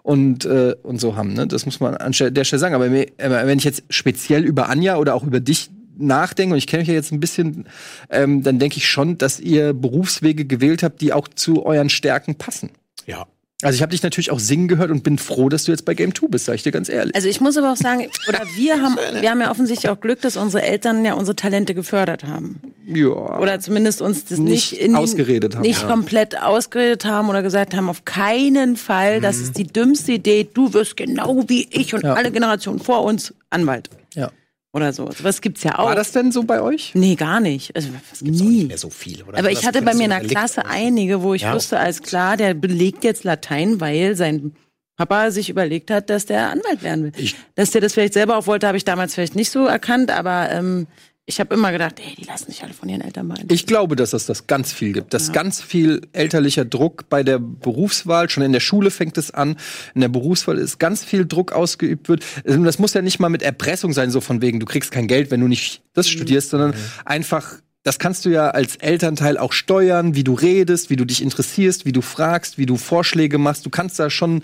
und, 0.03 0.44
äh, 0.44 0.74
und 0.82 1.01
so 1.01 1.16
haben. 1.16 1.32
Ne? 1.32 1.46
Das 1.46 1.64
muss 1.64 1.80
man 1.80 1.96
an 1.96 2.12
der 2.12 2.44
Stelle 2.44 2.61
sagen. 2.61 2.74
Aber 2.74 2.86
aber 2.86 3.46
wenn 3.46 3.59
ich 3.59 3.64
jetzt 3.64 3.84
speziell 3.88 4.44
über 4.44 4.68
Anja 4.68 4.96
oder 4.96 5.14
auch 5.14 5.22
über 5.24 5.40
dich 5.40 5.70
nachdenke, 6.01 6.55
und 6.55 6.59
ich 6.59 6.66
kenne 6.66 6.82
euch 6.82 6.88
ja 6.88 6.94
jetzt 6.94 7.12
ein 7.12 7.20
bisschen, 7.20 7.66
ähm, 8.11 8.42
dann 8.42 8.59
denke 8.59 8.78
ich 8.78 8.88
schon, 8.88 9.18
dass 9.18 9.38
ihr 9.40 9.72
Berufswege 9.72 10.44
gewählt 10.44 10.82
habt, 10.82 11.01
die 11.01 11.12
auch 11.12 11.28
zu 11.28 11.64
euren 11.64 11.90
Stärken 11.90 12.34
passen. 12.34 12.70
Ja. 13.07 13.26
Also 13.62 13.76
ich 13.76 13.82
habe 13.82 13.90
dich 13.90 14.03
natürlich 14.03 14.30
auch 14.30 14.38
singen 14.40 14.68
gehört 14.68 14.90
und 14.90 15.03
bin 15.03 15.18
froh, 15.18 15.51
dass 15.51 15.64
du 15.64 15.72
jetzt 15.72 15.84
bei 15.84 15.92
Game 15.92 16.14
2 16.14 16.28
bist, 16.28 16.46
sag 16.46 16.55
ich 16.55 16.62
dir 16.62 16.72
ganz 16.72 16.88
ehrlich. 16.88 17.14
Also 17.14 17.28
ich 17.28 17.42
muss 17.42 17.59
aber 17.59 17.70
auch 17.72 17.76
sagen, 17.76 18.07
oder 18.26 18.40
wir 18.57 18.80
haben, 18.80 18.96
wir 19.20 19.30
haben 19.30 19.42
ja 19.42 19.51
offensichtlich 19.51 19.90
auch 19.90 20.01
Glück, 20.01 20.22
dass 20.22 20.38
unsere 20.38 20.62
Eltern 20.62 21.05
ja 21.05 21.12
unsere 21.12 21.36
Talente 21.36 21.74
gefördert 21.74 22.24
haben. 22.24 22.59
ja. 22.86 23.09
Oder 23.09 23.61
zumindest 23.61 24.01
uns 24.01 24.24
das 24.24 24.38
Nicht 24.38 24.72
nicht, 24.72 24.80
in, 24.80 24.96
ausgeredet 24.96 25.57
haben, 25.57 25.61
Nicht 25.62 25.82
ja. 25.82 25.88
komplett 25.88 26.40
ausgeredet 26.40 27.05
haben 27.05 27.28
oder 27.28 27.42
gesagt 27.42 27.76
haben, 27.76 27.90
auf 27.90 28.07
keinen 28.07 28.76
Fall, 28.76 29.20
das 29.20 29.36
ist 29.36 29.59
die 29.59 29.66
dümmste 29.66 30.12
Idee, 30.12 30.48
du 30.55 30.72
wirst 30.72 30.96
genau 30.96 31.44
wie 31.48 31.68
ich 31.70 31.92
und 31.92 32.03
Ja. 32.03 32.14
alle 32.14 32.30
Generationen 32.30 32.78
vor 32.80 33.05
uns 33.05 33.34
Anwalt. 33.51 33.90
ja. 34.14 34.30
Oder 34.73 34.93
so. 34.93 35.09
Was 35.23 35.41
gibt's 35.41 35.64
ja 35.64 35.79
auch. 35.81 35.87
War 35.87 35.97
das 35.97 36.12
denn 36.12 36.31
so 36.31 36.45
bei 36.45 36.61
euch? 36.62 36.93
Nee, 36.95 37.16
gar 37.16 37.41
nicht. 37.41 37.75
Also, 37.75 37.89
was 38.11 38.21
Nicht 38.23 38.41
nie. 38.41 38.64
mehr 38.64 38.79
so 38.79 38.89
viel, 38.89 39.23
oder? 39.25 39.39
Aber 39.39 39.51
Das 39.51 39.59
ich 39.61 39.66
hatte 39.66 39.83
bei 39.83 39.95
mir 39.95 40.05
in 40.05 40.11
der 40.11 40.21
Klasse 40.21 40.64
einige, 40.66 41.23
wo 41.23 41.35
ich 41.35 41.43
Ja. 41.43 41.55
wusste, 41.55 41.81
alles 41.81 42.03
klar, 42.03 42.37
der 42.37 42.55
belegt 42.55 43.03
jetzt 43.03 43.25
Latein, 43.25 43.81
weil 43.81 44.14
sein 44.14 44.53
Papa 44.97 45.31
sich 45.33 45.51
überlegt 45.51 45.91
hat, 45.91 46.09
dass 46.09 46.27
der 46.27 46.51
Anwalt 46.51 46.83
werden 46.85 47.05
will. 47.05 47.12
Ich- 47.16 47.35
dass 47.57 47.73
der 47.73 47.81
das 47.81 47.95
vielleicht 47.95 48.12
selber 48.12 48.37
auch 48.37 48.47
wollte, 48.47 48.68
habe 48.68 48.77
ich 48.77 48.85
damals 48.85 49.14
vielleicht 49.14 49.35
nicht 49.35 49.51
so 49.51 49.66
erkannt, 49.66 50.11
aber 50.12 50.51
ähm, 50.51 50.87
ich 51.31 51.39
habe 51.39 51.55
immer 51.55 51.70
gedacht, 51.70 52.01
ey, 52.01 52.16
die 52.16 52.24
lassen 52.24 52.51
sich 52.51 52.64
alle 52.64 52.74
von 52.74 52.89
ihren 52.89 53.03
Eltern 53.03 53.28
beeinflussen. 53.28 53.55
Ich 53.55 53.66
glaube, 53.66 53.95
dass 53.95 54.12
es 54.12 54.26
das 54.26 54.49
ganz 54.49 54.72
viel 54.72 54.93
gibt. 54.93 55.14
Dass 55.14 55.33
ganz 55.33 55.62
viel 55.62 56.01
elterlicher 56.12 56.64
Druck 56.64 57.09
bei 57.09 57.22
der 57.22 57.39
Berufswahl, 57.39 58.28
schon 58.28 58.43
in 58.43 58.53
der 58.53 58.59
Schule 58.59 58.91
fängt 58.91 59.16
es 59.16 59.31
an, 59.31 59.57
in 59.95 60.01
der 60.01 60.09
Berufswahl 60.09 60.59
ist 60.59 60.81
ganz 60.81 61.05
viel 61.05 61.26
Druck 61.26 61.53
ausgeübt 61.53 62.09
wird. 62.09 62.24
Ähm, 62.45 62.64
Das 62.64 62.81
muss 62.81 62.95
ja 62.95 63.01
nicht 63.01 63.20
mal 63.20 63.28
mit 63.28 63.43
Erpressung 63.43 63.93
sein, 63.93 64.11
so 64.11 64.20
von 64.20 64.43
wegen, 64.43 64.59
du 64.59 64.66
kriegst 64.66 64.91
kein 64.91 65.07
Geld, 65.07 65.31
wenn 65.31 65.41
du 65.41 65.47
nicht 65.47 65.83
das 65.93 66.09
studierst, 66.09 66.51
sondern 66.51 66.74
einfach 67.05 67.61
das 67.83 67.99
kannst 67.99 68.26
du 68.26 68.28
ja 68.28 68.51
als 68.51 68.76
Elternteil 68.76 69.39
auch 69.39 69.55
steuern, 69.55 70.14
wie 70.14 70.22
du 70.22 70.35
redest, 70.35 70.91
wie 70.91 70.97
du 70.97 71.07
dich 71.07 71.22
interessierst, 71.22 71.87
wie 71.87 71.93
du 71.93 72.03
fragst, 72.03 72.59
wie 72.59 72.66
du 72.66 72.76
Vorschläge 72.76 73.39
machst. 73.39 73.64
Du 73.64 73.70
kannst 73.70 73.99
da 73.99 74.11
schon 74.11 74.43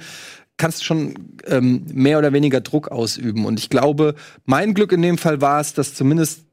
kannst 0.56 0.84
schon 0.84 1.14
ähm, 1.46 1.84
mehr 1.92 2.18
oder 2.18 2.32
weniger 2.32 2.60
Druck 2.60 2.88
ausüben. 2.88 3.44
Und 3.44 3.58
ich 3.58 3.68
glaube, 3.68 4.14
mein 4.44 4.74
Glück 4.74 4.92
in 4.92 5.02
dem 5.02 5.18
Fall 5.18 5.40
war 5.40 5.60
es, 5.60 5.74
dass 5.74 5.94
zumindest 5.94 6.45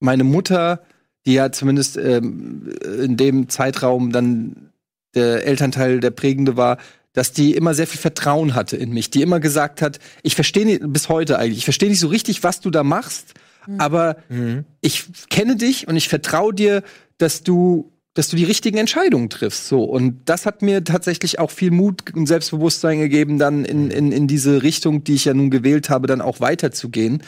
meine 0.00 0.24
Mutter, 0.24 0.82
die 1.26 1.34
ja 1.34 1.52
zumindest 1.52 1.96
ähm, 1.96 2.72
in 3.02 3.16
dem 3.16 3.48
Zeitraum 3.48 4.12
dann 4.12 4.70
der 5.14 5.46
Elternteil 5.46 6.00
der 6.00 6.10
prägende 6.10 6.56
war, 6.56 6.78
dass 7.12 7.32
die 7.32 7.54
immer 7.54 7.74
sehr 7.74 7.86
viel 7.86 8.00
Vertrauen 8.00 8.54
hatte 8.54 8.76
in 8.76 8.92
mich, 8.92 9.10
die 9.10 9.22
immer 9.22 9.40
gesagt 9.40 9.82
hat, 9.82 9.98
ich 10.22 10.34
verstehe 10.34 10.64
nicht, 10.64 10.80
bis 10.84 11.08
heute 11.08 11.38
eigentlich, 11.38 11.58
ich 11.58 11.64
verstehe 11.64 11.88
nicht 11.88 12.00
so 12.00 12.08
richtig, 12.08 12.44
was 12.44 12.60
du 12.60 12.70
da 12.70 12.84
machst, 12.84 13.34
mhm. 13.66 13.80
aber 13.80 14.16
mhm. 14.28 14.64
ich 14.80 15.06
kenne 15.28 15.56
dich 15.56 15.88
und 15.88 15.96
ich 15.96 16.08
vertraue 16.08 16.54
dir, 16.54 16.82
dass 17.18 17.42
du 17.42 17.92
dass 18.14 18.30
du 18.30 18.36
die 18.36 18.44
richtigen 18.44 18.78
Entscheidungen 18.78 19.30
triffst. 19.30 19.68
So. 19.68 19.84
Und 19.84 20.22
das 20.28 20.44
hat 20.44 20.60
mir 20.60 20.82
tatsächlich 20.82 21.38
auch 21.38 21.52
viel 21.52 21.70
Mut 21.70 22.02
und 22.16 22.26
Selbstbewusstsein 22.26 22.98
gegeben, 22.98 23.38
dann 23.38 23.64
in, 23.64 23.92
in, 23.92 24.10
in 24.10 24.26
diese 24.26 24.64
Richtung, 24.64 25.04
die 25.04 25.14
ich 25.14 25.26
ja 25.26 25.34
nun 25.34 25.50
gewählt 25.50 25.88
habe, 25.88 26.08
dann 26.08 26.20
auch 26.20 26.40
weiterzugehen. 26.40 27.22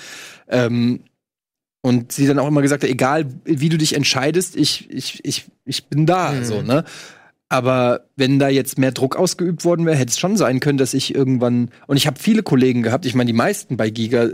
Ähm, 0.49 1.05
und 1.83 2.12
sie 2.12 2.26
dann 2.26 2.39
auch 2.39 2.49
immer 2.49 2.62
gesagt 2.62 2.83
hat, 2.83 2.91
egal 2.91 3.26
wie 3.45 3.68
du 3.68 3.78
dich 3.78 3.95
entscheidest, 3.95 4.57
ich, 4.57 4.91
ich, 4.91 5.24
ich, 5.24 5.47
ich 5.64 5.87
bin 5.87 6.07
da. 6.07 6.33
Mhm. 6.33 6.45
So, 6.45 6.62
ne? 6.62 6.85
Aber 7.49 8.07
wenn 8.16 8.39
da 8.39 8.49
jetzt 8.49 8.78
mehr 8.78 8.93
Druck 8.93 9.16
ausgeübt 9.16 9.64
worden 9.64 9.87
wäre, 9.87 9.97
hätte 9.97 10.11
es 10.11 10.18
schon 10.18 10.37
sein 10.37 10.61
können, 10.61 10.78
dass 10.78 10.95
ich 10.95 11.14
irgendwann. 11.14 11.70
Und 11.87 11.97
ich 11.97 12.07
habe 12.07 12.20
viele 12.20 12.43
Kollegen 12.43 12.83
gehabt, 12.83 13.07
ich 13.07 13.14
meine, 13.14 13.28
die 13.28 13.37
meisten 13.37 13.76
bei 13.76 13.91
Giga 13.91 14.28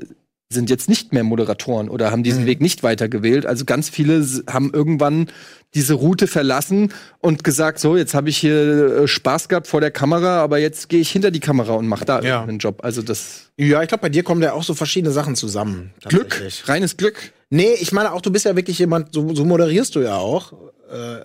sind 0.49 0.71
jetzt 0.71 0.89
nicht 0.89 1.13
mehr 1.13 1.25
Moderatoren 1.25 1.89
oder 1.89 2.13
haben 2.13 2.23
diesen 2.23 2.43
mhm. 2.43 2.47
Weg 2.47 2.61
nicht 2.61 2.83
weitergewählt. 2.83 3.47
Also 3.47 3.65
ganz 3.65 3.89
viele 3.89 4.25
haben 4.49 4.71
irgendwann 4.73 5.29
diese 5.75 5.95
Route 5.95 6.29
verlassen 6.29 6.93
und 7.19 7.43
gesagt, 7.43 7.81
so, 7.81 7.97
jetzt 7.97 8.15
habe 8.15 8.29
ich 8.29 8.37
hier 8.37 9.03
äh, 9.03 9.09
Spaß 9.09 9.49
gehabt 9.49 9.67
vor 9.67 9.81
der 9.81 9.91
Kamera, 9.91 10.41
aber 10.43 10.59
jetzt 10.59 10.89
gehe 10.89 11.01
ich 11.01 11.11
hinter 11.11 11.33
die 11.33 11.41
Kamera 11.41 11.73
und 11.73 11.89
mache 11.89 12.05
da 12.05 12.21
ja. 12.21 12.43
einen 12.43 12.59
Job. 12.59 12.85
Also 12.85 13.03
das. 13.03 13.51
Ja, 13.57 13.83
ich 13.83 13.89
glaube, 13.89 14.03
bei 14.03 14.09
dir 14.09 14.23
kommen 14.23 14.41
ja 14.41 14.53
auch 14.53 14.63
so 14.63 14.75
verschiedene 14.75 15.13
Sachen 15.13 15.35
zusammen. 15.35 15.93
Glück, 16.05 16.41
reines 16.67 16.97
Glück. 16.97 17.33
Nee, 17.51 17.75
ich 17.81 17.93
meine 17.93 18.13
auch, 18.13 18.21
du 18.21 18.31
bist 18.31 18.45
ja 18.45 18.57
wirklich 18.57 18.79
jemand, 18.79 19.15
so, 19.15 19.35
so 19.35 19.45
moderierst 19.45 19.95
du 19.95 20.01
ja 20.01 20.17
auch. 20.17 20.53
Äh, 20.91 21.25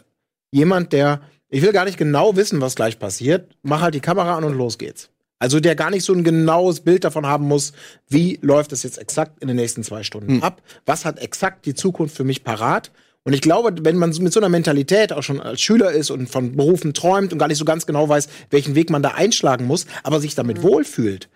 jemand, 0.52 0.94
der, 0.94 1.22
ich 1.50 1.62
will 1.62 1.72
gar 1.72 1.86
nicht 1.86 1.98
genau 1.98 2.36
wissen, 2.36 2.62
was 2.62 2.76
gleich 2.76 3.00
passiert. 3.00 3.56
Mach 3.64 3.82
halt 3.82 3.96
die 3.96 4.02
Kamera 4.02 4.38
an 4.38 4.44
und 4.44 4.54
los 4.54 4.78
geht's. 4.78 5.10
Also 5.40 5.60
der 5.60 5.76
gar 5.76 5.90
nicht 5.90 6.04
so 6.04 6.14
ein 6.14 6.24
genaues 6.24 6.82
Bild 6.82 7.04
davon 7.04 7.26
haben 7.26 7.48
muss, 7.48 7.74
wie 8.08 8.38
läuft 8.44 8.74
es 8.74 8.84
jetzt 8.84 9.00
exakt 9.00 9.42
in 9.42 9.48
den 9.48 9.58
nächsten 9.58 9.84
zwei 9.84 10.04
Stunden 10.04 10.36
hm. 10.36 10.44
ab, 10.44 10.62
was 10.86 11.04
hat 11.04 11.18
exakt 11.18 11.66
die 11.66 11.74
Zukunft 11.74 12.16
für 12.16 12.24
mich 12.24 12.44
parat. 12.44 12.92
Und 13.24 13.34
ich 13.34 13.42
glaube, 13.42 13.74
wenn 13.82 13.98
man 13.98 14.12
mit 14.20 14.34
so 14.34 14.40
einer 14.40 14.50
Mentalität 14.50 15.14
auch 15.14 15.24
schon 15.24 15.42
als 15.42 15.60
Schüler 15.60 15.92
ist 15.92 16.12
und 16.12 16.28
von 16.28 16.56
Berufen 16.56 16.94
träumt 16.94 17.34
und 17.34 17.40
gar 17.40 17.48
nicht 17.48 17.58
so 17.58 17.66
ganz 17.66 17.88
genau 17.88 18.08
weiß, 18.08 18.28
welchen 18.52 18.76
Weg 18.76 18.92
man 18.92 19.02
da 19.02 19.10
einschlagen 19.10 19.66
muss, 19.66 19.88
aber 20.04 20.20
sich 20.20 20.36
damit 20.36 20.60
mhm. 20.60 20.64
wohlfühlt, 20.64 21.28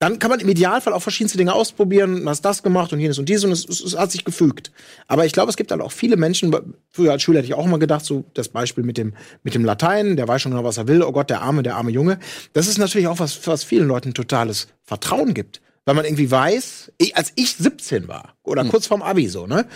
dann 0.00 0.18
kann 0.18 0.30
man 0.30 0.40
im 0.40 0.48
Idealfall 0.48 0.94
auch 0.94 1.02
verschiedenste 1.02 1.36
Dinge 1.36 1.52
ausprobieren, 1.52 2.26
hast 2.26 2.40
das 2.42 2.62
gemacht 2.62 2.90
und 2.94 3.00
jenes 3.00 3.18
und 3.18 3.28
dieses 3.28 3.44
und 3.44 3.52
es, 3.52 3.68
es, 3.68 3.84
es, 3.84 3.98
hat 3.98 4.10
sich 4.10 4.24
gefügt. 4.24 4.72
Aber 5.06 5.26
ich 5.26 5.32
glaube, 5.34 5.50
es 5.50 5.58
gibt 5.58 5.70
halt 5.70 5.82
auch 5.82 5.92
viele 5.92 6.16
Menschen, 6.16 6.56
früher 6.90 7.12
als 7.12 7.22
Schüler 7.22 7.38
hätte 7.40 7.48
ich 7.48 7.54
auch 7.54 7.66
immer 7.66 7.78
gedacht, 7.78 8.06
so 8.06 8.24
das 8.32 8.48
Beispiel 8.48 8.82
mit 8.82 8.96
dem, 8.96 9.12
mit 9.42 9.54
dem 9.54 9.62
Latein, 9.62 10.16
der 10.16 10.26
weiß 10.26 10.40
schon 10.40 10.52
genau, 10.52 10.64
was 10.64 10.78
er 10.78 10.88
will, 10.88 11.02
oh 11.02 11.12
Gott, 11.12 11.28
der 11.28 11.42
arme, 11.42 11.62
der 11.62 11.76
arme 11.76 11.90
Junge. 11.90 12.18
Das 12.54 12.66
ist 12.66 12.78
natürlich 12.78 13.08
auch 13.08 13.18
was, 13.18 13.46
was 13.46 13.62
vielen 13.62 13.88
Leuten 13.88 14.14
totales 14.14 14.68
Vertrauen 14.82 15.34
gibt. 15.34 15.60
Weil 15.84 15.94
man 15.94 16.04
irgendwie 16.04 16.30
weiß, 16.30 16.92
ich, 16.96 17.16
als 17.16 17.32
ich 17.36 17.54
17 17.56 18.08
war, 18.08 18.36
oder 18.42 18.62
hm. 18.62 18.70
kurz 18.70 18.86
vorm 18.86 19.02
Abi 19.02 19.28
so, 19.28 19.46
ne, 19.46 19.66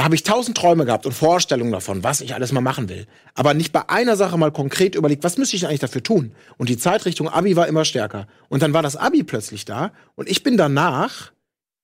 da 0.00 0.04
habe 0.04 0.14
ich 0.14 0.22
tausend 0.22 0.56
Träume 0.56 0.86
gehabt 0.86 1.04
und 1.04 1.12
Vorstellungen 1.12 1.72
davon, 1.72 2.02
was 2.02 2.22
ich 2.22 2.34
alles 2.34 2.52
mal 2.52 2.62
machen 2.62 2.88
will. 2.88 3.06
Aber 3.34 3.52
nicht 3.52 3.70
bei 3.70 3.90
einer 3.90 4.16
Sache 4.16 4.38
mal 4.38 4.50
konkret 4.50 4.94
überlegt, 4.94 5.24
was 5.24 5.36
müsste 5.36 5.56
ich 5.56 5.66
eigentlich 5.66 5.80
dafür 5.80 6.02
tun? 6.02 6.32
Und 6.56 6.70
die 6.70 6.78
Zeitrichtung 6.78 7.28
Abi 7.28 7.54
war 7.54 7.68
immer 7.68 7.84
stärker. 7.84 8.26
Und 8.48 8.62
dann 8.62 8.72
war 8.72 8.82
das 8.82 8.96
Abi 8.96 9.24
plötzlich 9.24 9.66
da 9.66 9.92
und 10.14 10.30
ich 10.30 10.42
bin 10.42 10.56
danach 10.56 11.32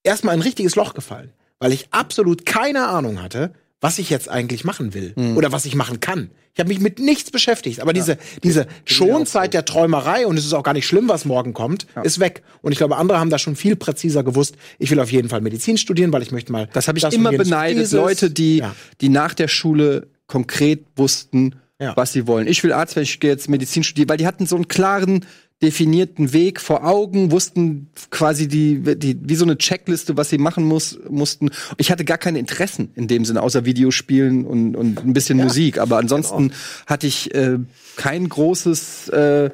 erstmal 0.03 0.33
ein 0.33 0.41
richtiges 0.41 0.77
Loch 0.77 0.95
gefallen, 0.95 1.35
weil 1.59 1.75
ich 1.75 1.89
absolut 1.91 2.47
keine 2.47 2.89
Ahnung 2.89 3.23
hatte, 3.23 3.53
was 3.81 3.99
ich 3.99 4.11
jetzt 4.11 4.29
eigentlich 4.29 4.65
machen 4.65 4.95
will 4.95 5.13
mhm. 5.17 5.37
oder 5.37 5.53
was 5.53 5.65
ich 5.67 5.75
machen 5.75 6.01
kann. 6.01 6.31
Ich 6.55 6.61
habe 6.61 6.69
mich 6.69 6.81
mit 6.81 6.99
nichts 6.99 7.31
beschäftigt. 7.31 7.81
Aber 7.81 7.91
ja. 7.91 8.01
diese, 8.01 8.19
diese 8.43 8.67
Schonzeit 8.87 9.53
der 9.53 9.67
Träumerei, 9.67 10.27
und 10.27 10.39
es 10.39 10.47
ist 10.47 10.55
auch 10.55 10.63
gar 10.63 10.73
nicht 10.73 10.87
schlimm, 10.87 11.09
was 11.09 11.27
morgen 11.27 11.53
kommt, 11.53 11.87
ja. 11.95 12.03
ist 12.03 12.19
weg. 12.19 12.43
Und 12.63 12.73
ich 12.73 12.79
glaube, 12.79 12.97
andere 12.97 13.21
haben 13.21 13.29
da 13.29 13.39
schon 13.39 13.57
viel 13.57 13.77
präziser 13.77 14.25
gewusst. 14.25 14.57
Ich 14.79 14.91
will 14.91 14.99
auf 14.99 15.13
jeden 15.13 15.29
Fall 15.29 15.43
Medizin 15.43 15.77
studieren, 15.77 16.13
weil 16.13 16.23
ich 16.23 16.33
möchte 16.33 16.53
mal. 16.53 16.69
Das 16.73 16.89
habe 16.89 16.97
ich 16.97 17.03
das 17.03 17.13
immer 17.13 17.31
beneidet. 17.31 17.93
Leute, 17.93 18.31
die, 18.31 18.59
ja. 18.59 18.75
die 19.03 19.11
nach 19.11 19.35
der 19.35 19.49
Schule 19.49 20.09
konkret 20.27 20.85
wussten, 20.97 21.57
was 21.79 22.13
sie 22.13 22.27
wollen. 22.27 22.47
Ich 22.47 22.65
will 22.65 22.73
Arzt, 22.73 22.97
weil 22.97 23.03
ich 23.03 23.21
gehe 23.21 23.31
jetzt 23.31 23.51
Medizin 23.51 23.85
studieren, 23.85 24.09
weil 24.09 24.17
die 24.17 24.27
hatten 24.27 24.47
so 24.47 24.57
einen 24.57 24.67
klaren 24.67 25.27
definierten 25.63 26.33
Weg 26.33 26.61
vor 26.61 26.85
Augen, 26.85 27.31
wussten 27.31 27.89
quasi 28.11 28.47
die, 28.47 28.97
die 28.97 29.19
wie 29.23 29.37
so 29.37 29.45
eine 29.45 29.57
Checkliste, 29.57 30.17
was 30.17 30.29
sie 30.29 30.39
machen 30.39 30.65
muss, 30.65 30.99
mussten. 31.09 31.51
Ich 31.79 31.91
hatte 31.91 32.05
gar 32.05 32.19
keine 32.19 32.39
Interessen 32.39 32.91
in 32.95 33.09
dem 33.09 33.25
Sinne, 33.25 33.43
außer 33.43 33.65
Videospielen 33.65 34.45
und, 34.45 34.77
und 34.77 35.05
ein 35.05 35.15
bisschen 35.15 35.39
ja, 35.39 35.45
Musik. 35.45 35.79
Aber 35.79 35.97
ansonsten 35.97 36.49
genau. 36.49 36.55
hatte 36.87 37.07
ich 37.07 37.35
äh, 37.35 37.59
kein 37.97 38.29
großes, 38.29 39.09
äh, 39.09 39.51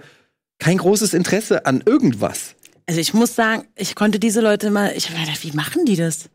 kein 0.59 0.79
großes 0.79 1.15
Interesse 1.15 1.67
an 1.67 1.83
irgendwas. 1.87 2.57
Also 2.87 3.01
ich 3.01 3.15
muss 3.15 3.37
sagen, 3.37 3.69
ich 3.77 3.95
konnte 3.95 4.19
diese 4.19 4.41
Leute 4.41 4.71
mal, 4.71 4.93
ich 4.97 5.09
habe 5.09 5.21
gedacht, 5.21 5.45
wie 5.45 5.53
machen 5.53 5.85
die 5.85 5.97
das? 5.97 6.31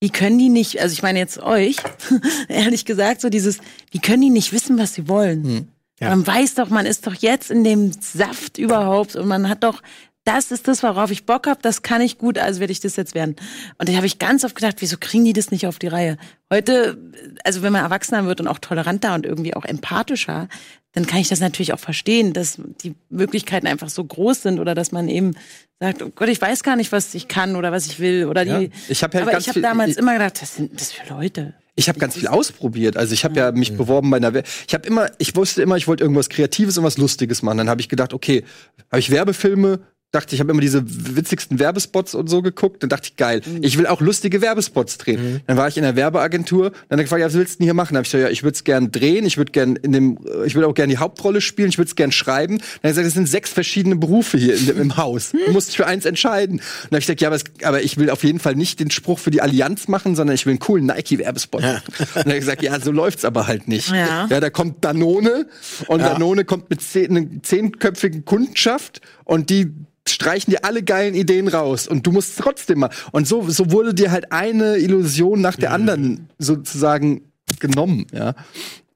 Wie 0.00 0.10
können 0.10 0.38
die 0.38 0.48
nicht, 0.48 0.80
also 0.80 0.92
ich 0.92 1.02
meine 1.02 1.20
jetzt 1.20 1.38
euch, 1.38 1.76
ehrlich 2.48 2.84
gesagt, 2.84 3.20
so 3.20 3.30
dieses, 3.30 3.58
wie 3.92 4.00
können 4.00 4.22
die 4.22 4.30
nicht 4.30 4.52
wissen, 4.52 4.76
was 4.76 4.94
sie 4.94 5.08
wollen? 5.08 5.44
Hm. 5.44 5.68
Ja. 6.00 6.10
Man 6.10 6.26
weiß 6.26 6.54
doch, 6.54 6.70
man 6.70 6.86
ist 6.86 7.06
doch 7.06 7.14
jetzt 7.14 7.50
in 7.50 7.64
dem 7.64 7.92
Saft 7.92 8.58
überhaupt 8.58 9.14
und 9.16 9.28
man 9.28 9.48
hat 9.48 9.62
doch, 9.62 9.82
das 10.24 10.50
ist 10.50 10.66
das, 10.68 10.82
worauf 10.82 11.10
ich 11.10 11.26
Bock 11.26 11.46
habe, 11.46 11.60
das 11.62 11.82
kann 11.82 12.00
ich 12.00 12.18
gut, 12.18 12.38
also 12.38 12.60
werde 12.60 12.72
ich 12.72 12.80
das 12.80 12.96
jetzt 12.96 13.14
werden. 13.14 13.36
Und 13.78 13.88
da 13.88 13.94
habe 13.94 14.06
ich 14.06 14.18
ganz 14.18 14.42
oft 14.42 14.54
gedacht, 14.54 14.76
wieso 14.78 14.96
kriegen 14.98 15.24
die 15.24 15.34
das 15.34 15.50
nicht 15.50 15.66
auf 15.66 15.78
die 15.78 15.86
Reihe? 15.86 16.16
Heute, 16.50 16.98
also 17.44 17.62
wenn 17.62 17.72
man 17.72 17.82
erwachsener 17.82 18.24
wird 18.24 18.40
und 18.40 18.48
auch 18.48 18.58
toleranter 18.58 19.14
und 19.14 19.26
irgendwie 19.26 19.54
auch 19.54 19.64
empathischer, 19.64 20.48
dann 20.92 21.06
kann 21.06 21.20
ich 21.20 21.28
das 21.28 21.40
natürlich 21.40 21.72
auch 21.72 21.78
verstehen, 21.78 22.32
dass 22.32 22.58
die 22.82 22.94
Möglichkeiten 23.10 23.66
einfach 23.66 23.90
so 23.90 24.02
groß 24.02 24.42
sind 24.42 24.60
oder 24.60 24.74
dass 24.74 24.92
man 24.92 25.08
eben 25.08 25.34
sagt, 25.80 26.02
oh 26.02 26.10
Gott, 26.14 26.28
ich 26.28 26.40
weiß 26.40 26.62
gar 26.62 26.76
nicht, 26.76 26.92
was 26.92 27.14
ich 27.14 27.28
kann 27.28 27.56
oder 27.56 27.72
was 27.72 27.86
ich 27.86 28.00
will 28.00 28.26
oder 28.26 28.44
die. 28.44 28.50
Ja, 28.50 28.68
ich 28.88 29.02
habe 29.02 29.18
halt 29.18 29.28
aber 29.28 29.38
ich 29.38 29.48
habe 29.48 29.60
damals 29.60 29.96
immer 29.96 30.14
gedacht, 30.14 30.40
das 30.40 30.54
sind 30.54 30.80
das 30.80 30.92
für 30.92 31.12
Leute. 31.12 31.54
Ich 31.76 31.88
habe 31.88 31.98
ganz 31.98 32.14
viel 32.14 32.28
ausprobiert. 32.28 32.96
Also 32.96 33.14
ich 33.14 33.24
habe 33.24 33.36
ja 33.36 33.50
mich 33.50 33.76
beworben 33.76 34.10
bei 34.10 34.18
einer. 34.18 34.32
We 34.32 34.44
ich 34.66 34.74
habe 34.74 34.86
immer, 34.86 35.08
ich 35.18 35.34
wusste 35.34 35.62
immer, 35.62 35.76
ich 35.76 35.88
wollte 35.88 36.04
irgendwas 36.04 36.28
Kreatives 36.28 36.78
und 36.78 36.84
was 36.84 36.98
Lustiges 36.98 37.42
machen. 37.42 37.58
Dann 37.58 37.68
habe 37.68 37.80
ich 37.80 37.88
gedacht, 37.88 38.12
okay, 38.12 38.44
habe 38.90 39.00
ich 39.00 39.10
Werbefilme 39.10 39.80
dachte, 40.14 40.34
ich 40.34 40.40
habe 40.40 40.50
immer 40.52 40.60
diese 40.60 40.82
witzigsten 40.86 41.58
Werbespots 41.58 42.14
und 42.14 42.28
so 42.28 42.42
geguckt. 42.42 42.82
Dann 42.82 42.90
dachte 42.90 43.08
ich, 43.10 43.16
geil, 43.16 43.42
mhm. 43.44 43.58
ich 43.62 43.78
will 43.78 43.86
auch 43.86 44.00
lustige 44.00 44.40
Werbespots 44.40 44.98
drehen. 44.98 45.34
Mhm. 45.34 45.40
Dann 45.46 45.56
war 45.56 45.68
ich 45.68 45.76
in 45.76 45.82
der 45.82 45.96
Werbeagentur, 45.96 46.70
dann 46.70 46.76
habe 46.90 47.02
ich 47.02 47.06
gefragt, 47.06 47.20
ja, 47.20 47.26
was 47.26 47.34
willst 47.34 47.54
du 47.54 47.58
denn 47.58 47.64
hier 47.66 47.74
machen? 47.74 47.94
Dann 47.94 47.98
habe 47.98 48.06
ich 48.06 48.12
gesagt, 48.12 48.24
ja, 48.24 48.30
ich 48.30 48.42
würde 48.42 48.54
es 48.54 48.64
gern 48.64 48.92
drehen, 48.92 49.26
ich 49.26 49.36
würde 49.36 49.52
gern 49.52 49.76
in 49.76 49.92
dem, 49.92 50.18
ich 50.44 50.54
würde 50.54 50.68
auch 50.68 50.74
gern 50.74 50.88
die 50.88 50.98
Hauptrolle 50.98 51.40
spielen, 51.40 51.68
ich 51.68 51.78
würde 51.78 51.88
es 51.88 51.96
gern 51.96 52.12
schreiben. 52.12 52.58
Dann 52.58 52.64
habe 52.64 52.88
ich 52.88 52.90
gesagt, 52.90 53.06
es 53.08 53.14
sind 53.14 53.28
sechs 53.28 53.50
verschiedene 53.50 53.96
Berufe 53.96 54.38
hier 54.38 54.56
in, 54.56 54.68
im 54.68 54.96
Haus. 54.96 55.32
Du 55.32 55.52
musst 55.52 55.68
dich 55.68 55.76
für 55.76 55.86
eins 55.86 56.04
entscheiden. 56.04 56.56
Und 56.56 56.62
dann 56.62 56.96
habe 56.96 56.98
ich 56.98 57.06
gesagt, 57.06 57.20
ja, 57.20 57.28
aber, 57.28 57.36
es, 57.36 57.44
aber, 57.62 57.82
ich 57.82 57.96
will 57.96 58.10
auf 58.10 58.24
jeden 58.24 58.38
Fall 58.38 58.54
nicht 58.54 58.80
den 58.80 58.90
Spruch 58.90 59.18
für 59.18 59.30
die 59.30 59.40
Allianz 59.40 59.88
machen, 59.88 60.14
sondern 60.14 60.34
ich 60.34 60.46
will 60.46 60.52
einen 60.52 60.60
coolen 60.60 60.86
Nike-Werbespot. 60.86 61.62
Ja. 61.62 61.82
Und 61.98 62.16
dann 62.16 62.24
habe 62.24 62.34
ich 62.34 62.40
gesagt, 62.40 62.62
ja, 62.62 62.78
so 62.80 62.92
läuft's 62.92 63.24
aber 63.24 63.46
halt 63.46 63.68
nicht. 63.68 63.90
Ja, 63.90 64.26
ja 64.30 64.40
da 64.40 64.50
kommt 64.50 64.84
Danone 64.84 65.46
und 65.86 66.00
ja. 66.00 66.10
Danone 66.10 66.44
kommt 66.44 66.70
mit 66.70 66.80
zehn, 66.80 67.16
einer 67.16 67.42
zehnköpfigen 67.42 68.24
Kundenschaft 68.24 69.00
und 69.24 69.50
die 69.50 69.72
streichen 70.06 70.50
dir 70.50 70.64
alle 70.64 70.82
geilen 70.82 71.14
Ideen 71.14 71.48
raus 71.48 71.88
und 71.88 72.06
du 72.06 72.12
musst 72.12 72.38
trotzdem 72.38 72.80
mal. 72.80 72.90
Und 73.12 73.26
so, 73.26 73.48
so 73.48 73.70
wurde 73.70 73.94
dir 73.94 74.10
halt 74.10 74.32
eine 74.32 74.76
Illusion 74.76 75.40
nach 75.40 75.56
der 75.56 75.72
anderen 75.72 76.28
sozusagen 76.38 77.32
genommen, 77.60 78.06
ja. 78.12 78.34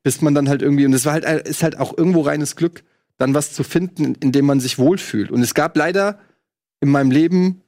Bis 0.03 0.21
man 0.21 0.35
dann 0.35 0.49
halt 0.49 0.63
irgendwie, 0.63 0.87
und 0.87 0.93
es 0.93 1.05
war 1.05 1.15
halt, 1.15 1.25
ist 1.47 1.63
halt 1.63 1.79
auch 1.79 1.97
irgendwo 1.97 2.23
reines 2.23 2.57
Glück, 2.57 2.85
dann 3.19 3.35
was 3.35 3.53
zu 3.53 3.65
finden, 3.65 4.15
in 4.21 4.33
dem 4.33 4.47
man 4.47 4.61
sich 4.61 4.79
wohlfühlt. 4.79 5.31
Und 5.31 5.43
es 5.43 5.55
gab 5.55 5.77
leider 5.77 6.19
in 6.81 6.89
meinem 6.89 7.11
Leben 7.11 7.63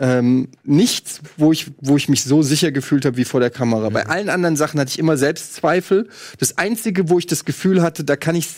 ähm, 0.00 0.48
nichts, 0.64 1.20
wo 1.36 1.52
ich, 1.52 1.70
wo 1.78 1.96
ich 1.96 2.08
mich 2.08 2.24
so 2.24 2.42
sicher 2.42 2.72
gefühlt 2.72 3.04
habe 3.04 3.16
wie 3.16 3.24
vor 3.24 3.38
der 3.38 3.50
Kamera. 3.50 3.90
Mhm. 3.90 3.94
Bei 3.94 4.06
allen 4.06 4.28
anderen 4.28 4.56
Sachen 4.56 4.80
hatte 4.80 4.90
ich 4.90 4.98
immer 4.98 5.16
Selbstzweifel. 5.16 6.08
Das 6.38 6.58
Einzige, 6.58 7.10
wo 7.10 7.18
ich 7.18 7.26
das 7.26 7.44
Gefühl 7.44 7.82
hatte, 7.82 8.02
da 8.02 8.16
kann 8.16 8.34
ich, 8.34 8.48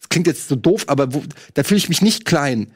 das 0.00 0.08
klingt 0.08 0.26
jetzt 0.26 0.48
so 0.48 0.56
doof, 0.56 0.84
aber 0.86 1.12
wo, 1.14 1.22
da 1.54 1.62
fühle 1.62 1.78
ich 1.78 1.88
mich 1.88 2.02
nicht 2.02 2.24
klein. 2.24 2.72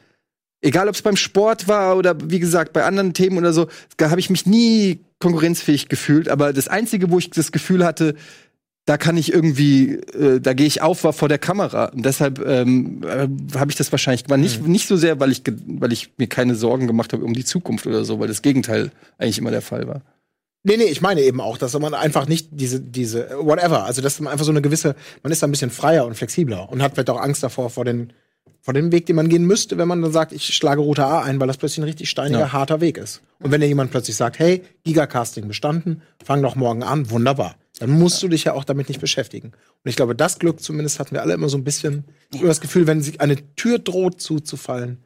Egal, 0.61 0.87
ob 0.87 0.95
es 0.95 1.01
beim 1.01 1.17
Sport 1.17 1.67
war 1.67 1.97
oder 1.97 2.15
wie 2.23 2.39
gesagt 2.39 2.71
bei 2.71 2.85
anderen 2.85 3.13
Themen 3.13 3.37
oder 3.37 3.51
so, 3.51 3.67
da 3.97 4.09
habe 4.09 4.19
ich 4.19 4.29
mich 4.29 4.45
nie 4.45 5.01
konkurrenzfähig 5.19 5.89
gefühlt. 5.89 6.29
Aber 6.29 6.53
das 6.53 6.67
Einzige, 6.67 7.11
wo 7.11 7.19
ich 7.19 7.29
das 7.29 7.51
Gefühl 7.51 7.85
hatte, 7.85 8.15
da 8.85 8.97
kann 8.97 9.15
ich 9.15 9.33
irgendwie, 9.33 9.93
äh, 9.93 10.41
da 10.41 10.53
gehe 10.53 10.67
ich 10.67 10.81
auf, 10.81 11.03
war 11.03 11.13
vor 11.13 11.29
der 11.29 11.37
Kamera. 11.37 11.85
Und 11.85 12.05
deshalb 12.05 12.45
ähm, 12.45 13.01
äh, 13.03 13.27
habe 13.57 13.71
ich 13.71 13.77
das 13.77 13.91
wahrscheinlich, 13.91 14.29
war 14.29 14.37
nicht, 14.37 14.61
mhm. 14.61 14.71
nicht 14.71 14.87
so 14.87 14.97
sehr, 14.97 15.19
weil 15.19 15.31
ich, 15.31 15.41
weil 15.45 15.93
ich 15.93 16.11
mir 16.17 16.27
keine 16.27 16.55
Sorgen 16.55 16.87
gemacht 16.87 17.13
habe 17.13 17.23
um 17.23 17.33
die 17.33 17.45
Zukunft 17.45 17.87
oder 17.87 18.03
so, 18.03 18.19
weil 18.19 18.27
das 18.27 18.41
Gegenteil 18.41 18.91
eigentlich 19.17 19.37
immer 19.37 19.51
der 19.51 19.61
Fall 19.61 19.87
war. 19.87 20.01
Nee, 20.65 20.77
nee, 20.77 20.85
ich 20.85 21.01
meine 21.01 21.21
eben 21.21 21.41
auch, 21.41 21.57
dass 21.57 21.77
man 21.77 21.93
einfach 21.93 22.25
nicht 22.27 22.47
diese, 22.51 22.79
diese, 22.79 23.29
whatever, 23.39 23.83
also 23.83 24.01
dass 24.01 24.19
man 24.21 24.31
einfach 24.31 24.45
so 24.45 24.51
eine 24.51 24.61
gewisse, 24.61 24.95
man 25.21 25.31
ist 25.31 25.41
da 25.43 25.47
ein 25.47 25.51
bisschen 25.51 25.69
freier 25.71 26.05
und 26.05 26.15
flexibler 26.15 26.69
und 26.71 26.81
hat 26.81 26.93
vielleicht 26.93 27.09
auch 27.09 27.19
Angst 27.19 27.43
davor, 27.43 27.69
vor 27.69 27.83
den, 27.83 28.13
vor 28.61 28.73
dem 28.73 28.93
Weg, 28.93 29.05
den 29.05 29.17
man 29.17 29.27
gehen 29.27 29.43
müsste, 29.45 29.77
wenn 29.77 29.89
man 29.89 30.01
dann 30.01 30.13
sagt, 30.13 30.31
ich 30.31 30.45
schlage 30.55 30.79
Route 30.79 31.03
A 31.05 31.21
ein, 31.21 31.37
weil 31.41 31.47
das 31.47 31.57
plötzlich 31.57 31.79
ein 31.79 31.83
richtig 31.83 32.09
steiniger, 32.09 32.39
Ja. 32.39 32.53
harter 32.53 32.79
Weg 32.79 32.97
ist. 32.97 33.21
Und 33.41 33.51
wenn 33.51 33.59
dir 33.59 33.67
jemand 33.67 33.91
plötzlich 33.91 34.15
sagt, 34.15 34.39
hey, 34.39 34.63
Gigacasting 34.85 35.49
bestanden, 35.49 36.01
fang 36.23 36.41
doch 36.41 36.55
morgen 36.55 36.81
an, 36.81 37.09
wunderbar. 37.09 37.55
Dann 37.79 37.89
musst 37.89 38.23
du 38.23 38.29
dich 38.29 38.45
ja 38.45 38.53
auch 38.53 38.63
damit 38.63 38.87
nicht 38.87 39.01
beschäftigen. 39.01 39.47
Und 39.49 39.89
ich 39.89 39.97
glaube, 39.97 40.15
das 40.15 40.39
Glück 40.39 40.61
zumindest 40.61 40.97
hatten 40.99 41.11
wir 41.13 41.23
alle 41.23 41.33
immer 41.33 41.49
so 41.49 41.57
ein 41.57 41.65
bisschen, 41.65 42.05
immer 42.33 42.47
das 42.47 42.61
Gefühl, 42.61 42.87
wenn 42.87 43.01
sich 43.01 43.19
eine 43.19 43.35
Tür 43.55 43.79
droht 43.79 44.21
zuzufallen, 44.21 44.99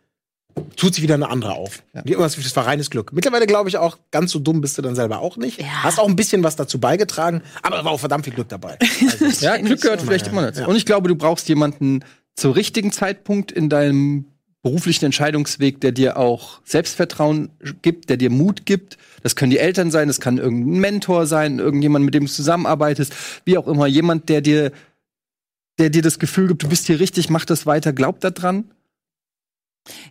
tut 0.75 0.93
sich 0.95 1.03
wieder 1.03 1.15
eine 1.15 1.29
andere 1.29 1.53
auf. 1.53 1.83
Ja. 1.93 2.01
Die 2.01 2.13
das 2.13 2.55
war 2.55 2.65
reines 2.65 2.89
Glück. 2.89 3.13
Mittlerweile 3.13 3.47
glaube 3.47 3.69
ich 3.69 3.77
auch, 3.77 3.97
ganz 4.11 4.31
so 4.31 4.39
dumm 4.39 4.61
bist 4.61 4.77
du 4.77 4.81
dann 4.81 4.95
selber 4.95 5.19
auch 5.19 5.37
nicht. 5.37 5.59
Ja. 5.59 5.83
Hast 5.83 5.99
auch 5.99 6.07
ein 6.07 6.15
bisschen 6.15 6.43
was 6.43 6.55
dazu 6.55 6.79
beigetragen, 6.79 7.41
aber 7.61 7.77
da 7.77 7.85
war 7.85 7.91
auch 7.91 7.99
verdammt 7.99 8.25
viel 8.25 8.33
Glück 8.33 8.49
dabei. 8.49 8.77
Also, 9.19 9.45
Ja, 9.45 9.57
Glück 9.57 9.81
gehört 9.81 10.01
so. 10.01 10.07
vielleicht 10.07 10.27
immer 10.27 10.41
dazu. 10.41 10.67
Und 10.67 10.75
ich 10.75 10.85
glaube, 10.85 11.07
du 11.07 11.15
brauchst 11.15 11.47
jemanden 11.49 12.03
zum 12.35 12.51
richtigen 12.51 12.91
Zeitpunkt 12.91 13.51
in 13.51 13.69
deinem 13.69 14.25
beruflichen 14.63 15.05
Entscheidungsweg, 15.05 15.79
der 15.81 15.91
dir 15.91 16.17
auch 16.17 16.59
Selbstvertrauen 16.65 17.49
gibt, 17.81 18.09
der 18.09 18.17
dir 18.17 18.29
Mut 18.29 18.65
gibt. 18.65 18.97
Das 19.23 19.35
können 19.35 19.51
die 19.51 19.59
Eltern 19.59 19.91
sein, 19.91 20.07
das 20.07 20.19
kann 20.19 20.37
irgendein 20.37 20.79
Mentor 20.79 21.25
sein, 21.25 21.59
irgendjemand, 21.59 22.05
mit 22.05 22.13
dem 22.13 22.25
du 22.25 22.31
zusammenarbeitest, 22.31 23.13
wie 23.45 23.57
auch 23.57 23.67
immer. 23.67 23.87
Jemand, 23.87 24.29
der 24.29 24.41
dir, 24.41 24.71
der 25.79 25.89
dir 25.89 26.01
das 26.01 26.19
Gefühl 26.19 26.47
gibt, 26.47 26.63
du 26.63 26.69
bist 26.69 26.87
hier 26.87 26.99
richtig, 26.99 27.29
mach 27.29 27.45
das 27.45 27.65
weiter, 27.65 27.93
glaub 27.93 28.19
da 28.19 28.29
dran. 28.29 28.65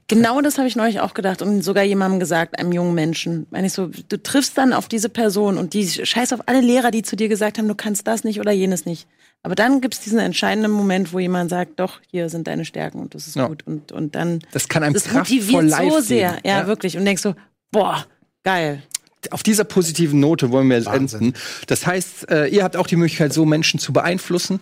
Genau 0.08 0.40
das 0.40 0.58
habe 0.58 0.68
ich 0.68 0.76
neulich 0.76 1.00
auch 1.00 1.14
gedacht 1.14 1.42
und 1.42 1.62
sogar 1.62 1.84
jemandem 1.84 2.20
gesagt, 2.20 2.58
einem 2.58 2.72
jungen 2.72 2.94
Menschen. 2.94 3.46
Wenn 3.50 3.64
ich 3.64 3.72
so, 3.72 3.88
du 4.08 4.22
triffst 4.22 4.56
dann 4.58 4.72
auf 4.72 4.88
diese 4.88 5.08
Person 5.08 5.58
und 5.58 5.74
die 5.74 5.86
scheiß 5.88 6.32
auf 6.32 6.40
alle 6.46 6.60
Lehrer, 6.60 6.90
die 6.90 7.02
zu 7.02 7.16
dir 7.16 7.28
gesagt 7.28 7.58
haben, 7.58 7.68
du 7.68 7.74
kannst 7.74 8.06
das 8.06 8.24
nicht 8.24 8.40
oder 8.40 8.52
jenes 8.52 8.86
nicht. 8.86 9.06
Aber 9.42 9.54
dann 9.54 9.80
gibt 9.80 9.94
es 9.94 10.00
diesen 10.00 10.18
entscheidenden 10.18 10.72
Moment, 10.72 11.12
wo 11.12 11.18
jemand 11.18 11.50
sagt, 11.50 11.78
doch, 11.78 12.00
hier 12.10 12.28
sind 12.30 12.46
deine 12.48 12.64
Stärken 12.64 12.98
und 13.00 13.14
das 13.14 13.26
ist 13.28 13.36
Ja. 13.36 13.46
gut. 13.46 13.64
Und, 13.66 13.92
und 13.92 14.14
dann, 14.14 14.40
Das 14.52 14.68
kann 14.68 14.82
einem 14.82 14.94
das 14.94 15.12
motiviert 15.12 15.70
so 15.70 16.00
sehr. 16.00 16.30
geben. 16.30 16.40
Ja, 16.44 16.66
wirklich. 16.66 16.96
Und 16.96 17.04
denkst 17.04 17.22
so, 17.22 17.34
boah, 17.70 18.06
geil. 18.44 18.82
auf 19.30 19.42
dieser 19.42 19.64
positiven 19.64 20.18
Note 20.20 20.50
wollen 20.50 20.68
wir 20.68 20.76
jetzt 20.76 20.86
Wahnsinn. 20.86 21.20
enden. 21.28 21.38
Das 21.68 21.86
heißt, 21.86 22.28
äh, 22.30 22.46
ihr 22.46 22.64
habt 22.64 22.76
auch 22.76 22.86
die 22.86 22.96
Möglichkeit, 22.96 23.32
so 23.32 23.44
Menschen 23.44 23.78
zu 23.78 23.92
beeinflussen. 23.92 24.60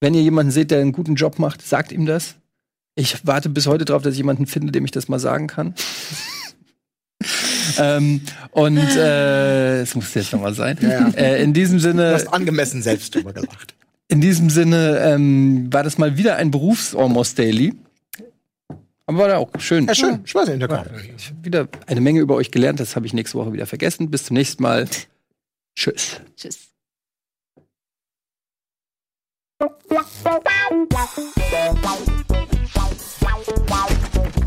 Wenn 0.00 0.14
ihr 0.14 0.22
jemanden 0.22 0.52
seht, 0.52 0.70
der 0.70 0.80
einen 0.80 0.92
guten 0.92 1.14
Job 1.14 1.38
macht, 1.38 1.66
sagt 1.66 1.92
ihm 1.92 2.04
das. 2.06 2.36
Ich 2.98 3.26
warte 3.26 3.50
bis 3.50 3.66
heute 3.66 3.84
darauf, 3.84 4.02
dass 4.02 4.12
ich 4.12 4.18
jemanden 4.18 4.46
finde, 4.46 4.72
dem 4.72 4.84
ich 4.86 4.90
das 4.90 5.06
mal 5.06 5.18
sagen 5.18 5.46
kann. 5.48 5.74
ähm, 7.78 8.22
und 8.52 8.78
äh, 8.78 9.82
es 9.82 9.94
muss 9.94 10.14
jetzt 10.14 10.32
noch 10.32 10.40
mal 10.40 10.54
sein. 10.54 10.78
Ja, 10.80 10.88
ja. 10.88 11.08
Äh, 11.10 11.42
in 11.42 11.52
diesem 11.52 11.76
du 11.76 11.82
Sinne, 11.82 12.14
hast 12.14 12.32
angemessen 12.32 12.82
selbst 12.82 13.14
drüber 13.14 13.34
gelacht. 13.34 13.74
in 14.08 14.22
diesem 14.22 14.48
Sinne 14.48 14.98
ähm, 15.00 15.70
war 15.70 15.82
das 15.82 15.98
mal 15.98 16.16
wieder 16.16 16.36
ein 16.36 16.50
Berufs-Almost 16.50 17.38
Daily. 17.38 17.74
Aber 19.04 19.18
war 19.18 19.28
da 19.28 19.36
auch 19.36 19.50
schön. 19.58 19.86
Ja, 19.86 19.94
schön. 19.94 20.26
Spaß 20.26 20.48
in 20.48 20.60
der 20.60 20.70
Ja, 20.70 20.84
ich 21.16 21.28
hab 21.28 21.44
wieder 21.44 21.68
eine 21.86 22.00
Menge 22.00 22.20
über 22.20 22.34
euch 22.34 22.50
gelernt. 22.50 22.80
Das 22.80 22.96
habe 22.96 23.04
ich 23.06 23.12
nächste 23.12 23.36
Woche 23.38 23.52
wieder 23.52 23.66
vergessen. 23.66 24.10
Bis 24.10 24.24
zum 24.24 24.34
nächsten 24.34 24.62
Mal. 24.62 24.88
Tschüss. 25.76 26.22
Tschüss. 26.34 26.70
Wow, 32.74 32.90
wow, 33.22 33.42
wow, 33.68 33.86
wow. 34.16 34.45